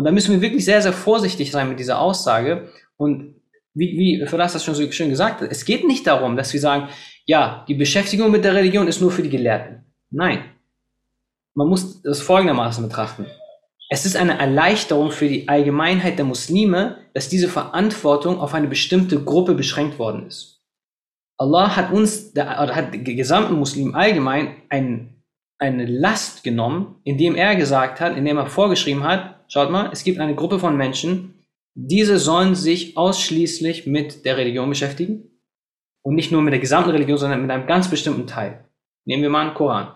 Und 0.00 0.06
da 0.06 0.12
müssen 0.12 0.32
wir 0.32 0.40
wirklich 0.40 0.64
sehr, 0.64 0.80
sehr 0.80 0.94
vorsichtig 0.94 1.50
sein 1.50 1.68
mit 1.68 1.78
dieser 1.78 2.00
Aussage. 2.00 2.70
Und 2.96 3.34
wie, 3.74 3.98
wie 3.98 4.26
Firas 4.26 4.54
das 4.54 4.64
schon 4.64 4.74
so 4.74 4.90
schön 4.90 5.10
gesagt 5.10 5.42
hat, 5.42 5.52
es 5.52 5.66
geht 5.66 5.86
nicht 5.86 6.06
darum, 6.06 6.38
dass 6.38 6.54
wir 6.54 6.60
sagen, 6.60 6.88
ja, 7.26 7.66
die 7.68 7.74
Beschäftigung 7.74 8.30
mit 8.30 8.42
der 8.42 8.54
Religion 8.54 8.88
ist 8.88 9.02
nur 9.02 9.10
für 9.10 9.22
die 9.22 9.28
Gelehrten. 9.28 9.84
Nein, 10.08 10.42
man 11.52 11.68
muss 11.68 12.00
das 12.00 12.22
folgendermaßen 12.22 12.82
betrachten. 12.82 13.26
Es 13.90 14.06
ist 14.06 14.16
eine 14.16 14.38
Erleichterung 14.38 15.10
für 15.10 15.28
die 15.28 15.48
Allgemeinheit 15.48 16.16
der 16.16 16.24
Muslime, 16.24 16.96
dass 17.12 17.28
diese 17.28 17.50
Verantwortung 17.50 18.40
auf 18.40 18.54
eine 18.54 18.68
bestimmte 18.68 19.22
Gruppe 19.22 19.54
beschränkt 19.54 19.98
worden 19.98 20.28
ist. 20.28 20.62
Allah 21.36 21.76
hat 21.76 21.92
uns, 21.92 22.32
der, 22.32 22.58
oder 22.62 22.74
hat 22.74 22.94
den 22.94 23.04
gesamten 23.04 23.56
Muslimen 23.56 23.94
allgemein 23.94 24.62
ein, 24.70 25.22
eine 25.58 25.84
Last 25.84 26.42
genommen, 26.42 27.02
indem 27.04 27.34
er 27.34 27.54
gesagt 27.54 28.00
hat, 28.00 28.16
indem 28.16 28.38
er 28.38 28.46
vorgeschrieben 28.46 29.04
hat, 29.04 29.39
schaut 29.50 29.70
mal, 29.70 29.90
es 29.92 30.04
gibt 30.04 30.18
eine 30.18 30.34
Gruppe 30.34 30.58
von 30.58 30.76
Menschen, 30.76 31.34
diese 31.74 32.18
sollen 32.18 32.54
sich 32.54 32.96
ausschließlich 32.96 33.86
mit 33.86 34.24
der 34.24 34.36
Religion 34.36 34.68
beschäftigen 34.68 35.30
und 36.02 36.14
nicht 36.14 36.32
nur 36.32 36.42
mit 36.42 36.52
der 36.52 36.60
gesamten 36.60 36.90
Religion, 36.90 37.18
sondern 37.18 37.42
mit 37.42 37.50
einem 37.50 37.66
ganz 37.66 37.88
bestimmten 37.88 38.26
Teil. 38.26 38.64
Nehmen 39.04 39.22
wir 39.22 39.30
mal 39.30 39.46
einen 39.46 39.54
Koran. 39.54 39.92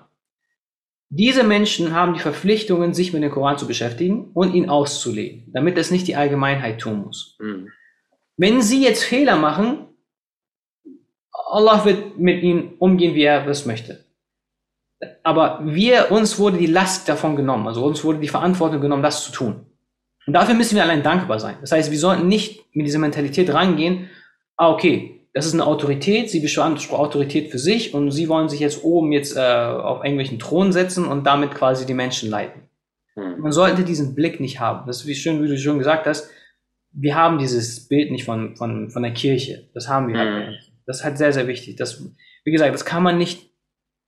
Diese 1.08 1.44
Menschen 1.44 1.92
haben 1.92 2.14
die 2.14 2.20
Verpflichtungen, 2.20 2.92
sich 2.92 3.12
mit 3.12 3.22
dem 3.22 3.30
Koran 3.30 3.58
zu 3.58 3.66
beschäftigen 3.66 4.30
und 4.34 4.54
ihn 4.54 4.68
auszulegen, 4.68 5.50
damit 5.52 5.76
das 5.76 5.90
nicht 5.90 6.08
die 6.08 6.16
Allgemeinheit 6.16 6.80
tun 6.80 7.02
muss. 7.02 7.36
Mhm. 7.38 7.68
Wenn 8.36 8.62
sie 8.62 8.82
jetzt 8.82 9.04
Fehler 9.04 9.36
machen, 9.36 9.86
Allah 11.30 11.84
wird 11.84 12.18
mit 12.18 12.42
ihnen 12.42 12.74
umgehen, 12.78 13.14
wie 13.14 13.22
er 13.22 13.46
es 13.46 13.66
möchte. 13.66 14.03
Aber 15.22 15.60
wir, 15.64 16.10
uns 16.10 16.38
wurde 16.38 16.58
die 16.58 16.66
Last 16.66 17.08
davon 17.08 17.36
genommen, 17.36 17.66
also 17.66 17.84
uns 17.84 18.04
wurde 18.04 18.18
die 18.18 18.28
Verantwortung 18.28 18.80
genommen, 18.80 19.02
das 19.02 19.24
zu 19.24 19.32
tun. 19.32 19.66
Und 20.26 20.32
dafür 20.32 20.54
müssen 20.54 20.76
wir 20.76 20.82
allein 20.82 21.02
dankbar 21.02 21.38
sein. 21.38 21.56
Das 21.60 21.72
heißt, 21.72 21.90
wir 21.90 21.98
sollten 21.98 22.28
nicht 22.28 22.64
mit 22.74 22.86
dieser 22.86 22.98
Mentalität 22.98 23.52
rangehen, 23.52 24.08
ah, 24.56 24.70
okay, 24.70 25.14
das 25.34 25.46
ist 25.46 25.54
eine 25.54 25.66
Autorität, 25.66 26.30
sie 26.30 26.40
beansprucht 26.40 27.00
Autorität 27.00 27.50
für 27.50 27.58
sich 27.58 27.92
und 27.92 28.12
sie 28.12 28.28
wollen 28.28 28.48
sich 28.48 28.60
jetzt 28.60 28.84
oben 28.84 29.10
jetzt 29.10 29.36
äh, 29.36 29.40
auf 29.40 30.04
irgendwelchen 30.04 30.38
Thron 30.38 30.72
setzen 30.72 31.06
und 31.06 31.26
damit 31.26 31.50
quasi 31.50 31.86
die 31.86 31.94
Menschen 31.94 32.30
leiten. 32.30 32.62
Hm. 33.14 33.40
Man 33.40 33.50
sollte 33.50 33.82
diesen 33.82 34.14
Blick 34.14 34.38
nicht 34.38 34.60
haben. 34.60 34.86
Das 34.86 35.00
ist 35.00 35.06
wie 35.06 35.14
schön, 35.16 35.42
wie 35.42 35.48
du 35.48 35.58
schon 35.58 35.78
gesagt 35.78 36.06
hast, 36.06 36.30
wir 36.92 37.16
haben 37.16 37.38
dieses 37.38 37.88
Bild 37.88 38.12
nicht 38.12 38.24
von, 38.24 38.56
von, 38.56 38.90
von 38.90 39.02
der 39.02 39.12
Kirche. 39.12 39.68
Das 39.74 39.88
haben 39.88 40.06
wir 40.06 40.20
hm. 40.20 40.46
halt 40.46 40.70
Das 40.86 40.98
ist 40.98 41.04
halt 41.04 41.18
sehr, 41.18 41.32
sehr 41.32 41.48
wichtig. 41.48 41.76
Das, 41.76 42.04
wie 42.44 42.52
gesagt, 42.52 42.72
das 42.72 42.84
kann 42.84 43.02
man 43.02 43.18
nicht 43.18 43.50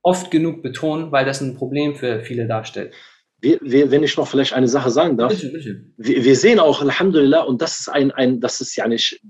oft 0.07 0.31
genug 0.31 0.63
betonen, 0.63 1.11
weil 1.11 1.25
das 1.25 1.41
ein 1.41 1.57
Problem 1.57 1.97
für 1.97 2.21
viele 2.21 2.47
darstellt. 2.47 2.95
Wir, 3.41 3.59
wir, 3.61 3.91
wenn 3.91 4.05
ich 4.05 4.17
noch 4.17 4.29
vielleicht 4.29 4.53
eine 4.53 4.69
Sache 4.69 4.91
sagen 4.91 5.19
darf, 5.19 5.33
bitte, 5.33 5.49
bitte. 5.49 5.85
Wir, 5.97 6.25
wir, 6.25 6.37
sehen 6.37 6.61
auch, 6.61 6.81
Alhamdulillah, 6.81 7.43
und 7.43 7.61
das 7.61 7.81
ist 7.81 7.89
ein, 7.89 8.13
ein 8.13 8.41
das 8.41 8.61
ist 8.61 8.77
ja 8.77 8.87
nicht 8.87 9.21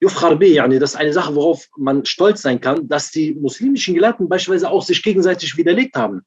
yani, 0.00 0.78
das 0.78 0.90
ist 0.90 0.96
eine 0.96 1.14
Sache, 1.14 1.34
worauf 1.34 1.66
man 1.78 2.04
stolz 2.04 2.42
sein 2.42 2.60
kann, 2.60 2.86
dass 2.88 3.10
die 3.10 3.34
muslimischen 3.34 3.94
Gelehrten 3.94 4.28
beispielsweise 4.28 4.70
auch 4.70 4.82
sich 4.82 5.02
gegenseitig 5.02 5.56
widerlegt 5.56 5.96
haben. 5.96 6.20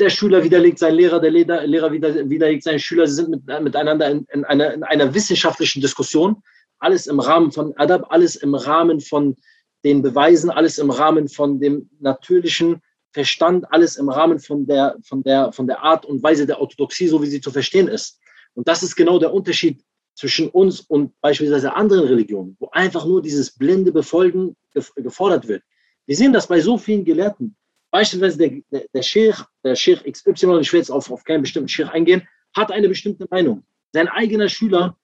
Der 0.00 0.08
Schüler 0.08 0.42
widerlegt 0.42 0.78
seinen 0.78 0.96
Lehrer, 0.96 1.20
der 1.20 1.30
Lehrer, 1.30 1.66
Lehrer 1.66 1.92
widerlegt 1.92 2.64
seinen 2.64 2.80
Schüler. 2.80 3.06
Sie 3.06 3.14
sind 3.14 3.28
mit, 3.28 3.62
miteinander 3.62 4.10
in, 4.10 4.26
in, 4.32 4.44
einer, 4.44 4.72
in 4.72 4.82
einer 4.82 5.14
wissenschaftlichen 5.14 5.82
Diskussion. 5.82 6.42
Alles 6.78 7.06
im 7.06 7.20
Rahmen 7.20 7.52
von 7.52 7.76
Adab, 7.76 8.06
alles 8.08 8.34
im 8.34 8.54
Rahmen 8.54 9.00
von 9.00 9.36
den 9.84 10.02
Beweisen, 10.02 10.50
alles 10.50 10.78
im 10.78 10.90
Rahmen 10.90 11.28
von 11.28 11.60
dem 11.60 11.90
natürlichen 12.00 12.80
Verstand, 13.14 13.64
alles 13.72 13.96
im 13.96 14.08
Rahmen 14.08 14.40
von 14.40 14.66
der, 14.66 14.96
von 15.04 15.22
der, 15.22 15.52
von 15.52 15.68
der 15.68 15.80
Art 15.82 16.04
und 16.04 16.22
Weise 16.22 16.46
der 16.46 16.60
Orthodoxie, 16.60 17.06
so 17.06 17.22
wie 17.22 17.28
sie 17.28 17.40
zu 17.40 17.52
verstehen 17.52 17.86
ist. 17.86 18.18
Und 18.54 18.66
das 18.66 18.82
ist 18.82 18.96
genau 18.96 19.20
der 19.20 19.32
Unterschied 19.32 19.82
zwischen 20.16 20.48
uns 20.48 20.80
und 20.80 21.18
beispielsweise 21.20 21.74
anderen 21.74 22.08
Religionen, 22.08 22.56
wo 22.58 22.68
einfach 22.70 23.06
nur 23.06 23.22
dieses 23.22 23.56
blinde 23.56 23.92
Befolgen 23.92 24.56
gefordert 24.96 25.46
wird. 25.46 25.62
Wir 26.06 26.16
sehen 26.16 26.32
das 26.32 26.48
bei 26.48 26.60
so 26.60 26.76
vielen 26.76 27.04
Gelehrten. 27.04 27.56
Beispielsweise 27.92 28.38
der, 28.38 28.50
der, 28.72 28.86
der 28.92 29.02
Sheikh, 29.02 29.44
der 29.62 29.76
Sheikh 29.76 30.10
XY, 30.10 30.58
ich 30.60 30.72
will 30.72 30.80
jetzt 30.80 30.90
auf, 30.90 31.08
auf 31.10 31.22
keinen 31.22 31.42
bestimmten 31.42 31.68
Sheikh 31.68 31.90
eingehen, 31.90 32.26
hat 32.56 32.72
eine 32.72 32.88
bestimmte 32.88 33.26
Meinung. 33.30 33.62
Sein 33.92 34.08
eigener 34.08 34.48
Schüler 34.48 34.96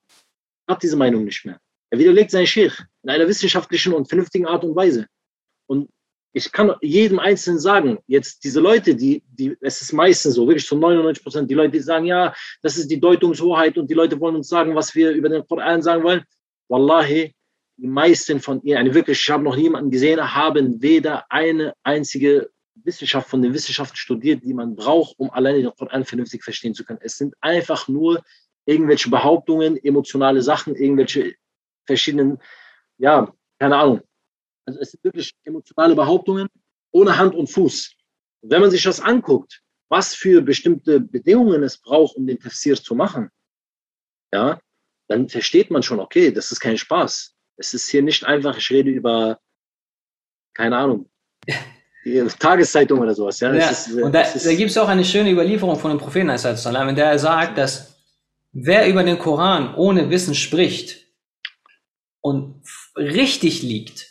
hat 0.69 0.83
diese 0.83 0.97
Meinung 0.97 1.25
nicht 1.25 1.45
mehr. 1.45 1.61
Er 1.91 1.99
widerlegt 2.01 2.33
seinen 2.33 2.47
Sheikh 2.47 2.83
in 3.05 3.11
einer 3.11 3.29
wissenschaftlichen 3.29 3.93
und 3.93 4.09
vernünftigen 4.09 4.47
Art 4.47 4.65
und 4.65 4.75
Weise. 4.75 5.07
Und 5.67 5.89
ich 6.33 6.53
kann 6.53 6.75
jedem 6.81 7.19
Einzelnen 7.19 7.59
sagen, 7.59 7.99
jetzt 8.07 8.45
diese 8.45 8.61
Leute, 8.61 8.95
die, 8.95 9.23
die, 9.27 9.57
es 9.61 9.83
ist 9.83 9.93
meistens 9.93 10.35
so, 10.35 10.47
wirklich 10.47 10.67
zu 10.67 10.77
99 10.77 11.23
Prozent, 11.23 11.51
die 11.51 11.55
Leute, 11.55 11.73
die 11.73 11.81
sagen, 11.81 12.07
ja, 12.07 12.33
das 12.63 12.77
ist 12.77 12.91
die 12.91 13.01
Deutungshoheit 13.01 13.77
und 13.79 13.91
die 13.91 13.95
Leute 13.95 14.21
wollen 14.21 14.37
uns 14.37 14.49
sagen, 14.49 14.75
was 14.75 14.95
wir 14.95 15.11
über 15.11 15.29
den 15.29 15.47
Koran 15.47 15.83
sagen 15.83 16.05
wollen. 16.05 16.23
Wallahi, 16.69 17.35
die 17.77 17.87
meisten 17.87 18.41
von 18.41 18.63
ihnen, 18.63 18.95
wirklich, 18.95 19.21
ich 19.21 19.31
habe 19.31 19.43
noch 19.43 19.57
niemanden 19.57 19.91
gesehen, 19.91 20.35
haben 20.35 20.81
weder 20.81 21.25
eine 21.31 21.75
einzige 21.83 22.51
Wissenschaft 22.75 23.29
von 23.29 23.43
den 23.43 23.53
Wissenschaften 23.53 23.97
studiert, 23.97 24.45
die 24.45 24.55
man 24.55 24.77
braucht, 24.77 25.19
um 25.19 25.31
alleine 25.31 25.63
den 25.63 25.73
Koran 25.75 26.05
vernünftig 26.05 26.45
verstehen 26.45 26.75
zu 26.75 26.85
können. 26.85 27.01
Es 27.03 27.19
sind 27.19 27.35
einfach 27.41 27.89
nur 27.89 28.23
irgendwelche 28.67 29.11
Behauptungen, 29.11 29.77
emotionale 29.83 30.43
Sachen, 30.43 30.77
irgendwelche 30.77 31.35
verschiedenen, 31.87 32.39
ja, 32.99 33.33
keine 33.59 33.77
Ahnung, 33.77 34.01
also 34.71 34.81
es 34.81 34.91
sind 34.93 35.05
wirklich 35.05 35.35
emotionale 35.45 35.95
Behauptungen 35.95 36.49
ohne 36.93 37.17
Hand 37.17 37.35
und 37.35 37.49
Fuß. 37.49 37.93
Und 38.43 38.51
wenn 38.51 38.61
man 38.61 38.71
sich 38.71 38.83
das 38.83 39.01
anguckt, 39.01 39.63
was 39.89 40.15
für 40.15 40.41
bestimmte 40.41 41.01
Bedingungen 41.01 41.63
es 41.63 41.79
braucht, 41.79 42.17
um 42.17 42.27
den 42.27 42.39
Tafsir 42.39 42.77
zu 42.77 42.95
machen, 42.95 43.31
ja, 44.33 44.61
dann 45.09 45.29
versteht 45.29 45.71
man 45.71 45.83
schon, 45.83 45.99
okay, 45.99 46.31
das 46.31 46.53
ist 46.53 46.61
kein 46.61 46.79
Spaß. 46.79 47.35
Es 47.57 47.75
ist 47.75 47.89
hier 47.89 48.03
nicht 48.03 48.25
einfach, 48.25 48.57
ich 48.57 48.71
rede 48.71 48.91
über, 48.91 49.41
keine 50.55 50.77
Ahnung, 50.77 51.11
Tageszeitung 52.39 53.01
oder 53.01 53.15
sowas. 53.15 53.41
Ja, 53.41 53.53
ja 53.53 53.71
ist, 53.71 53.93
und 53.93 54.13
da, 54.15 54.23
da 54.23 54.55
gibt 54.55 54.71
es 54.71 54.79
auch 54.79 54.89
eine 54.89 55.05
schöne 55.05 55.33
Überlieferung 55.33 55.77
von 55.77 55.91
dem 55.91 55.99
Propheten, 55.99 56.31
in 56.31 56.97
der 56.97 57.07
er 57.07 57.19
sagt, 57.19 57.59
dass 57.59 58.01
wer 58.53 58.89
über 58.89 59.03
den 59.03 59.19
Koran 59.19 59.75
ohne 59.75 60.09
Wissen 60.11 60.35
spricht 60.35 61.07
und 62.21 62.63
richtig 62.97 63.63
liegt, 63.63 64.10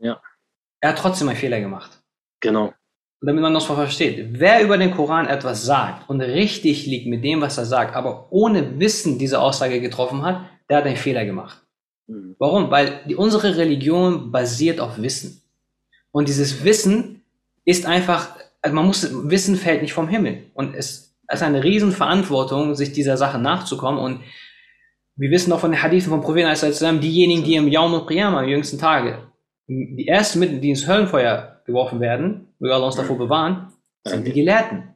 ja. 0.00 0.20
Er 0.80 0.90
hat 0.90 0.98
trotzdem 0.98 1.28
einen 1.28 1.38
Fehler 1.38 1.60
gemacht. 1.60 2.02
Genau. 2.40 2.72
Und 3.20 3.26
damit 3.26 3.42
man 3.42 3.52
das 3.52 3.66
versteht, 3.66 4.40
wer 4.40 4.62
über 4.62 4.78
den 4.78 4.92
Koran 4.92 5.26
etwas 5.26 5.64
sagt 5.64 6.08
und 6.08 6.22
richtig 6.22 6.86
liegt 6.86 7.06
mit 7.06 7.22
dem, 7.22 7.42
was 7.42 7.58
er 7.58 7.66
sagt, 7.66 7.94
aber 7.94 8.28
ohne 8.30 8.80
Wissen 8.80 9.18
diese 9.18 9.40
Aussage 9.40 9.80
getroffen 9.80 10.22
hat, 10.22 10.46
der 10.70 10.78
hat 10.78 10.86
einen 10.86 10.96
Fehler 10.96 11.26
gemacht. 11.26 11.58
Mhm. 12.06 12.34
Warum? 12.38 12.70
Weil 12.70 13.00
die, 13.06 13.14
unsere 13.14 13.58
Religion 13.58 14.32
basiert 14.32 14.80
auf 14.80 15.02
Wissen. 15.02 15.42
Und 16.12 16.28
dieses 16.28 16.64
Wissen 16.64 17.22
ist 17.66 17.84
einfach, 17.84 18.30
also 18.62 18.74
man 18.74 18.86
muss, 18.86 19.06
Wissen 19.30 19.56
fällt 19.56 19.82
nicht 19.82 19.92
vom 19.92 20.08
Himmel. 20.08 20.44
Und 20.54 20.74
es 20.74 21.14
ist 21.30 21.42
eine 21.42 21.62
Riesenverantwortung, 21.62 22.74
sich 22.74 22.92
dieser 22.92 23.18
Sache 23.18 23.38
nachzukommen. 23.38 24.00
Und 24.00 24.22
wir 25.16 25.30
wissen 25.30 25.52
auch 25.52 25.60
von 25.60 25.72
den 25.72 25.82
Hadithen 25.82 26.08
vom 26.08 26.22
Propheten, 26.22 27.00
diejenigen, 27.02 27.44
die 27.44 27.56
im 27.56 27.68
Yaum 27.68 27.94
al-Qiyamah, 27.94 28.40
am 28.40 28.48
jüngsten 28.48 28.78
Tage, 28.78 29.29
die 29.70 30.08
ersten 30.08 30.40
Mittel, 30.40 30.58
die 30.58 30.70
ins 30.70 30.88
Höllenfeuer 30.88 31.62
geworfen 31.64 32.00
werden, 32.00 32.48
wir 32.58 32.74
Allah 32.74 32.86
uns 32.86 32.96
davor 32.96 33.16
mhm. 33.16 33.20
bewahren, 33.20 33.72
sind 34.04 34.26
die 34.26 34.32
Gelehrten. 34.32 34.94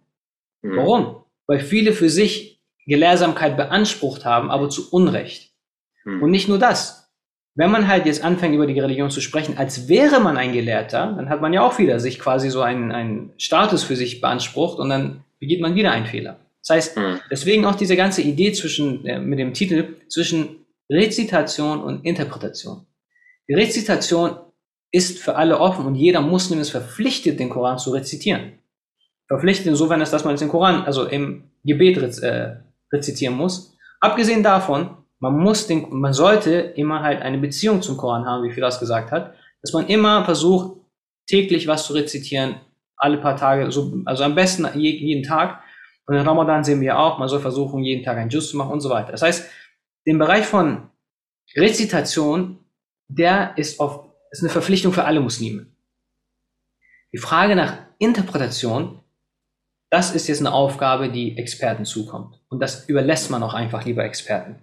Mhm. 0.63 0.77
Warum? 0.77 1.17
Weil 1.47 1.61
viele 1.61 1.93
für 1.93 2.09
sich 2.09 2.61
Gelehrsamkeit 2.87 3.57
beansprucht 3.57 4.25
haben, 4.25 4.51
aber 4.51 4.69
zu 4.69 4.91
Unrecht. 4.91 5.53
Hm. 6.03 6.23
Und 6.23 6.31
nicht 6.31 6.49
nur 6.49 6.59
das. 6.59 7.11
Wenn 7.55 7.71
man 7.71 7.89
halt 7.89 8.05
jetzt 8.05 8.25
anfängt, 8.25 8.55
über 8.55 8.67
die 8.67 8.79
Religion 8.79 9.11
zu 9.11 9.21
sprechen, 9.21 9.57
als 9.57 9.89
wäre 9.89 10.21
man 10.21 10.37
ein 10.37 10.53
Gelehrter, 10.53 11.15
dann 11.17 11.29
hat 11.29 11.41
man 11.41 11.53
ja 11.53 11.63
auch 11.63 11.79
wieder 11.79 12.01
sich 12.01 12.19
quasi 12.19 12.51
so 12.51 12.63
einen, 12.63 12.93
einen 12.93 13.33
Status 13.39 13.85
für 13.85 13.97
sich 13.97 14.21
beansprucht 14.21 14.79
und 14.79 14.89
dann 14.91 15.25
begeht 15.39 15.61
man 15.61 15.75
wieder 15.75 15.93
einen 15.93 16.07
Fehler. 16.07 16.41
Das 16.61 16.77
heißt, 16.77 16.99
deswegen 17.31 17.65
auch 17.65 17.75
diese 17.75 17.97
ganze 17.97 18.23
Idee 18.23 18.53
zwischen, 18.53 19.07
äh, 19.07 19.19
mit 19.19 19.39
dem 19.39 19.55
Titel, 19.55 19.97
zwischen 20.09 20.67
Rezitation 20.91 21.83
und 21.83 22.05
Interpretation. 22.05 22.87
Die 23.49 23.55
Rezitation 23.55 24.37
ist 24.95 25.19
für 25.19 25.35
alle 25.35 25.59
offen 25.59 25.87
und 25.87 25.97
jeder 25.97 26.21
Muslim 26.21 26.61
ist 26.61 26.71
verpflichtet, 26.71 27.41
den 27.41 27.51
Koran 27.51 27.79
zu 27.79 27.91
rezitieren. 27.91 28.61
Verpflichtet 29.27 29.67
insofern 29.67 29.99
dass 29.99 30.25
man 30.25 30.37
den 30.37 30.49
Koran, 30.49 30.85
also 30.85 31.07
im 31.07 31.51
Gebet 31.65 31.97
äh, 32.23 32.57
rezitieren 32.93 33.35
muss. 33.37 33.77
Abgesehen 34.01 34.45
davon, 34.45 34.97
man 35.19 35.37
muss 35.37 35.67
den, 35.67 35.87
man 35.91 36.13
sollte 36.13 36.53
immer 36.53 37.03
halt 37.03 37.23
eine 37.23 37.39
Beziehung 37.39 37.83
zum 37.83 37.97
Koran 37.97 38.25
haben, 38.25 38.45
wie 38.45 38.53
Firas 38.53 38.79
gesagt 38.79 39.11
hat, 39.11 39.35
dass 39.63 39.73
man 39.73 39.89
immer 39.89 40.25
versucht, 40.25 40.77
täglich 41.27 41.67
was 41.67 41.87
zu 41.87 41.95
rezitieren, 41.95 42.61
alle 42.97 43.19
paar 43.19 43.37
Tage, 43.37 43.73
so, 43.73 43.95
also 44.05 44.23
am 44.23 44.37
besten 44.37 44.69
jeden 44.79 45.25
Tag. 45.25 45.61
Und 46.07 46.15
in 46.15 46.21
Ramadan 46.21 46.63
sehen 46.63 46.81
wir 46.81 47.01
auch, 47.01 47.19
man 47.19 47.29
soll 47.29 47.41
versuchen, 47.41 47.83
jeden 47.83 48.05
Tag 48.05 48.17
ein 48.19 48.29
Jus 48.29 48.51
zu 48.51 48.57
machen 48.57 48.71
und 48.71 48.81
so 48.81 48.91
weiter. 48.91 49.11
Das 49.11 49.23
heißt, 49.23 49.51
den 50.07 50.19
Bereich 50.19 50.45
von 50.45 50.89
Rezitation, 51.57 52.59
der 53.09 53.55
ist, 53.57 53.81
auf, 53.81 54.04
ist 54.39 54.43
eine 54.43 54.53
Verpflichtung 54.53 54.93
für 54.93 55.05
alle 55.05 55.21
Muslime. 55.21 55.67
Die 57.13 57.19
Frage 57.19 57.55
nach 57.55 57.79
Interpretation, 57.99 59.01
das 59.91 60.15
ist 60.15 60.27
jetzt 60.27 60.41
eine 60.41 60.53
Aufgabe, 60.53 61.11
die 61.11 61.39
Experten 61.39 61.85
zukommt. 61.85 62.41
Und 62.49 62.59
das 62.61 62.89
überlässt 62.89 63.31
man 63.31 63.43
auch 63.45 63.55
einfach 63.55 63.85
lieber 63.85 64.05
Experten. 64.05 64.57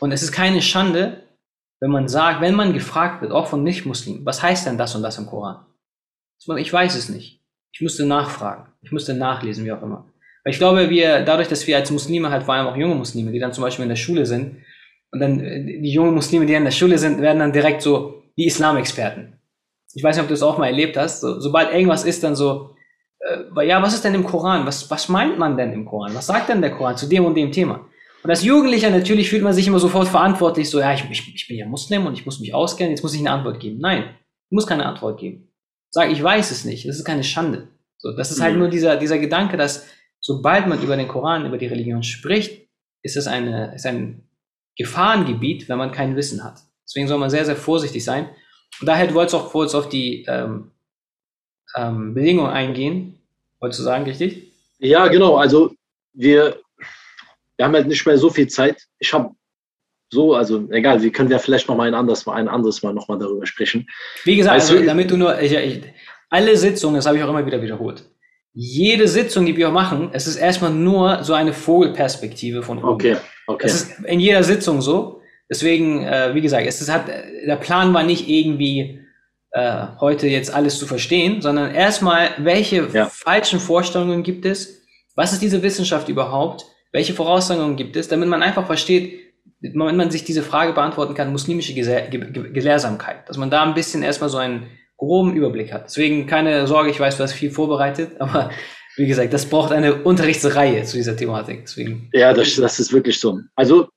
Und 0.00 0.12
es 0.12 0.22
ist 0.22 0.32
keine 0.32 0.60
Schande, 0.60 1.22
wenn 1.80 1.90
man 1.90 2.08
sagt, 2.08 2.42
wenn 2.42 2.54
man 2.54 2.74
gefragt 2.74 3.22
wird, 3.22 3.32
auch 3.32 3.46
von 3.46 3.62
Nicht-Muslimen, 3.62 4.26
was 4.26 4.42
heißt 4.42 4.66
denn 4.66 4.76
das 4.76 4.94
und 4.94 5.02
das 5.02 5.16
im 5.18 5.26
Koran? 5.26 5.64
Ich 6.58 6.72
weiß 6.72 6.94
es 6.94 7.08
nicht. 7.08 7.42
Ich 7.72 7.80
musste 7.80 8.04
nachfragen. 8.04 8.72
Ich 8.82 8.92
musste 8.92 9.14
nachlesen, 9.14 9.64
wie 9.64 9.72
auch 9.72 9.82
immer. 9.82 10.12
Weil 10.44 10.52
ich 10.52 10.58
glaube, 10.58 10.90
wir, 10.90 11.22
dadurch, 11.22 11.48
dass 11.48 11.66
wir 11.66 11.76
als 11.76 11.90
Muslime 11.90 12.30
halt 12.30 12.44
vor 12.44 12.54
allem 12.54 12.66
auch 12.66 12.76
junge 12.76 12.94
Muslime, 12.94 13.32
die 13.32 13.38
dann 13.38 13.52
zum 13.52 13.62
Beispiel 13.62 13.84
in 13.84 13.88
der 13.88 13.96
Schule 13.96 14.26
sind, 14.26 14.58
und 15.10 15.20
dann 15.20 15.40
äh, 15.40 15.80
die 15.80 15.92
jungen 15.92 16.14
Muslime, 16.14 16.44
die 16.44 16.54
in 16.54 16.64
der 16.64 16.70
Schule 16.70 16.98
sind, 16.98 17.20
werden 17.20 17.38
dann 17.38 17.52
direkt 17.52 17.80
so 17.80 18.22
die 18.36 18.46
Islamexperten. 18.46 19.40
Ich 19.94 20.02
weiß 20.02 20.16
nicht, 20.16 20.22
ob 20.22 20.28
du 20.28 20.34
das 20.34 20.42
auch 20.42 20.58
mal 20.58 20.66
erlebt 20.66 20.96
hast. 20.96 21.20
So, 21.20 21.40
sobald 21.40 21.72
irgendwas 21.72 22.04
ist, 22.04 22.22
dann 22.22 22.36
so, 22.36 22.74
äh, 23.20 23.66
ja, 23.66 23.82
was 23.82 23.94
ist 23.94 24.04
denn 24.04 24.14
im 24.14 24.24
Koran? 24.24 24.66
Was, 24.66 24.90
was 24.90 25.08
meint 25.08 25.38
man 25.38 25.56
denn 25.56 25.72
im 25.72 25.86
Koran? 25.86 26.14
Was 26.14 26.26
sagt 26.26 26.48
denn 26.48 26.60
der 26.60 26.72
Koran 26.72 26.96
zu 26.96 27.06
dem 27.06 27.24
und 27.24 27.34
dem 27.34 27.50
Thema? 27.50 27.86
Und 28.22 28.30
als 28.30 28.42
Jugendlicher 28.42 28.90
natürlich 28.90 29.30
fühlt 29.30 29.42
man 29.42 29.52
sich 29.52 29.66
immer 29.66 29.78
sofort 29.78 30.08
verantwortlich, 30.08 30.68
so, 30.68 30.80
ja, 30.80 30.92
ich, 30.92 31.04
ich, 31.10 31.34
ich 31.34 31.48
bin 31.48 31.58
ja 31.58 31.66
Muslim 31.66 32.06
und 32.06 32.14
ich 32.14 32.26
muss 32.26 32.40
mich 32.40 32.52
auskennen, 32.52 32.90
jetzt 32.90 33.02
muss 33.02 33.14
ich 33.14 33.20
eine 33.20 33.30
Antwort 33.30 33.60
geben. 33.60 33.78
Nein, 33.78 34.04
ich 34.50 34.54
muss 34.54 34.66
keine 34.66 34.84
Antwort 34.84 35.20
geben. 35.20 35.52
Sag, 35.90 36.10
ich 36.10 36.22
weiß 36.22 36.50
es 36.50 36.64
nicht. 36.64 36.86
Das 36.88 36.96
ist 36.96 37.04
keine 37.04 37.24
Schande. 37.24 37.68
So, 37.98 38.12
das 38.12 38.30
ist 38.30 38.40
halt 38.40 38.54
mhm. 38.54 38.60
nur 38.60 38.68
dieser, 38.68 38.96
dieser 38.96 39.18
Gedanke, 39.18 39.56
dass 39.56 39.86
sobald 40.20 40.66
man 40.66 40.82
über 40.82 40.96
den 40.96 41.08
Koran, 41.08 41.46
über 41.46 41.56
die 41.56 41.66
Religion 41.66 42.02
spricht, 42.02 42.68
ist 43.02 43.16
es 43.16 43.26
eine, 43.26 43.74
ist 43.74 43.86
ein 43.86 44.28
Gefahrengebiet, 44.76 45.68
wenn 45.68 45.78
man 45.78 45.92
kein 45.92 46.16
Wissen 46.16 46.44
hat. 46.44 46.58
Deswegen 46.86 47.08
soll 47.08 47.18
man 47.18 47.30
sehr, 47.30 47.44
sehr 47.44 47.56
vorsichtig 47.56 48.04
sein. 48.04 48.30
Und 48.80 48.86
daher, 48.86 49.06
du 49.06 49.14
wolltest 49.14 49.34
auch 49.34 49.50
kurz 49.50 49.74
auf 49.74 49.88
die 49.88 50.24
ähm, 50.28 50.70
ähm, 51.74 52.14
Bedingungen 52.14 52.50
eingehen. 52.50 53.18
Wolltest 53.60 53.80
du 53.80 53.84
sagen, 53.84 54.04
richtig? 54.04 54.52
Ja, 54.78 55.08
genau. 55.08 55.36
Also 55.36 55.74
wir, 56.12 56.60
wir 57.56 57.64
haben 57.64 57.74
halt 57.74 57.88
nicht 57.88 58.06
mehr 58.06 58.18
so 58.18 58.30
viel 58.30 58.48
Zeit. 58.48 58.86
Ich 58.98 59.12
habe 59.12 59.30
so, 60.10 60.34
also 60.34 60.68
egal, 60.70 61.02
wir 61.02 61.10
können 61.10 61.30
ja 61.30 61.38
vielleicht 61.38 61.68
noch 61.68 61.76
mal 61.76 61.88
ein 61.88 61.94
anderes 61.94 62.26
Mal, 62.26 62.34
ein 62.34 62.48
anderes 62.48 62.82
Mal 62.82 62.94
noch 62.94 63.08
mal 63.08 63.18
darüber 63.18 63.46
sprechen. 63.46 63.88
Wie 64.24 64.36
gesagt, 64.36 64.54
also, 64.54 64.80
damit 64.84 65.10
du 65.10 65.16
nur, 65.16 65.40
ich, 65.40 65.52
ich, 65.52 65.82
alle 66.30 66.56
Sitzungen, 66.56 66.96
das 66.96 67.06
habe 67.06 67.16
ich 67.16 67.24
auch 67.24 67.30
immer 67.30 67.44
wieder 67.44 67.60
wiederholt. 67.60 68.04
Jede 68.52 69.08
Sitzung, 69.08 69.44
die 69.44 69.56
wir 69.56 69.68
machen, 69.70 70.10
es 70.12 70.26
ist 70.26 70.36
erstmal 70.36 70.70
nur 70.70 71.22
so 71.24 71.34
eine 71.34 71.52
Vogelperspektive 71.52 72.62
von 72.62 72.78
oben. 72.78 72.88
Okay. 72.88 73.16
Okay. 73.46 73.66
Das 73.66 73.74
ist 73.74 74.00
in 74.04 74.20
jeder 74.20 74.42
Sitzung 74.42 74.80
so. 74.80 75.15
Deswegen, 75.50 76.04
äh, 76.04 76.34
wie 76.34 76.40
gesagt, 76.40 76.66
es, 76.66 76.80
es 76.80 76.90
hat, 76.90 77.08
der 77.08 77.56
Plan 77.56 77.94
war 77.94 78.02
nicht 78.02 78.28
irgendwie 78.28 79.00
äh, 79.52 79.86
heute 80.00 80.26
jetzt 80.26 80.52
alles 80.52 80.78
zu 80.78 80.86
verstehen, 80.86 81.40
sondern 81.40 81.74
erstmal, 81.74 82.30
welche 82.38 82.88
ja. 82.92 83.06
falschen 83.06 83.60
Vorstellungen 83.60 84.22
gibt 84.22 84.44
es? 84.44 84.82
Was 85.14 85.32
ist 85.32 85.42
diese 85.42 85.62
Wissenschaft 85.62 86.08
überhaupt? 86.08 86.66
Welche 86.92 87.14
Voraussetzungen 87.14 87.76
gibt 87.76 87.96
es? 87.96 88.08
Damit 88.08 88.28
man 88.28 88.42
einfach 88.42 88.66
versteht, 88.66 89.20
wenn 89.60 89.96
man 89.96 90.10
sich 90.10 90.24
diese 90.24 90.42
Frage 90.42 90.72
beantworten 90.72 91.14
kann, 91.14 91.32
muslimische 91.32 91.74
Gelehrsamkeit, 91.74 93.28
dass 93.28 93.36
man 93.36 93.50
da 93.50 93.62
ein 93.62 93.74
bisschen 93.74 94.02
erstmal 94.02 94.28
so 94.28 94.38
einen 94.38 94.66
groben 94.96 95.34
Überblick 95.34 95.72
hat. 95.72 95.84
Deswegen 95.86 96.26
keine 96.26 96.66
Sorge, 96.66 96.90
ich 96.90 97.00
weiß, 97.00 97.16
du 97.16 97.22
hast 97.22 97.32
viel 97.32 97.50
vorbereitet, 97.50 98.12
aber 98.20 98.50
wie 98.96 99.06
gesagt, 99.06 99.32
das 99.32 99.46
braucht 99.46 99.72
eine 99.72 100.02
Unterrichtsreihe 100.02 100.84
zu 100.84 100.96
dieser 100.96 101.16
Thematik. 101.16 101.62
Deswegen. 101.62 102.08
Ja, 102.12 102.32
das, 102.32 102.56
das 102.56 102.80
ist 102.80 102.92
wirklich 102.92 103.20
so. 103.20 103.38
Also 103.54 103.88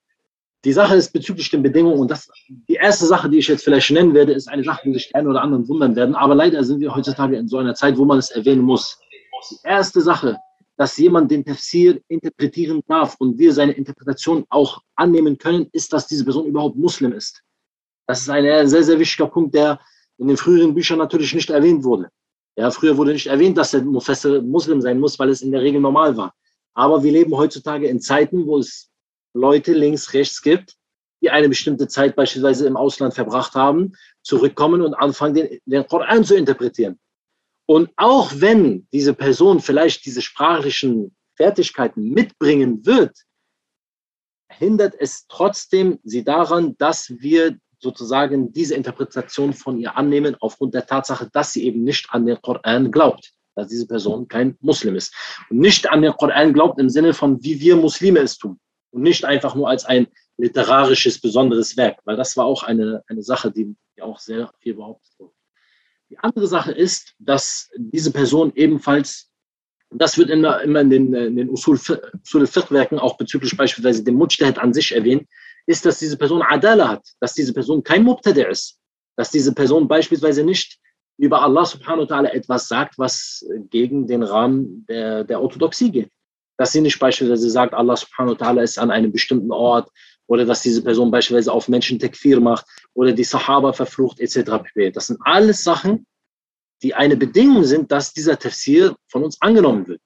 die 0.65 0.73
Sache 0.73 0.95
ist 0.95 1.13
bezüglich 1.13 1.49
den 1.49 1.63
Bedingungen 1.63 1.99
und 1.99 2.11
das, 2.11 2.29
die 2.47 2.73
erste 2.73 3.05
Sache, 3.05 3.29
die 3.29 3.37
ich 3.37 3.47
jetzt 3.47 3.63
vielleicht 3.63 3.91
nennen 3.91 4.13
werde, 4.13 4.33
ist 4.33 4.49
eine 4.49 4.63
Sache, 4.63 4.81
die 4.85 4.93
sich 4.93 5.15
einen 5.15 5.27
oder 5.27 5.41
anderen 5.41 5.67
wundern 5.67 5.95
werden. 5.95 6.15
Aber 6.15 6.35
leider 6.35 6.63
sind 6.63 6.81
wir 6.81 6.93
heutzutage 6.93 7.37
in 7.37 7.47
so 7.47 7.57
einer 7.57 7.75
Zeit, 7.75 7.97
wo 7.97 8.03
man 8.03 8.19
es 8.19 8.29
erwähnen 8.31 8.61
muss. 8.61 8.99
Die 9.49 9.57
erste 9.63 10.01
Sache, 10.01 10.37
dass 10.75 10.97
jemand 10.97 11.31
den 11.31 11.45
Tafsir 11.45 12.01
interpretieren 12.09 12.81
darf 12.87 13.15
und 13.19 13.37
wir 13.37 13.53
seine 13.53 13.71
Interpretation 13.71 14.45
auch 14.49 14.81
annehmen 14.95 15.37
können, 15.37 15.67
ist, 15.71 15.93
dass 15.93 16.07
diese 16.07 16.25
Person 16.25 16.45
überhaupt 16.45 16.75
Muslim 16.75 17.13
ist. 17.13 17.41
Das 18.05 18.21
ist 18.21 18.29
ein 18.29 18.67
sehr, 18.67 18.83
sehr 18.83 18.99
wichtiger 18.99 19.27
Punkt, 19.27 19.55
der 19.55 19.79
in 20.17 20.27
den 20.27 20.35
früheren 20.35 20.73
Büchern 20.73 20.97
natürlich 20.97 21.33
nicht 21.33 21.49
erwähnt 21.49 21.83
wurde. 21.85 22.09
Ja, 22.57 22.69
früher 22.71 22.97
wurde 22.97 23.13
nicht 23.13 23.27
erwähnt, 23.27 23.57
dass 23.57 23.71
der 23.71 23.81
Mufassir 23.83 24.41
Muslim 24.41 24.81
sein 24.81 24.99
muss, 24.99 25.17
weil 25.17 25.29
es 25.29 25.41
in 25.41 25.51
der 25.51 25.61
Regel 25.61 25.79
normal 25.79 26.17
war. 26.17 26.33
Aber 26.73 27.01
wir 27.01 27.11
leben 27.13 27.35
heutzutage 27.35 27.87
in 27.87 28.01
Zeiten, 28.01 28.45
wo 28.45 28.57
es 28.57 28.88
Leute 29.33 29.73
links, 29.73 30.13
rechts 30.13 30.41
gibt, 30.41 30.75
die 31.21 31.29
eine 31.29 31.49
bestimmte 31.49 31.87
Zeit 31.87 32.15
beispielsweise 32.15 32.67
im 32.67 32.77
Ausland 32.77 33.13
verbracht 33.13 33.55
haben, 33.55 33.93
zurückkommen 34.23 34.81
und 34.81 34.93
anfangen, 34.93 35.33
den, 35.35 35.59
den 35.65 35.87
Koran 35.87 36.23
zu 36.23 36.35
interpretieren. 36.35 36.99
Und 37.65 37.91
auch 37.97 38.31
wenn 38.35 38.87
diese 38.91 39.13
Person 39.13 39.59
vielleicht 39.59 40.05
diese 40.05 40.21
sprachlichen 40.21 41.15
Fertigkeiten 41.35 42.09
mitbringen 42.09 42.85
wird, 42.85 43.15
hindert 44.49 44.95
es 44.97 45.27
trotzdem 45.27 45.99
sie 46.03 46.23
daran, 46.23 46.75
dass 46.77 47.09
wir 47.19 47.57
sozusagen 47.79 48.51
diese 48.51 48.75
Interpretation 48.75 49.53
von 49.53 49.79
ihr 49.79 49.95
annehmen, 49.95 50.35
aufgrund 50.39 50.73
der 50.73 50.85
Tatsache, 50.85 51.29
dass 51.31 51.53
sie 51.53 51.63
eben 51.63 51.83
nicht 51.83 52.07
an 52.09 52.25
den 52.25 52.41
Koran 52.41 52.91
glaubt, 52.91 53.31
dass 53.55 53.67
diese 53.67 53.87
Person 53.87 54.27
kein 54.27 54.57
Muslim 54.59 54.95
ist. 54.95 55.13
Und 55.49 55.59
nicht 55.59 55.89
an 55.89 56.01
den 56.01 56.13
Koran 56.13 56.53
glaubt 56.53 56.79
im 56.79 56.89
Sinne 56.89 57.13
von, 57.13 57.41
wie 57.43 57.59
wir 57.59 57.75
Muslime 57.75 58.19
es 58.19 58.37
tun. 58.37 58.59
Und 58.91 59.03
nicht 59.03 59.25
einfach 59.25 59.55
nur 59.55 59.69
als 59.69 59.85
ein 59.85 60.07
literarisches, 60.37 61.19
besonderes 61.19 61.77
Werk, 61.77 61.99
weil 62.05 62.15
das 62.15 62.37
war 62.37 62.45
auch 62.45 62.63
eine, 62.63 63.03
eine 63.07 63.21
Sache, 63.21 63.51
die, 63.51 63.75
die 63.95 64.01
auch 64.01 64.19
sehr 64.19 64.51
viel 64.59 64.73
behauptet 64.73 65.11
wurde. 65.19 65.33
Die 66.09 66.17
andere 66.17 66.47
Sache 66.47 66.71
ist, 66.71 67.13
dass 67.19 67.69
diese 67.77 68.11
Person 68.11 68.51
ebenfalls, 68.55 69.31
das 69.91 70.17
wird 70.17 70.29
immer, 70.29 70.61
immer 70.61 70.81
in 70.81 70.89
den, 70.89 71.13
in 71.13 71.35
den 71.35 71.49
Usul, 71.49 71.79
Usul 72.23 72.47
werken 72.69 72.97
auch 72.97 73.17
bezüglich 73.17 73.55
beispielsweise 73.55 74.03
dem 74.03 74.15
Mujtahid 74.15 74.57
an 74.57 74.73
sich 74.73 74.95
erwähnt, 74.95 75.27
ist, 75.67 75.85
dass 75.85 75.99
diese 75.99 76.17
Person 76.17 76.41
Adala 76.41 76.87
hat, 76.87 77.07
dass 77.19 77.33
diese 77.33 77.53
Person 77.53 77.83
kein 77.83 78.03
Mubtadi 78.03 78.43
ist, 78.43 78.79
dass 79.15 79.29
diese 79.29 79.53
Person 79.53 79.87
beispielsweise 79.87 80.43
nicht 80.43 80.79
über 81.17 81.41
Allah 81.41 81.65
subhanahu 81.65 82.09
wa 82.09 82.15
ta'ala 82.15 82.29
etwas 82.29 82.67
sagt, 82.67 82.97
was 82.97 83.45
gegen 83.69 84.07
den 84.07 84.23
Rahmen 84.23 84.85
der, 84.87 85.25
der 85.25 85.41
Orthodoxie 85.41 85.91
geht. 85.91 86.11
Dass 86.59 86.73
sie 86.73 86.81
nicht 86.81 86.99
beispielsweise 86.99 87.49
sagt, 87.49 87.73
Allah 87.73 87.95
subhanahu 87.95 88.37
wa 88.37 88.45
ta'ala 88.45 88.61
ist 88.61 88.77
an 88.77 88.91
einem 88.91 89.13
bestimmten 89.13 89.51
Ort 89.51 89.89
oder 90.27 90.43
dass 90.45 90.61
diese 90.61 90.83
Person 90.83 91.09
beispielsweise 91.09 91.53
auf 91.53 91.69
Menschen 91.69 91.99
Tekfir 91.99 92.41
macht 92.41 92.65
oder 92.93 93.13
die 93.13 93.23
Sahaba 93.23 93.71
verflucht 93.71 94.19
etc. 94.19 94.51
Das 94.93 95.07
sind 95.07 95.19
alles 95.23 95.63
Sachen, 95.63 96.05
die 96.83 96.93
eine 96.93 97.15
Bedingung 97.15 97.63
sind, 97.63 97.93
dass 97.93 98.11
dieser 98.13 98.37
Tafsir 98.37 98.95
von 99.07 99.23
uns 99.23 99.41
angenommen 99.41 99.87
wird. 99.87 100.01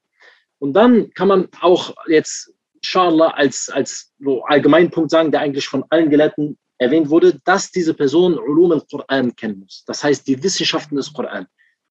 Und 0.60 0.74
dann 0.74 1.10
kann 1.16 1.28
man 1.28 1.48
auch 1.60 1.96
jetzt 2.08 2.54
inshallah 2.76 3.30
als, 3.30 3.70
als 3.70 4.14
so 4.20 4.44
Allgemeinpunkt 4.44 5.10
sagen, 5.10 5.32
der 5.32 5.42
eigentlich 5.42 5.68
von 5.68 5.84
allen 5.90 6.12
Gelehrten 6.12 6.60
erwähnt 6.78 7.10
wurde, 7.10 7.40
dass 7.46 7.72
diese 7.72 7.96
Person 7.96 8.38
Ulum 8.38 8.74
al-Quran 8.74 9.36
kennen 9.36 9.60
muss. 9.60 9.84
Das 9.88 10.04
heißt, 10.04 10.28
die 10.28 10.42
Wissenschaften 10.44 10.98
des 10.98 11.12
Quran. 11.12 11.48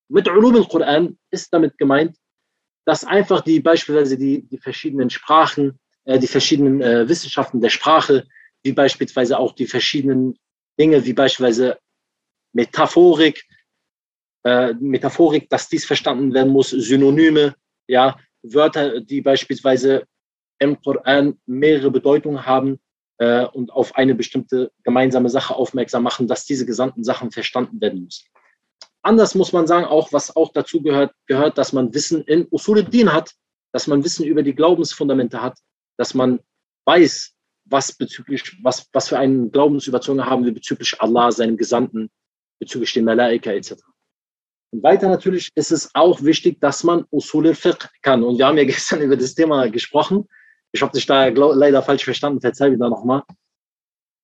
Mit 0.07 0.29
Ulum 0.29 0.55
al-Quran 0.55 1.17
ist 1.31 1.51
damit 1.51 1.77
gemeint, 1.77 2.15
dass 2.85 3.03
einfach 3.03 3.41
die 3.41 3.59
beispielsweise 3.59 4.17
die, 4.17 4.43
die 4.43 4.57
verschiedenen 4.57 5.09
Sprachen, 5.09 5.79
äh, 6.05 6.19
die 6.19 6.27
verschiedenen 6.27 6.81
äh, 6.81 7.07
Wissenschaften 7.07 7.61
der 7.61 7.69
Sprache, 7.69 8.25
wie 8.63 8.73
beispielsweise 8.73 9.37
auch 9.37 9.53
die 9.53 9.67
verschiedenen 9.67 10.37
Dinge, 10.79 11.05
wie 11.05 11.13
beispielsweise 11.13 11.77
Metaphorik, 12.53 13.43
äh, 14.43 14.73
Metaphorik, 14.73 15.49
dass 15.49 15.69
dies 15.69 15.85
verstanden 15.85 16.33
werden 16.33 16.51
muss, 16.51 16.69
Synonyme, 16.69 17.55
ja, 17.87 18.17
Wörter, 18.41 19.01
die 19.01 19.21
beispielsweise 19.21 20.05
im 20.59 20.81
Koran 20.81 21.39
mehrere 21.45 21.91
Bedeutungen 21.91 22.45
haben, 22.45 22.79
äh, 23.23 23.45
und 23.45 23.71
auf 23.71 23.95
eine 23.95 24.15
bestimmte 24.15 24.71
gemeinsame 24.83 25.29
Sache 25.29 25.55
aufmerksam 25.55 26.03
machen, 26.03 26.27
dass 26.27 26.45
diese 26.45 26.65
gesamten 26.65 27.03
Sachen 27.03 27.31
verstanden 27.31 27.79
werden 27.79 28.03
müssen. 28.03 28.25
Anders 29.03 29.35
muss 29.35 29.51
man 29.51 29.67
sagen, 29.67 29.85
auch 29.85 30.13
was 30.13 30.35
auch 30.35 30.53
dazu 30.53 30.81
gehört, 30.81 31.13
gehört, 31.27 31.57
dass 31.57 31.73
man 31.73 31.93
Wissen 31.93 32.23
in 32.23 32.47
Usul 32.51 32.83
din 32.83 33.11
hat, 33.11 33.33
dass 33.73 33.87
man 33.87 34.03
Wissen 34.03 34.25
über 34.25 34.43
die 34.43 34.55
Glaubensfundamente 34.55 35.41
hat, 35.41 35.59
dass 35.97 36.13
man 36.13 36.39
weiß, 36.85 37.33
was 37.65 37.93
bezüglich, 37.93 38.57
was, 38.63 38.87
was 38.93 39.09
für 39.09 39.17
eine 39.17 39.49
Glaubensüberzeugung 39.49 40.25
haben 40.25 40.45
wir 40.45 40.53
bezüglich 40.53 40.99
Allah, 41.01 41.31
seinem 41.31 41.57
Gesandten, 41.57 42.09
bezüglich 42.59 42.93
den 42.93 43.05
Malaika 43.05 43.51
etc. 43.51 43.73
Und 44.71 44.83
weiter 44.83 45.09
natürlich 45.09 45.49
ist 45.55 45.71
es 45.71 45.93
auch 45.93 46.23
wichtig, 46.23 46.61
dass 46.61 46.83
man 46.83 47.05
Usul 47.11 47.47
al-Fiqh 47.47 47.89
kann. 48.01 48.23
Und 48.23 48.37
wir 48.37 48.47
haben 48.47 48.57
ja 48.57 48.63
gestern 48.65 49.01
über 49.01 49.17
das 49.17 49.35
Thema 49.35 49.69
gesprochen. 49.69 50.27
Ich 50.71 50.81
habe 50.81 50.93
dich 50.93 51.05
da 51.05 51.27
leider 51.27 51.83
falsch 51.83 52.05
verstanden, 52.05 52.41
verzeih 52.41 52.69
mir 52.69 52.77
da 52.77 52.89
nochmal. 52.89 53.23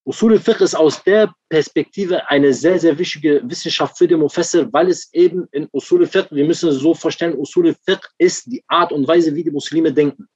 Usul 0.10 0.34
al-Fiqh 0.34 0.60
ist 0.64 0.74
aus 0.74 1.04
der 1.04 1.32
Perspektive 1.50 2.28
eine 2.32 2.52
sehr, 2.52 2.80
sehr 2.80 2.98
wichtige 2.98 3.48
Wissenschaft 3.48 3.96
für 3.96 4.08
den 4.08 4.22
Mufassir, 4.22 4.68
weil 4.74 4.90
es 4.90 5.14
eben 5.14 5.48
in 5.52 5.70
Usul 5.72 6.02
al-Fiqh, 6.02 6.34
wir 6.34 6.46
müssen 6.46 6.70
es 6.70 6.78
so 6.78 6.96
vorstellen, 6.96 7.38
Usul 7.38 7.68
al-Fiqh 7.68 8.08
ist 8.18 8.52
die 8.52 8.64
Art 8.68 8.92
und 8.92 9.08
Weise, 9.08 9.36
wie 9.36 9.44
die 9.44 9.52
Muslime 9.52 9.94
denken. 9.94 10.28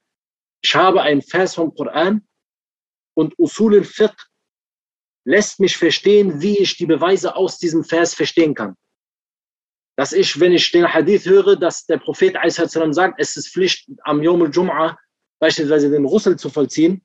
Ich 0.62 0.76
habe 0.76 1.02
einen 1.02 1.22
Vers 1.22 1.56
vom 1.56 1.74
Koran 1.74 2.24
und 3.14 3.36
Usul 3.36 3.78
al-Fiqh 3.78 4.14
lässt 5.24 5.58
mich 5.58 5.76
verstehen, 5.76 6.40
wie 6.40 6.58
ich 6.58 6.76
die 6.76 6.86
Beweise 6.86 7.34
aus 7.34 7.58
diesem 7.58 7.82
Vers 7.82 8.14
verstehen 8.14 8.54
kann. 8.54 8.76
Dass 9.96 10.12
ich, 10.12 10.38
wenn 10.38 10.52
ich 10.52 10.70
den 10.70 10.86
Hadith 10.86 11.26
höre, 11.26 11.56
dass 11.56 11.84
der 11.84 11.98
Prophet 11.98 12.36
sagt, 12.90 13.14
es 13.18 13.36
ist 13.36 13.48
Pflicht, 13.48 13.88
am 14.04 14.22
Yom 14.22 14.42
al-Jum'ah 14.42 14.96
beispielsweise 15.40 15.90
den 15.90 16.04
Russel 16.04 16.38
zu 16.38 16.48
vollziehen, 16.48 17.04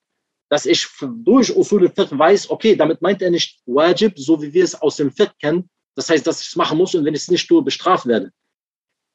dass 0.50 0.66
ich 0.66 0.88
durch 1.24 1.56
Usul 1.56 1.88
al-Fiqh 1.88 2.18
weiß, 2.18 2.50
okay, 2.50 2.76
damit 2.76 3.02
meint 3.02 3.22
er 3.22 3.30
nicht 3.30 3.62
Wajib, 3.66 4.18
so 4.18 4.42
wie 4.42 4.52
wir 4.52 4.64
es 4.64 4.76
aus 4.76 4.98
dem 4.98 5.12
Fiqh 5.12 5.32
kennen. 5.40 5.70
Das 5.96 6.10
heißt, 6.10 6.26
dass 6.26 6.42
ich 6.42 6.48
es 6.48 6.56
machen 6.56 6.78
muss 6.78 6.96
und 6.96 7.06
wenn 7.06 7.14
ich 7.14 7.22
es 7.22 7.32
nicht 7.32 7.48
tue, 7.48 7.62
bestraft 7.64 8.08
werde. 8.08 8.32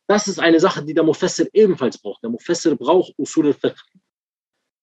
Das 0.06 0.28
ist 0.28 0.38
eine 0.38 0.60
Sache, 0.60 0.84
die 0.84 0.94
der 0.94 1.02
Mufassir 1.02 1.48
ebenfalls 1.52 1.98
braucht. 1.98 2.22
Der 2.22 2.30
Mufassir 2.30 2.76
braucht 2.76 3.12
Usul 3.18 3.48
al-Fiqh. 3.48 3.80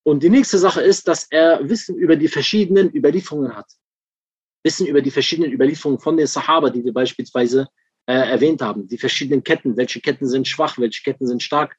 Und 0.04 0.24
die 0.24 0.30
nächste 0.30 0.58
Sache 0.58 0.82
ist, 0.82 1.08
dass 1.08 1.28
er 1.30 1.68
Wissen 1.70 1.96
über 1.96 2.16
die 2.16 2.28
verschiedenen 2.28 2.94
Überlieferungen 2.94 3.56
hat. 3.56 3.72
Wissen 4.64 4.88
über 4.88 5.02
die 5.02 5.12
verschiedenen 5.12 5.52
Überlieferungen 5.52 6.00
von 6.00 6.18
den 6.18 6.28
Sahaba, 6.28 6.70
die 6.70 6.84
wir 6.84 6.94
beispielsweise 6.94 7.68
äh, 8.08 8.14
erwähnt 8.14 8.62
haben. 8.62 8.88
Die 8.88 8.98
verschiedenen 8.98 9.44
Ketten. 9.44 9.78
Welche 9.78 10.02
Ketten 10.02 10.28
sind 10.28 10.48
schwach, 10.48 10.78
welche 10.80 11.04
Ketten 11.04 11.28
sind 11.28 11.44
stark. 11.44 11.78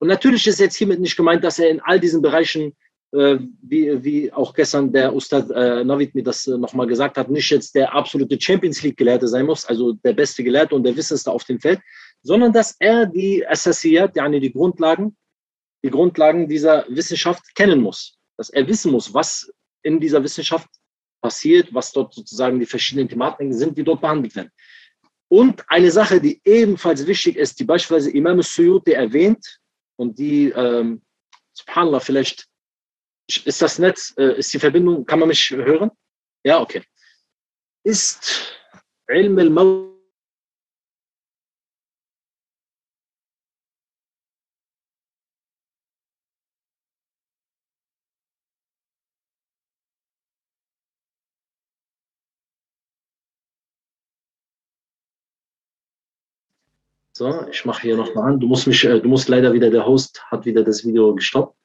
Und 0.00 0.08
natürlich 0.08 0.46
ist 0.46 0.60
jetzt 0.60 0.76
hiermit 0.76 1.00
nicht 1.00 1.16
gemeint, 1.16 1.44
dass 1.44 1.58
er 1.58 1.70
in 1.70 1.80
all 1.80 2.00
diesen 2.00 2.22
Bereichen 2.22 2.74
wie, 3.12 4.04
wie 4.04 4.32
auch 4.32 4.52
gestern 4.52 4.92
der 4.92 5.14
Ustad 5.14 5.50
äh, 5.50 5.82
Navid 5.82 6.14
mir 6.14 6.22
das 6.22 6.46
äh, 6.46 6.58
nochmal 6.58 6.86
gesagt 6.86 7.16
hat, 7.16 7.30
nicht 7.30 7.50
jetzt 7.50 7.74
der 7.74 7.94
absolute 7.94 8.38
Champions 8.38 8.82
League 8.82 8.98
Gelehrte 8.98 9.26
sein 9.28 9.46
muss, 9.46 9.64
also 9.64 9.92
der 9.92 10.12
beste 10.12 10.44
Gelehrte 10.44 10.74
und 10.74 10.82
der 10.82 10.94
Wissendste 10.94 11.30
auf 11.30 11.44
dem 11.44 11.58
Feld, 11.58 11.80
sondern 12.22 12.52
dass 12.52 12.76
er 12.78 13.06
die 13.06 13.46
Assassiyat, 13.46 14.14
yani 14.16 14.40
die 14.40 14.52
Grundlagen, 14.52 15.16
die 15.82 15.90
Grundlagen 15.90 16.48
dieser 16.48 16.84
Wissenschaft 16.88 17.54
kennen 17.54 17.80
muss. 17.80 18.18
Dass 18.36 18.50
er 18.50 18.66
wissen 18.68 18.92
muss, 18.92 19.12
was 19.14 19.50
in 19.82 20.00
dieser 20.00 20.22
Wissenschaft 20.22 20.68
passiert, 21.22 21.72
was 21.72 21.92
dort 21.92 22.14
sozusagen 22.14 22.60
die 22.60 22.66
verschiedenen 22.66 23.08
Thematiken 23.08 23.52
sind, 23.52 23.76
die 23.78 23.84
dort 23.84 24.00
behandelt 24.00 24.36
werden. 24.36 24.50
Und 25.28 25.64
eine 25.68 25.90
Sache, 25.90 26.20
die 26.20 26.40
ebenfalls 26.44 27.06
wichtig 27.06 27.36
ist, 27.36 27.58
die 27.58 27.64
beispielsweise 27.64 28.10
Imam 28.10 28.42
Suyuti 28.42 28.92
erwähnt 28.92 29.58
und 29.96 30.18
die, 30.18 30.50
ähm, 30.50 31.02
subhanallah, 31.52 32.00
vielleicht 32.00 32.46
ist 33.28 33.62
das 33.62 33.78
Netz, 33.78 34.14
äh, 34.16 34.38
ist 34.38 34.52
die 34.52 34.58
Verbindung, 34.58 35.04
kann 35.04 35.18
man 35.18 35.28
mich 35.28 35.50
hören? 35.50 35.90
Ja, 36.44 36.60
okay. 36.60 36.82
Ist 37.84 38.54
Ilm 39.08 39.38
al 39.38 39.50
So, 57.18 57.48
ich 57.50 57.64
mache 57.64 57.82
hier 57.82 57.96
nochmal 57.96 58.30
an. 58.30 58.38
Du 58.38 58.46
musst 58.46 58.68
mich, 58.68 58.84
äh, 58.84 59.00
du 59.00 59.08
musst 59.08 59.28
leider 59.28 59.52
wieder, 59.52 59.70
der 59.70 59.84
Host 59.84 60.22
hat 60.30 60.44
wieder 60.46 60.62
das 60.62 60.86
Video 60.86 61.16
gestoppt. 61.16 61.57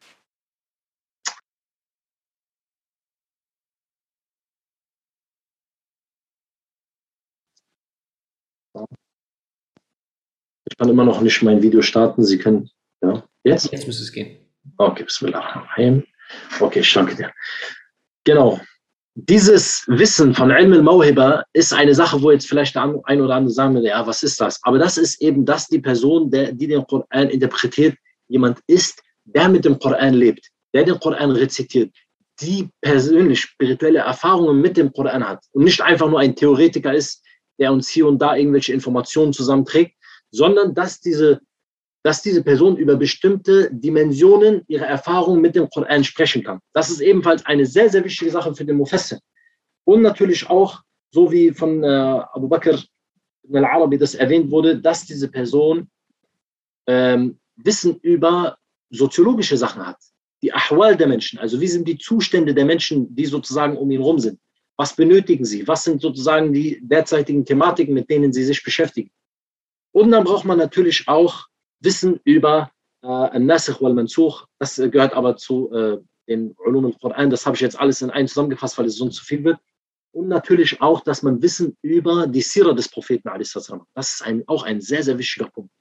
Kann 10.78 10.90
immer 10.90 11.06
noch 11.06 11.22
nicht 11.22 11.42
mein 11.44 11.62
Video 11.62 11.82
starten. 11.82 12.24
Sie 12.24 12.38
können, 12.38 12.70
ja, 13.02 13.24
jetzt? 13.44 13.72
Jetzt 13.72 13.88
müsste 13.88 14.04
es 14.04 14.12
gehen. 14.12 14.38
Okay, 14.78 15.04
Bismillah. 15.04 15.68
Okay, 16.60 16.80
ich 16.80 16.94
danke 16.94 17.16
dir. 17.16 17.32
Genau. 18.24 18.60
Dieses 19.16 19.84
Wissen 19.88 20.34
von 20.34 20.50
Ilm 20.50 20.74
al-Mawhiba 20.74 21.44
ist 21.54 21.72
eine 21.72 21.94
Sache, 21.94 22.20
wo 22.22 22.32
jetzt 22.32 22.48
vielleicht 22.48 22.74
der 22.74 23.00
ein 23.04 23.22
oder 23.22 23.36
andere 23.36 23.54
sagen 23.54 23.76
würde, 23.76 23.90
ja, 23.90 24.08
was 24.08 24.24
ist 24.24 24.42
das? 24.42 24.60
Aber 24.64 24.80
das 24.80 24.98
ist 24.98 25.22
eben, 25.22 25.46
dass 25.46 25.68
die 25.68 25.80
Person, 25.80 26.32
der, 26.32 26.52
die 26.52 26.66
den 26.66 26.84
Koran 26.88 27.30
interpretiert, 27.30 27.96
jemand 28.28 28.60
ist, 28.66 29.00
der 29.26 29.50
mit 29.50 29.66
dem 29.66 29.78
Koran 29.78 30.16
lebt, 30.16 30.50
der 30.74 30.84
den 30.84 31.00
Koran 31.00 31.32
rezitiert, 31.32 31.94
die 32.42 32.70
persönlich 32.82 33.42
spirituelle 33.42 34.00
Erfahrungen 34.00 34.60
mit 34.60 34.78
dem 34.78 34.92
Koran 34.92 35.28
hat 35.28 35.44
und 35.52 35.64
nicht 35.64 35.82
einfach 35.82 36.10
nur 36.10 36.20
ein 36.20 36.36
Theoretiker 36.36 36.94
ist, 36.94 37.24
der 37.60 37.72
uns 37.72 37.90
hier 37.90 38.08
und 38.08 38.20
da 38.20 38.36
irgendwelche 38.36 38.74
Informationen 38.74 39.32
zusammenträgt, 39.32 39.96
sondern 40.34 40.74
dass 40.74 41.00
diese, 41.00 41.42
dass 42.04 42.22
diese 42.22 42.44
Person 42.44 42.76
über 42.76 42.98
bestimmte 42.98 43.70
Dimensionen 43.72 44.64
ihrer 44.68 44.88
Erfahrung 44.88 45.40
mit 45.40 45.56
dem 45.56 45.70
Koran 45.70 46.04
sprechen 46.04 46.44
kann. 46.44 46.60
Das 46.74 46.90
ist 46.90 47.00
ebenfalls 47.00 47.46
eine 47.46 47.66
sehr, 47.66 47.90
sehr 47.90 48.04
wichtige 48.04 48.32
Sache 48.32 48.54
für 48.54 48.66
den 48.66 48.78
Mufassir. 48.78 49.20
Und 49.86 50.02
natürlich 50.02 50.50
auch, 50.50 50.82
so 51.12 51.32
wie 51.32 51.52
von 51.52 51.84
äh, 51.84 51.88
Abu 51.88 52.48
Bakr 52.48 52.80
al-Arabi 53.54 53.98
das 53.98 54.16
erwähnt 54.16 54.50
wurde, 54.50 54.80
dass 54.82 55.06
diese 55.06 55.30
Person 55.30 55.88
ähm, 56.88 57.38
Wissen 57.56 57.98
über 58.02 58.58
soziologische 58.90 59.58
Sachen 59.58 59.86
hat. 59.86 59.98
Die 60.42 60.52
Ahwal 60.52 60.98
der 60.98 61.08
Menschen, 61.08 61.40
also 61.40 61.62
wie 61.62 61.68
sind 61.68 61.88
die 61.88 61.98
Zustände 61.98 62.54
der 62.54 62.66
Menschen, 62.66 63.16
die 63.16 63.26
sozusagen 63.26 63.78
um 63.78 63.92
ihn 63.92 64.02
herum 64.02 64.20
sind. 64.20 64.40
Was 64.78 64.96
benötigen 64.96 65.46
sie? 65.46 65.68
Was 65.68 65.84
sind 65.84 66.02
sozusagen 66.02 66.52
die 66.52 66.80
derzeitigen 66.82 67.46
Thematiken, 67.46 67.94
mit 67.94 68.10
denen 68.10 68.34
sie 68.34 68.44
sich 68.44 68.64
beschäftigen? 68.64 69.12
Und 69.94 70.12
dann 70.12 70.24
braucht 70.24 70.44
man 70.44 70.58
natürlich 70.58 71.08
auch 71.08 71.48
Wissen 71.80 72.20
über 72.24 72.72
äh, 73.04 73.08
Al-Nasikh 73.08 73.82
wal-Mansukh. 73.82 74.46
Das 74.60 74.76
gehört 74.76 75.14
aber 75.14 75.38
zu 75.38 75.72
äh, 75.72 76.00
den 76.28 76.56
Ulum 76.66 76.86
al-Quran. 76.86 77.30
Das 77.30 77.46
habe 77.46 77.56
ich 77.56 77.62
jetzt 77.62 77.80
alles 77.80 78.02
in 78.02 78.10
einen 78.10 78.28
zusammengefasst, 78.28 78.78
weil 78.78 78.88
es 78.88 78.98
sonst 78.98 79.16
zu 79.18 79.26
viel 79.26 79.44
wird. 79.44 79.60
Und 80.12 80.28
natürlich 80.28 80.82
auch, 80.82 81.02
dass 81.02 81.24
man 81.24 81.42
Wissen 81.42 81.78
über 81.82 82.28
die 82.28 82.42
Sira 82.42 82.74
des 82.74 82.90
Propheten, 82.90 83.30
das 83.94 84.14
ist 84.14 84.22
ein, 84.22 84.44
auch 84.48 84.64
ein 84.64 84.82
sehr, 84.82 85.04
sehr 85.04 85.18
wichtiger 85.18 85.50
Punkt. 85.50 85.72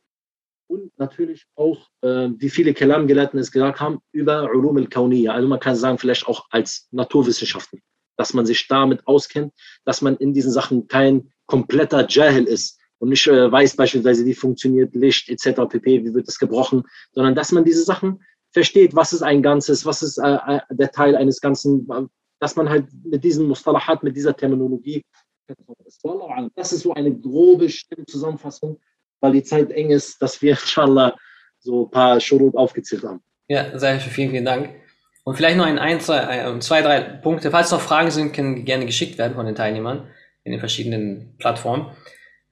Und 0.69 0.91
natürlich 0.99 1.47
auch, 1.55 1.87
äh, 2.03 2.31
wie 2.37 2.49
viele 2.49 2.73
Kalam-Gelehrten 2.73 3.39
es 3.39 3.53
gesagt 3.53 3.81
haben, 3.81 4.01
über 4.11 4.51
Ulum 4.51 4.79
al-Kawniyya. 4.79 5.33
Also 5.33 5.49
man 5.49 5.61
kann 5.61 5.77
sagen, 5.77 5.99
vielleicht 5.99 6.27
auch 6.27 6.47
als 6.51 6.89
Naturwissenschaften, 6.93 7.83
dass 8.17 8.33
man 8.33 8.47
sich 8.47 8.67
damit 8.69 9.07
auskennt, 9.07 9.53
dass 9.85 10.01
man 10.01 10.17
in 10.17 10.33
diesen 10.33 10.51
Sachen 10.51 10.87
kein 10.87 11.31
kompletter 11.47 12.09
Jahil 12.09 12.45
ist, 12.45 12.79
und 13.03 13.09
nicht 13.09 13.27
äh, 13.27 13.51
weiß 13.51 13.75
beispielsweise, 13.75 14.25
wie 14.25 14.35
funktioniert 14.35 14.95
Licht 14.95 15.29
etc. 15.29 15.63
pp, 15.69 16.05
wie 16.05 16.15
wird 16.15 16.29
das 16.29 16.39
gebrochen, 16.39 16.85
sondern 17.11 17.35
dass 17.35 17.51
man 17.51 17.65
diese 17.65 17.83
Sachen 17.83 18.23
versteht, 18.53 18.95
was 18.95 19.13
ist 19.13 19.23
ein 19.23 19.43
Ganzes, 19.43 19.85
was 19.85 20.03
ist 20.03 20.19
äh, 20.19 20.39
äh 20.47 20.61
der 20.71 20.93
Teil 20.93 21.17
eines 21.17 21.41
Ganzen, 21.41 21.89
dass 22.39 22.55
man 22.55 22.69
halt 22.69 22.87
mit 23.03 23.25
diesem 23.25 23.49
Mustalahat, 23.49 24.05
mit 24.05 24.17
dieser 24.17 24.37
Terminologie, 24.37 25.03
das 26.55 26.73
ist 26.73 26.83
so 26.83 26.95
eine 26.95 27.13
grobe 27.13 27.67
Zusammenfassung, 28.07 28.79
weil 29.21 29.33
die 29.33 29.43
Zeit 29.43 29.73
eng 29.73 29.91
ist, 29.91 30.23
dass 30.23 30.41
wir 30.41 30.53
inshallah 30.53 31.17
so 31.59 31.87
ein 31.87 31.91
paar 31.91 32.21
Shurut 32.21 32.55
aufgezählt 32.55 33.03
haben. 33.03 33.21
Ja, 33.49 33.77
sehr 33.81 33.99
vielen, 33.99 34.31
vielen 34.31 34.45
Dank. 34.45 34.71
Und 35.25 35.35
vielleicht 35.35 35.57
noch 35.57 35.67
ein, 35.67 35.81
ein, 35.81 36.01
zwei, 36.01 36.57
zwei, 36.61 36.83
drei 36.83 37.01
Punkte. 37.01 37.51
Falls 37.51 37.73
noch 37.73 37.81
Fragen 37.81 38.13
sind, 38.13 38.33
können 38.33 38.65
gerne 38.65 38.87
geschickt 38.87 39.19
werden 39.19 39.35
von 39.35 39.47
den 39.47 39.57
Teilnehmern 39.57 40.09
in 40.45 40.53
den 40.53 40.61
verschiedenen 40.61 41.35
Plattformen. 41.39 41.91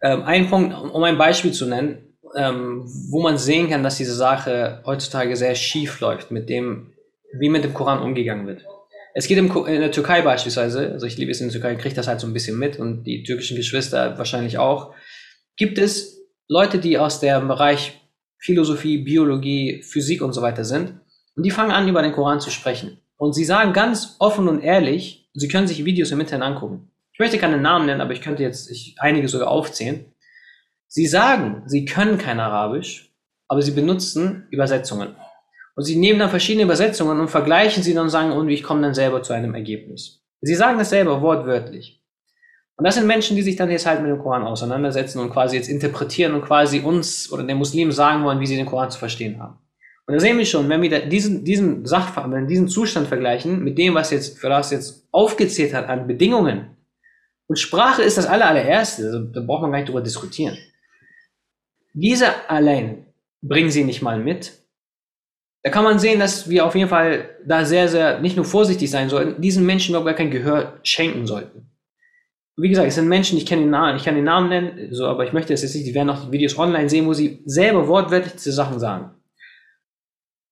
Ähm, 0.03 0.23
ein 0.23 0.49
Punkt, 0.49 0.75
um 0.75 1.03
ein 1.03 1.19
Beispiel 1.19 1.53
zu 1.53 1.67
nennen, 1.67 2.17
ähm, 2.37 2.85
wo 3.11 3.21
man 3.21 3.39
sehen 3.39 3.69
kann, 3.69 3.83
dass 3.83 3.97
diese 3.97 4.15
Sache 4.15 4.83
heutzutage 4.87 5.37
sehr 5.37 5.55
schief 5.55 6.01
läuft, 6.01 6.31
mit 6.31 6.49
dem, 6.49 6.93
wie 7.39 7.49
mit 7.49 7.65
dem 7.65 7.75
Koran 7.75 8.03
umgegangen 8.03 8.47
wird. 8.47 8.65
Es 9.15 9.27
geht 9.27 9.39
im, 9.39 9.51
in 9.67 9.81
der 9.81 9.91
Türkei 9.91 10.23
beispielsweise, 10.23 10.93
also 10.93 11.07
ich 11.07 11.19
liebe 11.19 11.31
es 11.31 11.41
in 11.41 11.49
der 11.49 11.61
Türkei, 11.61 11.75
kriege 11.75 11.95
das 11.95 12.07
halt 12.07 12.21
so 12.21 12.27
ein 12.27 12.33
bisschen 12.33 12.59
mit 12.59 12.79
und 12.79 13.05
die 13.05 13.25
türkischen 13.25 13.57
Geschwister 13.57 14.17
wahrscheinlich 14.17 14.59
auch. 14.59 14.95
Gibt 15.57 15.79
es 15.79 16.21
Leute, 16.49 16.79
die 16.79 16.99
aus 16.99 17.21
dem 17.21 17.49
Bereich 17.49 18.01
Philosophie, 18.39 18.99
Biologie, 18.99 19.83
Physik 19.83 20.23
und 20.23 20.33
so 20.33 20.43
weiter 20.43 20.65
sind 20.65 20.95
und 21.37 21.45
die 21.45 21.51
fangen 21.51 21.73
an, 21.73 21.89
über 21.89 22.03
den 22.03 22.13
Koran 22.13 22.41
zu 22.41 22.51
sprechen. 22.51 23.01
Und 23.17 23.35
sie 23.35 23.45
sagen 23.45 23.73
ganz 23.73 24.17
offen 24.19 24.49
und 24.49 24.63
ehrlich, 24.63 25.21
Sie 25.35 25.49
können 25.49 25.69
sich 25.69 25.85
Videos 25.85 26.11
im 26.11 26.21
Internet 26.21 26.47
angucken. 26.47 26.91
Ich 27.21 27.23
möchte 27.23 27.37
keine 27.37 27.59
Namen 27.59 27.85
nennen, 27.85 28.01
aber 28.01 28.15
ich 28.15 28.23
könnte 28.23 28.43
jetzt 28.43 28.71
ich, 28.71 28.97
einige 28.99 29.29
sogar 29.29 29.49
aufzählen. 29.49 30.07
Sie 30.89 31.07
sagen, 31.07 31.65
sie 31.67 31.85
können 31.85 32.17
kein 32.17 32.41
Arabisch, 32.41 33.13
aber 33.47 33.61
sie 33.61 33.73
benutzen 33.73 34.47
Übersetzungen. 34.51 35.17
Und 35.77 35.85
sie 35.85 35.97
nehmen 35.97 36.19
dann 36.19 36.31
verschiedene 36.31 36.65
Übersetzungen 36.65 37.21
und 37.21 37.29
vergleichen 37.29 37.83
sie 37.83 37.93
dann 37.93 38.05
und 38.05 38.09
sagen, 38.09 38.33
und 38.33 38.49
ich 38.49 38.63
komme 38.63 38.81
dann 38.81 38.95
selber 38.95 39.23
zu 39.23 39.35
einem 39.35 39.55
Ergebnis. 39.55 40.25
Sie 40.41 40.55
sagen 40.55 40.79
das 40.79 40.89
selber 40.89 41.21
wortwörtlich. 41.21 42.03
Und 42.79 42.87
das 42.87 42.95
sind 42.95 43.07
Menschen, 43.07 43.37
die 43.37 43.43
sich 43.43 43.57
dann 43.57 43.71
jetzt 43.71 43.85
halt 43.85 44.01
mit 44.01 44.11
dem 44.11 44.19
Koran 44.19 44.45
auseinandersetzen 44.45 45.19
und 45.19 45.29
quasi 45.29 45.57
jetzt 45.57 45.69
interpretieren 45.69 46.33
und 46.33 46.47
quasi 46.47 46.81
uns 46.81 47.31
oder 47.31 47.43
den 47.43 47.59
Muslimen 47.59 47.93
sagen 47.93 48.25
wollen, 48.25 48.41
wie 48.41 48.47
sie 48.47 48.57
den 48.57 48.65
Koran 48.65 48.91
zu 48.91 48.99
verstehen 48.99 49.39
haben. 49.43 49.59
Und 50.07 50.15
da 50.15 50.21
sehen 50.21 50.39
wir 50.39 50.47
schon, 50.47 50.71
wenn 50.71 50.81
wir 50.81 51.07
diesen, 51.07 51.45
diesen 51.45 51.85
Sachverhalt, 51.85 52.49
diesen 52.49 52.69
Zustand 52.69 53.09
vergleichen 53.09 53.63
mit 53.63 53.77
dem, 53.77 53.95
was 53.95 54.11
jetzt 54.11 54.39
für 54.39 54.49
das 54.49 54.71
jetzt 54.71 55.07
aufgezählt 55.13 55.75
hat 55.75 55.87
an 55.87 56.07
Bedingungen. 56.07 56.79
Und 57.51 57.59
Sprache 57.59 58.03
ist 58.03 58.17
das 58.17 58.27
allererste, 58.27 59.07
also 59.07 59.25
da 59.25 59.41
braucht 59.41 59.63
man 59.63 59.73
gar 59.73 59.79
nicht 59.79 59.89
drüber 59.89 60.03
diskutieren. 60.03 60.57
Diese 61.93 62.49
allein 62.49 63.07
bringen 63.43 63.73
sie 63.73 63.83
nicht 63.83 64.03
mal 64.03 64.21
mit. 64.21 64.53
Da 65.65 65.71
kann 65.73 65.83
man 65.83 65.99
sehen, 65.99 66.21
dass 66.21 66.49
wir 66.49 66.65
auf 66.65 66.77
jeden 66.77 66.89
Fall 66.89 67.29
da 67.45 67.65
sehr, 67.65 67.89
sehr 67.89 68.21
nicht 68.21 68.37
nur 68.37 68.45
vorsichtig 68.45 68.89
sein 68.89 69.09
sollten, 69.09 69.43
diesen 69.43 69.67
Menschen 69.67 69.91
überhaupt 69.91 70.07
gar 70.07 70.15
kein 70.15 70.31
Gehör 70.31 70.79
schenken 70.85 71.27
sollten. 71.27 71.69
Wie 72.57 72.69
gesagt, 72.69 72.87
es 72.87 72.95
sind 72.95 73.09
Menschen, 73.09 73.37
ich 73.37 73.47
kenne 73.47 73.63
den 73.63 73.71
Namen, 73.71 73.97
ich 73.97 74.05
kann 74.05 74.15
den 74.15 74.23
Namen 74.23 74.49
nennen, 74.49 74.95
so, 74.95 75.09
aber 75.09 75.25
ich 75.25 75.33
möchte 75.33 75.53
es 75.53 75.63
jetzt 75.63 75.75
nicht, 75.75 75.89
die 75.89 75.95
werden 75.95 76.07
noch 76.07 76.27
die 76.27 76.31
Videos 76.31 76.57
online 76.57 76.89
sehen, 76.89 77.07
wo 77.07 77.15
sie 77.15 77.43
selber 77.47 77.89
wortwörtlich 77.89 78.35
diese 78.35 78.53
Sachen 78.53 78.79
sagen. 78.79 79.11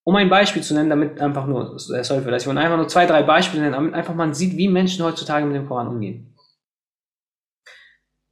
Um 0.02 0.16
ein 0.16 0.28
Beispiel 0.28 0.64
zu 0.64 0.74
nennen, 0.74 0.90
damit 0.90 1.20
einfach 1.20 1.46
nur, 1.46 1.78
sorry 1.78 2.22
für 2.22 2.32
das, 2.32 2.42
ich 2.42 2.48
will 2.48 2.58
einfach 2.58 2.76
nur 2.76 2.88
zwei, 2.88 3.06
drei 3.06 3.22
Beispiele 3.22 3.62
nennen, 3.62 3.74
damit 3.74 3.94
einfach 3.94 4.16
man 4.16 4.34
sieht, 4.34 4.56
wie 4.56 4.66
Menschen 4.66 5.04
heutzutage 5.04 5.46
mit 5.46 5.54
dem 5.54 5.68
Koran 5.68 5.86
umgehen. 5.86 6.27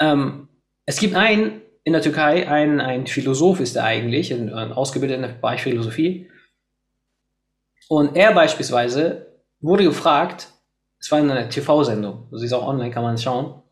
Ähm, 0.00 0.48
es 0.84 0.98
gibt 0.98 1.14
einen 1.14 1.62
in 1.84 1.92
der 1.92 2.02
Türkei, 2.02 2.48
ein, 2.48 2.80
ein 2.80 3.06
Philosoph 3.06 3.60
ist 3.60 3.76
er 3.76 3.84
eigentlich, 3.84 4.32
ein, 4.32 4.52
ein 4.52 4.72
ausgebildeter 4.72 5.28
Bereich 5.28 5.62
Philosophie. 5.62 6.28
Und 7.88 8.16
er 8.16 8.32
beispielsweise 8.34 9.40
wurde 9.60 9.84
gefragt, 9.84 10.48
es 10.98 11.10
war 11.12 11.20
in 11.20 11.30
einer 11.30 11.48
TV-Sendung, 11.48 12.28
sie 12.32 12.46
ist 12.46 12.52
auch 12.52 12.66
online, 12.66 12.90
kann 12.90 13.04
man 13.04 13.18
schauen, 13.18 13.62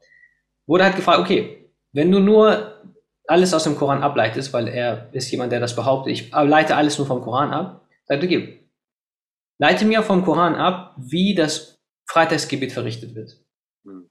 wurde 0.67 0.85
halt 0.85 0.95
gefragt, 0.95 1.19
okay, 1.19 1.73
wenn 1.93 2.13
du 2.13 2.21
nur 2.21 2.85
alles 3.27 3.53
aus 3.53 3.65
dem 3.65 3.77
Koran 3.77 4.03
ableitest, 4.03 4.53
weil 4.53 4.69
er 4.69 5.13
ist 5.13 5.31
jemand, 5.31 5.51
der 5.51 5.61
das 5.61 5.75
behauptet, 5.75 6.13
ich 6.13 6.31
leite 6.31 6.77
alles 6.77 6.99
nur 6.99 7.07
vom 7.07 7.23
Koran 7.23 7.51
ab, 7.51 7.85
sagt, 8.05 8.23
okay, 8.23 8.69
leite 9.59 9.85
mir 9.85 10.03
vom 10.03 10.25
Koran 10.25 10.55
ab, 10.55 10.95
wie 10.99 11.35
das 11.35 11.81
Freitagsgebet 12.07 12.71
verrichtet 12.71 13.15
wird. 13.15 13.41
Mhm. 13.83 14.11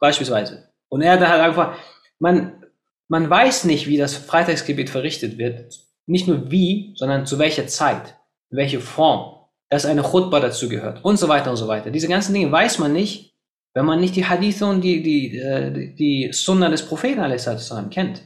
Beispielsweise. 0.00 0.71
Und 0.92 1.00
er 1.00 1.12
hat 1.12 1.26
halt 1.26 1.40
einfach, 1.40 1.78
man, 2.18 2.66
man 3.08 3.30
weiß 3.30 3.64
nicht, 3.64 3.86
wie 3.86 3.96
das 3.96 4.14
Freitagsgebet 4.14 4.90
verrichtet 4.90 5.38
wird. 5.38 5.80
Nicht 6.06 6.28
nur 6.28 6.50
wie, 6.50 6.92
sondern 6.96 7.24
zu 7.24 7.38
welcher 7.38 7.66
Zeit, 7.66 8.18
welche 8.50 8.78
Form, 8.78 9.48
dass 9.70 9.86
eine 9.86 10.02
Chutba 10.02 10.38
dazu 10.38 10.68
gehört 10.68 11.02
und 11.02 11.16
so 11.16 11.28
weiter 11.28 11.50
und 11.50 11.56
so 11.56 11.66
weiter. 11.66 11.90
Diese 11.90 12.08
ganzen 12.08 12.34
Dinge 12.34 12.52
weiß 12.52 12.78
man 12.78 12.92
nicht, 12.92 13.38
wenn 13.72 13.86
man 13.86 14.00
nicht 14.00 14.16
die 14.16 14.26
Hadithe 14.26 14.66
und 14.66 14.82
die, 14.82 15.02
die, 15.02 15.38
äh, 15.38 15.94
die 15.94 16.30
Sunna 16.30 16.68
des 16.68 16.86
Propheten 16.86 17.88
kennt. 17.88 18.22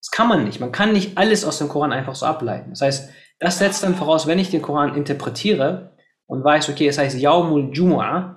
Das 0.00 0.10
kann 0.10 0.26
man 0.26 0.42
nicht. 0.42 0.58
Man 0.58 0.72
kann 0.72 0.92
nicht 0.92 1.16
alles 1.16 1.44
aus 1.44 1.58
dem 1.58 1.68
Koran 1.68 1.92
einfach 1.92 2.16
so 2.16 2.26
ableiten. 2.26 2.70
Das 2.70 2.80
heißt, 2.80 3.10
das 3.38 3.58
setzt 3.58 3.84
dann 3.84 3.94
voraus, 3.94 4.26
wenn 4.26 4.40
ich 4.40 4.50
den 4.50 4.62
Koran 4.62 4.96
interpretiere 4.96 5.92
und 6.26 6.42
weiß, 6.42 6.70
okay, 6.70 6.88
es 6.88 6.98
heißt 6.98 7.20
Yaumul 7.20 7.70
Jumu'ah, 7.70 8.34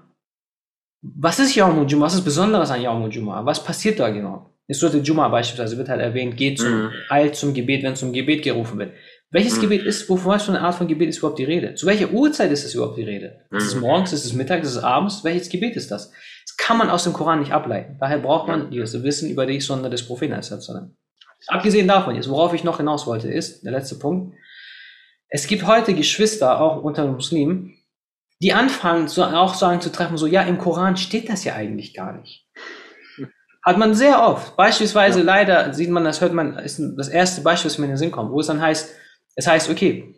was 1.01 1.39
ist 1.39 1.55
Yaumul 1.55 1.85
Jumu'ah? 1.85 2.01
Was 2.01 2.15
ist 2.15 2.23
Besonderes 2.23 2.71
an 2.71 2.81
Yaumul 2.81 3.09
Jumu'ah? 3.09 3.45
Was 3.45 3.63
passiert 3.63 3.99
da 3.99 4.09
genau? 4.09 4.53
In 4.67 4.75
Surat 4.75 4.95
Jumu'ah 4.95 5.29
beispielsweise 5.29 5.77
wird 5.77 5.89
halt 5.89 6.01
erwähnt, 6.01 6.35
geht 6.35 6.59
zum, 6.59 6.85
mhm. 6.85 6.91
eilt 7.09 7.35
zum 7.35 7.53
Gebet, 7.53 7.83
wenn 7.83 7.95
zum 7.95 8.11
Gebet 8.11 8.43
gerufen 8.43 8.77
wird. 8.79 8.93
Welches 9.29 9.57
mhm. 9.57 9.61
Gebet 9.61 9.83
ist, 9.83 10.09
wovon 10.09 10.33
was 10.33 10.43
für 10.43 10.51
eine 10.51 10.61
Art 10.61 10.75
von 10.75 10.87
Gebet 10.87 11.09
ist 11.09 11.19
überhaupt 11.19 11.39
die 11.39 11.43
Rede? 11.43 11.75
Zu 11.75 11.85
welcher 11.85 12.11
Uhrzeit 12.11 12.51
ist 12.51 12.65
es 12.65 12.73
überhaupt 12.73 12.97
die 12.97 13.03
Rede? 13.03 13.41
Mhm. 13.49 13.57
Ist 13.57 13.67
es 13.67 13.75
mhm. 13.75 13.81
morgens, 13.81 14.13
ist 14.13 14.25
es 14.25 14.33
mittags, 14.33 14.67
ist 14.67 14.75
es 14.75 14.83
abends? 14.83 15.23
Welches 15.23 15.49
Gebet 15.49 15.75
ist 15.75 15.91
das? 15.91 16.11
Das 16.45 16.57
kann 16.57 16.77
man 16.77 16.89
aus 16.89 17.03
dem 17.03 17.13
Koran 17.13 17.39
nicht 17.39 17.51
ableiten. 17.51 17.97
Daher 17.99 18.19
braucht 18.19 18.47
man 18.47 18.71
dieses 18.71 19.03
Wissen 19.03 19.29
über 19.29 19.45
die 19.45 19.61
Sonne 19.61 19.89
des 19.89 20.05
Propheten. 20.05 20.33
Abgesehen 21.47 21.87
davon, 21.87 22.15
jetzt, 22.15 22.29
worauf 22.29 22.53
ich 22.53 22.63
noch 22.63 22.77
hinaus 22.77 23.05
wollte, 23.05 23.29
ist, 23.29 23.63
der 23.63 23.71
letzte 23.71 23.95
Punkt, 23.95 24.35
es 25.29 25.47
gibt 25.47 25.67
heute 25.67 25.93
Geschwister, 25.93 26.61
auch 26.61 26.81
unter 26.81 27.03
den 27.03 27.13
Muslimen, 27.13 27.76
die 28.39 28.53
anfangen, 28.53 29.07
so, 29.07 29.23
auch 29.23 29.53
sagen 29.55 29.81
zu 29.81 29.91
treffen, 29.91 30.17
so, 30.17 30.27
ja, 30.27 30.43
im 30.43 30.57
Koran 30.57 30.97
steht 30.97 31.29
das 31.29 31.43
ja 31.43 31.55
eigentlich 31.55 31.93
gar 31.93 32.13
nicht. 32.13 32.47
Hat 33.63 33.77
man 33.77 33.95
sehr 33.95 34.21
oft. 34.25 34.55
Beispielsweise 34.55 35.19
ja. 35.19 35.25
leider 35.25 35.73
sieht 35.73 35.89
man, 35.89 36.03
das 36.03 36.21
hört 36.21 36.33
man, 36.33 36.57
ist 36.59 36.81
das 36.95 37.09
erste 37.09 37.41
Beispiel, 37.41 37.69
was 37.69 37.77
mir 37.77 37.85
in 37.85 37.91
den 37.91 37.97
Sinn 37.97 38.11
kommt, 38.11 38.31
wo 38.31 38.39
es 38.39 38.47
dann 38.47 38.61
heißt, 38.61 38.95
es 39.35 39.47
heißt, 39.47 39.69
okay, 39.69 40.15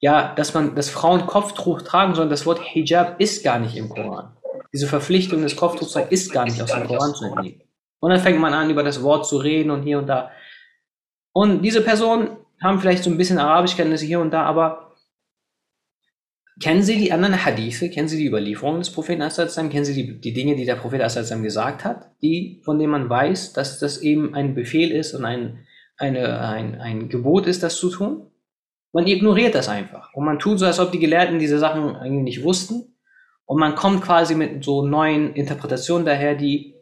ja, 0.00 0.34
dass 0.34 0.54
man, 0.54 0.74
dass 0.74 0.88
Frauen 0.88 1.26
Kopftuch 1.26 1.82
tragen 1.82 2.14
sollen, 2.14 2.30
das 2.30 2.46
Wort 2.46 2.60
Hijab 2.62 3.20
ist 3.20 3.44
gar 3.44 3.58
nicht 3.58 3.76
im 3.76 3.88
Koran. 3.88 4.36
Diese 4.72 4.86
Verpflichtung 4.86 5.42
des 5.42 5.56
Kopftuchs 5.56 5.96
ist 6.10 6.32
gar 6.32 6.44
nicht 6.44 6.60
aus 6.62 6.72
dem 6.72 6.86
Koran 6.86 7.14
zu 7.14 7.26
entnehmen. 7.26 7.62
Und 8.00 8.10
dann 8.10 8.20
fängt 8.20 8.38
man 8.38 8.54
an, 8.54 8.70
über 8.70 8.82
das 8.82 9.02
Wort 9.02 9.26
zu 9.26 9.38
reden 9.38 9.70
und 9.70 9.82
hier 9.82 9.98
und 9.98 10.06
da. 10.06 10.30
Und 11.32 11.62
diese 11.62 11.82
Personen 11.82 12.36
haben 12.62 12.80
vielleicht 12.80 13.04
so 13.04 13.10
ein 13.10 13.16
bisschen 13.16 13.38
Arabischkenntnisse 13.38 14.04
hier 14.04 14.20
und 14.20 14.30
da, 14.30 14.44
aber 14.44 14.85
Kennen 16.58 16.82
Sie 16.82 16.96
die 16.96 17.12
anderen 17.12 17.44
Hadithe? 17.44 17.90
Kennen 17.90 18.08
Sie 18.08 18.16
die 18.16 18.26
Überlieferungen 18.26 18.80
des 18.80 18.90
Propheten 18.90 19.20
Assalam? 19.20 19.68
Kennen 19.68 19.84
Sie 19.84 19.94
die, 19.94 20.20
die 20.20 20.32
Dinge, 20.32 20.56
die 20.56 20.64
der 20.64 20.76
Prophet 20.76 21.02
Assalam 21.02 21.42
gesagt 21.42 21.84
hat? 21.84 22.10
Die, 22.22 22.62
von 22.64 22.78
denen 22.78 22.92
man 22.92 23.10
weiß, 23.10 23.52
dass 23.52 23.78
das 23.78 23.98
eben 23.98 24.34
ein 24.34 24.54
Befehl 24.54 24.90
ist 24.90 25.12
und 25.12 25.26
ein, 25.26 25.66
eine, 25.98 26.40
ein, 26.40 26.80
ein 26.80 27.08
Gebot 27.10 27.46
ist, 27.46 27.62
das 27.62 27.76
zu 27.76 27.90
tun? 27.90 28.30
Man 28.92 29.06
ignoriert 29.06 29.54
das 29.54 29.68
einfach. 29.68 30.14
Und 30.14 30.24
man 30.24 30.38
tut 30.38 30.58
so, 30.58 30.64
als 30.64 30.80
ob 30.80 30.92
die 30.92 30.98
Gelehrten 30.98 31.38
diese 31.38 31.58
Sachen 31.58 31.94
eigentlich 31.96 32.24
nicht 32.24 32.42
wussten. 32.42 32.96
Und 33.44 33.60
man 33.60 33.74
kommt 33.74 34.02
quasi 34.02 34.34
mit 34.34 34.64
so 34.64 34.84
neuen 34.86 35.34
Interpretationen 35.34 36.06
daher, 36.06 36.34
die 36.34 36.74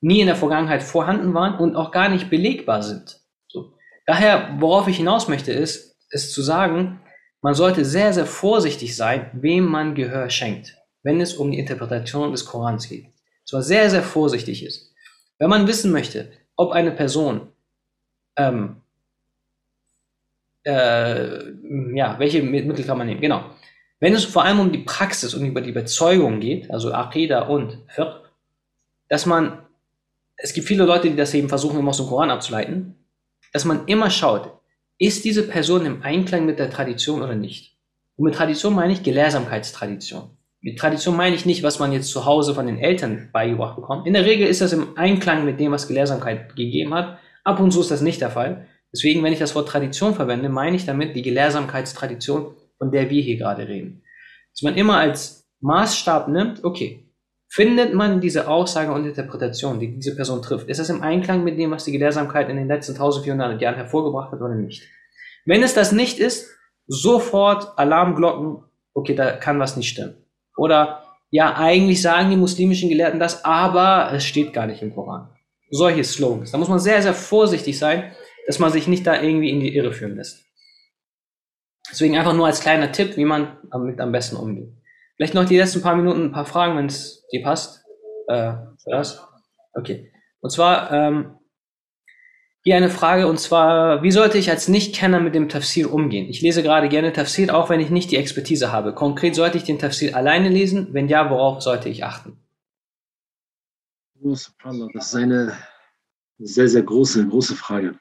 nie 0.00 0.20
in 0.20 0.26
der 0.26 0.36
Vergangenheit 0.36 0.82
vorhanden 0.82 1.32
waren 1.32 1.58
und 1.60 1.76
auch 1.76 1.92
gar 1.92 2.08
nicht 2.08 2.28
belegbar 2.28 2.82
sind. 2.82 3.20
So. 3.46 3.74
Daher, 4.04 4.56
worauf 4.58 4.88
ich 4.88 4.96
hinaus 4.96 5.28
möchte, 5.28 5.52
ist, 5.52 5.96
ist 6.10 6.32
zu 6.32 6.42
sagen, 6.42 7.00
man 7.42 7.54
sollte 7.54 7.84
sehr, 7.84 8.12
sehr 8.12 8.24
vorsichtig 8.24 8.96
sein, 8.96 9.30
wem 9.34 9.64
man 9.64 9.94
Gehör 9.94 10.30
schenkt, 10.30 10.78
wenn 11.02 11.20
es 11.20 11.34
um 11.34 11.50
die 11.50 11.58
Interpretation 11.58 12.30
des 12.30 12.46
Korans 12.46 12.88
geht. 12.88 13.06
Zwar 13.44 13.62
sehr, 13.62 13.90
sehr 13.90 14.02
vorsichtig 14.02 14.64
ist. 14.64 14.94
Wenn 15.38 15.50
man 15.50 15.66
wissen 15.66 15.90
möchte, 15.90 16.30
ob 16.56 16.70
eine 16.70 16.92
Person, 16.92 17.48
ähm, 18.36 18.76
äh, 20.64 21.50
ja, 21.96 22.18
welche 22.20 22.42
Mittel 22.42 22.84
kann 22.84 22.98
man 22.98 23.08
nehmen? 23.08 23.20
Genau. 23.20 23.44
Wenn 23.98 24.14
es 24.14 24.24
vor 24.24 24.44
allem 24.44 24.60
um 24.60 24.72
die 24.72 24.78
Praxis 24.78 25.34
und 25.34 25.44
über 25.44 25.60
die 25.60 25.70
Überzeugung 25.70 26.38
geht, 26.38 26.70
also 26.70 26.92
Aqidah 26.92 27.48
und 27.48 27.78
Fiqh, 27.88 28.20
dass 29.08 29.26
man, 29.26 29.58
es 30.36 30.52
gibt 30.52 30.68
viele 30.68 30.84
Leute, 30.84 31.10
die 31.10 31.16
das 31.16 31.34
eben 31.34 31.48
versuchen, 31.48 31.78
immer 31.78 31.90
aus 31.90 31.96
dem 31.96 32.06
Koran 32.06 32.30
abzuleiten, 32.30 32.94
dass 33.52 33.64
man 33.64 33.86
immer 33.86 34.10
schaut, 34.10 34.61
ist 35.02 35.24
diese 35.24 35.42
Person 35.42 35.84
im 35.84 36.02
Einklang 36.02 36.46
mit 36.46 36.60
der 36.60 36.70
Tradition 36.70 37.22
oder 37.22 37.34
nicht? 37.34 37.76
Und 38.16 38.26
mit 38.26 38.34
Tradition 38.34 38.72
meine 38.72 38.92
ich 38.92 39.02
Gelehrsamkeitstradition. 39.02 40.30
Mit 40.60 40.78
Tradition 40.78 41.16
meine 41.16 41.34
ich 41.34 41.44
nicht, 41.44 41.64
was 41.64 41.80
man 41.80 41.90
jetzt 41.92 42.10
zu 42.10 42.24
Hause 42.24 42.54
von 42.54 42.66
den 42.66 42.78
Eltern 42.78 43.28
beigebracht 43.32 43.74
bekommt. 43.74 44.06
In 44.06 44.12
der 44.12 44.24
Regel 44.24 44.46
ist 44.46 44.60
das 44.60 44.72
im 44.72 44.96
Einklang 44.96 45.44
mit 45.44 45.58
dem, 45.58 45.72
was 45.72 45.88
Gelehrsamkeit 45.88 46.54
gegeben 46.54 46.94
hat. 46.94 47.18
Ab 47.42 47.58
und 47.58 47.72
zu 47.72 47.80
ist 47.80 47.90
das 47.90 48.00
nicht 48.00 48.20
der 48.20 48.30
Fall. 48.30 48.68
Deswegen, 48.94 49.24
wenn 49.24 49.32
ich 49.32 49.40
das 49.40 49.56
Wort 49.56 49.68
Tradition 49.68 50.14
verwende, 50.14 50.48
meine 50.48 50.76
ich 50.76 50.86
damit 50.86 51.16
die 51.16 51.22
Gelehrsamkeitstradition, 51.22 52.54
von 52.78 52.92
der 52.92 53.10
wir 53.10 53.22
hier 53.22 53.38
gerade 53.38 53.66
reden. 53.66 54.04
Dass 54.52 54.62
man 54.62 54.76
immer 54.76 54.98
als 54.98 55.48
Maßstab 55.62 56.28
nimmt, 56.28 56.62
okay, 56.62 57.01
findet 57.52 57.92
man 57.92 58.22
diese 58.22 58.48
Aussage 58.48 58.92
und 58.92 59.04
Interpretation, 59.04 59.78
die 59.78 59.96
diese 59.96 60.16
Person 60.16 60.40
trifft, 60.40 60.70
ist 60.70 60.80
das 60.80 60.88
im 60.88 61.02
Einklang 61.02 61.44
mit 61.44 61.58
dem, 61.58 61.70
was 61.70 61.84
die 61.84 61.92
Gelehrsamkeit 61.92 62.48
in 62.48 62.56
den 62.56 62.66
letzten 62.66 62.92
1400 62.92 63.60
Jahren 63.60 63.74
hervorgebracht 63.74 64.32
hat 64.32 64.40
oder 64.40 64.54
nicht? 64.54 64.88
Wenn 65.44 65.62
es 65.62 65.74
das 65.74 65.92
nicht 65.92 66.18
ist, 66.18 66.48
sofort 66.86 67.78
Alarmglocken, 67.78 68.64
okay, 68.94 69.14
da 69.14 69.32
kann 69.32 69.60
was 69.60 69.76
nicht 69.76 69.90
stimmen. 69.90 70.14
Oder 70.56 71.02
ja, 71.28 71.54
eigentlich 71.54 72.00
sagen 72.00 72.30
die 72.30 72.38
muslimischen 72.38 72.88
Gelehrten 72.88 73.20
das, 73.20 73.44
aber 73.44 74.10
es 74.14 74.24
steht 74.24 74.54
gar 74.54 74.66
nicht 74.66 74.80
im 74.80 74.94
Koran. 74.94 75.28
Solche 75.70 76.04
Slogans. 76.04 76.52
Da 76.52 76.58
muss 76.58 76.70
man 76.70 76.78
sehr, 76.78 77.02
sehr 77.02 77.14
vorsichtig 77.14 77.78
sein, 77.78 78.12
dass 78.46 78.60
man 78.60 78.72
sich 78.72 78.88
nicht 78.88 79.06
da 79.06 79.20
irgendwie 79.20 79.50
in 79.50 79.60
die 79.60 79.76
Irre 79.76 79.92
führen 79.92 80.16
lässt. 80.16 80.42
Deswegen 81.90 82.16
einfach 82.16 82.34
nur 82.34 82.46
als 82.46 82.60
kleiner 82.60 82.92
Tipp, 82.92 83.18
wie 83.18 83.26
man 83.26 83.58
damit 83.70 84.00
am 84.00 84.10
besten 84.10 84.36
umgeht. 84.36 84.72
Vielleicht 85.16 85.34
noch 85.34 85.44
die 85.44 85.56
letzten 85.56 85.82
paar 85.82 85.96
Minuten 85.96 86.24
ein 86.24 86.32
paar 86.32 86.46
Fragen, 86.46 86.76
wenn 86.76 86.86
es 86.86 87.26
dir 87.32 87.42
passt. 87.42 87.84
Äh, 88.28 88.54
das? 88.86 89.26
Okay. 89.74 90.12
Und 90.40 90.50
zwar 90.50 90.90
ähm, 90.90 91.38
hier 92.64 92.76
eine 92.76 92.90
Frage, 92.90 93.26
und 93.26 93.40
zwar, 93.40 94.02
wie 94.02 94.12
sollte 94.12 94.38
ich 94.38 94.50
als 94.50 94.68
Nichtkenner 94.68 95.20
mit 95.20 95.34
dem 95.34 95.48
Tafsir 95.48 95.92
umgehen? 95.92 96.28
Ich 96.28 96.42
lese 96.42 96.62
gerade 96.62 96.88
gerne 96.88 97.12
Tafsir, 97.12 97.54
auch 97.54 97.70
wenn 97.70 97.80
ich 97.80 97.90
nicht 97.90 98.10
die 98.10 98.16
Expertise 98.16 98.70
habe. 98.70 98.94
Konkret 98.94 99.34
sollte 99.34 99.58
ich 99.58 99.64
den 99.64 99.78
Tafsir 99.78 100.16
alleine 100.16 100.48
lesen? 100.48 100.88
Wenn 100.92 101.08
ja, 101.08 101.28
worauf 101.28 101.62
sollte 101.62 101.88
ich 101.88 102.04
achten? 102.04 102.38
Das 104.94 105.08
ist 105.08 105.14
eine 105.16 105.56
sehr, 106.38 106.68
sehr 106.68 106.82
große, 106.82 107.26
große 107.26 107.56
Frage. 107.56 107.98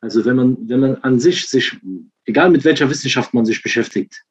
Also 0.00 0.24
wenn 0.24 0.36
man, 0.36 0.68
wenn 0.68 0.80
man 0.80 0.96
an 1.02 1.20
sich 1.20 1.48
sich, 1.48 1.76
egal 2.24 2.50
mit 2.50 2.64
welcher 2.64 2.90
Wissenschaft 2.90 3.32
man 3.32 3.46
sich 3.46 3.62
beschäftigt, 3.62 4.24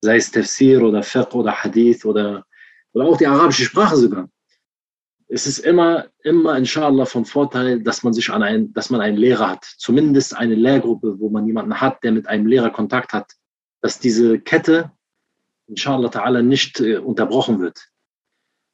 sei 0.00 0.16
es 0.16 0.30
Tafsir 0.30 0.82
oder 0.82 1.02
Fiqh 1.02 1.34
oder 1.34 1.52
Hadith 1.52 2.04
oder, 2.04 2.44
oder 2.92 3.06
auch 3.06 3.16
die 3.16 3.26
arabische 3.26 3.64
Sprache 3.64 3.96
sogar, 3.96 4.28
es 5.32 5.46
ist 5.46 5.60
immer, 5.60 6.08
immer 6.24 6.58
inshallah 6.58 7.06
von 7.06 7.24
Vorteil, 7.24 7.80
dass 7.80 8.02
man 8.02 8.12
sich 8.12 8.30
an 8.30 8.42
ein, 8.42 8.72
dass 8.72 8.90
man 8.90 9.00
einen 9.00 9.16
Lehrer 9.16 9.48
hat. 9.50 9.64
Zumindest 9.78 10.36
eine 10.36 10.56
Lehrgruppe, 10.56 11.20
wo 11.20 11.30
man 11.30 11.46
jemanden 11.46 11.80
hat, 11.80 12.02
der 12.02 12.10
mit 12.10 12.26
einem 12.26 12.48
Lehrer 12.48 12.70
Kontakt 12.70 13.12
hat. 13.12 13.30
Dass 13.80 14.00
diese 14.00 14.40
Kette, 14.40 14.90
inshallah 15.68 16.08
ta'ala, 16.08 16.42
nicht 16.42 16.80
äh, 16.80 16.96
unterbrochen 16.96 17.60
wird. 17.60 17.90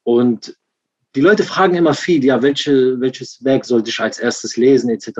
Und 0.02 0.56
die 1.14 1.20
Leute 1.20 1.42
fragen 1.42 1.74
immer 1.74 1.92
viel, 1.92 2.24
ja, 2.24 2.40
welche, 2.40 2.98
welches 3.00 3.44
Werk 3.44 3.66
sollte 3.66 3.90
ich 3.90 4.00
als 4.00 4.18
erstes 4.18 4.56
lesen, 4.56 4.88
etc. 4.88 5.10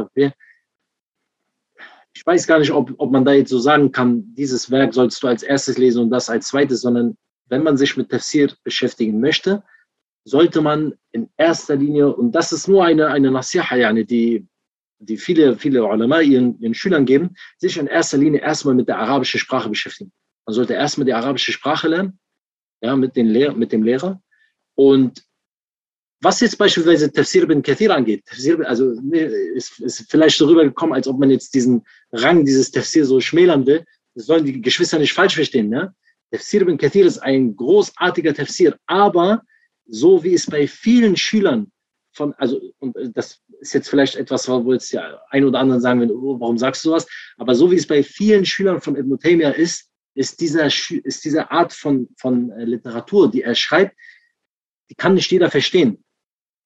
Ich 2.16 2.24
weiß 2.24 2.47
gar 2.47 2.59
nicht, 2.59 2.72
ob, 2.72 2.94
ob 2.97 3.12
man 3.12 3.26
da 3.26 3.32
jetzt 3.34 3.51
so 3.51 3.59
sagen 3.59 3.93
kann, 3.93 4.24
dieses 4.34 4.70
Werk 4.70 4.94
solltest 4.94 5.22
du 5.22 5.26
als 5.26 5.43
erstes 5.43 5.76
lesen 5.76 6.05
und 6.05 6.10
das 6.10 6.30
als 6.30 6.48
zweites, 6.48 6.80
sondern 6.80 7.14
wenn 7.51 7.62
man 7.62 7.76
sich 7.76 7.94
mit 7.98 8.10
Tafsir 8.10 8.51
beschäftigen 8.64 9.20
möchte, 9.20 9.62
sollte 10.24 10.62
man 10.62 10.94
in 11.12 11.28
erster 11.36 11.76
Linie, 11.76 12.16
und 12.16 12.32
das 12.32 12.52
ist 12.52 12.68
nur 12.68 12.86
eine, 12.86 13.09
eine 13.09 13.30
Nasiha, 13.30 13.76
yani, 13.76 14.06
die, 14.06 14.47
die 14.98 15.18
viele, 15.18 15.59
viele 15.59 15.84
Ulama 15.84 16.20
ihren, 16.20 16.59
ihren 16.59 16.72
Schülern 16.72 17.05
geben, 17.05 17.36
sich 17.59 17.76
in 17.76 17.86
erster 17.86 18.16
Linie 18.16 18.40
erstmal 18.40 18.74
mit 18.74 18.88
der 18.88 18.98
arabischen 18.98 19.38
Sprache 19.38 19.68
beschäftigen. 19.68 20.10
Man 20.47 20.55
sollte 20.55 20.72
erstmal 20.72 21.05
die 21.05 21.12
arabische 21.12 21.52
Sprache 21.52 21.88
lernen, 21.88 22.18
ja, 22.80 22.97
mit, 22.97 23.14
den 23.14 23.26
Lehr 23.26 23.52
mit 23.52 23.72
dem 23.72 23.82
Lehrer. 23.82 24.22
Und 24.74 25.22
was 26.20 26.40
jetzt 26.40 26.56
beispielsweise 26.56 27.12
Tafsir 27.12 27.47
bin 27.47 27.62
Kathir 27.62 27.94
angeht, 27.94 28.24
Tafsir, 28.26 28.66
also 28.66 28.90
ist, 29.55 29.78
ist 29.80 30.10
vielleicht 30.10 30.38
so 30.38 30.47
rübergekommen, 30.47 30.94
als 30.94 31.06
ob 31.09 31.18
man 31.18 31.30
jetzt 31.30 31.55
diesen 31.55 31.84
Rang 32.12 32.44
dieses 32.44 32.70
Tafsir 32.70 33.05
so 33.05 33.20
schmälern 33.20 33.66
will. 33.66 33.84
Das 34.14 34.26
sollen 34.26 34.44
die 34.44 34.62
Geschwister 34.62 34.98
nicht 34.98 35.12
falsch 35.12 35.34
verstehen. 35.34 35.68
Ne? 35.68 35.94
Tafsir 36.30 36.64
bin 36.64 36.78
Kathir 36.78 37.05
ist 37.05 37.18
ein 37.18 37.55
großartiger 37.55 38.34
Tafsir, 38.34 38.78
aber 38.86 39.43
so 39.86 40.24
wie 40.24 40.34
es 40.34 40.47
bei 40.47 40.66
vielen 40.66 41.16
Schülern 41.16 41.70
von, 42.12 42.32
also, 42.34 42.60
und 42.78 42.97
das 43.14 43.43
ist 43.60 43.74
jetzt 43.74 43.88
vielleicht 43.88 44.16
etwas, 44.16 44.48
wo 44.48 44.72
jetzt 44.72 44.90
ja 44.90 45.20
ein 45.30 45.44
oder 45.44 45.59
anderen 45.59 45.82
sagen, 45.82 46.01
wenn, 46.01 46.10
oh, 46.10 46.40
warum 46.40 46.56
sagst 46.56 46.84
du 46.84 46.88
sowas? 46.88 47.06
Aber 47.36 47.55
so 47.55 47.70
wie 47.70 47.76
es 47.76 47.86
bei 47.86 48.02
vielen 48.02 48.47
Schülern 48.47 48.80
von 48.80 48.97
Ibn 48.97 49.18
Taymiyyah 49.18 49.51
ist, 49.51 49.90
ist 50.14 50.40
dieser, 50.40 50.66
ist 50.66 51.24
diese 51.24 51.51
Art 51.51 51.74
von, 51.74 52.09
von 52.16 52.51
äh, 52.52 52.64
Literatur, 52.64 53.30
die 53.30 53.43
er 53.43 53.55
schreibt, 53.55 53.94
die 54.88 54.94
kann 54.94 55.14
nicht 55.14 55.30
jeder 55.30 55.51
verstehen. 55.51 56.02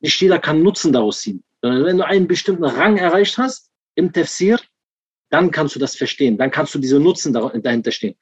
Nicht 0.00 0.20
jeder 0.20 0.38
kann 0.38 0.62
Nutzen 0.62 0.92
daraus 0.92 1.20
ziehen. 1.20 1.44
Sondern 1.62 1.84
wenn 1.84 1.98
du 1.98 2.06
einen 2.06 2.26
bestimmten 2.26 2.64
Rang 2.64 2.96
erreicht 2.96 3.38
hast 3.38 3.70
im 3.94 4.12
Tafsir, 4.12 4.58
dann 5.30 5.50
kannst 5.50 5.74
du 5.74 5.78
das 5.78 5.94
verstehen. 5.96 6.38
Dann 6.38 6.50
kannst 6.50 6.74
du 6.74 6.78
diese 6.78 6.98
Nutzen 6.98 7.32
dahinter 7.32 7.92
stehen. 7.92 8.16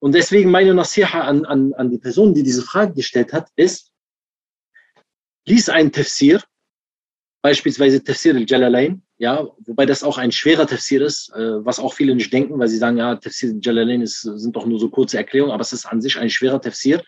Und 0.00 0.14
deswegen 0.14 0.50
meine 0.50 0.74
Nasiha 0.74 1.22
an, 1.22 1.44
an, 1.44 1.74
an 1.74 1.90
die 1.90 1.98
Person, 1.98 2.34
die 2.34 2.42
diese 2.42 2.62
Frage 2.62 2.94
gestellt 2.94 3.32
hat, 3.32 3.48
ist, 3.56 3.92
lies 5.46 5.68
einen 5.68 5.90
Tafsir, 5.90 6.42
beispielsweise 7.42 8.02
Tafsir 8.04 8.34
al-Jalalain, 8.34 9.02
ja, 9.16 9.48
wobei 9.58 9.86
das 9.86 10.04
auch 10.04 10.18
ein 10.18 10.30
schwerer 10.30 10.66
Tafsir 10.66 11.02
ist, 11.02 11.32
äh, 11.34 11.64
was 11.64 11.80
auch 11.80 11.94
viele 11.94 12.14
nicht 12.14 12.32
denken, 12.32 12.58
weil 12.58 12.68
sie 12.68 12.76
sagen, 12.76 12.98
ja, 12.98 13.16
Tafsir 13.16 13.50
al-Jalalain 13.50 14.06
sind 14.06 14.54
doch 14.54 14.66
nur 14.66 14.78
so 14.78 14.88
kurze 14.88 15.16
Erklärungen, 15.16 15.52
aber 15.52 15.62
es 15.62 15.72
ist 15.72 15.86
an 15.86 16.00
sich 16.00 16.16
ein 16.18 16.30
schwerer 16.30 16.60
Tafsir. 16.60 17.02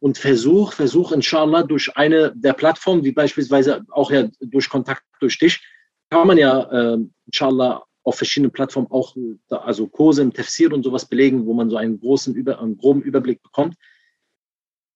Und 0.00 0.16
versuch, 0.16 0.72
versuch 0.72 1.12
inshallah 1.12 1.62
durch 1.62 1.94
eine 1.96 2.32
der 2.34 2.54
Plattformen, 2.54 3.04
wie 3.04 3.12
beispielsweise 3.12 3.84
auch 3.90 4.10
ja 4.10 4.28
durch 4.40 4.68
Kontakt 4.68 5.02
durch 5.20 5.38
dich, 5.38 5.62
kann 6.08 6.26
man 6.26 6.38
ja 6.38 6.94
äh, 6.94 6.98
inshallah 7.26 7.84
auf 8.02 8.16
verschiedenen 8.16 8.50
Plattformen 8.50 8.90
auch 8.90 9.14
also 9.50 9.86
Kurse 9.86 10.22
im 10.22 10.32
Tafsir 10.32 10.72
und 10.72 10.82
sowas 10.82 11.06
belegen, 11.06 11.46
wo 11.46 11.52
man 11.52 11.68
so 11.68 11.76
einen 11.76 12.00
großen, 12.00 12.34
Über, 12.34 12.60
einen 12.60 12.78
groben 12.78 13.02
Überblick 13.02 13.42
bekommt. 13.42 13.76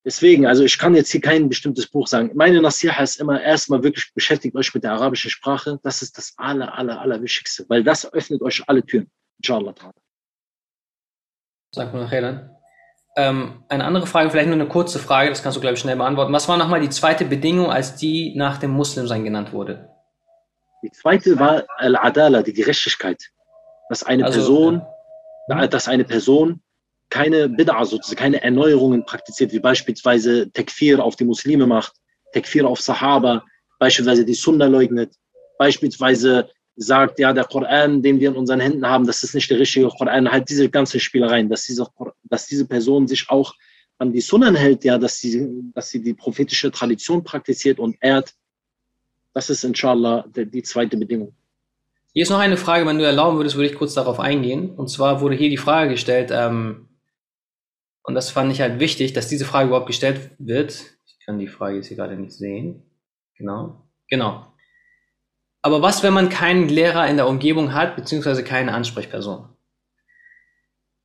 Deswegen, 0.05 0.47
also 0.47 0.65
ich 0.65 0.79
kann 0.79 0.95
jetzt 0.95 1.11
hier 1.11 1.21
kein 1.21 1.49
bestimmtes 1.49 1.87
Buch 1.87 2.07
sagen. 2.07 2.31
Meine 2.35 2.61
Nasiha 2.61 3.03
ist 3.03 3.21
immer 3.21 3.41
erstmal 3.41 3.83
wirklich 3.83 4.13
beschäftigt 4.13 4.55
euch 4.55 4.75
mit 4.75 4.85
der 4.85 4.93
arabischen 4.93 5.31
Sprache. 5.31 5.81
Das 5.83 6.03
ist 6.03 6.19
das 6.19 6.35
aller, 6.37 6.77
aller, 6.77 7.01
aller 7.01 7.23
Wichtigste, 7.23 7.65
weil 7.69 7.83
das 7.83 8.13
öffnet 8.13 8.43
euch 8.43 8.63
alle 8.69 8.85
Türen. 8.85 9.11
Inshallah. 9.39 9.75
Sag 11.75 11.93
mal 11.93 12.05
nachher 12.05 12.54
ähm, 13.17 13.63
eine 13.69 13.85
andere 13.85 14.07
Frage, 14.07 14.31
vielleicht 14.31 14.49
nur 14.49 14.57
eine 14.57 14.69
kurze 14.69 14.99
Frage, 14.99 15.31
das 15.31 15.43
kannst 15.43 15.57
du, 15.57 15.61
glaube 15.61 15.75
ich, 15.75 15.81
schnell 15.81 15.97
beantworten. 15.97 16.33
Was 16.33 16.49
war 16.49 16.57
nochmal 16.57 16.81
die 16.81 16.91
zweite 16.91 17.25
Bedingung, 17.25 17.71
als 17.71 17.97
die 17.97 18.35
nach 18.37 18.59
dem 18.59 18.71
Muslimsein 18.71 19.25
genannt 19.25 19.53
wurde? 19.53 19.89
Die 20.83 20.91
zweite 20.91 21.39
war 21.39 21.65
Al-Adala, 21.77 22.43
die 22.43 22.53
Gerechtigkeit. 22.53 23.31
Dass 23.89 24.03
eine 24.03 24.25
also, 24.25 24.39
Person, 24.39 24.83
ja. 25.49 25.67
dass 25.67 25.89
eine 25.89 26.05
Person 26.05 26.61
keine 27.11 27.47
Bid'a, 27.47 27.85
sozusagen 27.85 28.19
keine 28.19 28.43
Erneuerungen 28.43 29.05
praktiziert, 29.05 29.53
wie 29.53 29.61
beispielsweise 29.61 30.51
Tekfir 30.51 31.03
auf 31.03 31.17
die 31.17 31.25
Muslime 31.25 31.67
macht, 31.67 31.93
Tekfir 32.33 32.67
auf 32.67 32.81
Sahaba, 32.81 33.45
beispielsweise 33.79 34.25
die 34.25 34.35
Sunna 34.35 34.67
leugnet, 34.67 35.15
beispielsweise 35.59 36.51
sagt, 36.77 37.19
ja, 37.19 37.33
der 37.33 37.45
Koran, 37.45 38.03
den 38.03 38.21
wir 38.21 38.31
in 38.31 38.37
unseren 38.37 38.61
Händen 38.61 38.87
haben, 38.87 39.07
das 39.07 39.23
ist 39.23 39.35
nicht 39.35 39.51
der 39.51 39.59
richtige 39.59 39.89
Koran, 39.89 40.31
halt 40.31 40.49
diese 40.49 40.69
ganzen 40.69 41.01
Spielereien, 41.01 41.49
dass 41.49 41.65
diese, 41.65 41.87
dass 42.25 42.47
diese 42.47 42.67
Person 42.67 43.07
sich 43.07 43.31
auch 43.31 43.55
an 43.99 44.13
die 44.13 44.21
Sunnen 44.21 44.57
hält, 44.57 44.85
ja, 44.85 44.99
dass 44.99 45.19
sie, 45.21 45.49
dass 45.75 45.91
sie 45.91 46.03
die 46.03 46.15
prophetische 46.15 46.71
Tradition 46.71 47.23
praktiziert 47.23 47.79
und 47.79 47.97
ehrt. 48.01 48.35
Das 49.33 49.51
ist 49.51 49.65
inshallah 49.65 50.25
die, 50.35 50.47
die 50.47 50.63
zweite 50.63 50.97
Bedingung. 50.97 51.35
Hier 52.13 52.23
ist 52.23 52.31
noch 52.31 52.39
eine 52.39 52.57
Frage, 52.57 52.87
wenn 52.87 52.99
du 52.99 53.05
erlauben 53.05 53.39
würdest, 53.39 53.57
würde 53.57 53.71
ich 53.71 53.77
kurz 53.77 53.95
darauf 53.95 54.21
eingehen. 54.21 54.71
Und 54.71 54.89
zwar 54.89 55.21
wurde 55.21 55.35
hier 55.37 55.51
die 55.51 55.57
Frage 55.57 55.91
gestellt, 55.91 56.31
ähm, 56.33 56.89
und 58.05 58.15
das 58.15 58.31
fand 58.31 58.53
ich 58.53 58.61
halt 58.61 58.79
wichtig, 58.81 59.15
dass 59.15 59.29
diese 59.29 59.47
Frage 59.47 59.69
überhaupt 59.69 59.87
gestellt 59.87 60.31
wird. 60.39 60.97
Ich 61.07 61.19
kann 61.25 61.39
die 61.39 61.49
Frage 61.49 61.77
jetzt 61.77 61.89
hier 61.89 61.97
gerade 61.97 62.17
nicht 62.17 62.33
sehen. 62.33 62.83
Genau. 63.37 63.83
Genau. 64.09 64.54
Aber 65.65 65.81
was, 65.81 66.03
wenn 66.03 66.13
man 66.13 66.29
keinen 66.29 66.69
Lehrer 66.69 67.09
in 67.09 67.17
der 67.17 67.27
Umgebung 67.27 67.73
hat, 67.73 67.97
beziehungsweise 67.97 68.45
keine 68.45 68.75
Ansprechperson? 68.75 69.49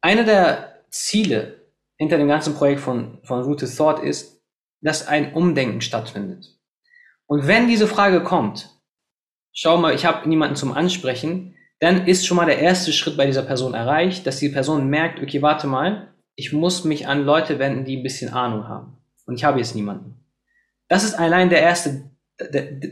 Eine 0.01 0.25
der 0.25 0.83
Ziele 0.89 1.61
hinter 1.95 2.17
dem 2.17 2.27
ganzen 2.27 2.55
Projekt 2.55 2.81
von, 2.81 3.19
von 3.23 3.41
Rooted 3.41 3.73
Thought 3.73 4.03
ist, 4.03 4.41
dass 4.81 5.07
ein 5.07 5.33
Umdenken 5.33 5.79
stattfindet. 5.79 6.59
Und 7.25 7.47
wenn 7.47 7.69
diese 7.69 7.87
Frage 7.87 8.21
kommt, 8.21 8.69
schau 9.53 9.77
mal, 9.77 9.95
ich 9.95 10.05
habe 10.05 10.27
niemanden 10.27 10.57
zum 10.57 10.73
Ansprechen, 10.73 11.55
dann 11.79 12.05
ist 12.05 12.27
schon 12.27 12.35
mal 12.35 12.45
der 12.45 12.59
erste 12.59 12.91
Schritt 12.91 13.15
bei 13.15 13.27
dieser 13.27 13.43
Person 13.43 13.73
erreicht, 13.73 14.27
dass 14.27 14.39
die 14.39 14.49
Person 14.49 14.89
merkt, 14.89 15.21
okay, 15.21 15.41
warte 15.41 15.67
mal, 15.67 16.13
ich 16.35 16.51
muss 16.51 16.83
mich 16.83 17.07
an 17.07 17.23
Leute 17.23 17.59
wenden, 17.59 17.85
die 17.85 17.95
ein 17.95 18.03
bisschen 18.03 18.33
Ahnung 18.33 18.67
haben. 18.67 18.97
Und 19.25 19.35
ich 19.35 19.45
habe 19.45 19.59
jetzt 19.59 19.75
niemanden. 19.75 20.25
Das 20.89 21.05
ist 21.05 21.13
allein 21.13 21.49
der 21.49 21.61
erste, 21.61 22.08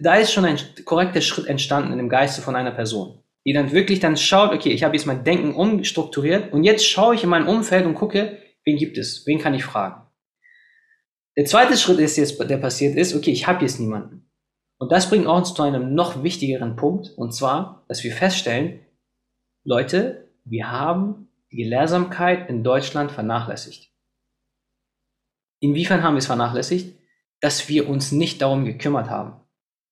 da 0.02 0.16
ist 0.16 0.34
schon 0.34 0.46
ein 0.46 0.60
korrekter 0.84 1.22
Schritt 1.22 1.48
entstanden 1.48 1.92
in 1.92 1.98
dem 1.98 2.10
Geiste 2.10 2.42
von 2.42 2.56
einer 2.56 2.72
Person, 2.72 3.24
die 3.46 3.54
dann 3.54 3.72
wirklich 3.72 4.00
dann 4.00 4.18
schaut, 4.18 4.52
okay, 4.52 4.70
ich 4.70 4.84
habe 4.84 4.96
jetzt 4.96 5.06
mein 5.06 5.24
Denken 5.24 5.56
umstrukturiert 5.56 6.52
und 6.52 6.64
jetzt 6.64 6.86
schaue 6.86 7.16
ich 7.16 7.24
in 7.24 7.30
mein 7.30 7.48
Umfeld 7.48 7.86
und 7.86 7.96
gucke, 7.96 8.38
wen 8.66 8.78
gibt 8.78 8.98
es, 8.98 9.26
wen 9.26 9.40
kann 9.40 9.54
ich 9.54 9.64
fragen. 9.64 10.04
Der 11.38 11.46
zweite 11.46 11.78
Schritt 11.78 12.00
ist 12.00 12.18
jetzt, 12.18 12.40
der 12.40 12.58
passiert 12.58 12.98
ist, 12.98 13.16
okay, 13.16 13.32
ich 13.32 13.48
habe 13.48 13.64
jetzt 13.64 13.80
niemanden. 13.80 14.30
Und 14.80 14.92
das 14.92 15.10
bringt 15.10 15.28
uns 15.28 15.54
zu 15.54 15.64
einem 15.64 15.94
noch 15.94 16.24
wichtigeren 16.24 16.76
Punkt, 16.76 17.10
und 17.16 17.34
zwar, 17.34 17.86
dass 17.88 18.04
wir 18.04 18.12
feststellen, 18.12 18.86
Leute, 19.64 20.30
wir 20.46 20.72
haben 20.72 21.30
die 21.52 21.58
Gelehrsamkeit 21.58 22.50
in 22.50 22.64
Deutschland 22.64 23.12
vernachlässigt. 23.12 23.92
Inwiefern 25.60 26.04
haben 26.04 26.16
wir 26.16 26.20
es 26.20 26.28
vernachlässigt? 26.28 26.97
Dass 27.42 27.70
wir 27.70 27.90
uns 27.90 28.12
nicht 28.12 28.42
darum 28.42 28.66
gekümmert 28.66 29.10
haben. 29.10 29.40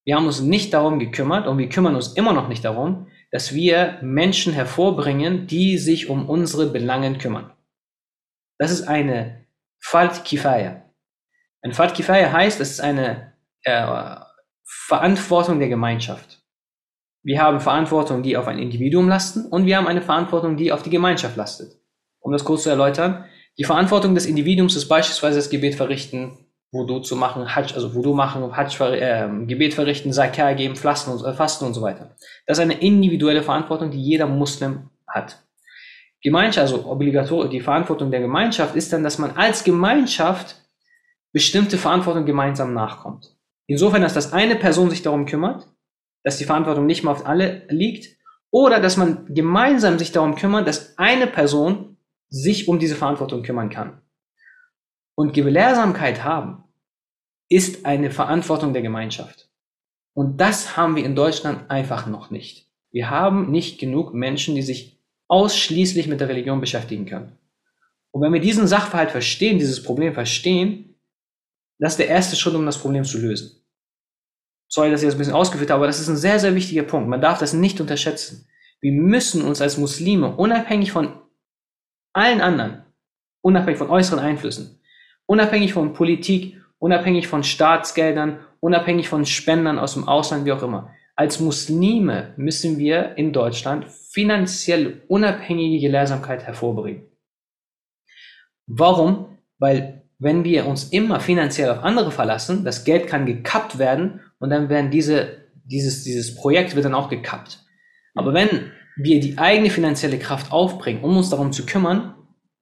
Wir 0.05 0.15
haben 0.15 0.27
uns 0.27 0.41
nicht 0.41 0.73
darum 0.73 0.99
gekümmert 0.99 1.47
und 1.47 1.57
wir 1.57 1.69
kümmern 1.69 1.95
uns 1.95 2.13
immer 2.13 2.33
noch 2.33 2.47
nicht 2.47 2.63
darum, 2.63 3.07
dass 3.31 3.53
wir 3.53 3.97
Menschen 4.01 4.53
hervorbringen, 4.53 5.47
die 5.47 5.77
sich 5.77 6.09
um 6.09 6.29
unsere 6.29 6.67
Belangen 6.67 7.17
kümmern. 7.17 7.51
Das 8.57 8.71
ist 8.71 8.87
eine 8.87 9.45
Falt 9.79 10.23
Kifaya. 10.23 10.89
Ein 11.61 11.73
Falt 11.73 11.95
Kifaya 11.95 12.31
heißt, 12.31 12.61
es 12.61 12.71
ist 12.71 12.81
eine 12.81 13.33
äh, 13.63 14.15
Verantwortung 14.63 15.59
der 15.59 15.69
Gemeinschaft. 15.69 16.43
Wir 17.23 17.41
haben 17.41 17.59
Verantwortung, 17.59 18.21
die 18.21 18.37
auf 18.37 18.47
ein 18.47 18.59
Individuum 18.59 19.09
lasten 19.09 19.47
und 19.47 19.65
wir 19.65 19.77
haben 19.77 19.87
eine 19.87 20.03
Verantwortung, 20.03 20.57
die 20.57 20.71
auf 20.71 20.83
die 20.83 20.91
Gemeinschaft 20.91 21.35
lastet. 21.35 21.79
Um 22.19 22.31
das 22.31 22.45
kurz 22.45 22.63
zu 22.63 22.69
erläutern, 22.69 23.25
die 23.57 23.63
Verantwortung 23.63 24.13
des 24.13 24.27
Individuums 24.27 24.75
ist 24.75 24.87
beispielsweise 24.87 25.37
das 25.37 25.49
Gebet 25.49 25.73
verrichten, 25.73 26.44
Wudu 26.75 26.99
zu 26.99 27.15
machen, 27.15 27.55
Hajj, 27.55 27.73
also 27.73 27.95
Wudu 27.95 28.13
machen, 28.13 28.55
Hajj, 28.55 28.79
äh, 28.81 29.29
Gebet 29.45 29.73
verrichten, 29.73 30.11
Zakah 30.11 30.53
geben, 30.53 30.75
Fasten 30.75 31.11
und, 31.11 31.23
äh, 31.23 31.33
Fasten 31.33 31.65
und 31.65 31.73
so 31.73 31.81
weiter. 31.81 32.15
Das 32.45 32.57
ist 32.57 32.61
eine 32.61 32.79
individuelle 32.79 33.41
Verantwortung, 33.41 33.89
die 33.89 34.01
jeder 34.01 34.27
Muslim 34.27 34.89
hat. 35.07 35.41
Gemeinschaft, 36.21 36.59
also 36.59 36.85
obligatorisch, 36.85 37.49
die 37.49 37.61
Verantwortung 37.61 38.11
der 38.11 38.19
Gemeinschaft 38.19 38.75
ist 38.75 38.91
dann, 38.91 39.03
dass 39.03 39.17
man 39.17 39.31
als 39.37 39.63
Gemeinschaft 39.63 40.55
bestimmte 41.31 41.77
Verantwortung 41.77 42.25
gemeinsam 42.25 42.73
nachkommt. 42.73 43.35
Insofern, 43.67 44.01
dass 44.01 44.13
das 44.13 44.33
eine 44.33 44.55
Person 44.55 44.89
sich 44.89 45.01
darum 45.01 45.25
kümmert, 45.25 45.67
dass 46.23 46.37
die 46.37 46.45
Verantwortung 46.45 46.85
nicht 46.85 47.03
mehr 47.03 47.13
auf 47.13 47.25
alle 47.25 47.63
liegt, 47.69 48.15
oder 48.51 48.79
dass 48.79 48.95
man 48.95 49.25
gemeinsam 49.33 49.99
sich 49.99 50.11
darum 50.11 50.35
kümmert, 50.35 50.67
dass 50.67 50.97
eine 50.97 51.27
Person 51.27 51.97
sich 52.29 52.67
um 52.67 52.79
diese 52.79 52.95
Verantwortung 52.95 53.43
kümmern 53.43 53.69
kann. 53.69 54.01
Und 55.15 55.33
Gelehrsamkeit 55.33 56.23
haben 56.23 56.64
ist 57.49 57.85
eine 57.85 58.11
Verantwortung 58.11 58.73
der 58.73 58.81
Gemeinschaft. 58.81 59.49
Und 60.13 60.39
das 60.39 60.77
haben 60.77 60.95
wir 60.95 61.03
in 61.03 61.15
Deutschland 61.15 61.69
einfach 61.69 62.07
noch 62.07 62.31
nicht. 62.31 62.69
Wir 62.91 63.09
haben 63.09 63.51
nicht 63.51 63.79
genug 63.79 64.13
Menschen, 64.13 64.55
die 64.55 64.61
sich 64.61 65.01
ausschließlich 65.27 66.07
mit 66.07 66.21
der 66.21 66.29
Religion 66.29 66.61
beschäftigen 66.61 67.05
können. 67.05 67.37
Und 68.11 68.21
wenn 68.21 68.31
wir 68.31 68.39
diesen 68.39 68.67
Sachverhalt 68.67 69.11
verstehen, 69.11 69.59
dieses 69.59 69.83
Problem 69.83 70.13
verstehen, 70.13 70.95
das 71.79 71.93
ist 71.93 71.99
der 71.99 72.07
erste 72.07 72.37
Schritt, 72.37 72.55
um 72.55 72.65
das 72.65 72.77
Problem 72.77 73.03
zu 73.03 73.19
lösen. 73.19 73.61
Sorry, 74.69 74.89
dass 74.89 75.01
ich 75.01 75.07
das 75.07 75.15
ein 75.15 75.17
bisschen 75.17 75.33
ausgeführt 75.33 75.69
habe, 75.69 75.79
aber 75.79 75.87
das 75.87 75.99
ist 75.99 76.07
ein 76.07 76.15
sehr, 76.15 76.39
sehr 76.39 76.55
wichtiger 76.55 76.83
Punkt. 76.83 77.09
Man 77.09 77.21
darf 77.21 77.39
das 77.39 77.53
nicht 77.53 77.81
unterschätzen. 77.81 78.47
Wir 78.79 78.93
müssen 78.93 79.41
uns 79.41 79.61
als 79.61 79.77
Muslime, 79.77 80.35
unabhängig 80.35 80.91
von 80.91 81.21
allen 82.13 82.39
anderen, 82.39 82.85
unabhängig 83.41 83.77
von 83.77 83.89
äußeren 83.89 84.19
Einflüssen, 84.19 84.79
unabhängig 85.25 85.73
von 85.73 85.93
Politik, 85.93 86.61
unabhängig 86.85 87.27
von 87.27 87.43
Staatsgeldern, 87.43 88.41
unabhängig 88.59 89.09
von 89.09 89.25
Spendern 89.25 89.79
aus 89.79 89.95
dem 89.95 90.07
Ausland, 90.07 90.45
wie 90.45 90.51
auch 90.51 90.61
immer, 90.61 90.93
als 91.15 91.39
Muslime 91.39 92.35
müssen 92.37 92.77
wir 92.77 93.17
in 93.17 93.33
Deutschland 93.33 93.87
finanziell 93.89 95.01
unabhängige 95.07 95.79
Gelehrsamkeit 95.79 96.43
hervorbringen. 96.43 97.07
Warum? 98.67 99.39
Weil 99.57 100.03
wenn 100.19 100.43
wir 100.43 100.67
uns 100.67 100.89
immer 100.91 101.19
finanziell 101.19 101.71
auf 101.71 101.83
andere 101.83 102.11
verlassen, 102.11 102.63
das 102.63 102.83
Geld 102.83 103.07
kann 103.07 103.25
gekappt 103.25 103.79
werden 103.79 104.21
und 104.37 104.51
dann 104.51 104.69
werden 104.69 104.91
diese, 104.91 105.47
dieses, 105.63 106.03
dieses 106.03 106.35
Projekt 106.35 106.75
wird 106.75 106.85
dann 106.85 106.93
auch 106.93 107.09
gekappt. 107.09 107.65
Aber 108.13 108.35
wenn 108.35 108.71
wir 108.95 109.19
die 109.19 109.39
eigene 109.39 109.71
finanzielle 109.71 110.19
Kraft 110.19 110.51
aufbringen, 110.51 111.03
um 111.03 111.17
uns 111.17 111.31
darum 111.31 111.51
zu 111.51 111.65
kümmern, 111.65 112.13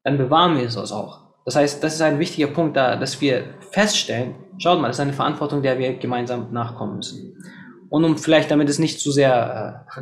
dann 0.06 0.18
bewahren 0.18 0.56
wir 0.56 0.64
es 0.64 0.78
auch. 0.78 1.23
Das 1.46 1.56
heißt, 1.56 1.84
das 1.84 1.96
ist 1.96 2.02
ein 2.02 2.20
wichtiger 2.20 2.48
Punkt 2.48 2.78
da, 2.78 2.96
dass 2.96 3.20
wir 3.20 3.56
feststellen, 3.72 4.36
schaut 4.58 4.80
mal, 4.80 4.88
das 4.88 4.98
ist 4.98 5.02
eine 5.02 5.14
Verantwortung, 5.14 5.62
der 5.62 5.78
wir 5.78 5.94
gemeinsam 5.94 6.52
nachkommen 6.54 6.98
müssen. 6.98 7.38
Und 7.90 8.06
um 8.06 8.18
vielleicht, 8.18 8.50
damit 8.50 8.70
es 8.70 8.80
nicht 8.80 9.00
zu 9.00 9.12
sehr 9.12 9.86
äh, 9.96 10.02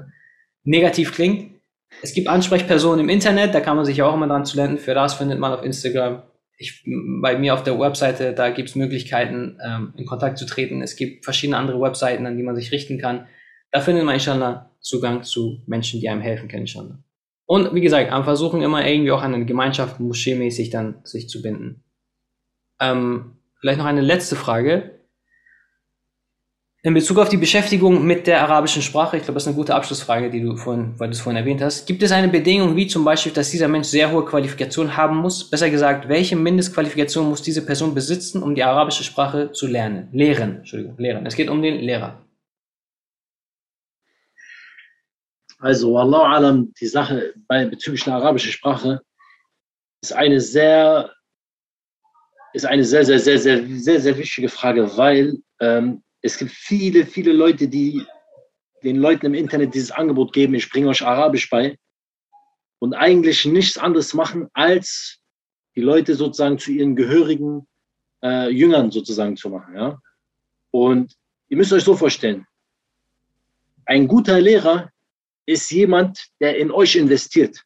negativ 0.63 1.13
klingt, 1.13 1.61
es 2.01 2.13
gibt 2.13 2.27
Ansprechpersonen 2.27 3.01
im 3.01 3.09
Internet, 3.09 3.53
da 3.53 3.59
kann 3.59 3.76
man 3.76 3.85
sich 3.85 4.01
auch 4.01 4.13
immer 4.13 4.27
dran 4.27 4.45
zu 4.45 4.55
lernen. 4.55 4.77
Für 4.77 4.93
das 4.93 5.15
findet 5.15 5.39
man 5.39 5.51
auf 5.51 5.63
Instagram. 5.63 6.23
Ich, 6.57 6.84
bei 7.22 7.38
mir 7.38 7.53
auf 7.53 7.63
der 7.63 7.80
Webseite, 7.80 8.34
da 8.34 8.49
gibt 8.49 8.69
es 8.69 8.76
Möglichkeiten, 8.76 9.57
ähm, 9.65 9.93
in 9.97 10.05
Kontakt 10.05 10.38
zu 10.38 10.45
treten. 10.45 10.81
Es 10.81 10.95
gibt 10.95 11.26
verschiedene 11.26 11.57
andere 11.57 11.81
Webseiten, 11.81 12.26
an 12.26 12.38
die 12.38 12.43
man 12.43 12.55
sich 12.55 12.72
richten 12.72 12.99
kann. 12.99 13.27
Da 13.72 13.81
findet 13.81 14.05
man 14.05 14.13
inshallah 14.15 14.72
Zugang 14.80 15.23
zu 15.23 15.63
Menschen, 15.65 15.99
die 15.99 16.09
einem 16.09 16.22
helfen 16.22 16.47
können, 16.47 16.63
inshallah. 16.63 16.99
Und 17.52 17.76
wie 17.76 17.82
gesagt, 17.82 18.14
am 18.14 18.23
Versuchen 18.23 18.61
immer 18.61 18.88
irgendwie 18.88 19.11
auch 19.11 19.23
an 19.23 19.36
eine 19.36 19.44
Gemeinschaft 19.44 19.99
moscheemäßig 19.99 20.69
dann 20.69 21.02
sich 21.03 21.28
zu 21.28 21.41
binden. 21.41 21.84
Ähm, 22.80 23.34
vielleicht 23.60 23.78
noch 23.78 23.86
eine 23.86 23.99
letzte 23.99 24.38
Frage. 24.38 25.02
In 26.82 26.94
Bezug 26.94 27.19
auf 27.19 27.28
die 27.28 27.36
Beschäftigung 27.36 28.07
mit 28.07 28.26
der 28.26 28.41
arabischen 28.41 28.82
Sprache, 28.82 29.18
ich 29.18 29.23
glaube, 29.23 29.34
das 29.34 29.44
ist 29.44 29.48
eine 29.48 29.57
gute 29.57 29.76
Abschlussfrage, 29.76 30.30
die 30.30 30.40
du 30.40 30.56
vorhin, 30.56 30.94
weil 30.98 31.10
du 31.10 31.11
es 31.11 31.19
vorhin 31.19 31.41
erwähnt 31.41 31.61
hast. 31.61 31.88
Gibt 31.88 32.02
es 32.03 32.14
eine 32.14 32.30
Bedingung, 32.30 32.78
wie 32.78 32.88
zum 32.88 33.03
Beispiel, 33.03 33.34
dass 33.34 33.52
dieser 33.52 33.68
Mensch 33.68 33.90
sehr 33.90 34.14
hohe 34.14 34.23
Qualifikation 34.23 34.95
haben 34.95 35.18
muss? 35.18 35.49
Besser 35.49 35.69
gesagt, 35.69 36.07
welche 36.07 36.38
Mindestqualifikation 36.38 37.28
muss 37.28 37.41
diese 37.41 37.65
Person 37.65 37.94
besitzen, 37.94 38.44
um 38.44 38.56
die 38.56 38.64
arabische 38.64 39.03
Sprache 39.03 39.52
zu 39.52 39.68
lernen? 39.68 40.07
Lehren, 40.14 40.60
Entschuldigung, 40.60 40.98
lehren. 40.98 41.26
Es 41.26 41.36
geht 41.36 41.49
um 41.49 41.61
den 41.61 41.82
Lehrer. 41.82 42.18
Also, 45.61 45.95
Allah 45.95 46.23
alam, 46.23 46.73
die 46.73 46.88
Sache 46.88 47.35
bei, 47.47 47.65
bezüglich 47.65 48.03
der 48.03 48.15
arabischen 48.15 48.51
Sprache 48.51 48.99
ist 50.01 50.11
eine 50.11 50.41
sehr, 50.41 51.13
ist 52.53 52.65
eine 52.65 52.83
sehr, 52.83 53.05
sehr, 53.05 53.19
sehr, 53.19 53.38
sehr, 53.38 53.67
sehr, 53.67 54.01
sehr 54.01 54.17
wichtige 54.17 54.49
Frage, 54.49 54.97
weil 54.97 55.38
ähm, 55.59 56.03
es 56.23 56.39
gibt 56.39 56.49
viele, 56.49 57.05
viele 57.05 57.31
Leute, 57.31 57.67
die 57.67 58.03
den 58.83 58.95
Leuten 58.95 59.27
im 59.27 59.35
Internet 59.35 59.75
dieses 59.75 59.91
Angebot 59.91 60.33
geben, 60.33 60.55
ich 60.55 60.67
bringe 60.67 60.88
euch 60.89 61.05
Arabisch 61.05 61.47
bei 61.51 61.77
und 62.79 62.95
eigentlich 62.95 63.45
nichts 63.45 63.77
anderes 63.77 64.15
machen, 64.15 64.49
als 64.53 65.19
die 65.75 65.81
Leute 65.81 66.15
sozusagen 66.15 66.57
zu 66.57 66.71
ihren 66.71 66.95
gehörigen 66.95 67.67
äh, 68.23 68.49
Jüngern 68.49 68.89
sozusagen 68.89 69.38
zu 69.38 69.51
machen. 69.51 69.75
Ja? 69.75 69.99
Und 70.71 71.15
ihr 71.49 71.57
müsst 71.57 71.71
euch 71.71 71.83
so 71.83 71.95
vorstellen, 71.95 72.47
ein 73.85 74.07
guter 74.07 74.41
Lehrer 74.41 74.89
ist 75.52 75.69
jemand, 75.72 76.28
der 76.40 76.57
in 76.57 76.72
euch 76.72 76.95
investiert. 76.95 77.64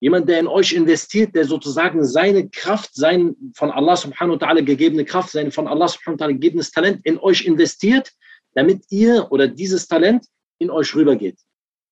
Jemand, 0.00 0.28
der 0.28 0.40
in 0.40 0.46
euch 0.46 0.72
investiert, 0.72 1.34
der 1.34 1.46
sozusagen 1.46 2.04
seine 2.04 2.48
Kraft, 2.50 2.94
sein 2.94 3.34
von 3.54 3.70
Allah 3.70 3.96
subhanahu 3.96 4.38
wa 4.38 4.46
ta'ala 4.46 4.62
gegebene 4.62 5.04
Kraft, 5.04 5.30
sein 5.30 5.50
von 5.50 5.66
Allah 5.66 5.88
subhanahu 5.88 6.20
wa 6.20 6.26
ta'ala 6.26 6.32
gegebenes 6.32 6.70
Talent 6.70 7.00
in 7.04 7.18
euch 7.18 7.46
investiert, 7.46 8.12
damit 8.54 8.84
ihr 8.90 9.26
oder 9.30 9.48
dieses 9.48 9.88
Talent 9.88 10.26
in 10.58 10.70
euch 10.70 10.94
rübergeht. 10.94 11.38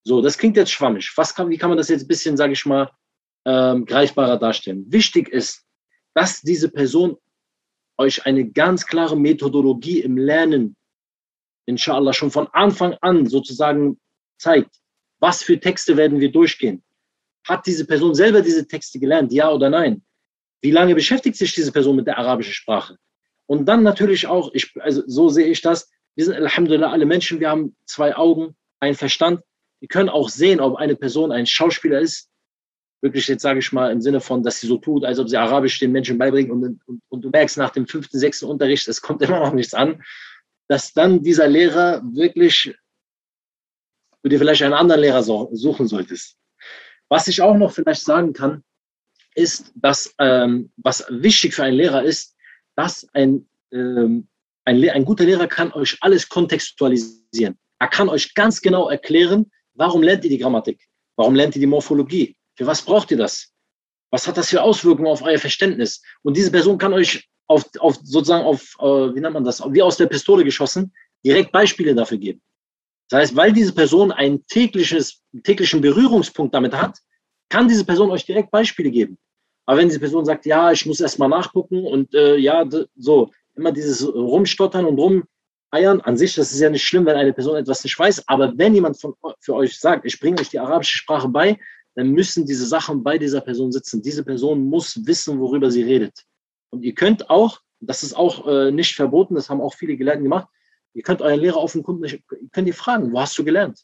So, 0.07 0.21
das 0.21 0.37
klingt 0.37 0.57
jetzt 0.57 0.73
schwammig. 0.73 1.11
Was 1.17 1.35
kann, 1.35 1.49
wie 1.49 1.57
kann 1.57 1.71
man 1.71 1.79
das 1.79 1.89
jetzt 1.89 2.05
ein 2.05 2.09
bisschen, 2.09 2.37
sage 2.37 2.53
ich 2.53 2.67
mal, 2.67 2.91
ähm, 3.47 3.87
greifbarer 3.87 4.39
darstellen? 4.39 4.85
Wichtig 4.89 5.29
ist, 5.31 5.65
dass 6.15 6.43
diese 6.43 6.71
Person 6.71 7.17
euch 7.97 8.27
eine 8.27 8.45
ganz 8.51 8.87
klare 8.87 9.17
Methodologie 9.17 10.01
im 10.01 10.19
Lernen, 10.19 10.77
inshallah, 11.67 12.13
schon 12.13 12.31
von 12.31 12.49
Anfang 12.49 12.95
an 13.01 13.27
sozusagen 13.27 13.99
zeigt. 14.39 14.77
Was 15.25 15.43
für 15.43 15.59
Texte 15.59 15.97
werden 15.97 16.21
wir 16.21 16.31
durchgehen? 16.31 16.85
Hat 17.49 17.65
diese 17.65 17.87
Person 17.87 18.15
selber 18.15 18.43
diese 18.43 18.69
Texte 18.69 18.99
gelernt, 18.99 19.33
ja 19.33 19.51
oder 19.51 19.71
nein? 19.71 20.03
Wie 20.61 20.71
lange 20.71 20.95
beschäftigt 20.95 21.37
sich 21.37 21.55
diese 21.55 21.73
Person 21.73 21.97
mit 21.97 22.07
der 22.07 22.19
arabischen 22.19 22.53
Sprache? 22.53 22.99
Und 23.47 23.65
dann 23.65 23.83
natürlich 23.83 24.27
auch, 24.27 24.51
ich, 24.53 24.75
also 24.79 25.03
so 25.07 25.31
sehe 25.31 25.47
ich 25.47 25.63
das, 25.63 25.91
wir 26.15 26.27
sind 26.27 26.35
Alhamdulillah 26.35 26.93
alle 26.93 27.07
Menschen, 27.07 27.41
wir 27.41 27.49
haben 27.49 27.75
zwei 27.87 28.15
Augen, 28.15 28.55
einen 28.81 28.97
Verstand. 28.97 29.41
Wir 29.81 29.89
können 29.89 30.11
auch 30.11 30.29
sehen, 30.29 30.61
ob 30.61 30.77
eine 30.77 30.95
Person 30.95 31.33
ein 31.33 31.47
Schauspieler 31.47 32.01
ist. 32.01 32.29
Wirklich 33.01 33.27
jetzt 33.27 33.41
sage 33.41 33.61
ich 33.61 33.73
mal 33.73 33.91
im 33.93 34.03
Sinne 34.03 34.21
von, 34.21 34.43
dass 34.43 34.61
sie 34.61 34.67
so 34.67 34.77
tut, 34.77 35.07
als 35.07 35.19
ob 35.19 35.31
sie 35.31 35.39
Arabisch 35.39 35.79
den 35.79 35.93
Menschen 35.93 36.19
beibringt 36.19 36.51
und, 36.51 36.83
und, 36.85 37.01
und 37.09 37.23
du 37.23 37.31
merkst 37.31 37.57
nach 37.57 37.71
dem 37.71 37.87
fünften, 37.87 38.19
sechsten 38.19 38.45
Unterricht, 38.45 38.87
es 38.89 39.01
kommt 39.01 39.23
immer 39.27 39.41
noch 39.41 39.55
nichts 39.55 39.73
an, 39.73 40.03
dass 40.69 40.93
dann 40.93 41.23
dieser 41.23 41.49
Lehrer 41.49 42.03
wirklich, 42.13 42.75
du 44.25 44.31
dir 44.31 44.39
vielleicht 44.39 44.63
einen 44.63 44.75
anderen 44.75 45.03
Lehrer 45.03 45.23
suchen 45.23 45.87
solltest. 45.87 46.37
Was 47.09 47.29
ich 47.29 47.43
auch 47.43 47.57
noch 47.57 47.73
vielleicht 47.73 48.03
sagen 48.03 48.33
kann, 48.33 48.65
ist, 49.35 49.73
dass 49.75 50.15
ähm, 50.19 50.73
was 50.77 51.05
wichtig 51.11 51.55
für 51.55 51.65
einen 51.65 51.77
Lehrer 51.77 52.03
ist, 52.03 52.35
dass 52.75 53.07
ein, 53.13 53.47
ähm, 53.73 54.29
ein, 54.65 54.89
ein 54.89 55.05
guter 55.05 55.25
Lehrer 55.25 55.47
kann 55.47 55.73
euch 55.73 55.99
alles 56.01 56.29
kontextualisieren. 56.29 57.59
Er 57.79 57.89
kann 57.89 58.09
euch 58.09 58.35
ganz 58.35 58.63
genau 58.63 58.89
erklären, 58.89 59.51
warum 59.75 60.03
lernt 60.03 60.25
ihr 60.25 60.31
die 60.31 60.39
Grammatik? 60.39 60.81
Warum 61.17 61.35
lernt 61.35 61.55
ihr 61.57 61.61
die 61.61 61.67
Morphologie? 61.67 62.37
Für 62.57 62.67
was 62.67 62.81
braucht 62.81 63.11
ihr 63.11 63.19
das? 63.19 63.53
Was 64.11 64.27
hat 64.27 64.37
das 64.37 64.49
für 64.49 64.63
Auswirkungen 64.63 65.09
auf 65.09 65.23
euer 65.23 65.39
Verständnis? 65.39 66.01
Und 66.23 66.37
diese 66.37 66.51
Person 66.51 66.79
kann 66.79 66.95
euch 66.95 67.29
auf, 67.47 67.69
auf 67.79 67.97
sozusagen 68.03 68.45
auf, 68.45 68.77
äh, 68.81 69.15
wie 69.15 69.21
nennt 69.21 69.35
man 69.35 69.45
das, 69.45 69.61
wie 69.71 69.83
aus 69.83 69.99
der 69.99 70.07
Pistole 70.07 70.45
geschossen, 70.45 70.95
direkt 71.25 71.53
Beispiele 71.53 71.95
dafür 71.95 72.19
geben. 72.19 72.41
Das 73.11 73.21
heißt, 73.21 73.37
weil 73.37 73.53
diese 73.53 73.75
Person 73.75 74.13
einen 74.13 74.47
tägliches, 74.47 75.23
täglichen 75.43 75.81
Berührungspunkt 75.81 76.55
damit 76.55 76.75
hat, 76.75 76.99
kann 77.49 77.69
diese 77.69 77.85
Person 77.85 78.11
euch 78.11 78.25
direkt 78.25 78.51
Beispiele 78.51 78.91
geben. 78.91 79.19
Aber 79.67 79.79
wenn 79.79 79.89
diese 79.89 80.01
Person 80.01 80.25
sagt, 80.25 80.47
ja, 80.47 80.73
ich 80.73 80.85
muss 80.87 81.01
erst 81.01 81.19
mal 81.19 81.29
nachgucken 81.29 81.87
und 81.87 82.15
äh, 82.15 82.37
ja, 82.37 82.69
so, 82.97 83.31
immer 83.55 83.73
dieses 83.73 84.07
Rumstottern 84.07 84.85
und 84.85 84.99
Rumeiern, 84.99 86.01
an 86.01 86.17
sich, 86.17 86.35
das 86.35 86.53
ist 86.53 86.61
ja 86.61 86.71
nicht 86.71 86.85
schlimm, 86.85 87.07
wenn 87.07 87.17
eine 87.17 87.33
Person 87.33 87.57
etwas 87.57 87.83
nicht 87.85 87.99
weiß, 87.99 88.29
aber 88.29 88.53
wenn 88.57 88.75
jemand 88.75 89.01
von, 89.01 89.15
für 89.41 89.55
euch 89.55 89.79
sagt, 89.79 90.05
ich 90.05 90.19
bringe 90.21 90.41
euch 90.41 90.51
die 90.51 90.59
arabische 90.59 90.99
Sprache 90.99 91.29
bei, 91.29 91.59
dann 91.95 92.11
müssen 92.11 92.45
diese 92.45 92.67
Sachen 92.67 93.03
bei 93.03 93.19
dieser 93.19 93.41
Person 93.41 93.71
sitzen. 93.71 94.03
Diese 94.03 94.25
Person 94.25 94.65
muss 94.65 95.07
wissen, 95.07 95.39
worüber 95.39 95.71
sie 95.71 95.83
redet. 95.83 96.25
Und 96.71 96.83
ihr 96.83 96.95
könnt 96.95 97.31
auch, 97.31 97.61
das 97.81 98.03
ist 98.03 98.15
auch 98.15 98.47
äh, 98.49 98.73
nicht 98.73 98.97
verboten, 98.97 99.35
das 99.35 99.49
haben 99.49 99.61
auch 99.61 99.75
viele 99.75 99.97
Gelehrten 99.97 100.25
gemacht, 100.25 100.49
Ihr 100.95 101.03
könnt 101.03 101.21
euren 101.21 101.41
Lehrer 101.41 101.57
auf 101.57 101.73
dem 101.73 101.83
Kunden, 101.83 102.05
ihr 102.05 102.21
könnt 102.53 102.69
ihr 102.69 102.75
fragen, 102.75 103.13
wo 103.13 103.21
hast 103.21 103.37
du 103.37 103.45
gelernt? 103.45 103.81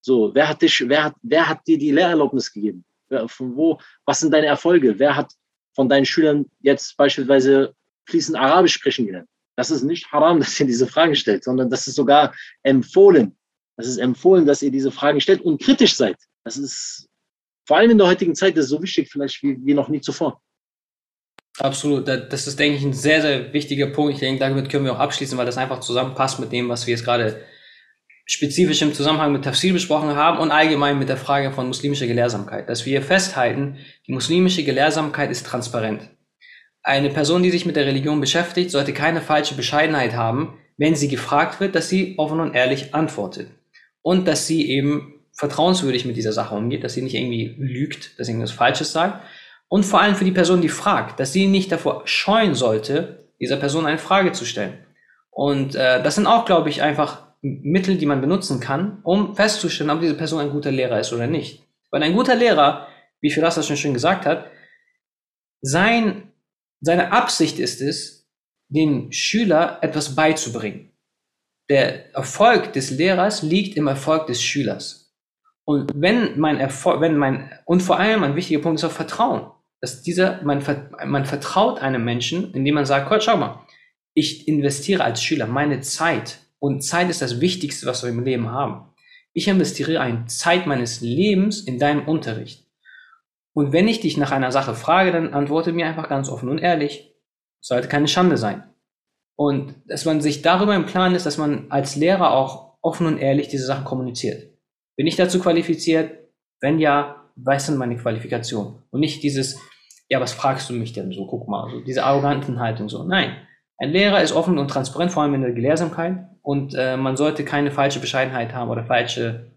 So, 0.00 0.34
wer 0.34 0.48
hat 0.48 0.60
dich, 0.60 0.86
wer 0.86 1.04
hat, 1.04 1.14
wer 1.22 1.48
hat 1.48 1.66
dir 1.66 1.78
die 1.78 1.92
Lehrerlaubnis 1.92 2.52
gegeben? 2.52 2.84
Von 3.26 3.56
wo, 3.56 3.80
was 4.04 4.20
sind 4.20 4.32
deine 4.32 4.46
Erfolge? 4.46 4.98
Wer 4.98 5.16
hat 5.16 5.32
von 5.74 5.88
deinen 5.88 6.04
Schülern 6.04 6.46
jetzt 6.60 6.96
beispielsweise 6.96 7.74
fließend 8.06 8.36
Arabisch 8.36 8.74
sprechen 8.74 9.06
gelernt? 9.06 9.28
Das 9.56 9.70
ist 9.70 9.82
nicht 9.82 10.10
haram, 10.12 10.38
dass 10.40 10.58
ihr 10.58 10.66
diese 10.66 10.86
Fragen 10.86 11.14
stellt, 11.14 11.44
sondern 11.44 11.70
das 11.70 11.86
ist 11.86 11.94
sogar 11.94 12.34
empfohlen. 12.62 13.36
Das 13.76 13.86
ist 13.86 13.98
empfohlen, 13.98 14.46
dass 14.46 14.62
ihr 14.62 14.70
diese 14.70 14.90
Fragen 14.90 15.20
stellt 15.20 15.40
und 15.40 15.60
kritisch 15.60 15.96
seid. 15.96 16.16
Das 16.44 16.56
ist 16.56 17.08
vor 17.66 17.78
allem 17.78 17.90
in 17.90 17.98
der 17.98 18.06
heutigen 18.06 18.34
Zeit 18.34 18.56
ist 18.56 18.68
so 18.68 18.82
wichtig, 18.82 19.10
vielleicht 19.10 19.42
wie, 19.42 19.58
wie 19.64 19.74
noch 19.74 19.88
nie 19.88 20.00
zuvor. 20.00 20.42
Absolut. 21.58 22.08
Das 22.08 22.46
ist, 22.46 22.58
denke 22.58 22.78
ich, 22.78 22.84
ein 22.84 22.92
sehr, 22.92 23.22
sehr 23.22 23.52
wichtiger 23.52 23.86
Punkt. 23.86 24.14
Ich 24.14 24.20
denke, 24.20 24.40
damit 24.40 24.68
können 24.68 24.84
wir 24.84 24.92
auch 24.92 24.98
abschließen, 24.98 25.38
weil 25.38 25.46
das 25.46 25.58
einfach 25.58 25.80
zusammenpasst 25.80 26.40
mit 26.40 26.50
dem, 26.52 26.68
was 26.68 26.86
wir 26.86 26.94
jetzt 26.94 27.04
gerade 27.04 27.44
spezifisch 28.26 28.82
im 28.82 28.94
Zusammenhang 28.94 29.32
mit 29.32 29.44
Tafsir 29.44 29.72
besprochen 29.72 30.16
haben 30.16 30.38
und 30.38 30.50
allgemein 30.50 30.98
mit 30.98 31.08
der 31.08 31.16
Frage 31.16 31.52
von 31.52 31.68
muslimischer 31.68 32.06
Gelehrsamkeit. 32.06 32.68
Dass 32.68 32.86
wir 32.86 33.02
festhalten, 33.02 33.78
die 34.06 34.12
muslimische 34.12 34.64
Gelehrsamkeit 34.64 35.30
ist 35.30 35.46
transparent. 35.46 36.08
Eine 36.82 37.10
Person, 37.10 37.42
die 37.42 37.50
sich 37.50 37.66
mit 37.66 37.76
der 37.76 37.86
Religion 37.86 38.20
beschäftigt, 38.20 38.70
sollte 38.70 38.92
keine 38.92 39.20
falsche 39.20 39.54
Bescheidenheit 39.54 40.14
haben, 40.14 40.58
wenn 40.76 40.96
sie 40.96 41.08
gefragt 41.08 41.60
wird, 41.60 41.74
dass 41.74 41.88
sie 41.88 42.14
offen 42.18 42.40
und 42.40 42.54
ehrlich 42.54 42.94
antwortet. 42.94 43.48
Und 44.02 44.26
dass 44.26 44.46
sie 44.46 44.68
eben 44.68 45.14
vertrauenswürdig 45.32 46.04
mit 46.04 46.16
dieser 46.16 46.32
Sache 46.32 46.54
umgeht, 46.54 46.84
dass 46.84 46.94
sie 46.94 47.02
nicht 47.02 47.14
irgendwie 47.14 47.54
lügt, 47.58 48.18
dass 48.18 48.26
sie 48.26 48.32
irgendwas 48.32 48.52
Falsches 48.52 48.92
sagt. 48.92 49.24
Und 49.68 49.84
vor 49.84 50.00
allem 50.00 50.14
für 50.14 50.24
die 50.24 50.32
Person, 50.32 50.60
die 50.60 50.68
fragt, 50.68 51.18
dass 51.18 51.32
sie 51.32 51.46
nicht 51.46 51.72
davor 51.72 52.02
scheuen 52.06 52.54
sollte, 52.54 53.28
dieser 53.40 53.56
Person 53.56 53.86
eine 53.86 53.98
Frage 53.98 54.32
zu 54.32 54.44
stellen. 54.44 54.84
Und 55.30 55.74
äh, 55.74 56.02
das 56.02 56.14
sind 56.14 56.26
auch, 56.26 56.44
glaube 56.44 56.68
ich, 56.68 56.82
einfach 56.82 57.24
Mittel, 57.42 57.98
die 57.98 58.06
man 58.06 58.20
benutzen 58.20 58.60
kann, 58.60 59.00
um 59.02 59.34
festzustellen, 59.34 59.90
ob 59.90 60.00
diese 60.00 60.16
Person 60.16 60.40
ein 60.40 60.50
guter 60.50 60.70
Lehrer 60.70 61.00
ist 61.00 61.12
oder 61.12 61.26
nicht. 61.26 61.62
Weil 61.90 62.02
ein 62.02 62.14
guter 62.14 62.34
Lehrer, 62.34 62.88
wie 63.20 63.30
Firas 63.30 63.56
das 63.56 63.66
schon 63.66 63.76
schön 63.76 63.94
gesagt 63.94 64.26
hat, 64.26 64.50
sein, 65.60 66.32
seine 66.80 67.12
Absicht 67.12 67.58
ist 67.58 67.80
es, 67.80 68.28
den 68.68 69.12
Schüler 69.12 69.78
etwas 69.82 70.14
beizubringen. 70.14 70.92
Der 71.68 72.14
Erfolg 72.14 72.72
des 72.72 72.90
Lehrers 72.90 73.42
liegt 73.42 73.76
im 73.76 73.86
Erfolg 73.86 74.26
des 74.26 74.42
Schülers. 74.42 75.14
Und 75.64 75.90
wenn 75.94 76.38
mein 76.38 76.60
Erfolg, 76.60 77.00
wenn 77.00 77.16
mein, 77.16 77.50
und 77.64 77.82
vor 77.82 77.98
allem 77.98 78.22
ein 78.22 78.36
wichtiger 78.36 78.60
Punkt 78.60 78.78
ist 78.78 78.84
auch 78.84 78.92
Vertrauen. 78.92 79.50
Dass 79.84 80.00
dieser, 80.00 80.42
man, 80.44 80.64
man 81.04 81.26
vertraut 81.26 81.78
einem 81.78 82.06
Menschen, 82.06 82.54
indem 82.54 82.76
man 82.76 82.86
sagt, 82.86 83.22
schau 83.22 83.36
mal, 83.36 83.60
ich 84.14 84.48
investiere 84.48 85.04
als 85.04 85.22
Schüler 85.22 85.46
meine 85.46 85.82
Zeit 85.82 86.38
und 86.58 86.80
Zeit 86.80 87.10
ist 87.10 87.20
das 87.20 87.42
Wichtigste, 87.42 87.84
was 87.84 88.02
wir 88.02 88.08
im 88.08 88.24
Leben 88.24 88.50
haben. 88.50 88.88
Ich 89.34 89.46
investiere 89.46 90.00
eine 90.00 90.24
Zeit 90.24 90.66
meines 90.66 91.02
Lebens 91.02 91.60
in 91.60 91.78
deinen 91.78 92.06
Unterricht. 92.06 92.66
Und 93.52 93.74
wenn 93.74 93.86
ich 93.86 94.00
dich 94.00 94.16
nach 94.16 94.30
einer 94.30 94.52
Sache 94.52 94.74
frage, 94.74 95.12
dann 95.12 95.34
antworte 95.34 95.74
mir 95.74 95.84
einfach 95.84 96.08
ganz 96.08 96.30
offen 96.30 96.48
und 96.48 96.60
ehrlich. 96.60 97.14
Sollte 97.60 97.86
keine 97.86 98.08
Schande 98.08 98.38
sein. 98.38 98.64
Und 99.36 99.74
dass 99.84 100.06
man 100.06 100.22
sich 100.22 100.40
darüber 100.40 100.74
im 100.74 100.86
Plan 100.86 101.14
ist, 101.14 101.26
dass 101.26 101.36
man 101.36 101.70
als 101.70 101.94
Lehrer 101.94 102.32
auch 102.32 102.78
offen 102.80 103.06
und 103.06 103.18
ehrlich 103.18 103.48
diese 103.48 103.66
Sachen 103.66 103.84
kommuniziert. 103.84 104.50
Bin 104.96 105.06
ich 105.06 105.16
dazu 105.16 105.40
qualifiziert? 105.40 106.30
Wenn 106.62 106.78
ja, 106.78 107.30
was 107.36 107.66
sind 107.66 107.76
meine 107.76 107.98
Qualifikationen? 107.98 108.82
Und 108.90 109.00
nicht 109.00 109.22
dieses, 109.22 109.60
ja, 110.14 110.20
was 110.20 110.32
fragst 110.32 110.70
du 110.70 110.74
mich 110.74 110.92
denn 110.92 111.10
so? 111.10 111.26
Guck 111.26 111.48
mal, 111.48 111.68
so 111.68 111.80
diese 111.80 112.04
arroganten 112.04 112.60
Haltung 112.60 112.88
so. 112.88 113.02
Nein. 113.02 113.36
Ein 113.78 113.90
Lehrer 113.90 114.22
ist 114.22 114.30
offen 114.30 114.58
und 114.58 114.68
transparent, 114.68 115.10
vor 115.10 115.24
allem 115.24 115.34
in 115.34 115.40
der 115.40 115.50
Gelehrsamkeit. 115.50 116.18
Und 116.40 116.72
äh, 116.78 116.96
man 116.96 117.16
sollte 117.16 117.44
keine 117.44 117.72
falsche 117.72 117.98
Bescheidenheit 117.98 118.54
haben 118.54 118.70
oder 118.70 118.84
falsche 118.84 119.50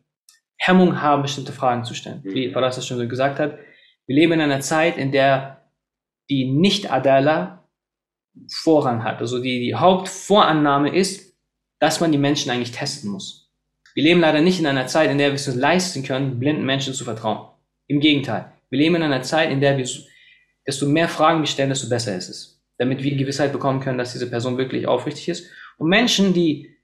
Hemmung 0.58 1.00
haben, 1.00 1.22
bestimmte 1.22 1.52
Fragen 1.52 1.84
zu 1.84 1.94
stellen. 1.94 2.22
Wie 2.24 2.52
Faras 2.52 2.76
das 2.76 2.88
schon 2.88 2.98
so 2.98 3.08
gesagt 3.08 3.38
hat. 3.38 3.60
Wir 4.08 4.16
leben 4.16 4.34
in 4.34 4.42
einer 4.42 4.62
Zeit, 4.62 4.98
in 4.98 5.12
der 5.12 5.70
die 6.28 6.50
Nicht-Adala 6.50 7.64
Vorrang 8.52 9.04
hat. 9.04 9.20
Also 9.20 9.40
die, 9.40 9.60
die 9.60 9.76
Hauptvorannahme 9.76 10.90
ist, 10.90 11.38
dass 11.78 12.00
man 12.00 12.12
die 12.12 12.18
Menschen 12.18 12.50
eigentlich 12.50 12.72
testen 12.72 13.12
muss. 13.12 13.52
Wir 13.94 14.04
leben 14.04 14.22
leider 14.22 14.42
nicht 14.42 14.60
in 14.60 14.66
einer 14.66 14.88
Zeit, 14.88 15.12
in 15.12 15.20
der 15.20 15.28
wir 15.28 15.36
es 15.36 15.48
uns 15.48 15.56
leisten 15.56 16.02
können, 16.02 16.40
blinden 16.40 16.66
Menschen 16.66 16.96
zu 16.96 17.04
vertrauen. 17.04 17.48
Im 17.86 18.00
Gegenteil. 18.00 18.52
Wir 18.72 18.80
leben 18.80 18.96
in 18.96 19.04
einer 19.04 19.22
Zeit, 19.22 19.52
in 19.52 19.62
der 19.62 19.78
wir, 19.78 19.88
desto 20.68 20.86
mehr 20.86 21.08
Fragen 21.08 21.40
wir 21.40 21.48
stellen, 21.48 21.70
desto 21.70 21.90
besser 21.90 22.16
ist 22.16 22.30
es. 22.30 22.62
Damit 22.78 23.02
wir 23.02 23.16
Gewissheit 23.16 23.54
bekommen 23.54 23.80
können, 23.80 23.98
dass 23.98 24.12
diese 24.12 24.30
Person 24.30 24.58
wirklich 24.58 24.88
aufrichtig 24.88 25.30
ist. 25.30 25.50
Und 25.78 25.90
Menschen, 25.90 26.34
die 26.34 26.76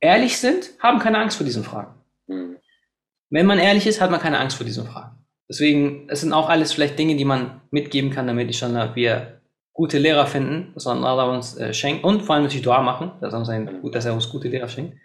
ehrlich 0.00 0.36
sind, 0.38 0.70
haben 0.78 0.98
keine 0.98 1.18
Angst 1.18 1.36
vor 1.38 1.46
diesen 1.46 1.64
Fragen. 1.64 1.94
Mhm. 2.26 2.56
Wenn 3.30 3.46
man 3.46 3.58
ehrlich 3.58 3.86
ist, 3.86 4.00
hat 4.00 4.10
man 4.10 4.20
keine 4.20 4.38
Angst 4.38 4.56
vor 4.56 4.66
diesen 4.66 4.86
Fragen. 4.86 5.16
Deswegen, 5.48 6.08
es 6.08 6.20
sind 6.20 6.32
auch 6.32 6.48
alles 6.48 6.72
vielleicht 6.72 6.98
Dinge, 6.98 7.16
die 7.16 7.24
man 7.24 7.62
mitgeben 7.70 8.10
kann, 8.10 8.26
damit 8.26 8.50
ich 8.50 8.58
schon 8.58 8.74
wir 8.94 9.40
gute 9.72 9.98
Lehrer 9.98 10.26
finden, 10.26 10.72
dass 10.74 10.86
Allah 10.86 11.24
uns 11.24 11.56
äh, 11.56 11.72
schenkt 11.72 12.04
und 12.04 12.22
vor 12.22 12.34
allem 12.34 12.44
natürlich 12.44 12.64
Dua 12.64 12.82
machen, 12.82 13.12
dass, 13.20 13.32
uns 13.32 13.48
ein, 13.48 13.80
dass 13.92 14.04
er 14.04 14.12
uns 14.12 14.28
gute 14.28 14.48
Lehrer 14.48 14.68
schenkt. 14.68 14.98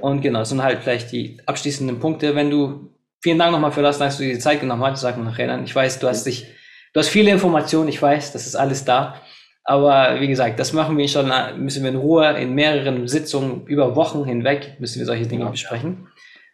Und 0.00 0.20
genau, 0.22 0.40
das 0.40 0.48
sind 0.48 0.62
halt 0.62 0.82
vielleicht 0.82 1.12
die 1.12 1.38
abschließenden 1.46 2.00
Punkte. 2.00 2.34
Wenn 2.34 2.50
du, 2.50 2.90
vielen 3.26 3.40
Dank 3.40 3.50
nochmal 3.50 3.72
für 3.72 3.82
das, 3.82 3.98
dass 3.98 4.18
du 4.18 4.22
dir 4.22 4.34
die 4.34 4.38
Zeit 4.38 4.60
genommen 4.60 4.84
hast, 4.84 5.00
sag 5.00 5.16
mal 5.16 5.24
nachher. 5.24 5.60
Ich 5.64 5.74
weiß, 5.74 5.98
du 5.98 6.06
hast 6.06 6.26
dich, 6.26 6.46
du 6.92 7.00
hast 7.00 7.08
viele 7.08 7.32
Informationen, 7.32 7.88
ich 7.88 8.00
weiß, 8.00 8.32
das 8.32 8.46
ist 8.46 8.54
alles 8.54 8.84
da. 8.84 9.20
Aber 9.64 10.20
wie 10.20 10.28
gesagt, 10.28 10.60
das 10.60 10.72
machen 10.72 10.96
wir 10.96 11.08
schon, 11.08 11.28
müssen 11.58 11.82
wir 11.82 11.90
in 11.90 11.96
Ruhe 11.96 12.38
in 12.38 12.54
mehreren 12.54 13.08
Sitzungen 13.08 13.66
über 13.66 13.96
Wochen 13.96 14.24
hinweg, 14.24 14.76
müssen 14.78 15.00
wir 15.00 15.06
solche 15.06 15.26
Dinge 15.26 15.42
ja. 15.42 15.50
besprechen. 15.50 16.06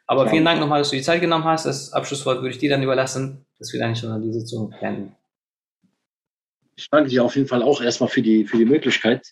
Aber 0.06 0.24
ja. 0.24 0.30
vielen 0.30 0.46
Dank 0.46 0.60
nochmal, 0.60 0.78
dass 0.78 0.88
du 0.88 0.96
die 0.96 1.02
Zeit 1.02 1.20
genommen 1.20 1.44
hast. 1.44 1.66
Das 1.66 1.92
Abschlusswort 1.92 2.38
würde 2.38 2.54
ich 2.54 2.58
dir 2.58 2.70
dann 2.70 2.82
überlassen, 2.82 3.44
dass 3.58 3.70
wir 3.74 3.80
dann 3.80 3.94
schon 3.94 4.10
an 4.10 4.22
die 4.22 4.32
Sitzung 4.32 4.70
beenden. 4.80 5.14
Ich 6.76 6.88
danke 6.88 7.10
dir 7.10 7.22
auf 7.22 7.36
jeden 7.36 7.48
Fall 7.48 7.62
auch 7.62 7.82
erstmal 7.82 8.08
für 8.08 8.22
die, 8.22 8.46
für 8.46 8.56
die 8.56 8.64
Möglichkeit. 8.64 9.30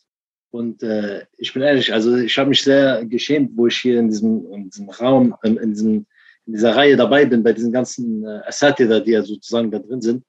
Und 0.51 0.83
äh, 0.83 1.25
ich 1.39 1.55
bin 1.55 1.63
ehrlich, 1.63 1.91
also 1.91 2.17
ich 2.17 2.37
habe 2.37 2.51
mich 2.51 2.63
sehr 2.63 3.07
geschämt, 3.07 3.53
wo 3.55 3.67
ich 3.67 3.79
hier 3.79 3.99
in 3.99 4.11
diesem, 4.11 4.53
in 4.53 4.69
diesem 4.69 4.91
Raum, 4.91 5.35
in, 5.43 5.57
in, 5.57 5.71
diesem, 5.71 6.07
in 6.51 6.55
dieser 6.55 6.75
Reihe 6.75 6.97
dabei 6.97 7.25
bin, 7.25 7.45
bei 7.45 7.53
diesen 7.53 7.71
ganzen 7.71 8.25
äh, 8.27 8.41
Asatida, 8.45 8.99
die 8.99 9.13
ja 9.13 9.23
sozusagen 9.23 9.71
da 9.71 9.79
drin 9.79 10.01
sind. 10.01 10.25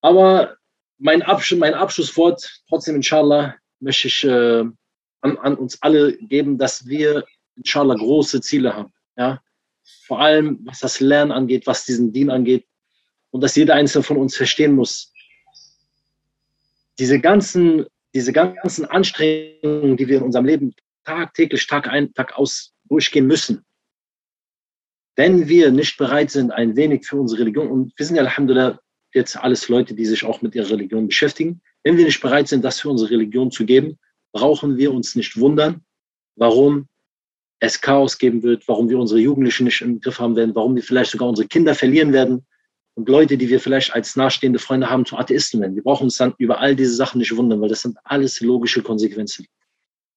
Aber 0.00 0.56
mein, 0.96 1.20
Absch 1.20 1.52
mein 1.52 1.74
Abschlusswort, 1.74 2.62
trotzdem 2.66 2.96
inshallah, 2.96 3.54
möchte 3.78 4.08
ich 4.08 4.24
äh, 4.24 4.64
an, 5.20 5.38
an 5.38 5.54
uns 5.56 5.82
alle 5.82 6.16
geben, 6.16 6.56
dass 6.56 6.86
wir 6.86 7.26
inshallah 7.56 7.94
große 7.94 8.40
Ziele 8.40 8.74
haben. 8.74 8.92
Ja? 9.18 9.42
Vor 10.06 10.20
allem, 10.20 10.60
was 10.64 10.78
das 10.80 11.00
Lernen 11.00 11.32
angeht, 11.32 11.66
was 11.66 11.84
diesen 11.84 12.10
Dien 12.12 12.30
angeht. 12.30 12.66
Und 13.30 13.42
dass 13.42 13.54
jeder 13.54 13.74
Einzelne 13.74 14.04
von 14.04 14.16
uns 14.16 14.34
verstehen 14.34 14.74
muss, 14.74 15.12
diese 16.98 17.20
ganzen 17.20 17.84
diese 18.14 18.32
ganzen 18.32 18.84
Anstrengungen, 18.86 19.96
die 19.96 20.08
wir 20.08 20.18
in 20.18 20.24
unserem 20.24 20.46
Leben 20.46 20.74
tagtäglich, 21.04 21.66
Tag 21.66 21.88
ein, 21.88 22.12
Tag 22.14 22.36
aus 22.38 22.74
durchgehen 22.88 23.26
müssen, 23.26 23.64
wenn 25.18 25.48
wir 25.48 25.72
nicht 25.72 25.96
bereit 25.96 26.30
sind, 26.30 26.52
ein 26.52 26.76
wenig 26.76 27.04
für 27.04 27.16
unsere 27.16 27.40
Religion, 27.40 27.66
und 27.66 27.92
wir 27.96 28.06
sind 28.06 28.14
ja 28.14 28.22
Alhamdulillah 28.22 28.78
jetzt 29.12 29.36
alles 29.36 29.68
Leute, 29.68 29.92
die 29.92 30.06
sich 30.06 30.24
auch 30.24 30.42
mit 30.42 30.54
ihrer 30.54 30.70
Religion 30.70 31.08
beschäftigen, 31.08 31.60
wenn 31.82 31.96
wir 31.96 32.04
nicht 32.04 32.20
bereit 32.20 32.46
sind, 32.46 32.64
das 32.64 32.78
für 32.78 32.88
unsere 32.88 33.10
Religion 33.10 33.50
zu 33.50 33.66
geben, 33.66 33.98
brauchen 34.30 34.76
wir 34.76 34.94
uns 34.94 35.16
nicht 35.16 35.36
wundern, 35.36 35.82
warum 36.36 36.86
es 37.58 37.80
Chaos 37.80 38.16
geben 38.16 38.44
wird, 38.44 38.68
warum 38.68 38.88
wir 38.88 38.96
unsere 38.96 39.18
Jugendlichen 39.18 39.64
nicht 39.64 39.80
im 39.80 40.00
Griff 40.00 40.20
haben 40.20 40.36
werden, 40.36 40.54
warum 40.54 40.76
wir 40.76 40.84
vielleicht 40.84 41.10
sogar 41.10 41.28
unsere 41.28 41.48
Kinder 41.48 41.74
verlieren 41.74 42.12
werden, 42.12 42.46
und 42.94 43.08
Leute, 43.08 43.36
die 43.36 43.48
wir 43.48 43.58
vielleicht 43.58 43.94
als 43.94 44.14
nahestehende 44.14 44.60
Freunde 44.60 44.88
haben, 44.88 45.04
zu 45.04 45.16
Atheisten 45.16 45.60
werden. 45.60 45.74
Wir 45.74 45.82
brauchen 45.82 46.04
uns 46.04 46.16
dann 46.16 46.34
über 46.38 46.60
all 46.60 46.76
diese 46.76 46.94
Sachen 46.94 47.18
nicht 47.18 47.36
wundern, 47.36 47.60
weil 47.60 47.68
das 47.68 47.82
sind 47.82 47.96
alles 48.04 48.40
logische 48.40 48.82
Konsequenzen. 48.82 49.46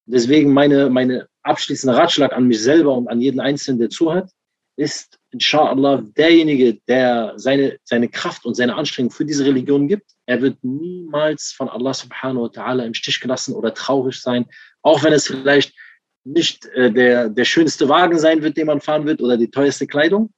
Deswegen 0.06 0.52
meine, 0.52 0.90
meine 0.90 1.28
abschließende 1.42 1.96
Ratschlag 1.96 2.32
an 2.32 2.46
mich 2.46 2.60
selber 2.60 2.96
und 2.96 3.08
an 3.08 3.20
jeden 3.20 3.40
Einzelnen, 3.40 3.78
der 3.78 3.88
zuhört, 3.88 4.30
ist, 4.76 5.18
inshallah, 5.30 6.02
derjenige, 6.16 6.80
der 6.88 7.34
seine, 7.36 7.78
seine 7.84 8.08
Kraft 8.08 8.44
und 8.44 8.54
seine 8.54 8.74
Anstrengung 8.74 9.10
für 9.10 9.24
diese 9.24 9.44
Religion 9.44 9.88
gibt, 9.88 10.10
er 10.26 10.40
wird 10.40 10.62
niemals 10.62 11.52
von 11.52 11.68
Allah 11.68 11.94
subhanahu 11.94 12.44
wa 12.44 12.48
ta'ala 12.48 12.84
im 12.84 12.94
Stich 12.94 13.20
gelassen 13.20 13.54
oder 13.54 13.74
traurig 13.74 14.20
sein, 14.20 14.46
auch 14.82 15.02
wenn 15.02 15.12
es 15.12 15.26
vielleicht 15.26 15.74
nicht 16.24 16.66
äh, 16.66 16.90
der, 16.90 17.28
der 17.28 17.44
schönste 17.44 17.88
Wagen 17.88 18.18
sein 18.18 18.42
wird, 18.42 18.56
den 18.56 18.66
man 18.66 18.80
fahren 18.80 19.06
wird 19.06 19.20
oder 19.20 19.36
die 19.36 19.50
teuerste 19.50 19.86
Kleidung. 19.86 20.32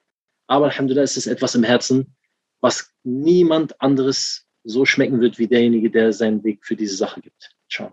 Aber 0.47 0.67
Alhamdulillah 0.67 1.05
ist 1.05 1.17
es 1.17 1.27
etwas 1.27 1.55
im 1.55 1.65
Herzen, 1.65 2.15
was 2.61 2.91
niemand 3.03 3.81
anderes 3.81 4.47
so 4.65 4.85
schmecken 4.85 5.21
wird 5.21 5.39
wie 5.39 5.47
derjenige, 5.47 5.91
der 5.91 6.13
seinen 6.13 6.43
Weg 6.43 6.65
für 6.65 6.77
diese 6.77 6.97
Sache 6.97 7.21
gibt. 7.21 7.51
Wir. 7.69 7.93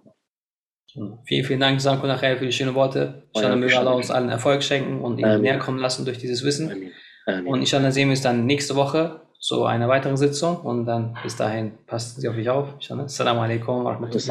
Vielen, 1.24 1.46
vielen 1.46 1.60
Dank, 1.60 1.80
Sanko 1.80 2.08
nachher 2.08 2.38
für 2.38 2.46
die 2.46 2.52
schönen 2.52 2.76
Worte. 2.76 3.24
Ich 3.34 3.44
oh, 3.44 3.56
möge 3.56 3.78
Allah 3.78 3.92
uns 3.92 4.12
allen 4.12 4.30
Erfolg 4.30 4.62
schenken 4.62 5.02
und 5.02 5.20
ihn 5.20 5.42
näher 5.42 5.58
kommen 5.58 5.80
lassen 5.80 6.06
durch 6.06 6.18
dieses 6.18 6.44
Wissen. 6.44 6.72
Amen. 6.72 6.92
Amen. 7.26 7.48
Und 7.48 7.60
inshallah 7.60 7.92
sehen 7.92 8.08
wir 8.10 8.12
uns 8.12 8.22
dann 8.22 8.46
nächste 8.46 8.76
Woche 8.76 9.22
zu 9.40 9.66
einer 9.66 9.88
weiteren 9.88 10.18
Sitzung 10.18 10.58
und 10.58 10.86
dann 10.86 11.18
bis 11.24 11.36
dahin 11.36 11.72
passen 11.88 12.22
Sie 12.22 12.28
auf 12.28 12.36
mich 12.36 12.50
auf. 12.50 12.76
Assalamu 12.80 13.42
alaikum 13.42 13.84
wa 13.84 13.94
rahmatullahi 13.94 14.22